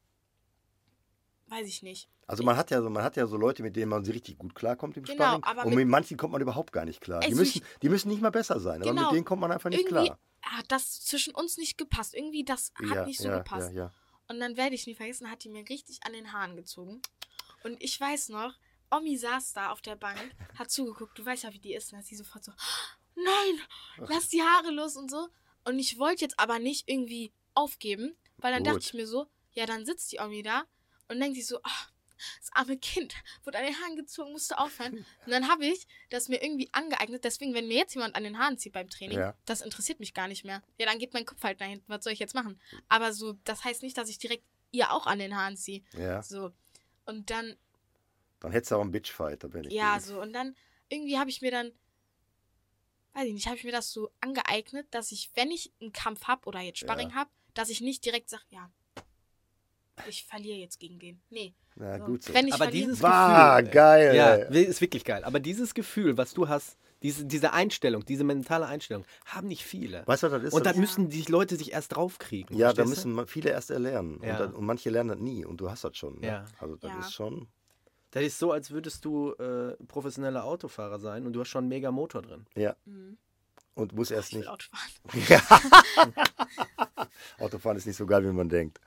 weiß 1.47 1.68
ich 1.68 1.82
nicht. 1.84 2.07
Also 2.30 2.43
man 2.43 2.55
hat 2.57 2.69
ja 2.69 2.80
so, 2.82 2.89
man 2.89 3.03
hat 3.03 3.15
ja 3.17 3.25
so 3.25 3.38
Leute, 3.38 3.63
mit 3.63 3.75
denen 3.75 3.89
man 3.89 4.05
so 4.05 4.11
richtig 4.11 4.38
gut 4.38 4.53
klarkommt 4.53 4.95
im 4.97 5.03
Genau, 5.03 5.15
Sparring. 5.23 5.43
aber 5.43 5.63
und 5.63 5.69
mit- 5.69 5.77
mit 5.80 5.88
manchen 5.88 6.15
kommt 6.15 6.32
man 6.34 6.41
überhaupt 6.41 6.71
gar 6.71 6.86
nicht 6.86 7.01
klar. 7.01 7.21
Die 7.21 7.34
müssen, 7.34 7.61
die 7.82 7.89
müssen 7.89 8.09
nicht 8.09 8.21
mal 8.21 8.30
besser 8.30 8.59
sein, 8.59 8.82
aber 8.84 8.91
Genau. 8.91 9.01
mit 9.09 9.11
denen 9.13 9.25
kommt 9.25 9.41
man 9.41 9.51
einfach 9.51 9.69
nicht 9.71 9.88
klar. 9.88 10.19
hat 10.43 10.65
das 10.71 11.01
zwischen 11.01 11.34
uns 11.34 11.57
nicht 11.57 11.77
gepasst. 11.77 12.13
Irgendwie 12.13 12.43
das 12.43 12.71
hat 12.88 12.95
ja, 12.95 13.05
nicht 13.05 13.19
so 13.19 13.27
ja, 13.27 13.39
gepasst. 13.39 13.71
Ja, 13.73 13.86
ja. 13.86 13.93
Und 14.27 14.39
dann 14.39 14.55
werde 14.57 14.75
ich 14.75 14.86
nie 14.88 14.93
vergessen, 14.95 15.30
hat 15.32 15.43
die 15.43 15.49
mir 15.49 15.67
richtig 15.67 15.99
an 16.03 16.13
den 16.13 16.32
Haaren 16.32 16.55
gezogen. 16.55 17.01
Und 17.63 17.82
ich 17.84 17.99
weiß 17.99 18.30
noch, 18.30 18.53
Omi 18.91 19.17
saß 19.17 19.53
da 19.53 19.71
auf 19.71 19.82
der 19.82 19.95
Bank, 19.95 20.19
hat 20.57 20.69
zugeguckt, 20.71 21.17
du 21.17 21.25
weißt 21.25 21.43
ja, 21.43 21.53
wie 21.53 21.59
die 21.59 21.73
ist, 21.73 21.91
und 21.91 21.97
hat 21.99 22.05
sie 22.05 22.15
sofort 22.15 22.43
so, 22.45 22.51
nein, 23.15 23.59
lass 24.07 24.30
die 24.30 24.41
Haare 24.41 24.71
los 24.71 24.95
und 24.95 25.09
so. 25.11 25.27
Und 25.65 25.77
ich 25.80 25.97
wollte 25.99 26.21
jetzt 26.25 26.39
aber 26.39 26.59
nicht 26.59 26.88
irgendwie 26.88 27.34
aufgeben, 27.53 28.15
weil 28.38 28.53
dann 28.53 28.63
Gut. 28.63 28.73
dachte 28.75 28.86
ich 28.86 28.93
mir 28.93 29.07
so, 29.07 29.27
ja, 29.53 29.65
dann 29.65 29.86
sitzt 29.86 30.11
die 30.11 30.19
Omi 30.19 30.41
da 30.43 30.63
und 31.09 31.19
denkt 31.19 31.36
sich 31.36 31.47
so, 31.47 31.59
ach, 31.63 31.91
das 32.39 32.51
arme 32.53 32.78
Kind 32.78 33.13
wurde 33.43 33.57
an 33.57 33.65
den 33.65 33.76
Haaren 33.82 33.95
gezogen, 33.95 34.32
musste 34.32 34.57
aufhören. 34.57 34.93
Und 35.26 35.32
dann 35.32 35.47
habe 35.47 35.65
ich 35.65 35.88
das 36.09 36.28
mir 36.30 36.41
irgendwie 36.43 36.70
angeeignet. 36.72 37.24
Deswegen, 37.24 37.53
wenn 37.53 37.67
mir 37.67 37.78
jetzt 37.78 37.95
jemand 37.95 38.15
an 38.15 38.24
den 38.24 38.38
Haaren 38.38 38.57
zieht 38.57 38.74
beim 38.74 38.89
Training, 38.89 39.17
Ja. 39.20 39.36
das 39.45 39.61
interessiert 39.61 39.99
mich 39.99 40.13
gar 40.13 40.28
nicht 40.28 40.43
mehr. 40.45 40.61
Ja, 40.78 40.86
dann 40.86 40.99
geht 40.99 41.13
mein 41.13 41.26
Kopf 41.26 41.43
halt 41.43 41.59
dahin. 41.61 41.82
Was 41.88 42.03
soll 42.03 42.13
ich 42.13 42.20
jetzt 42.20 42.36
machen? 42.36 42.59
Aber 42.88 43.13
so, 43.13 43.34
das 43.43 43.63
heißt 43.63 43.84
nicht, 43.84 43.97
dass 43.97 44.09
ich 44.09 44.17
direkt 44.20 44.43
ihr 44.72 44.91
auch 44.91 45.07
an 45.07 45.20
den 45.20 45.36
Haaren 45.36 45.57
ziehe. 45.57 45.84
ja. 45.93 46.22
So. 46.22 46.51
Und 47.05 47.30
dann, 47.32 47.55
Dann 48.39 48.51
hättest 48.51 48.72
du 48.72 48.76
auch 48.76 48.82
einen 48.82 48.91
Bitchfight, 48.91 49.43
da 49.43 49.47
bin 49.47 49.63
ich. 49.65 49.74
ja, 49.74 49.99
so. 49.99 50.22
Und 50.22 50.32
dann, 50.34 50.55
irgendwie 50.89 51.17
habe 51.17 51.30
ich 51.32 51.41
mir 51.41 51.49
dann, 51.51 51.72
weiß 53.13 53.26
ich 53.28 53.34
nicht, 53.34 53.47
habe 53.47 53.57
ich 53.57 53.63
mir 53.63 53.72
das 53.72 53.91
so 53.91 54.11
angeeignet, 54.22 54.88
dass 54.91 55.11
ich, 55.11 55.32
wenn 55.34 55.49
ich 55.51 55.72
einen 55.82 55.91
Kampf 55.91 56.26
habe 56.26 56.45
oder 56.47 56.59
jetzt 56.61 56.80
Sparring 56.80 57.09
Ja. 57.09 57.15
habe, 57.15 57.32
dass 57.55 57.70
ich 57.70 57.82
nicht 57.82 58.05
direkt 58.05 58.30
sage, 58.30 58.43
ja, 58.49 58.72
ich 60.07 60.25
verliere 60.25 60.57
jetzt 60.57 60.79
gegen 60.79 60.99
den. 60.99 61.19
Nee. 61.29 61.53
Na 61.75 61.97
So. 61.97 62.05
gut 62.05 62.23
so. 62.23 62.33
Wenn 62.33 62.47
ich 62.47 62.53
Aber 62.53 62.65
verliere, 62.65 62.85
dieses 62.87 63.01
War 63.03 63.61
Gefühl. 63.61 63.73
geil. 63.73 64.15
Ja, 64.15 64.33
ist 64.35 64.81
wirklich 64.81 65.03
geil. 65.05 65.23
Aber 65.23 65.39
dieses 65.39 65.73
Gefühl, 65.73 66.17
was 66.17 66.33
du 66.33 66.47
hast, 66.47 66.77
diese, 67.01 67.25
diese 67.25 67.53
Einstellung, 67.53 68.03
diese 68.05 68.23
mentale 68.25 68.65
Einstellung, 68.65 69.05
haben 69.25 69.47
nicht 69.47 69.63
viele. 69.63 70.05
Weißt 70.05 70.23
du, 70.23 70.27
was 70.27 70.33
das 70.33 70.43
ist? 70.49 70.53
Und 70.53 70.65
das 70.65 70.73
da 70.73 70.79
müssen 70.79 71.09
die 71.09 71.21
Leute 71.23 71.55
sich 71.55 71.71
erst 71.71 71.95
draufkriegen. 71.95 72.57
ja, 72.57 72.73
da 72.73 72.83
du? 72.83 72.89
müssen 72.89 73.13
ma- 73.13 73.25
viele 73.25 73.49
erst 73.51 73.71
erlernen. 73.71 74.19
Ja. 74.23 74.31
Und, 74.33 74.39
dann, 74.39 74.53
und 74.55 74.65
manche 74.65 74.89
lernen 74.89 75.09
das 75.09 75.19
nie. 75.19 75.45
Und 75.45 75.57
du 75.61 75.69
hast 75.71 75.83
das 75.85 75.95
schon. 75.95 76.19
Ne? 76.19 76.27
Ja. 76.27 76.45
Also 76.59 76.75
das 76.75 76.91
Ja. 76.91 76.99
ist 76.99 77.13
schon. 77.13 77.47
Das 78.11 78.23
ist 78.23 78.39
so, 78.39 78.51
als 78.51 78.71
würdest 78.71 79.05
du 79.05 79.31
äh, 79.33 79.77
professioneller 79.87 80.43
Autofahrer 80.43 80.99
sein 80.99 81.25
und 81.25 81.33
du 81.33 81.39
hast 81.41 81.47
schon 81.49 81.59
einen 81.65 81.69
mega 81.69 81.91
Motor 81.91 82.23
drin. 82.23 82.45
Ja. 82.55 82.75
Mhm. 82.85 83.17
Und 83.75 83.93
muss 83.93 84.11
erst 84.11 84.29
Ich 84.29 84.33
will 84.33 84.39
nicht. 84.41 84.49
Auto 84.49 84.65
fahren. 84.69 86.09
Autofahren 87.39 87.77
ist 87.77 87.85
nicht 87.85 87.95
so 87.95 88.05
geil, 88.05 88.23
wie 88.25 88.33
man 88.33 88.49
denkt. 88.49 88.79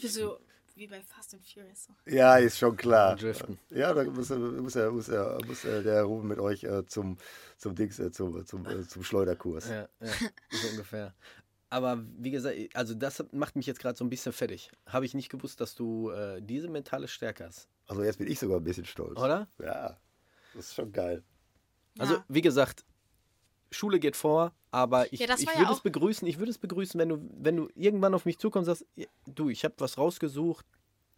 Wieso? 0.00 0.38
Wie 0.76 0.86
bei 0.86 1.02
Fast 1.02 1.34
and 1.34 1.44
Furious. 1.44 1.84
So. 1.84 1.92
Ja, 2.10 2.36
ist 2.36 2.58
schon 2.58 2.76
klar. 2.76 3.16
Driften. 3.16 3.58
Ja, 3.70 3.92
da 3.94 4.04
muss, 4.04 4.30
er- 4.30 4.38
muss, 4.38 4.76
er, 4.76 4.90
muss, 4.92 5.08
muss 5.08 5.64
er, 5.64 5.82
der 5.82 6.02
Ruben 6.04 6.28
mit 6.28 6.38
euch 6.38 6.64
äh, 6.64 6.86
zum, 6.86 7.16
zum 7.56 7.74
Dings, 7.74 7.98
äh, 7.98 8.12
zum, 8.12 8.44
zum, 8.46 8.64
äh, 8.66 8.86
zum 8.86 9.02
Schleuderkurs. 9.02 9.68
Ja, 9.68 9.88
ja, 10.00 10.12
so 10.50 10.68
ungefähr. 10.68 11.14
Aber 11.68 12.04
wie 12.18 12.30
gesagt, 12.30 12.56
also 12.74 12.94
das 12.94 13.24
macht 13.32 13.56
mich 13.56 13.66
jetzt 13.66 13.80
gerade 13.80 13.96
so 13.98 14.04
ein 14.04 14.10
bisschen 14.10 14.32
fertig. 14.32 14.70
Habe 14.86 15.04
ich 15.04 15.14
nicht 15.14 15.30
gewusst, 15.30 15.60
dass 15.60 15.74
du 15.74 16.10
äh, 16.10 16.40
diese 16.40 16.68
mentale 16.68 17.08
Stärke 17.08 17.44
hast, 17.44 17.68
Also 17.88 18.04
jetzt 18.04 18.18
bin 18.18 18.28
ich 18.30 18.38
sogar 18.38 18.58
ein 18.58 18.64
bisschen 18.64 18.84
stolz. 18.84 19.18
oder? 19.18 19.48
Ja, 19.58 19.98
das 20.54 20.66
ist 20.66 20.74
schon 20.74 20.92
geil. 20.92 21.24
Also 21.98 22.14
Ja. 22.14 22.24
wie 22.28 22.42
gesagt, 22.42 22.84
Schule 23.76 24.00
geht 24.00 24.16
vor, 24.16 24.52
aber 24.70 25.12
ich, 25.12 25.20
Ja, 25.20 25.34
ich 25.36 25.46
war 25.46 25.54
ja 25.54 25.60
würde 25.60 25.72
es 25.72 25.80
begrüßen, 25.80 26.26
ich 26.26 26.38
würde 26.38 26.50
es 26.50 26.58
begrüßen, 26.58 26.98
wenn 26.98 27.08
du, 27.08 27.18
wenn 27.38 27.56
du 27.56 27.68
irgendwann 27.74 28.14
auf 28.14 28.24
mich 28.24 28.38
zukommst 28.38 28.68
und 28.68 28.74
sagst, 28.76 28.86
du, 29.26 29.48
ich 29.48 29.64
habe 29.64 29.74
was 29.78 29.98
rausgesucht, 29.98 30.66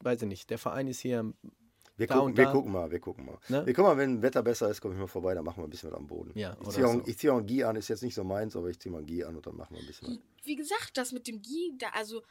weiß 0.01 0.23
ich 0.23 0.29
nicht, 0.29 0.51
der 0.51 0.59
Verein 0.59 0.89
ist 0.89 1.01
hier, 1.01 1.33
Wir, 1.97 2.07
Da 2.07 2.15
gucken, 2.15 2.31
und 2.31 2.37
wir 2.37 2.45
da. 2.45 2.53
gucken 2.53 2.73
mal, 2.73 2.91
wir 2.91 3.01
gucken 3.01 3.27
mal. 3.27 3.39
Ne? 3.49 3.67
Wir 3.67 3.75
gucken 3.75 3.91
mal, 3.91 3.97
wenn 3.97 4.23
Wetter 4.23 4.43
besser 4.43 4.71
ist, 4.71 4.81
komme 4.81 4.95
ich 4.95 5.01
mal 5.01 5.09
vorbei, 5.09 5.35
dann 5.35 5.45
machen 5.45 5.63
wir 5.63 5.67
ein 5.67 5.71
bisschen 5.71 5.91
was 5.91 5.99
am 5.99 6.07
Boden. 6.07 6.31
Ja, 6.39 6.57
ich 6.63 6.69
ziehe 6.69 6.87
auch, 6.87 6.93
so. 6.93 7.03
ich 7.07 7.19
zieh 7.19 7.31
auch 7.31 7.39
einen 7.39 7.47
Gi 7.47 7.65
an, 7.65 7.75
ist 7.77 7.89
jetzt 7.89 8.03
nicht 8.03 8.15
so 8.15 8.23
meins, 8.25 8.55
aber 8.55 8.69
ich 8.69 8.79
ziehe 8.79 8.93
mal 8.93 8.99
einen 8.99 9.07
Gi 9.07 9.25
an 9.25 9.35
und 9.35 9.47
dann 9.47 9.57
machen 9.57 9.75
wir 9.75 9.81
ein 9.81 9.87
bisschen 9.87 10.09
was. 10.09 10.19
Wie 10.45 10.55
gesagt, 10.57 10.97
das 10.97 11.13
mit 11.13 11.27
dem 11.27 11.43
Gi, 11.43 11.75
da, 11.79 11.89
also 11.95 12.23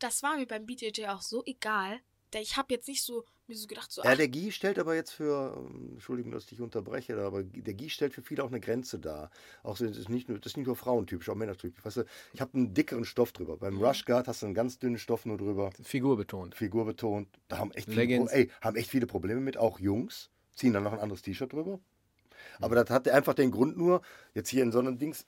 das 0.00 0.22
war 0.22 0.36
mir 0.36 0.46
beim 0.46 0.66
BJJ 0.66 1.06
auch 1.06 1.22
so 1.22 1.42
egal. 1.46 2.00
Ich 2.40 2.56
habe 2.56 2.72
jetzt 2.72 2.88
nicht 2.88 3.02
so 3.02 3.24
mir 3.46 3.56
so 3.56 3.66
gedacht, 3.66 3.92
so 3.92 4.02
Ja, 4.02 4.14
der 4.14 4.28
Gi 4.28 4.52
stellt 4.52 4.78
aber 4.78 4.94
jetzt 4.94 5.12
für, 5.12 5.54
ähm, 5.56 5.90
Entschuldigung, 5.92 6.32
dass 6.32 6.44
ich 6.44 6.50
dich 6.50 6.60
unterbreche, 6.60 7.16
aber 7.18 7.42
der 7.42 7.74
Gi 7.74 7.90
stellt 7.90 8.14
für 8.14 8.22
viele 8.22 8.42
auch 8.42 8.48
eine 8.48 8.60
Grenze 8.60 8.98
dar. 8.98 9.30
Auch 9.62 9.76
so, 9.76 9.86
das 9.86 9.96
ist 9.96 10.08
nicht 10.08 10.28
nur, 10.28 10.38
das 10.38 10.52
ist 10.52 10.56
nicht 10.56 10.66
nur 10.66 10.76
frauentypisch, 10.76 11.28
auch 11.28 11.34
männertypisch. 11.34 11.84
Weißt 11.84 11.98
du, 11.98 12.04
ich 12.32 12.40
habe 12.40 12.54
einen 12.54 12.74
dickeren 12.74 13.04
Stoff 13.04 13.32
drüber. 13.32 13.56
Beim 13.56 13.82
Rush 13.82 14.04
Guard 14.04 14.28
hast 14.28 14.42
du 14.42 14.46
einen 14.46 14.54
ganz 14.54 14.78
dünnen 14.78 14.98
Stoff 14.98 15.26
nur 15.26 15.36
drüber, 15.36 15.70
Figur 15.82 16.16
betont. 16.16 16.54
Figur 16.54 16.84
betont. 16.84 17.28
Da 17.48 17.58
haben 17.58 17.70
echt, 17.72 17.88
viele, 17.88 18.30
ey, 18.30 18.50
haben 18.60 18.76
echt 18.76 18.90
viele 18.90 19.06
Probleme 19.06 19.40
mit, 19.40 19.56
auch 19.56 19.78
Jungs. 19.78 20.30
Ziehen 20.54 20.72
dann 20.72 20.84
noch 20.84 20.92
ein 20.92 21.00
anderes 21.00 21.22
T-Shirt 21.22 21.52
drüber. 21.52 21.80
Aber 22.60 22.74
das 22.76 22.90
hat 22.90 23.08
einfach 23.08 23.34
den 23.34 23.50
Grund 23.50 23.76
nur, 23.76 24.02
jetzt 24.34 24.48
hier 24.48 24.62
in 24.62 24.72
so 24.72 24.78
einem 24.78 24.98
Dings, 24.98 25.26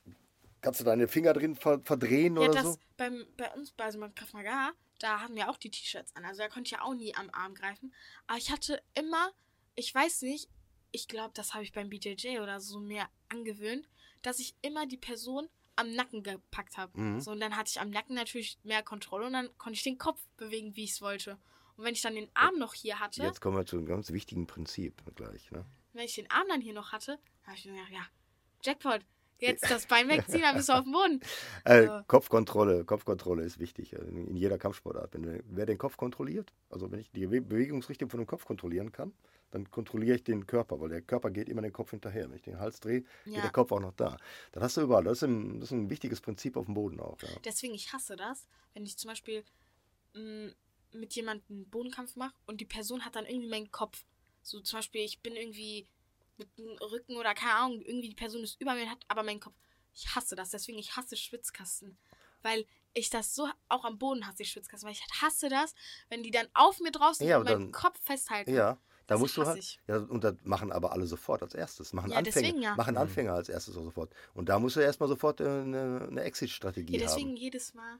kannst 0.60 0.80
du 0.80 0.84
deine 0.84 1.08
Finger 1.08 1.32
drin 1.32 1.54
ver 1.54 1.80
verdrehen 1.84 2.36
ja, 2.36 2.42
oder 2.42 2.52
das 2.52 2.64
so? 2.64 2.78
beim, 2.96 3.24
bei 3.36 3.52
uns, 3.54 3.72
bei 3.72 3.84
also 3.84 4.00
beim 4.00 4.14
Krav 4.14 4.32
Maga, 4.32 4.72
da 4.98 5.20
hatten 5.20 5.34
wir 5.36 5.50
auch 5.50 5.56
die 5.56 5.70
T-Shirts 5.70 6.14
an. 6.16 6.24
Also 6.24 6.42
da 6.42 6.48
konnte 6.48 6.68
ich 6.68 6.72
ja 6.72 6.82
auch 6.82 6.94
nie 6.94 7.14
am 7.14 7.30
Arm 7.32 7.54
greifen. 7.54 7.92
Aber 8.26 8.38
ich 8.38 8.50
hatte 8.50 8.82
immer, 8.94 9.32
ich 9.74 9.94
weiß 9.94 10.22
nicht, 10.22 10.48
ich 10.92 11.08
glaube, 11.08 11.32
das 11.34 11.54
habe 11.54 11.64
ich 11.64 11.72
beim 11.72 11.90
BJJ 11.90 12.38
oder 12.40 12.60
so 12.60 12.80
mir 12.80 13.08
angewöhnt, 13.28 13.88
dass 14.22 14.38
ich 14.38 14.54
immer 14.62 14.86
die 14.86 14.96
Person 14.96 15.48
am 15.76 15.92
Nacken 15.92 16.22
gepackt 16.22 16.78
habe. 16.78 16.98
Mhm. 16.98 17.20
So, 17.20 17.32
und 17.32 17.40
dann 17.40 17.56
hatte 17.56 17.70
ich 17.70 17.80
am 17.80 17.90
Nacken 17.90 18.14
natürlich 18.14 18.58
mehr 18.62 18.82
Kontrolle 18.82 19.26
und 19.26 19.34
dann 19.34 19.58
konnte 19.58 19.76
ich 19.76 19.82
den 19.82 19.98
Kopf 19.98 20.20
bewegen, 20.36 20.74
wie 20.74 20.84
ich 20.84 20.92
es 20.92 21.02
wollte. 21.02 21.38
Und 21.76 21.84
wenn 21.84 21.92
ich 21.92 22.00
dann 22.00 22.14
den 22.14 22.30
Arm 22.34 22.58
noch 22.58 22.72
hier 22.72 22.98
hatte, 22.98 23.22
Jetzt 23.22 23.42
kommen 23.42 23.56
wir 23.56 23.66
zu 23.66 23.76
einem 23.76 23.86
ganz 23.86 24.10
wichtigen 24.10 24.46
Prinzip 24.46 25.02
gleich. 25.14 25.50
Ne? 25.50 25.66
wenn 25.96 26.04
ich 26.04 26.14
den 26.14 26.30
Arm 26.30 26.46
dann 26.48 26.60
hier 26.60 26.74
noch 26.74 26.92
hatte, 26.92 27.18
habe 27.44 27.56
ich 27.56 27.64
mir 27.64 27.72
gedacht, 27.72 27.92
ja, 27.92 28.06
Jackpot, 28.62 29.00
jetzt 29.38 29.70
das 29.70 29.86
Bein 29.86 30.08
wegziehen, 30.08 30.42
dann 30.42 30.56
bist 30.56 30.68
du 30.68 30.72
auf 30.74 30.82
dem 30.84 30.92
Boden. 30.92 31.20
Äh, 31.64 31.84
Ja. 31.84 32.04
Kopfkontrolle, 32.06 32.84
Kopfkontrolle 32.84 33.42
ist 33.44 33.58
wichtig 33.58 33.92
äh, 33.92 33.96
in, 33.98 34.36
jeder 34.36 34.58
Kampfsportart. 34.58 35.14
Wenn, 35.14 35.22
du- 35.22 35.42
wer 35.46 35.66
den 35.66 35.78
Kopf 35.78 35.96
kontrolliert, 35.96 36.52
also 36.70 36.90
wenn 36.90 37.00
ich 37.00 37.10
die 37.10 37.26
Bewe- 37.26 37.40
Bewegungsrichtung 37.42 38.08
von 38.10 38.18
dem 38.20 38.26
Kopf 38.26 38.44
kontrollieren 38.44 38.92
kann, 38.92 39.12
dann 39.52 39.70
kontrolliere 39.70 40.16
ich 40.16 40.24
den 40.24 40.46
Körper, 40.46 40.80
weil 40.80 40.88
der 40.88 41.02
Körper 41.02 41.30
geht 41.30 41.48
immer 41.48 41.62
den 41.62 41.72
Kopf 41.72 41.90
hinterher. 41.90 42.28
Wenn 42.28 42.36
ich 42.36 42.42
den 42.42 42.58
Hals 42.58 42.80
drehe, 42.80 43.02
geht 43.24 43.34
Ja. 43.34 43.42
der 43.42 43.50
Kopf 43.50 43.70
auch 43.72 43.80
noch 43.80 43.92
da. 43.94 44.16
Dann 44.52 44.62
hast 44.62 44.76
du 44.76 44.80
überall. 44.82 45.04
Das 45.04 45.18
ist 45.18 45.22
ein, 45.22 45.60
das 45.60 45.68
ist 45.68 45.72
ein 45.72 45.88
wichtiges 45.88 46.20
Prinzip 46.20 46.56
auf 46.56 46.64
dem 46.66 46.74
Boden 46.74 46.98
auch. 47.00 47.16
Ja. 47.22 47.28
Deswegen, 47.44 47.72
ich 47.74 47.92
hasse 47.92 48.16
das, 48.16 48.46
wenn 48.74 48.84
ich 48.84 48.98
zum 48.98 49.08
Beispiel 49.08 49.44
mh, 50.14 50.50
mit 50.92 51.14
jemandem 51.14 51.44
einen 51.58 51.68
Bodenkampf 51.70 52.16
mache 52.16 52.34
und 52.46 52.60
die 52.60 52.64
Person 52.64 53.04
hat 53.04 53.14
dann 53.16 53.26
irgendwie 53.26 53.48
meinen 53.48 53.70
Kopf. 53.70 54.04
So 54.42 54.60
zum 54.60 54.78
Beispiel, 54.78 55.02
ich 55.02 55.20
bin 55.20 55.36
irgendwie 55.36 55.86
mit 56.38 56.56
dem 56.58 56.68
Rücken 56.78 57.16
oder 57.16 57.34
keine 57.34 57.54
Ahnung, 57.54 57.80
irgendwie 57.82 58.08
die 58.10 58.14
Person 58.14 58.42
ist 58.42 58.60
über 58.60 58.74
mir 58.74 58.82
und 58.84 58.90
hat 58.90 59.04
aber 59.08 59.22
meinen 59.22 59.40
Kopf. 59.40 59.54
Ich 59.94 60.14
hasse 60.14 60.36
das, 60.36 60.50
deswegen 60.50 60.78
ich 60.78 60.96
hasse 60.96 61.16
Schwitzkasten. 61.16 61.96
Weil 62.42 62.66
ich 62.94 63.10
das 63.10 63.34
so, 63.34 63.48
auch 63.68 63.84
am 63.84 63.98
Boden 63.98 64.26
hasse 64.26 64.42
ich 64.42 64.50
Schwitzkasten, 64.50 64.86
weil 64.86 64.94
ich 64.94 65.02
hasse 65.22 65.48
das, 65.48 65.74
wenn 66.08 66.22
die 66.22 66.30
dann 66.30 66.46
auf 66.54 66.80
mir 66.80 66.92
draußen 66.92 67.26
Ja, 67.26 67.38
und 67.38 67.44
meinen 67.44 67.60
dann- 67.64 67.72
Kopf 67.72 67.98
festhalten. 68.02 68.52
Ja, 68.54 68.78
da 69.06 69.18
musst 69.18 69.36
du 69.36 69.44
halt. 69.46 69.78
Ja, 69.86 69.98
und 69.98 70.24
das 70.24 70.34
machen 70.42 70.72
aber 70.72 70.92
alle 70.92 71.06
sofort 71.06 71.42
als 71.42 71.54
erstes. 71.54 71.92
Machen 71.92 72.10
Ja, 72.10 72.18
Anfänger, 72.18 72.34
deswegen 72.42 72.62
ja. 72.62 72.74
machen 72.76 72.96
Anfänger 72.96 73.34
als 73.34 73.48
erstes 73.48 73.76
auch 73.76 73.84
sofort. 73.84 74.12
Und 74.34 74.48
da 74.48 74.58
musst 74.58 74.76
du 74.76 74.80
erstmal 74.80 75.08
sofort 75.08 75.40
äh, 75.40 75.44
eine, 75.44 76.06
eine 76.10 76.22
Exit-Strategie 76.22 76.94
Ja, 76.98 77.00
deswegen 77.06 77.30
haben. 77.30 77.36
jedes 77.36 77.72
Mal, 77.74 77.98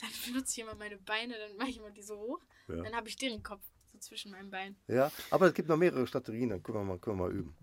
dann 0.00 0.10
benutze 0.26 0.52
ich 0.52 0.58
immer 0.58 0.74
meine 0.74 0.96
Beine, 0.98 1.36
dann 1.38 1.56
mache 1.56 1.70
ich 1.70 1.76
immer 1.78 1.90
die 1.90 2.02
so 2.02 2.16
hoch, 2.18 2.40
dann 2.66 2.94
habe 2.94 3.08
ich 3.08 3.16
den 3.16 3.42
Kopf 3.42 3.62
so 3.92 3.98
zwischen 3.98 4.30
meinen 4.30 4.50
Beinen. 4.50 4.76
Ja, 4.86 5.10
aber 5.30 5.46
es 5.46 5.54
gibt 5.54 5.68
noch 5.68 5.76
mehrere 5.76 6.06
Strategien, 6.06 6.50
dann 6.50 6.62
können 6.62 6.78
wir 6.78 6.84
mal, 6.84 6.98
können 6.98 7.18
wir 7.18 7.24
mal 7.26 7.32
üben. 7.32 7.56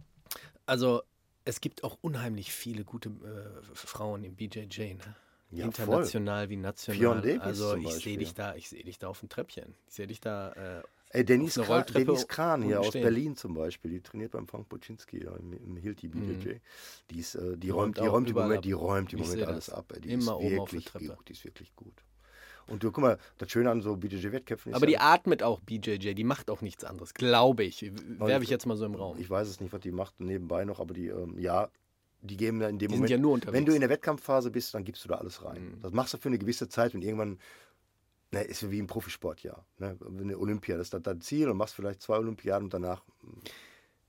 Also 0.65 1.03
es 1.45 1.61
gibt 1.61 1.83
auch 1.83 1.97
unheimlich 2.01 2.51
viele 2.53 2.83
gute 2.83 3.09
äh, 3.09 3.63
Frauen 3.75 4.23
im 4.23 4.35
BJJ, 4.35 4.95
ne? 4.95 5.15
Ja, 5.51 5.65
International 5.65 6.49
wie 6.49 6.57
national. 6.57 7.21
Davis 7.21 7.41
also 7.41 7.73
zum 7.73 7.85
ich 7.85 7.93
sehe 7.93 8.17
dich 8.17 8.33
da, 8.33 8.55
ich 8.55 8.67
sehe 8.67 8.83
dich 8.83 8.97
da 8.97 9.07
auf 9.07 9.19
dem 9.19 9.29
Treppchen. 9.29 9.75
Ich 9.87 9.93
sehe 9.93 10.07
dich 10.07 10.19
da. 10.19 10.51
Äh, 10.53 10.83
Ey, 11.11 11.23
Denise, 11.23 11.61
auf 11.61 11.67
Kran, 11.67 11.85
Denise 11.93 12.25
Kran 12.27 12.61
hier 12.63 12.81
aus. 12.81 12.91
Berlin 12.91 13.37
zum 13.37 13.53
Beispiel, 13.53 13.91
die 13.91 14.01
trainiert 14.01 14.31
beim 14.31 14.47
Frank 14.47 14.67
Boczynski 14.67 15.23
ja, 15.23 15.33
im, 15.37 15.53
im 15.53 15.77
Hilti 15.77 16.09
BJJ. 16.09 16.55
Die, 17.11 17.19
ist, 17.19 17.35
äh, 17.35 17.51
die, 17.53 17.59
Die 17.59 17.69
räumt, 17.69 17.97
die 17.97 18.05
räumt 18.07 18.29
im 18.29 18.35
Moment, 18.35 18.65
die 18.65 18.71
räumt 18.73 19.13
im 19.13 19.19
Ich 19.19 19.27
Moment 19.27 19.47
alles 19.47 19.67
das. 19.67 19.75
ab. 19.75 19.93
ey. 19.93 20.01
Die 20.01 20.09
Immer 20.09 20.23
ist 20.23 20.29
oben 20.29 20.59
auf 20.59 20.69
der 20.69 20.79
wirklich 20.79 20.85
Treppe. 20.85 21.07
gut, 21.15 21.29
die 21.29 21.33
ist 21.33 21.45
wirklich 21.45 21.75
gut. 21.75 21.93
Und 22.67 22.83
du, 22.83 22.91
guck 22.91 23.03
mal, 23.03 23.17
das 23.37 23.51
Schöne 23.51 23.69
an 23.69 23.81
so 23.81 23.95
BJJ-Wettkämpfen 23.95 24.71
ist 24.71 24.75
aber 24.75 24.87
die 24.87 24.97
atmet 24.97 25.43
auch 25.43 25.59
BJJ, 25.59 26.13
die 26.13 26.23
macht 26.23 26.49
auch 26.49 26.61
nichts 26.61 26.83
anderes, 26.83 27.13
glaube 27.13 27.63
ich. 27.63 27.91
Werfe 28.19 28.43
ich 28.43 28.49
jetzt 28.49 28.65
mal 28.65 28.75
so 28.75 28.85
im 28.85 28.95
Raum. 28.95 29.17
ich 29.19 29.29
weiß 29.29 29.47
es 29.47 29.59
nicht, 29.59 29.71
was 29.71 29.81
die 29.81 29.91
macht 29.91 30.19
nebenbei 30.19 30.65
noch, 30.65 30.79
aber 30.79 30.93
die, 30.93 31.07
ähm, 31.07 31.37
ja, 31.37 31.69
die 32.21 32.37
geben 32.37 32.59
da 32.59 32.67
in 32.67 32.79
dem 32.79 32.87
Die 32.87 32.93
sind 32.95 33.01
Moment, 33.01 33.11
ja 33.11 33.17
nur 33.17 33.33
unterwegs. 33.33 33.55
wenn 33.55 33.65
du 33.65 33.73
in 33.73 33.81
der 33.81 33.89
Wettkampfphase 33.89 34.49
bist, 34.49 34.73
dann 34.73 34.83
gibst 34.83 35.03
du 35.03 35.09
da 35.09 35.15
alles 35.15 35.43
rein. 35.45 35.75
Mhm. 35.75 35.81
Das 35.83 35.91
machst 35.91 36.13
du 36.13 36.17
für 36.17 36.29
eine 36.29 36.39
gewisse 36.39 36.67
Zeit 36.67 36.95
und 36.95 37.03
irgendwann, 37.03 37.37
ne, 38.31 38.41
ist 38.43 38.69
wie 38.71 38.79
im 38.79 38.87
Profisport, 38.87 39.43
ja. 39.43 39.63
Ne? 39.77 39.95
Eine 40.19 40.37
Olympia, 40.39 40.75
das 40.77 40.87
ist 40.87 40.93
dann 40.95 41.03
dein 41.03 41.21
Ziel 41.21 41.49
und 41.49 41.57
machst 41.57 41.75
vielleicht 41.75 42.01
zwei 42.01 42.17
Olympiaden 42.17 42.65
und 42.65 42.73
danach 42.73 43.03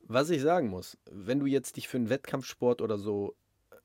Was 0.09 0.31
ich 0.31 0.41
sagen 0.41 0.69
muss, 0.69 0.97
wenn 1.11 1.41
du 1.41 1.47
jetzt 1.47 1.77
dich 1.77 1.89
für 1.89 1.99
einen 1.99 2.09
Wettkampfsport 2.09 2.81
oder 2.81 2.97
so 2.97 3.37
äh, 3.71 3.77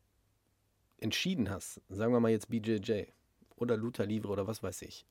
entschieden 1.03 1.49
hast, 1.49 1.81
sagen 1.89 2.13
wir 2.13 2.21
mal 2.21 2.31
jetzt 2.31 2.49
BJJ 2.49 3.03
oder 3.61 3.77
Luther 3.77 4.05
Livre 4.05 4.31
oder 4.31 4.47
was 4.47 4.61
weiß 4.63 4.81
ich, 4.83 5.05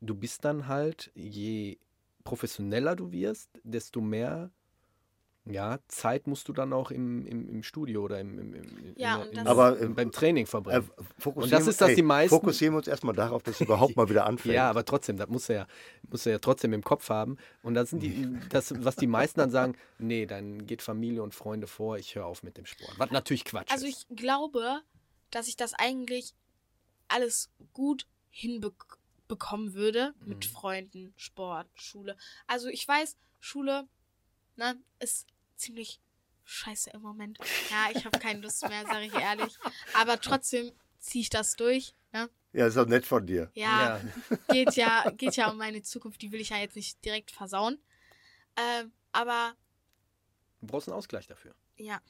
du 0.00 0.14
bist 0.14 0.44
dann 0.44 0.68
halt, 0.68 1.10
je 1.14 1.78
professioneller 2.24 2.94
du 2.96 3.10
wirst, 3.12 3.50
desto 3.64 4.00
mehr 4.00 4.50
ja, 5.44 5.80
Zeit 5.88 6.28
musst 6.28 6.46
du 6.46 6.52
dann 6.52 6.72
auch 6.72 6.92
im, 6.92 7.26
im, 7.26 7.48
im 7.48 7.62
Studio 7.64 8.04
oder 8.04 8.20
im, 8.20 8.38
im, 8.38 8.54
im, 8.54 8.94
Ja, 8.96 9.24
das- 9.34 9.44
Aber, 9.44 9.76
im, 9.76 9.86
ähm, 9.86 9.94
beim 9.96 10.12
Training 10.12 10.44
Äh, 10.44 10.46
verbringen. 10.46 10.88
fokussieren 11.18 11.42
Und 11.42 11.50
das 11.52 11.64
wir- 11.66 11.70
ist, 11.70 11.80
dass 11.80 11.88
ey, 11.88 11.94
die 11.96 12.02
meisten- 12.02 12.28
Fokussieren 12.36 12.74
wir 12.74 12.78
uns 12.78 12.86
erstmal 12.86 13.12
darauf, 13.16 13.42
dass 13.42 13.56
es 13.56 13.60
überhaupt 13.62 13.96
mal 13.96 14.08
wieder 14.08 14.24
anfängt. 14.24 14.54
Ja, 14.54 14.70
aber 14.70 14.84
trotzdem, 14.84 15.16
das 15.16 15.28
muss 15.28 15.48
er 15.48 15.56
ja, 15.56 15.66
muss 16.08 16.26
er 16.26 16.32
ja 16.32 16.38
trotzdem 16.38 16.72
im 16.72 16.84
Kopf 16.84 17.08
haben. 17.08 17.38
Und 17.64 17.74
das 17.74 17.90
sind 17.90 18.04
die, 18.04 18.38
das, 18.50 18.72
was 18.84 18.94
die 18.94 19.08
meisten 19.08 19.40
dann 19.40 19.50
sagen, 19.50 19.74
nee, 19.98 20.26
dann 20.26 20.64
geht 20.64 20.80
Familie 20.80 21.24
und 21.24 21.34
Freunde 21.34 21.66
vor, 21.66 21.98
ich 21.98 22.14
höre 22.14 22.26
auf 22.26 22.44
mit 22.44 22.56
dem 22.56 22.64
Sport. 22.66 22.94
Was 22.98 23.10
natürlich 23.10 23.44
Quatsch 23.44 23.72
Also 23.72 23.86
ist. 23.86 24.06
ich 24.08 24.16
glaube, 24.16 24.80
dass 25.32 25.48
ich 25.48 25.56
das 25.56 25.74
eigentlich 25.74 26.34
alles 27.12 27.50
gut 27.72 28.06
hinbekommen 28.30 29.74
würde 29.74 30.14
mit 30.24 30.38
Mhm. 30.46 30.50
Freunden, 30.50 31.14
Sport, 31.16 31.68
Schule. 31.74 32.16
Also 32.46 32.68
ich 32.68 32.86
weiß, 32.86 33.16
Schule 33.40 33.88
ne, 34.56 34.80
ist 34.98 35.26
ziemlich 35.56 36.00
scheiße 36.44 36.90
im 36.90 37.02
Moment. 37.02 37.38
Ja, 37.70 37.90
ich 37.94 38.04
habe 38.04 38.18
keine 38.18 38.40
Lust 38.40 38.66
mehr, 38.68 38.84
sage 38.86 39.06
ich 39.06 39.14
ehrlich. 39.14 39.56
Aber 39.94 40.20
trotzdem 40.20 40.72
ziehe 40.98 41.22
ich 41.22 41.30
das 41.30 41.56
durch. 41.56 41.94
Ne? 42.12 42.28
Ja, 42.52 42.66
ist 42.66 42.76
auch 42.76 42.86
nett 42.86 43.06
von 43.06 43.26
dir. 43.26 43.50
Ja, 43.54 44.00
geht 44.48 44.74
ja, 44.76 45.10
geht 45.16 45.36
ja 45.36 45.50
um 45.50 45.56
meine 45.56 45.82
Zukunft, 45.82 46.20
die 46.20 46.32
will 46.32 46.40
ich 46.40 46.50
ja 46.50 46.58
jetzt 46.58 46.76
nicht 46.76 47.02
direkt 47.04 47.30
versauen. 47.30 47.78
Ähm, 48.56 48.92
aber 49.12 49.54
Du 50.60 50.66
brauchst 50.66 50.88
einen 50.88 50.96
Ausgleich 50.96 51.26
dafür. 51.26 51.54
ja, 51.76 52.00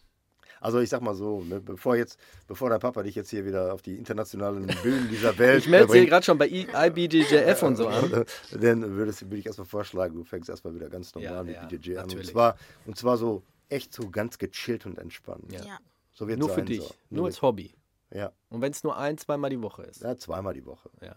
Also 0.61 0.79
ich 0.81 0.89
sag 0.91 1.01
mal 1.03 1.15
so, 1.15 1.43
ne, 1.43 1.61
bevor 1.61 1.97
jetzt, 1.97 2.19
bevor 2.47 2.71
dein 2.71 2.81
Papa 2.81 3.03
dich 3.03 3.15
jetzt 3.15 3.31
hier 3.31 3.45
wieder 3.45 3.73
auf 3.73 3.83
die 3.83 3.97
internationalen 3.97 4.67
Bühnen 4.83 5.09
dieser 5.09 5.37
Welt 5.39 5.59
Ich 5.61 5.69
melde 5.69 5.87
sie 5.87 5.99
bringt, 5.99 6.09
gerade 6.11 6.25
schon 6.25 6.39
bei 6.39 6.49
I- 6.49 6.69
IBJJF 6.73 7.63
und 7.63 7.77
so 7.77 7.89
an. 7.89 8.25
dann 8.53 8.83
würde 8.97 9.13
ich 9.37 9.47
erstmal 9.47 9.67
vorschlagen, 9.67 10.15
du 10.15 10.25
fängst 10.25 10.49
erstmal 10.49 10.75
wieder 10.75 10.89
ganz 10.89 11.15
normal 11.15 11.33
Ja, 11.33 11.43
mit 11.43 11.55
ja, 11.57 11.67
BJJ 11.67 11.97
an. 11.99 12.11
Und 12.11 12.27
zwar, 12.27 12.57
und 12.87 12.97
zwar 12.97 13.17
so 13.17 13.43
echt 13.69 13.93
so 13.93 14.09
ganz 14.11 14.39
gechillt 14.39 14.87
und 14.87 14.99
entspannt. 14.99 15.51
Ja. 15.53 15.65
ja. 15.65 15.79
So 16.13 16.29
wird 16.29 16.39
Nur 16.39 16.51
für 16.51 16.57
sein 16.57 16.67
dich, 16.67 16.83
soll. 16.83 16.97
nur 17.11 17.27
als 17.27 17.41
Hobby. 17.43 17.75
Ja, 18.11 18.31
Und 18.51 18.61
wenn 18.61 18.71
es 18.73 18.85
nur 18.85 18.97
ein, 18.99 19.17
zweimal 19.17 19.49
die 19.51 19.63
Woche 19.63 19.85
ist. 19.85 20.03
ja, 20.03 20.17
zweimal 20.17 20.53
die 20.53 20.67
Woche. 20.67 20.91
Ja, 21.01 21.17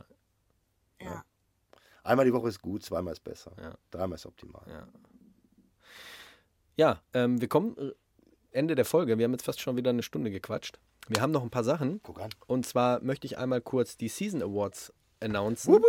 ja. 1.02 1.26
Einmal 2.04 2.26
die 2.26 2.32
Woche 2.34 2.48
ist 2.48 2.62
gut, 2.62 2.84
zweimal 2.84 3.12
ist 3.14 3.24
besser. 3.24 3.52
Ja. 3.62 3.74
Dreimal 3.92 4.16
ist 4.16 4.26
optimal. 4.26 4.64
ja. 4.70 4.88
Ja, 6.78 7.02
ähm, 7.14 7.40
wir 7.40 7.48
kommen 7.48 7.78
äh, 7.78 7.92
Ende 8.56 8.76
der 8.76 8.86
Folge. 8.86 9.18
Wir 9.18 9.26
haben 9.26 9.32
jetzt 9.34 9.46
fast 9.46 9.60
schon 9.62 9.76
wieder 9.78 9.90
eine 9.92 10.04
Stunde 10.04 10.32
gequatscht. 10.32 10.80
Wir 11.08 11.22
haben 11.22 11.32
noch 11.32 11.44
ein 11.44 11.50
paar 11.52 11.64
Sachen. 11.64 12.00
Guck 12.04 12.22
an. 12.22 12.30
Und 12.48 12.66
zwar 12.66 13.02
möchte 13.04 13.28
ich 13.28 13.38
einmal 13.38 13.62
kurz 13.62 13.98
die 13.98 14.08
Season 14.08 14.42
Awards 14.42 14.92
announcen. 15.20 15.80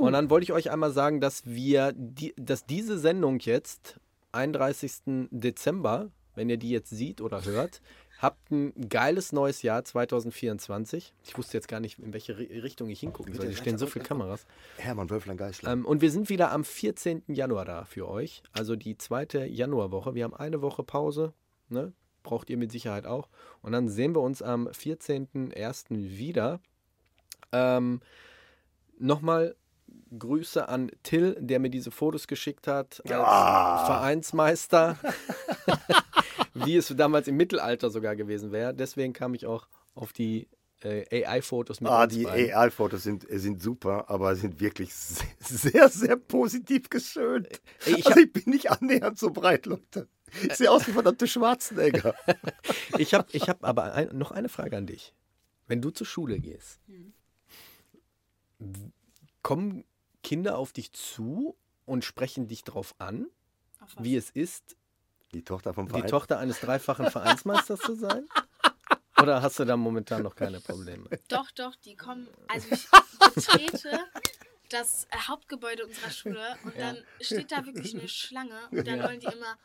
Und 0.00 0.12
dann 0.12 0.28
wollte 0.30 0.44
ich 0.44 0.52
euch 0.52 0.70
einmal 0.70 0.92
sagen, 0.92 1.20
dass 1.20 1.46
wir, 1.46 1.92
die, 1.96 2.34
dass 2.36 2.66
diese 2.66 2.98
Sendung 2.98 3.38
jetzt, 3.40 3.98
31. 4.32 5.28
Dezember, 5.30 6.10
wenn 6.34 6.48
ihr 6.50 6.56
die 6.56 6.70
jetzt 6.70 6.90
seht 6.90 7.20
oder 7.20 7.44
hört, 7.44 7.80
habt 8.18 8.50
ein 8.50 8.72
geiles 8.88 9.32
neues 9.32 9.62
Jahr 9.62 9.84
2024. 9.84 11.12
Ich 11.24 11.36
wusste 11.38 11.56
jetzt 11.56 11.68
gar 11.68 11.80
nicht, 11.80 11.98
in 11.98 12.12
welche 12.12 12.34
Ri- 12.36 12.62
Richtung 12.62 12.88
ich 12.90 13.00
hingucken 13.00 13.34
soll. 13.34 13.46
Hier 13.46 13.56
stehen 13.56 13.78
so 13.78 13.86
viele 13.86 14.04
Kameras. 14.04 14.46
Hermann 14.78 15.10
Wölflein 15.10 15.36
Geisler. 15.36 15.72
Ähm, 15.72 15.84
und 15.86 16.00
wir 16.00 16.10
sind 16.10 16.28
wieder 16.28 16.52
am 16.52 16.64
14. 16.64 17.22
Januar 17.28 17.64
da 17.64 17.84
für 17.84 18.08
euch. 18.08 18.42
Also 18.52 18.76
die 18.76 18.96
zweite 18.98 19.44
Januarwoche. 19.46 20.14
Wir 20.14 20.24
haben 20.24 20.34
eine 20.34 20.60
Woche 20.62 20.82
Pause. 20.84 21.32
Ne? 21.70 21.92
Braucht 22.22 22.50
ihr 22.50 22.56
mit 22.56 22.70
Sicherheit 22.72 23.06
auch. 23.06 23.28
Und 23.62 23.72
dann 23.72 23.88
sehen 23.88 24.14
wir 24.14 24.20
uns 24.20 24.42
am 24.42 24.68
14.01. 24.68 26.18
wieder. 26.18 26.60
Ähm, 27.52 28.00
Nochmal 28.98 29.56
Grüße 30.18 30.68
an 30.68 30.90
Till, 31.02 31.36
der 31.40 31.58
mir 31.58 31.70
diese 31.70 31.90
Fotos 31.90 32.26
geschickt 32.26 32.66
hat 32.66 33.00
als 33.04 33.10
Ja. 33.10 33.84
Vereinsmeister. 33.86 34.98
Wie 36.54 36.76
es 36.76 36.88
damals 36.96 37.28
im 37.28 37.36
Mittelalter 37.36 37.90
sogar 37.90 38.16
gewesen 38.16 38.52
wäre. 38.52 38.74
Deswegen 38.74 39.12
kam 39.12 39.34
ich 39.34 39.46
auch 39.46 39.68
auf 39.94 40.12
die 40.12 40.48
äh, 40.82 41.24
AI-Fotos 41.24 41.80
mit 41.80 41.90
Ah, 41.90 42.06
die. 42.06 42.26
AI-Fotos 42.26 43.02
sind, 43.02 43.26
sind 43.30 43.62
super, 43.62 44.08
aber 44.10 44.34
sind 44.36 44.60
wirklich 44.60 44.92
sehr, 44.94 45.26
sehr, 45.40 45.88
sehr 45.88 46.16
positiv 46.16 46.88
geschönt. 46.90 47.48
Ey, 47.86 47.94
ich 47.98 48.06
also 48.06 48.20
ich 48.20 48.32
bin 48.32 48.44
nicht 48.46 48.70
annähernd 48.70 49.18
so 49.18 49.30
breit, 49.30 49.66
Leute. 49.66 50.08
Ich 50.42 50.54
sehe 50.54 50.70
aus 50.70 50.86
wie 50.86 50.92
verdammte 50.92 51.26
Schwarzenegger. 51.26 52.14
Ich 52.98 53.14
habe 53.14 53.28
ich 53.32 53.48
hab 53.48 53.64
aber 53.64 53.94
ein, 53.94 54.16
noch 54.16 54.30
eine 54.30 54.48
Frage 54.48 54.76
an 54.76 54.86
dich. 54.86 55.14
Wenn 55.66 55.80
du 55.80 55.90
zur 55.90 56.06
Schule 56.06 56.38
gehst, 56.40 56.80
kommen 59.42 59.84
Kinder 60.22 60.58
auf 60.58 60.72
dich 60.72 60.92
zu 60.92 61.56
und 61.86 62.04
sprechen 62.04 62.48
dich 62.48 62.64
darauf 62.64 62.94
an, 62.98 63.26
wie 63.98 64.16
es 64.16 64.30
ist, 64.30 64.76
Die 65.32 65.42
Tochter 65.44 65.72
vom 65.74 65.88
die. 65.88 66.02
Tochter 66.02 66.38
eines 66.38 66.60
dreifachen 66.60 67.10
Vereinsmeisters 67.10 67.80
zu 67.80 67.94
sein? 67.94 68.28
Oder 69.20 69.42
hast 69.42 69.58
du 69.58 69.64
da 69.64 69.76
momentan 69.76 70.22
noch 70.22 70.34
keine 70.34 70.60
Probleme? 70.60 71.08
Doch, 71.28 71.50
doch, 71.52 71.74
die 71.76 71.94
kommen. 71.96 72.28
Also 72.48 72.68
ich 72.70 72.88
betrete 73.34 73.98
das 74.70 75.06
Hauptgebäude 75.28 75.86
unserer 75.86 76.10
Schule 76.10 76.56
und 76.64 76.78
dann 76.78 76.98
steht 77.20 77.52
da 77.52 77.64
wirklich 77.64 77.94
eine 77.94 78.08
Schlange 78.08 78.58
und 78.70 78.86
dann 78.86 79.02
wollen 79.02 79.20
die 79.20 79.26
immer 79.26 79.56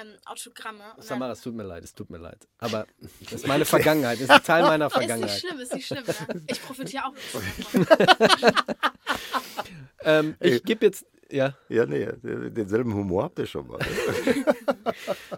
ähm, 0.00 0.14
Autogramme. 0.26 0.82
Und 0.96 1.04
Samara, 1.04 1.32
es 1.32 1.40
tut 1.40 1.54
mir 1.54 1.62
leid, 1.64 1.84
es 1.84 1.94
tut 1.94 2.10
mir 2.10 2.18
leid. 2.18 2.46
Aber 2.58 2.86
das 3.22 3.32
ist 3.32 3.46
meine 3.46 3.64
Vergangenheit, 3.64 4.20
das 4.20 4.28
ist 4.38 4.46
Teil 4.46 4.62
meiner 4.64 4.86
ist 4.86 4.92
nicht 4.96 5.06
Vergangenheit. 5.06 5.38
schlimm, 5.40 5.58
ist 5.60 5.74
nicht 5.74 5.86
schlimm. 5.86 6.04
Ne? 6.06 6.42
Ich 6.48 6.62
profitiere 6.62 7.04
auch. 7.06 7.14
Ähm, 10.04 10.36
ich 10.40 10.62
gebe 10.62 10.86
jetzt, 10.86 11.04
ja, 11.30 11.54
Ja, 11.68 11.84
nee, 11.84 12.06
den- 12.22 12.54
denselben 12.54 12.94
Humor 12.94 13.24
habt 13.24 13.38
ihr 13.40 13.46
schon 13.46 13.66
mal. 13.66 13.78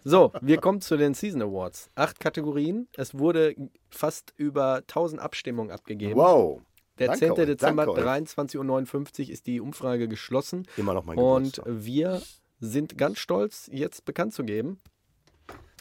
So, 0.05 0.32
wir 0.41 0.59
kommen 0.59 0.80
zu 0.80 0.97
den 0.97 1.14
Season 1.14 1.43
Awards. 1.43 1.91
Acht 1.95 2.20
Kategorien. 2.20 2.88
Es 2.97 3.16
wurde 3.18 3.55
fast 3.91 4.32
über 4.36 4.76
1000 4.76 5.20
Abstimmungen 5.20 5.70
abgegeben. 5.72 6.14
Wow. 6.16 6.61
Der 6.99 7.09
Danke 7.09 7.20
10. 7.20 7.32
euch, 7.32 7.47
Dezember, 7.47 7.86
danke 7.86 8.01
euch. 8.01 8.07
23.59 8.07 9.24
Uhr 9.26 9.30
ist 9.30 9.47
die 9.47 9.61
Umfrage 9.61 10.07
geschlossen. 10.09 10.66
Immer 10.76 10.95
noch 10.95 11.05
mein 11.05 11.18
Und 11.18 11.55
Geburtstag. 11.57 11.84
wir 11.84 12.22
sind 12.61 12.98
ganz 12.98 13.18
stolz, 13.18 13.68
jetzt 13.72 14.04
bekannt 14.04 14.34
zu 14.34 14.44
geben. 14.44 14.78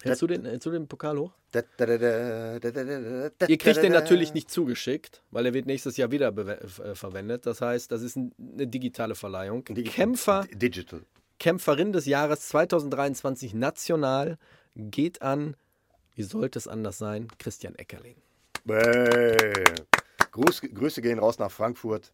Hältst 0.01 0.21
du 0.21 0.27
den, 0.27 0.45
hältst 0.45 0.65
du 0.65 0.71
den 0.71 0.87
Pokal 0.87 1.17
hoch? 1.17 1.33
Ihr 1.53 1.63
kriegt 3.57 3.83
den 3.83 3.91
natürlich 3.91 4.33
nicht 4.33 4.49
zugeschickt, 4.49 5.21
weil 5.31 5.45
er 5.45 5.53
wird 5.53 5.65
nächstes 5.65 5.97
Jahr 5.97 6.11
wieder 6.11 6.29
äh, 6.37 6.95
verwendet. 6.95 7.45
Das 7.45 7.59
heißt, 7.59 7.91
das 7.91 8.01
ist 8.01 8.15
ein, 8.15 8.33
eine 8.39 8.67
digitale 8.67 9.15
Verleihung. 9.15 9.65
Kämpfer, 9.65 10.47
Digital. 10.53 11.01
Kämpferin 11.37 11.91
des 11.91 12.05
Jahres 12.05 12.47
2023 12.49 13.53
national 13.53 14.37
geht 14.75 15.21
an, 15.21 15.55
wie 16.15 16.23
sollte 16.23 16.59
es 16.59 16.67
anders 16.67 16.97
sein, 16.97 17.27
Christian 17.37 17.75
Eckerling. 17.75 18.15
Bäh. 18.65 19.35
Gruß, 20.31 20.61
Grüße 20.73 21.01
gehen 21.01 21.19
raus 21.19 21.39
nach 21.39 21.51
Frankfurt. 21.51 22.13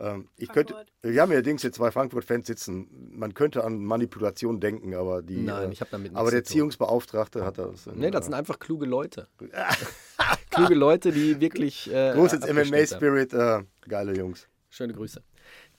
Ähm, 0.00 0.28
ich 0.36 0.48
könnte, 0.48 0.74
wir 1.02 1.22
haben 1.22 1.30
ja 1.30 1.36
allerdings 1.36 1.62
hier 1.62 1.72
zwei 1.72 1.90
Frankfurt-Fans 1.90 2.46
sitzen. 2.46 2.88
Man 3.12 3.32
könnte 3.34 3.62
an 3.62 3.84
Manipulation 3.84 4.58
denken, 4.58 4.94
aber 4.94 5.22
die. 5.22 5.36
Nein, 5.36 5.70
äh, 5.70 5.72
ich 5.72 5.80
hab 5.80 5.90
damit 5.90 6.12
nichts 6.12 6.18
Aber 6.18 6.30
der. 6.30 6.40
Erziehungsbeauftragte 6.40 7.44
hat 7.44 7.58
das. 7.58 7.86
Nee, 7.94 8.10
das 8.10 8.24
sind 8.24 8.34
einfach 8.34 8.58
kluge 8.58 8.86
Leute. 8.86 9.28
kluge 10.50 10.74
Leute, 10.74 11.12
die 11.12 11.40
wirklich. 11.40 11.92
Äh, 11.92 12.12
Großes. 12.14 12.40
MMA-Spirit. 12.40 13.32
Äh, 13.34 13.62
geile 13.88 14.16
Jungs. 14.16 14.48
Schöne 14.70 14.92
Grüße. 14.92 15.22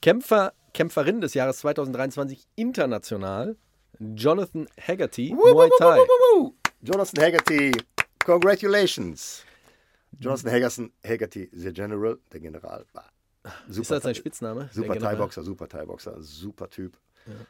Kämpfer, 0.00 0.54
Kämpferin 0.72 1.20
des 1.20 1.34
Jahres 1.34 1.58
2023 1.58 2.46
international, 2.56 3.56
Jonathan 3.98 4.66
Haggerty, 4.80 5.34
Muay 5.34 5.68
Thai. 5.78 5.98
Jonathan 6.82 7.22
Haggerty, 7.22 7.72
congratulations. 8.24 9.44
Jonathan 10.18 10.50
Haggerson, 10.50 10.92
Haggerty, 11.04 11.50
the 11.52 11.72
General, 11.72 12.18
der 12.32 12.40
General. 12.40 12.84
Bah. 12.92 13.04
Super, 13.68 13.80
Ist 13.82 13.90
das 13.90 14.02
sein 14.02 14.14
Spitzname? 14.14 14.68
Super? 14.72 14.98
Thai-Boxer, 14.98 15.42
super 15.42 15.68
Thai-Boxer, 15.68 16.20
super 16.22 16.68
Typ. 16.70 16.98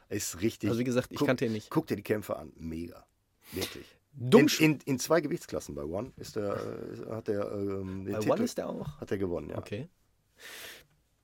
Ist 0.09 0.41
richtig. 0.41 0.69
Also 0.69 0.79
wie 0.79 0.83
gesagt, 0.83 1.09
ich 1.11 1.23
kannte 1.23 1.45
ihn 1.45 1.51
nicht. 1.51 1.69
Guck 1.69 1.87
dir 1.87 1.95
die 1.95 2.03
Kämpfe 2.03 2.35
an, 2.37 2.51
mega. 2.57 3.05
Wirklich. 3.51 3.85
In, 4.19 4.47
in, 4.59 4.79
in 4.85 4.99
zwei 4.99 5.21
Gewichtsklassen 5.21 5.75
bei 5.75 5.83
One 5.83 6.11
ist 6.17 6.35
der, 6.35 6.55
äh, 6.55 7.11
hat 7.13 7.27
der 7.27 7.51
ähm, 7.51 8.05
Bei 8.05 8.13
Titel, 8.17 8.31
One 8.31 8.43
ist 8.43 8.57
der 8.57 8.67
auch. 8.69 8.99
hat 8.99 9.11
er 9.11 9.17
gewonnen, 9.19 9.49
ja. 9.51 9.57
Okay. 9.59 9.87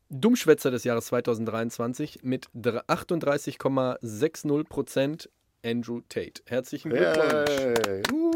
Dummschwätzer 0.10 0.70
des 0.70 0.84
Jahres 0.84 1.06
2023 1.08 2.20
mit 2.22 2.50
dr- 2.54 2.84
38,60 2.88 4.64
Prozent 4.66 5.30
Andrew 5.66 6.02
Tate. 6.08 6.44
Herzlichen 6.46 6.92
Glückwunsch. 6.92 7.50
Hey. 7.88 8.04
Uh. 8.12 8.33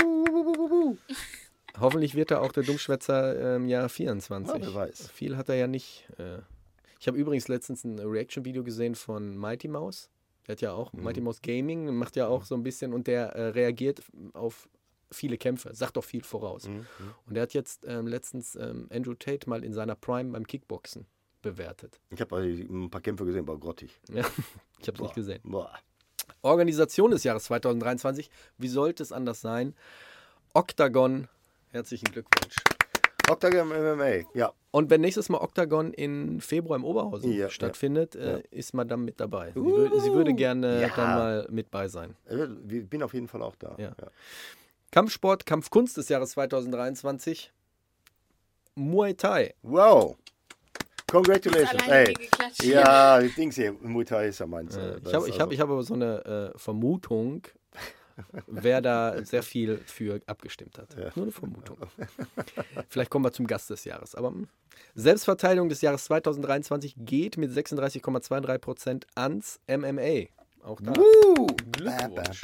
Hoffentlich 1.80 2.16
wird 2.16 2.32
er 2.32 2.42
auch 2.42 2.52
der 2.52 2.64
Dummschwätzer 2.64 3.56
im 3.58 3.68
Jahr 3.68 3.90
24. 3.90 4.54
Ja, 4.56 4.62
wer 4.62 4.74
weiß. 4.74 5.10
Viel 5.12 5.38
hat 5.38 5.50
er 5.50 5.56
ja 5.56 5.68
nicht. 5.68 6.08
Äh. 6.18 6.40
Ich 7.00 7.08
habe 7.08 7.18
übrigens 7.18 7.48
letztens 7.48 7.84
ein 7.84 8.00
Reaction-Video 8.00 8.64
gesehen 8.64 8.96
von 8.96 9.38
Mighty 9.38 9.68
Mouse. 9.68 10.10
Der 10.48 10.54
hat 10.54 10.62
ja 10.62 10.74
auch 10.74 10.94
Mhm. 10.94 11.04
Mighty 11.04 11.22
Mouse 11.22 11.42
Gaming, 11.42 11.94
macht 11.96 12.16
ja 12.16 12.28
auch 12.28 12.44
so 12.46 12.56
ein 12.56 12.64
bisschen 12.64 12.94
und 12.94 13.08
der 13.08 13.36
äh, 13.36 13.48
reagiert 13.50 14.02
auf 14.34 14.68
viele 15.12 15.38
Kämpfe, 15.38 15.74
sagt 15.74 15.98
doch 15.98 16.04
viel 16.04 16.24
voraus. 16.24 16.68
Mhm. 16.68 16.86
Und 17.28 17.34
der 17.36 17.44
hat 17.44 17.54
jetzt 17.54 17.86
ähm, 17.88 18.08
letztens 18.08 18.56
ähm, 18.56 18.88
Andrew 18.92 19.14
Tate 19.14 19.50
mal 19.50 19.64
in 19.64 19.74
seiner 19.74 19.96
Prime 19.96 20.32
beim 20.32 20.48
Kickboxen 20.48 21.06
bewertet. 21.42 22.00
Ich 22.10 22.20
habe 22.20 22.36
ein 22.38 22.90
paar 22.90 23.02
Kämpfe 23.02 23.26
gesehen, 23.26 23.48
war 23.48 23.58
grottig. 23.58 24.00
Ja, 24.10 24.26
ich 24.80 24.88
habe 24.88 24.96
es 24.98 25.02
nicht 25.02 25.16
gesehen. 25.16 25.40
Boah. 25.44 25.72
Organisation 26.42 27.12
des 27.12 27.24
Jahres 27.24 27.46
2023, 27.46 28.30
wie 28.58 28.68
sollte 28.68 29.04
es 29.04 29.12
anders 29.12 29.40
sein? 29.42 29.76
Octagon, 30.54 31.28
herzlichen 31.72 32.06
Glückwunsch. 32.12 32.56
Octagon 33.30 33.68
MMA, 33.68 34.26
ja. 34.34 34.54
Und 34.72 34.90
wenn 34.90 35.02
nächstes 35.02 35.28
Mal 35.30 35.40
Octagon 35.40 35.92
in 35.94 36.40
Februar 36.40 36.78
im 36.78 36.86
Oberhausen 36.86 37.32
Ja, 37.34 37.50
stattfindet, 37.50 38.16
ja. 38.16 38.38
Äh, 38.38 38.44
ist 38.52 38.74
Madame 38.74 39.04
mit 39.04 39.20
dabei. 39.20 39.52
Sie, 39.54 39.62
wür 39.62 40.00
sie 40.00 40.14
würde 40.14 40.34
gerne 40.34 40.82
Ja. 40.82 40.90
dann 40.96 41.10
mal 41.16 41.48
mit 41.50 41.70
bei 41.72 41.88
sein. 41.90 42.16
Ich 42.70 42.88
bin 42.88 43.04
auf 43.04 43.14
jeden 43.14 43.28
Fall 43.28 43.42
auch 43.42 43.56
da. 43.56 43.76
Ja. 43.78 43.92
Kampfsport, 44.92 45.46
Kampfkunst 45.46 45.98
des 45.98 46.08
Jahres 46.10 46.32
2023, 46.32 47.52
Muay 48.76 49.14
Thai. 49.14 49.54
Wow. 49.62 50.16
Congratulations. 51.12 51.82
Alleine 51.84 52.08
Ey. 52.08 52.08
wie 52.10 52.14
geklatscht. 52.26 52.64
Ja, 52.64 53.20
die 53.22 53.30
Dings 53.30 53.56
hier, 53.56 53.74
Muay 53.82 54.06
Thai 54.06 54.28
ist 54.28 54.40
ja 54.40 54.46
meins. 54.48 54.76
Äh, 54.78 54.98
ich 55.06 55.14
habe 55.14 55.26
ich 55.28 55.34
also- 55.34 55.40
hab, 55.40 55.52
ich 55.52 55.60
hab 55.60 55.70
aber 55.70 55.84
so 55.84 55.94
eine 55.96 56.54
äh, 56.56 56.58
Vermutung, 56.58 57.44
wer 58.48 58.82
da 58.82 59.24
sehr 59.24 59.44
viel 59.44 59.78
für 59.86 60.22
abgestimmt 60.26 60.78
hat. 60.78 60.96
Nur 61.16 61.26
eine 61.26 61.32
Vermutung. 61.32 61.78
Vielleicht 62.90 63.10
kommen 63.10 63.26
wir 63.26 63.32
zum 63.32 63.48
Gast 63.48 63.70
des 63.70 63.84
Jahres. 63.86 64.16
Aber 64.16 64.30
hm. 64.30 64.48
Selbstverteidigung 64.96 65.70
des 65.70 65.82
Jahres 65.82 66.06
2023 66.06 66.96
geht 66.98 67.38
mit 67.38 67.52
36,23 67.52 68.58
Prozent 68.58 69.08
ans 69.16 69.60
MMA. 69.68 70.28
Auch 70.64 70.82
da. 70.82 70.92
Uh, 70.92 71.48
Glückwunsch. 71.72 72.44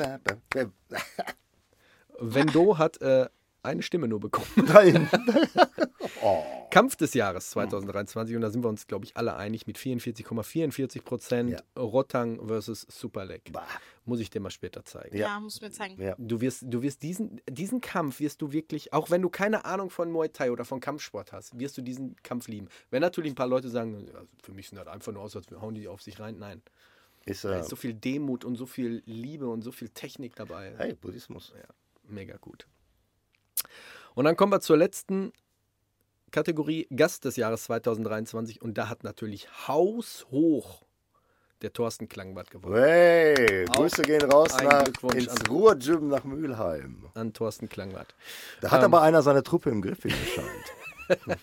Wendo 2.19 2.77
hat 2.77 3.01
äh, 3.01 3.27
eine 3.63 3.81
Stimme 3.81 4.07
nur 4.07 4.19
bekommen. 4.19 4.47
Nein. 4.67 5.09
Kampf 6.69 6.95
des 6.95 7.13
Jahres 7.13 7.51
2023 7.51 8.35
und 8.35 8.41
da 8.41 8.49
sind 8.49 8.63
wir 8.63 8.69
uns, 8.69 8.87
glaube 8.87 9.05
ich, 9.05 9.15
alle 9.15 9.35
einig 9.35 9.67
mit 9.67 9.77
44,44 9.77 11.03
Prozent 11.03 11.51
Ja. 11.51 11.59
Rotang 11.81 12.45
versus 12.47 12.85
Superleg. 12.89 13.51
Bah. 13.51 13.67
Muss 14.05 14.19
ich 14.19 14.29
dir 14.29 14.39
mal 14.39 14.49
später 14.49 14.83
zeigen. 14.83 15.15
Ja, 15.15 15.39
muss 15.39 15.61
mir 15.61 15.71
zeigen. 15.71 16.01
Ja. 16.01 16.15
Du 16.17 16.41
wirst, 16.41 16.63
du 16.65 16.81
wirst 16.81 17.03
diesen, 17.03 17.41
diesen 17.49 17.79
Kampf 17.79 18.19
wirst 18.19 18.41
du 18.41 18.51
wirklich, 18.51 18.91
auch 18.91 19.11
wenn 19.11 19.21
du 19.21 19.29
keine 19.29 19.65
Ahnung 19.65 19.89
von 19.89 20.11
Muay 20.11 20.29
Thai 20.29 20.51
oder 20.51 20.65
von 20.65 20.79
Kampfsport 20.79 21.31
hast, 21.31 21.57
wirst 21.57 21.77
du 21.77 21.81
diesen 21.81 22.15
Kampf 22.23 22.47
lieben. 22.47 22.67
Wenn 22.89 23.01
natürlich 23.01 23.31
ein 23.31 23.35
paar 23.35 23.47
Leute 23.47 23.69
sagen, 23.69 24.05
ja, 24.07 24.21
für 24.41 24.51
mich 24.51 24.69
sind 24.69 24.77
das 24.77 24.87
einfach 24.87 25.13
nur 25.13 25.21
aus, 25.21 25.35
als 25.35 25.49
hauen 25.51 25.75
die 25.75 25.87
auf 25.87 26.01
sich 26.01 26.19
rein. 26.19 26.37
Nein. 26.39 26.61
Ist, 27.25 27.45
Da 27.45 27.55
äh, 27.55 27.59
ist 27.61 27.69
so 27.69 27.75
viel 27.77 27.93
Demut 27.93 28.43
und 28.43 28.55
so 28.55 28.65
viel 28.65 29.03
Liebe 29.05 29.47
und 29.47 29.61
so 29.61 29.71
viel 29.71 29.89
Technik 29.89 30.35
dabei. 30.35 30.73
hey, 30.77 30.95
Buddhismus. 30.95 31.53
Mega 32.05 32.35
gut. 32.37 32.67
Und 34.15 34.25
dann 34.25 34.35
kommen 34.35 34.51
wir 34.51 34.61
zur 34.61 34.77
letzten 34.77 35.31
Kategorie 36.31 36.87
Gast 36.95 37.25
des 37.25 37.35
Jahres 37.35 37.63
2023 37.65 38.61
und 38.61 38.77
da 38.77 38.89
hat 38.89 39.03
natürlich 39.03 39.47
haushoch 39.67 40.83
der 41.61 41.71
Thorsten 41.71 42.09
Klangbart 42.09 42.51
gewonnen. 42.51 42.75
Hey, 42.75 43.65
Auch 43.69 43.73
Grüße 43.75 44.01
gehen 44.01 44.21
raus 44.29 44.55
nach, 44.61 44.85
ins 45.13 45.29
an- 45.29 45.47
Ruhrgym 45.47 46.07
nach 46.09 46.23
Mülheim. 46.25 47.05
An 47.13 47.31
Thorsten 47.33 47.69
Klangbart. 47.69 48.13
Da 48.61 48.71
hat 48.71 48.79
Ähm. 48.79 48.85
aber 48.85 49.01
einer 49.01 49.21
seine 49.21 49.43
Truppe 49.43 49.69
im 49.69 49.81
Griff, 49.81 50.03
wie 50.03 50.09
scheint. 50.11 50.47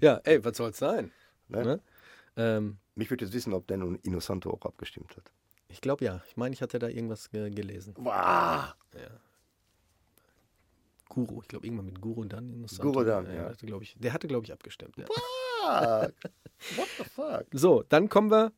Ja, 0.00 0.20
ey, 0.24 0.44
was 0.44 0.56
soll's 0.56 0.78
sein? 0.78 1.12
Ne? 1.48 1.64
Ne? 1.64 1.80
Ähm, 2.36 2.76
Mich 2.96 3.08
würde 3.10 3.24
jetzt 3.24 3.32
wissen, 3.34 3.52
ob 3.54 3.66
Dan 3.68 3.82
und 3.82 4.04
Innocento 4.04 4.50
auch 4.50 4.64
abgestimmt 4.66 5.16
hat. 5.16 5.30
ich 5.68 5.80
glaube 5.80 6.04
ja. 6.04 6.22
Ich 6.28 6.36
meine, 6.36 6.52
ich 6.54 6.60
hatte 6.60 6.78
da 6.78 6.88
irgendwas 6.88 7.30
ge 7.30 7.48
gelesen. 7.50 7.94
Wow. 7.96 8.74
Guru, 11.16 11.40
ich 11.42 11.48
glaube 11.48 11.66
irgendwann 11.66 11.86
mit 11.86 12.00
Guru 12.00 12.24
dann. 12.24 12.52
Innocent. 12.52 12.80
Guru 12.82 13.02
dann, 13.04 13.26
ja. 13.34 13.44
hatte, 13.50 13.66
ich, 13.82 13.96
der 13.98 14.12
hatte, 14.12 14.28
glaube 14.28 14.44
ich, 14.44 14.52
abgestimmt. 14.52 14.96
Ja. 14.96 15.04
Fuck. 15.06 16.12
What 16.76 16.88
the 16.98 17.04
fuck? 17.04 17.44
So, 17.52 17.82
dann 17.88 18.08
kommen 18.08 18.30
wir 18.30 18.52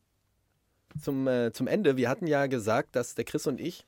zum, 1.01 1.27
äh, 1.27 1.51
zum 1.53 1.67
Ende. 1.67 1.97
Wir 1.97 2.09
hatten 2.09 2.27
ja 2.27 2.47
gesagt, 2.47 2.95
dass 2.95 3.15
der 3.15 3.25
Chris 3.25 3.47
und 3.47 3.59
ich 3.59 3.85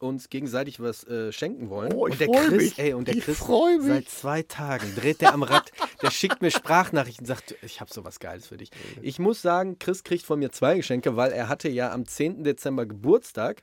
uns 0.00 0.28
gegenseitig 0.28 0.80
was 0.80 1.04
äh, 1.04 1.32
schenken 1.32 1.70
wollen. 1.70 1.92
Oh, 1.94 2.06
ich 2.06 2.14
und 2.14 2.20
der 2.20 2.28
Chris, 2.28 2.62
mich. 2.62 2.78
ey, 2.78 2.92
und 2.94 3.06
der 3.08 3.16
Ich 3.16 3.24
Chris 3.24 3.38
mich. 3.48 3.86
seit 3.86 4.08
zwei 4.08 4.42
Tagen 4.42 4.92
dreht 4.96 5.20
der 5.20 5.32
am 5.32 5.42
Rad. 5.44 5.70
der 6.02 6.10
schickt 6.10 6.42
mir 6.42 6.50
Sprachnachrichten, 6.50 7.24
sagt, 7.26 7.54
ich 7.62 7.80
habe 7.80 7.92
sowas 7.92 8.18
Geiles 8.18 8.48
für 8.48 8.56
dich. 8.56 8.70
Ich 9.02 9.18
muss 9.18 9.40
sagen, 9.40 9.78
Chris 9.78 10.02
kriegt 10.02 10.24
von 10.24 10.40
mir 10.40 10.50
zwei 10.50 10.76
Geschenke, 10.76 11.16
weil 11.16 11.32
er 11.32 11.48
hatte 11.48 11.68
ja 11.68 11.92
am 11.92 12.06
10. 12.06 12.42
Dezember 12.44 12.86
Geburtstag. 12.86 13.62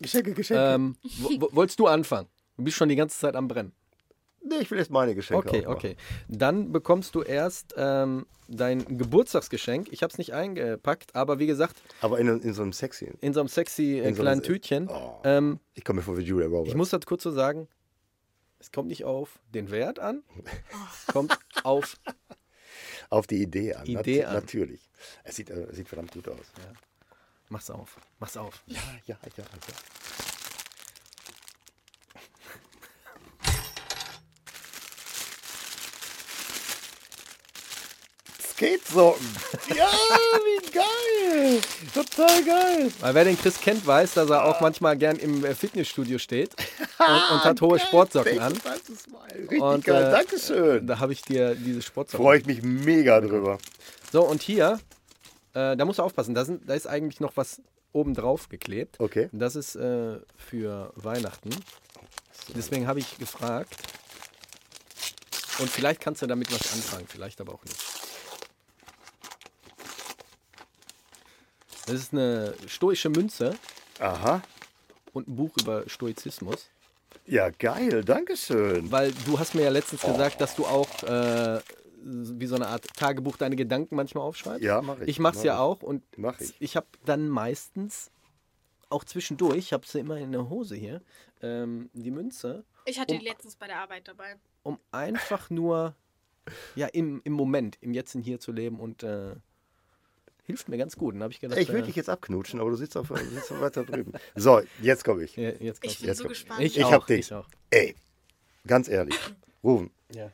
Geschenke, 0.00 0.34
Geschenke. 0.34 0.62
Ähm, 0.74 0.96
wo- 1.20 1.40
wo- 1.40 1.48
wolltest 1.52 1.78
du 1.80 1.86
anfangen? 1.86 2.28
Du 2.58 2.64
bist 2.64 2.76
schon 2.76 2.88
die 2.88 2.96
ganze 2.96 3.16
Zeit 3.18 3.34
am 3.36 3.48
Brennen. 3.48 3.72
nee, 4.42 4.56
ich 4.60 4.70
will 4.70 4.78
jetzt 4.78 4.90
meine 4.90 5.14
Geschenke 5.14 5.48
Okay, 5.48 5.66
okay. 5.66 5.96
Dann 6.28 6.72
bekommst 6.72 7.14
du 7.14 7.22
erst 7.22 7.72
ähm, 7.76 8.26
dein 8.48 8.84
Geburtstagsgeschenk. 8.98 9.88
Ich 9.92 10.02
habe 10.02 10.10
es 10.10 10.18
nicht 10.18 10.34
eingepackt, 10.34 11.14
aber 11.14 11.38
wie 11.38 11.46
gesagt, 11.46 11.76
Aber 12.00 12.18
in, 12.18 12.28
in 12.40 12.52
so 12.52 12.62
einem 12.62 12.72
sexy. 12.72 13.12
in 13.20 13.32
so 13.32 13.40
einem 13.40 13.48
sexy 13.48 14.00
äh, 14.00 14.08
In 14.08 14.14
so 14.14 14.22
kleinen 14.22 14.40
einem- 14.40 14.42
Tütchen. 14.42 14.88
Oh. 14.88 15.20
Ähm, 15.24 15.60
Ich 15.74 15.84
komme 15.84 15.98
mir 15.98 16.02
vor 16.02 16.18
wie 16.18 16.22
Julia 16.22 16.46
Roberts. 16.48 16.68
ich 16.68 16.74
muss 16.74 16.90
das 16.90 17.06
kurz 17.06 17.22
so 17.22 17.30
sagen, 17.30 17.68
es 18.58 18.72
kommt 18.72 18.88
nicht 18.88 19.04
auf 19.04 19.38
den 19.54 19.70
Wert 19.70 20.00
an, 20.00 20.24
es 21.06 21.06
kommt 21.12 21.38
auf, 21.62 21.96
Auf 23.08 23.26
die 23.28 23.40
Idee 23.42 23.74
an. 23.74 23.86
Idee 23.86 24.18
Nat 24.22 24.28
an. 24.28 24.34
Natürlich. 24.34 24.90
Es 25.22 25.36
sieht, 25.36 25.50
äh, 25.50 25.66
es 25.70 25.76
sieht 25.76 25.88
verdammt 25.88 26.10
gut 26.12 26.28
aus. 26.28 26.46
mach's 27.50 27.70
auf, 27.70 27.96
mach's 28.18 28.36
auf. 28.36 28.62
Ja, 28.66 28.80
ja, 29.06 29.16
ja. 29.36 29.44
ja. 29.44 29.44
Skatesocken. 38.58 39.26
Ja, 39.76 39.88
wie 39.88 40.70
geil. 40.72 41.60
Total 41.94 42.42
geil. 42.44 42.90
Weil 43.00 43.14
wer 43.14 43.24
den 43.24 43.38
Chris 43.38 43.60
kennt, 43.60 43.86
weiß, 43.86 44.14
dass 44.14 44.30
er 44.30 44.44
auch 44.44 44.60
manchmal 44.60 44.96
gern 44.96 45.16
im 45.16 45.44
äh, 45.44 45.54
Fitnessstudio 45.54 46.18
steht 46.18 46.50
und, 46.98 47.06
und 47.06 47.44
hat 47.44 47.60
hohe 47.60 47.78
Sportsocken 47.78 48.40
an. 48.40 48.52
Richtig 49.32 49.60
Und, 49.60 49.84
geil. 49.84 50.08
äh, 50.08 50.10
Dankeschön. 50.10 50.86
Da 50.86 50.98
habe 50.98 51.12
ich 51.12 51.22
dir 51.22 51.54
diese 51.54 51.82
Sportsocken. 51.82 52.24
Freue 52.24 52.38
ich 52.38 52.46
mich 52.46 52.62
mega 52.62 53.20
drüber. 53.20 53.58
So, 54.10 54.22
und 54.26 54.42
hier, 54.42 54.80
äh, 55.54 55.76
da 55.76 55.84
musst 55.84 56.00
du 56.00 56.02
aufpassen, 56.02 56.34
da, 56.34 56.44
sind, 56.44 56.68
da 56.68 56.74
ist 56.74 56.86
eigentlich 56.88 57.20
noch 57.20 57.36
was 57.36 57.60
oben 57.92 58.14
drauf 58.14 58.48
geklebt. 58.48 58.98
Okay. 58.98 59.28
Das 59.32 59.54
ist 59.54 59.76
äh, 59.76 60.18
für 60.36 60.92
Weihnachten. 60.96 61.50
Deswegen 62.56 62.88
habe 62.88 62.98
ich 62.98 63.18
gefragt. 63.18 63.76
Und 65.58 65.70
vielleicht 65.70 66.00
kannst 66.00 66.22
du 66.22 66.26
damit 66.26 66.50
was 66.52 66.72
anfangen, 66.72 67.06
vielleicht 67.08 67.40
aber 67.40 67.54
auch 67.54 67.64
nicht. 67.64 67.76
Das 71.88 71.96
ist 71.96 72.12
eine 72.12 72.54
stoische 72.66 73.08
Münze 73.08 73.56
Aha. 73.98 74.42
und 75.12 75.28
ein 75.28 75.36
Buch 75.36 75.50
über 75.60 75.84
Stoizismus. 75.88 76.68
Ja, 77.26 77.50
geil. 77.50 78.04
Dankeschön. 78.04 78.90
Weil 78.90 79.12
du 79.26 79.38
hast 79.38 79.54
mir 79.54 79.62
ja 79.62 79.70
letztens 79.70 80.02
gesagt, 80.02 80.40
dass 80.40 80.54
du 80.54 80.66
auch 80.66 81.02
äh, 81.04 81.60
wie 82.02 82.46
so 82.46 82.54
eine 82.56 82.68
Art 82.68 82.86
Tagebuch 82.96 83.36
deine 83.36 83.56
Gedanken 83.56 83.96
manchmal 83.96 84.24
aufschreibst. 84.24 84.62
Ja, 84.62 84.80
mach 84.82 85.00
ich. 85.00 85.08
Ich 85.08 85.18
mach's 85.18 85.38
Mach 85.38 85.44
ja 85.44 85.54
ich. 85.54 85.58
auch 85.60 85.82
und 85.82 86.02
Mach 86.18 86.38
ich. 86.40 86.54
ich 86.60 86.76
habe 86.76 86.86
dann 87.04 87.28
meistens 87.28 88.10
auch 88.90 89.04
zwischendurch, 89.04 89.56
ich 89.58 89.72
habe 89.72 89.86
sie 89.86 89.98
immer 90.00 90.16
in 90.18 90.32
der 90.32 90.48
Hose 90.48 90.74
hier, 90.76 91.02
ähm, 91.42 91.90
die 91.92 92.10
Münze, 92.10 92.64
Ich 92.86 92.98
hatte 92.98 93.14
Um- 93.14 93.20
die 93.20 93.26
letztens 93.26 93.56
bei 93.56 93.66
der 93.66 93.80
Arbeit 93.80 94.08
dabei. 94.08 94.36
um 94.62 94.78
einfach 94.92 95.50
nur 95.50 95.94
ja 96.76 96.86
im, 96.86 97.20
im 97.24 97.32
Moment, 97.34 97.76
im 97.82 97.92
Jetzt 97.92 98.14
und 98.14 98.22
Hier 98.22 98.40
zu 98.40 98.52
leben 98.52 98.80
und 98.80 99.02
äh, 99.02 99.34
hilft 100.48 100.68
mir 100.68 100.76
ganz 100.78 100.96
gut. 100.96 101.14
Dann 101.14 101.22
habe 101.22 101.32
ich 101.32 101.38
gedacht, 101.40 101.60
Ich 101.60 101.68
will 101.68 101.80
äh, 101.80 101.86
dich 101.86 101.94
jetzt 101.94 102.08
abknutschen, 102.08 102.58
aber 102.60 102.70
du 102.70 102.76
sitzt, 102.76 102.96
auf, 102.96 103.08
sitzt 103.08 103.52
auf 103.52 103.60
weiter 103.60 103.84
drüben. 103.84 104.12
So, 104.34 104.60
jetzt 104.82 105.04
komme 105.04 105.22
ich. 105.22 105.36
ja, 105.36 105.50
jetzt 105.50 105.84
Ich 105.84 105.98
bin 106.00 106.08
jetzt 106.08 106.16
so 106.18 106.24
kommt- 106.24 106.34
gespannt. 106.34 106.60
ich, 106.62 106.76
Ich 106.76 106.84
auch, 106.84 106.90
hab 106.92 107.06
dich. 107.06 107.20
Ich 107.20 107.32
auch. 107.32 107.46
Ey, 107.70 107.94
ganz 108.66 108.88
ehrlich. 108.88 109.14
Ruben, 109.62 109.90
Ja. 110.12 110.32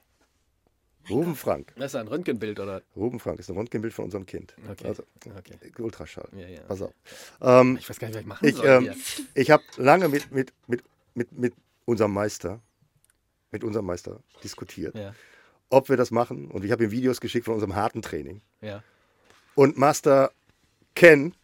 Ruben 1.10 1.36
Frank. 1.36 1.74
Das 1.76 1.92
ist 1.92 1.96
ein 1.96 2.08
Röntgenbild, 2.08 2.58
oder? 2.60 2.80
Ruben 2.96 3.20
Frank 3.20 3.38
ist 3.38 3.50
ein 3.50 3.56
Röntgenbild 3.58 3.92
von 3.92 4.06
unserem 4.06 4.24
Kind. 4.24 4.54
Okay. 4.70 4.86
Also, 4.86 5.02
okay. 5.36 5.58
Ultraschall. 5.78 6.28
Ja, 6.34 6.46
ja. 6.48 6.60
Pass 6.62 6.80
auf. 6.80 6.94
Ähm, 7.42 7.76
Ich 7.78 7.90
weiß 7.90 7.98
gar 7.98 8.08
nicht, 8.08 8.14
was 8.16 8.22
ich 8.22 8.26
machen 8.26 8.48
ich 8.48 8.54
soll. 8.56 8.66
ähm, 8.66 8.94
ich 9.34 9.50
habe 9.50 9.62
lange 9.76 10.08
mit, 10.08 10.32
mit, 10.32 10.54
mit, 10.66 10.82
mit, 11.14 11.30
mit 11.32 11.54
unserem 11.84 12.12
Meister, 12.14 12.60
mit 13.50 13.64
unserem 13.64 13.84
Meister 13.84 14.20
diskutiert, 14.42 14.96
Ja, 14.96 15.14
ob 15.68 15.90
wir 15.90 15.98
das 15.98 16.10
machen. 16.10 16.50
Und 16.50 16.64
ich 16.64 16.72
habe 16.72 16.84
ihm 16.84 16.90
Videos 16.90 17.20
geschickt 17.20 17.44
von 17.44 17.54
unserem 17.54 17.74
harten 17.74 18.00
Training. 18.00 18.40
ja. 18.62 18.82
Und 19.54 19.78
Master 19.78 20.30
Ken 20.94 21.34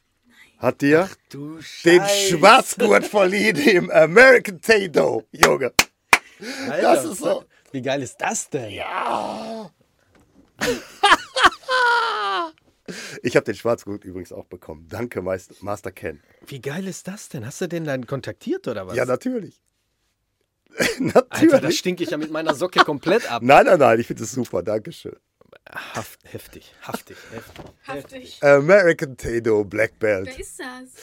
hat 0.58 0.80
dir 0.82 1.08
den 1.32 2.02
Schwarzgurt 2.28 3.06
verliehen 3.06 3.56
im 3.56 3.90
American 3.90 4.60
Tato, 4.60 5.24
Junge. 5.32 5.72
Alter, 6.68 6.82
Das 6.94 7.04
ist 7.04 7.18
so. 7.18 7.44
Wie 7.72 7.82
geil 7.82 8.02
ist 8.02 8.16
das 8.20 8.48
denn? 8.50 8.72
Ich 13.22 13.36
habe 13.36 13.44
den 13.44 13.54
Schwarzgurt 13.54 14.04
übrigens 14.04 14.32
auch 14.32 14.46
bekommen. 14.46 14.86
Danke, 14.88 15.22
Meister, 15.22 15.54
Master 15.60 15.92
Ken. 15.92 16.20
Wie 16.46 16.60
geil 16.60 16.88
ist 16.88 17.06
das 17.06 17.28
denn? 17.28 17.46
Hast 17.46 17.60
du 17.60 17.68
den 17.68 17.84
dann 17.84 18.04
kontaktiert 18.04 18.66
oder 18.66 18.88
was? 18.88 18.96
Ja, 18.96 19.04
natürlich. 19.04 19.62
Alter, 20.78 21.22
da 21.30 21.46
natürlich. 21.46 21.78
stinke 21.78 22.02
ich 22.02 22.10
ja 22.10 22.16
mit 22.16 22.32
meiner 22.32 22.54
Socke 22.54 22.80
komplett 22.84 23.30
ab. 23.30 23.42
nein, 23.44 23.64
nein, 23.66 23.78
nein, 23.78 24.00
ich 24.00 24.08
finde 24.08 24.24
es 24.24 24.32
super. 24.32 24.64
Dankeschön. 24.64 25.16
Haft, 25.68 26.20
heftig, 26.24 26.74
haftig, 26.82 27.16
heftig. 27.32 27.64
Haftig. 27.86 28.42
American 28.42 29.16
Tato 29.16 29.64
Black 29.64 29.92
Wer 30.00 30.22
Belt. 30.22 30.38
ist 30.38 30.58
das? 30.58 30.66
Kennst 30.66 30.96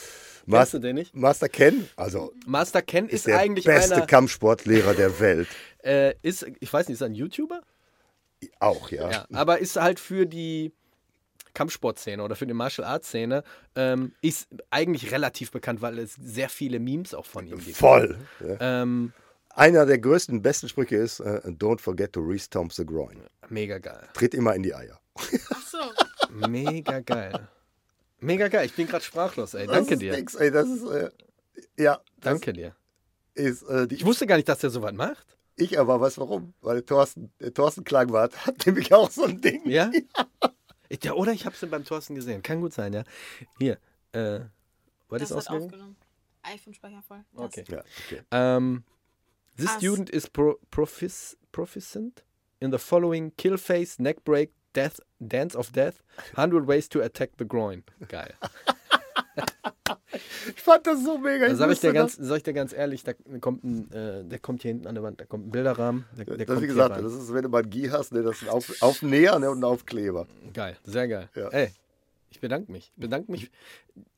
du 0.46 0.50
Master, 0.50 0.80
den 0.80 0.94
nicht? 0.94 1.14
Master 1.14 1.48
Ken, 1.48 1.88
also 1.96 2.32
Master 2.46 2.82
Ken 2.82 3.06
ist, 3.06 3.14
ist 3.14 3.26
der 3.26 3.38
eigentlich 3.38 3.64
beste 3.66 3.96
einer, 3.96 4.06
Kampfsportlehrer 4.06 4.94
der 4.94 5.20
Welt. 5.20 5.48
äh, 5.84 6.14
ist, 6.22 6.46
ich 6.60 6.72
weiß 6.72 6.88
nicht, 6.88 6.94
ist 6.94 7.00
er 7.02 7.06
ein 7.08 7.14
YouTuber? 7.14 7.60
Auch, 8.60 8.90
ja. 8.90 9.10
Ja, 9.10 9.26
aber 9.32 9.58
ist 9.58 9.76
halt 9.76 10.00
für 10.00 10.26
die 10.26 10.72
Kampfsportszene 11.54 12.22
oder 12.22 12.36
für 12.36 12.46
die 12.46 12.54
Martial 12.54 12.86
Arts 12.86 13.08
Szene 13.08 13.42
ähm, 13.74 14.12
ist 14.22 14.48
eigentlich 14.70 15.10
relativ 15.10 15.50
bekannt, 15.50 15.82
weil 15.82 15.98
es 15.98 16.14
sehr 16.14 16.48
viele 16.48 16.78
Memes 16.78 17.14
auch 17.14 17.26
von 17.26 17.46
ihm 17.46 17.58
gibt. 17.58 17.76
Voll. 17.76 18.16
Ja. 18.40 18.82
Ähm, 18.82 19.12
Einer 19.58 19.86
der 19.86 19.98
größten, 19.98 20.40
besten 20.42 20.68
Sprüche 20.68 20.96
ist: 20.96 21.20
äh, 21.20 21.40
Don't 21.46 21.80
forget 21.80 22.12
to 22.12 22.20
restomp 22.20 22.72
the 22.72 22.86
groin. 22.86 23.22
mega 23.48 23.78
geil. 23.78 24.08
Tritt 24.14 24.34
immer 24.34 24.54
in 24.54 24.62
die 24.62 24.74
Eier. 24.74 25.00
Ach 25.16 25.66
so. 25.66 25.78
Mega 26.48 27.00
geil. 27.00 27.48
Mega 28.20 28.48
geil. 28.48 28.66
Ich 28.66 28.74
bin 28.74 28.86
gerade 28.86 29.04
sprachlos, 29.04 29.54
ey. 29.54 29.66
Das 29.66 29.74
Danke 29.76 29.94
ist 29.94 30.02
dir. 30.02 30.12
Nix, 30.16 30.34
ey, 30.36 30.50
das 30.50 30.68
ist, 30.68 30.84
äh, 30.84 31.10
ja, 31.76 31.94
das 31.96 32.04
Danke 32.20 32.52
dir. 32.52 32.76
ist, 33.34 33.62
äh, 33.62 33.86
Ich 33.90 34.04
wusste 34.04 34.26
gar 34.26 34.36
nicht, 34.36 34.48
dass 34.48 34.58
der 34.60 34.70
so 34.70 34.82
was 34.82 34.92
macht. 34.92 35.26
ich 35.56 35.78
aber 35.78 36.00
weiß 36.00 36.18
warum. 36.18 36.54
Weil 36.60 36.76
der 36.76 36.86
Thorsten, 36.86 37.32
der 37.40 37.52
Thorsten 37.54 37.82
Klangwart 37.84 38.46
hat 38.46 38.64
nämlich 38.66 38.92
auch 38.94 39.10
so 39.10 39.24
ein 39.24 39.40
Ding. 39.40 39.68
Ja? 39.68 39.90
Ich, 40.90 41.04
ja 41.04 41.12
oder 41.12 41.32
ich 41.32 41.44
habe 41.44 41.54
es 41.60 41.70
beim 41.70 41.84
Thorsten 41.84 42.14
gesehen. 42.14 42.42
Kann 42.42 42.62
gut 42.62 42.72
sein, 42.72 42.94
ja. 42.94 43.04
Hier. 43.58 43.76
Äh, 44.12 44.40
was 45.10 45.20
Das 45.20 45.30
ist 45.32 45.50
aufgenommen. 45.50 45.96
iPhone-Speicher 46.44 47.02
voll. 47.06 47.24
Das. 47.34 47.44
Okay. 47.44 47.64
Ja, 47.68 47.82
okay. 48.06 48.56
Um, 48.56 48.84
this 49.58 49.68
Ass. 49.68 49.78
student 49.78 50.10
is 50.10 50.26
pro 50.26 50.54
profic 50.70 51.34
proficient 51.52 52.22
in 52.60 52.70
the 52.70 52.78
following 52.78 53.32
kill 53.36 53.56
face, 53.56 53.98
neck 53.98 54.24
break, 54.24 54.52
death, 54.72 55.00
dance 55.20 55.54
of 55.54 55.72
death, 55.72 56.02
100 56.34 56.66
ways 56.66 56.88
to 56.88 57.00
attack 57.02 57.30
the 57.36 57.44
groin. 57.44 57.82
Geil. 58.08 58.32
Ich 60.56 60.62
fand 60.62 60.86
das 60.86 61.04
so 61.04 61.18
mega. 61.18 61.48
Da 61.48 61.54
sag 61.54 61.70
ich, 61.70 61.80
dir 61.80 61.92
ganz, 61.92 62.16
sag 62.18 62.38
ich 62.38 62.42
dir 62.42 62.54
ganz 62.54 62.72
ehrlich, 62.72 63.04
da 63.04 63.12
kommt 63.40 63.64
ein, 63.64 63.90
äh, 63.92 64.24
der 64.24 64.38
kommt 64.38 64.62
hier 64.62 64.70
hinten 64.70 64.86
an 64.86 64.94
der 64.94 65.04
Wand, 65.04 65.20
da 65.20 65.26
kommt 65.26 65.46
ein 65.46 65.50
Bilderrahmen. 65.50 66.06
Der, 66.16 66.24
der 66.24 66.36
das, 66.38 66.46
kommt 66.46 66.62
wie 66.62 66.66
gesagt, 66.66 66.96
das 66.96 67.12
ist, 67.12 67.32
wenn 67.32 67.42
du 67.42 67.48
mal 67.48 67.62
ein 67.62 67.70
Gie 67.70 67.90
hast, 67.90 68.12
ne, 68.12 68.22
das 68.22 68.36
ist 68.36 68.42
ein 68.44 68.48
auf, 68.48 68.82
Aufnäher 68.82 69.38
ne, 69.38 69.50
und 69.50 69.60
ein 69.60 69.64
Aufkleber. 69.64 70.26
Geil, 70.54 70.76
sehr 70.84 71.08
geil. 71.08 71.28
Ja. 71.34 71.48
Ey, 71.48 71.70
Ich 72.30 72.40
bedanke 72.40 72.70
mich. 72.70 72.92
Ich 72.94 73.00
bedanke 73.00 73.30
mich. 73.32 73.50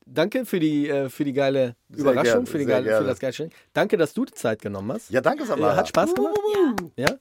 Danke 0.05 0.45
für 0.45 0.59
die, 0.59 0.89
äh, 0.89 1.09
für 1.09 1.23
die 1.23 1.31
geile 1.33 1.75
Sehr 1.89 2.01
Überraschung, 2.01 2.23
gerne, 2.43 2.45
für, 2.47 2.57
die 2.57 2.65
geile, 2.65 2.97
für 2.97 3.03
das 3.05 3.19
geile 3.19 3.33
Spiel. 3.33 3.49
Danke, 3.73 3.95
dass 3.97 4.13
du 4.13 4.25
die 4.25 4.33
Zeit 4.33 4.61
genommen 4.61 4.91
hast. 4.91 5.09
Ja, 5.09 5.21
danke, 5.21 5.43
Äh, 5.43 5.47
Samara. 5.47 5.75
hat 5.77 5.87
Spaß 5.87 6.13
gemacht? 6.13 6.37
Ja, 6.53 6.75
Ja. 7.05 7.09
ja, 7.09 7.17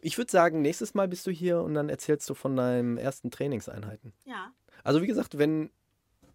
Ich 0.00 0.18
würde 0.18 0.30
sagen, 0.30 0.60
nächstes 0.60 0.94
Mal 0.94 1.06
bist 1.06 1.26
du 1.26 1.30
hier 1.30 1.60
und 1.60 1.74
dann 1.74 1.88
erzählst 1.88 2.28
du 2.28 2.34
von 2.34 2.56
deinen 2.56 2.98
ersten 2.98 3.30
Trainingseinheiten. 3.30 4.12
ja. 4.24 4.50
Also 4.84 5.00
wie 5.00 5.06
gesagt, 5.06 5.38
wenn, 5.38 5.70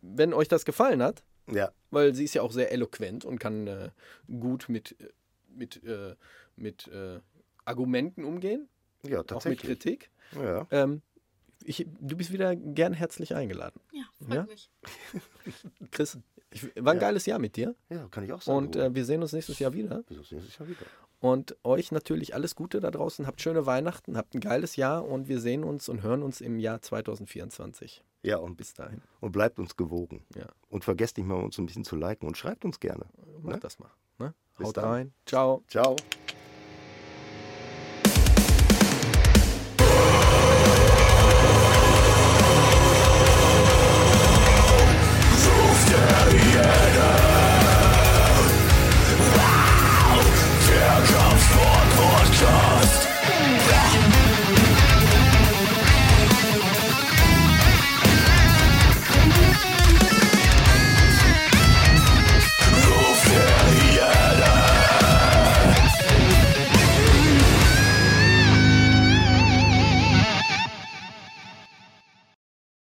wenn 0.01 0.34
euch 0.34 0.47
das 0.47 0.63
gefallen 0.63 1.03
hat, 1.03 1.21
Ja, 1.51 1.71
weil 1.91 2.15
sie 2.15 2.23
ist 2.23 2.34
ja 2.34 2.43
auch 2.43 2.51
sehr 2.53 2.71
eloquent 2.71 3.25
und 3.25 3.39
kann 3.39 3.67
äh, 3.67 3.89
gut 4.39 4.69
mit, 4.69 4.95
äh, 5.01 5.09
mit, 5.49 5.84
äh, 5.84 6.15
mit 6.55 6.88
äh, 6.88 7.19
Argumenten 7.65 8.23
umgehen, 8.23 8.69
ja, 9.03 9.17
auch 9.17 9.23
mit 9.23 9.27
tatsächlich. 9.27 9.61
Kritik. 9.67 10.09
Ja. 10.34 10.65
Ähm, 10.71 11.01
ich, 11.68 11.85
du 11.99 12.15
bist 12.18 12.31
wieder 12.31 12.56
gern 12.56 12.94
herzlich 12.94 13.35
eingeladen. 13.35 13.80
Ja, 13.91 14.03
freut 14.26 14.34
Ja? 14.35 14.44
mich. 14.45 14.69
Chris, 15.91 16.18
ich, 16.52 16.64
war 16.77 16.94
ein 16.94 16.98
Ja. 16.98 17.02
geiles 17.02 17.26
Jahr 17.26 17.39
mit 17.39 17.56
dir 17.57 17.76
ja, 17.89 18.07
kann 18.10 18.23
ich 18.23 18.31
auch 18.34 18.41
sagen. 18.41 18.57
und 18.57 18.76
äh, 18.76 18.94
wir 18.95 19.06
sehen 19.06 19.22
uns 19.22 19.34
nächstes 19.34 19.60
Jahr 19.60 19.73
wieder. 19.73 20.03
Bis 20.03 20.18
aufs 20.19 20.31
nächste 20.31 20.60
Jahr 20.60 20.69
wieder. 20.69 20.85
Und 21.19 21.57
euch 21.64 21.91
natürlich 21.91 22.35
alles 22.35 22.56
Gute 22.56 22.80
da 22.80 22.91
draußen. 22.91 23.26
Habt 23.26 23.41
schöne 23.41 23.65
Weihnachten, 23.65 24.18
habt 24.18 24.35
ein 24.35 24.39
geiles 24.39 24.76
Jahr 24.76 25.03
und 25.03 25.27
wir 25.27 25.39
sehen 25.39 25.64
uns 25.64 25.89
und 25.89 26.03
hören 26.03 26.22
uns 26.22 26.41
im 26.41 26.60
Jahr 26.60 26.81
2024. 26.81 28.03
Ja, 28.23 28.38
und, 28.38 28.56
Bis 28.56 28.73
dahin. 28.76 29.02
und 29.19 29.31
bleibt 29.31 29.57
uns 29.60 29.76
gewogen. 29.77 30.26
Ja. 30.35 30.48
Und 30.69 30.84
vergesst 30.84 31.18
nicht 31.18 31.26
mal, 31.27 31.35
uns 31.41 31.57
ein 31.57 31.65
bisschen 31.65 31.84
zu 31.85 31.95
liken 31.95 32.27
und 32.27 32.38
schreibt 32.38 32.65
uns 32.65 32.80
gerne. 32.80 33.06
Macht 33.41 33.56
Ne? 33.56 33.60
das 33.61 33.80
mal. 33.80 33.89
Ne? 34.19 34.34
Bis 34.57 34.68
Haut 34.68 34.77
dann. 34.77 34.85
rein. 34.85 35.14
Ciao. 35.26 35.64
Ciao. 35.68 35.95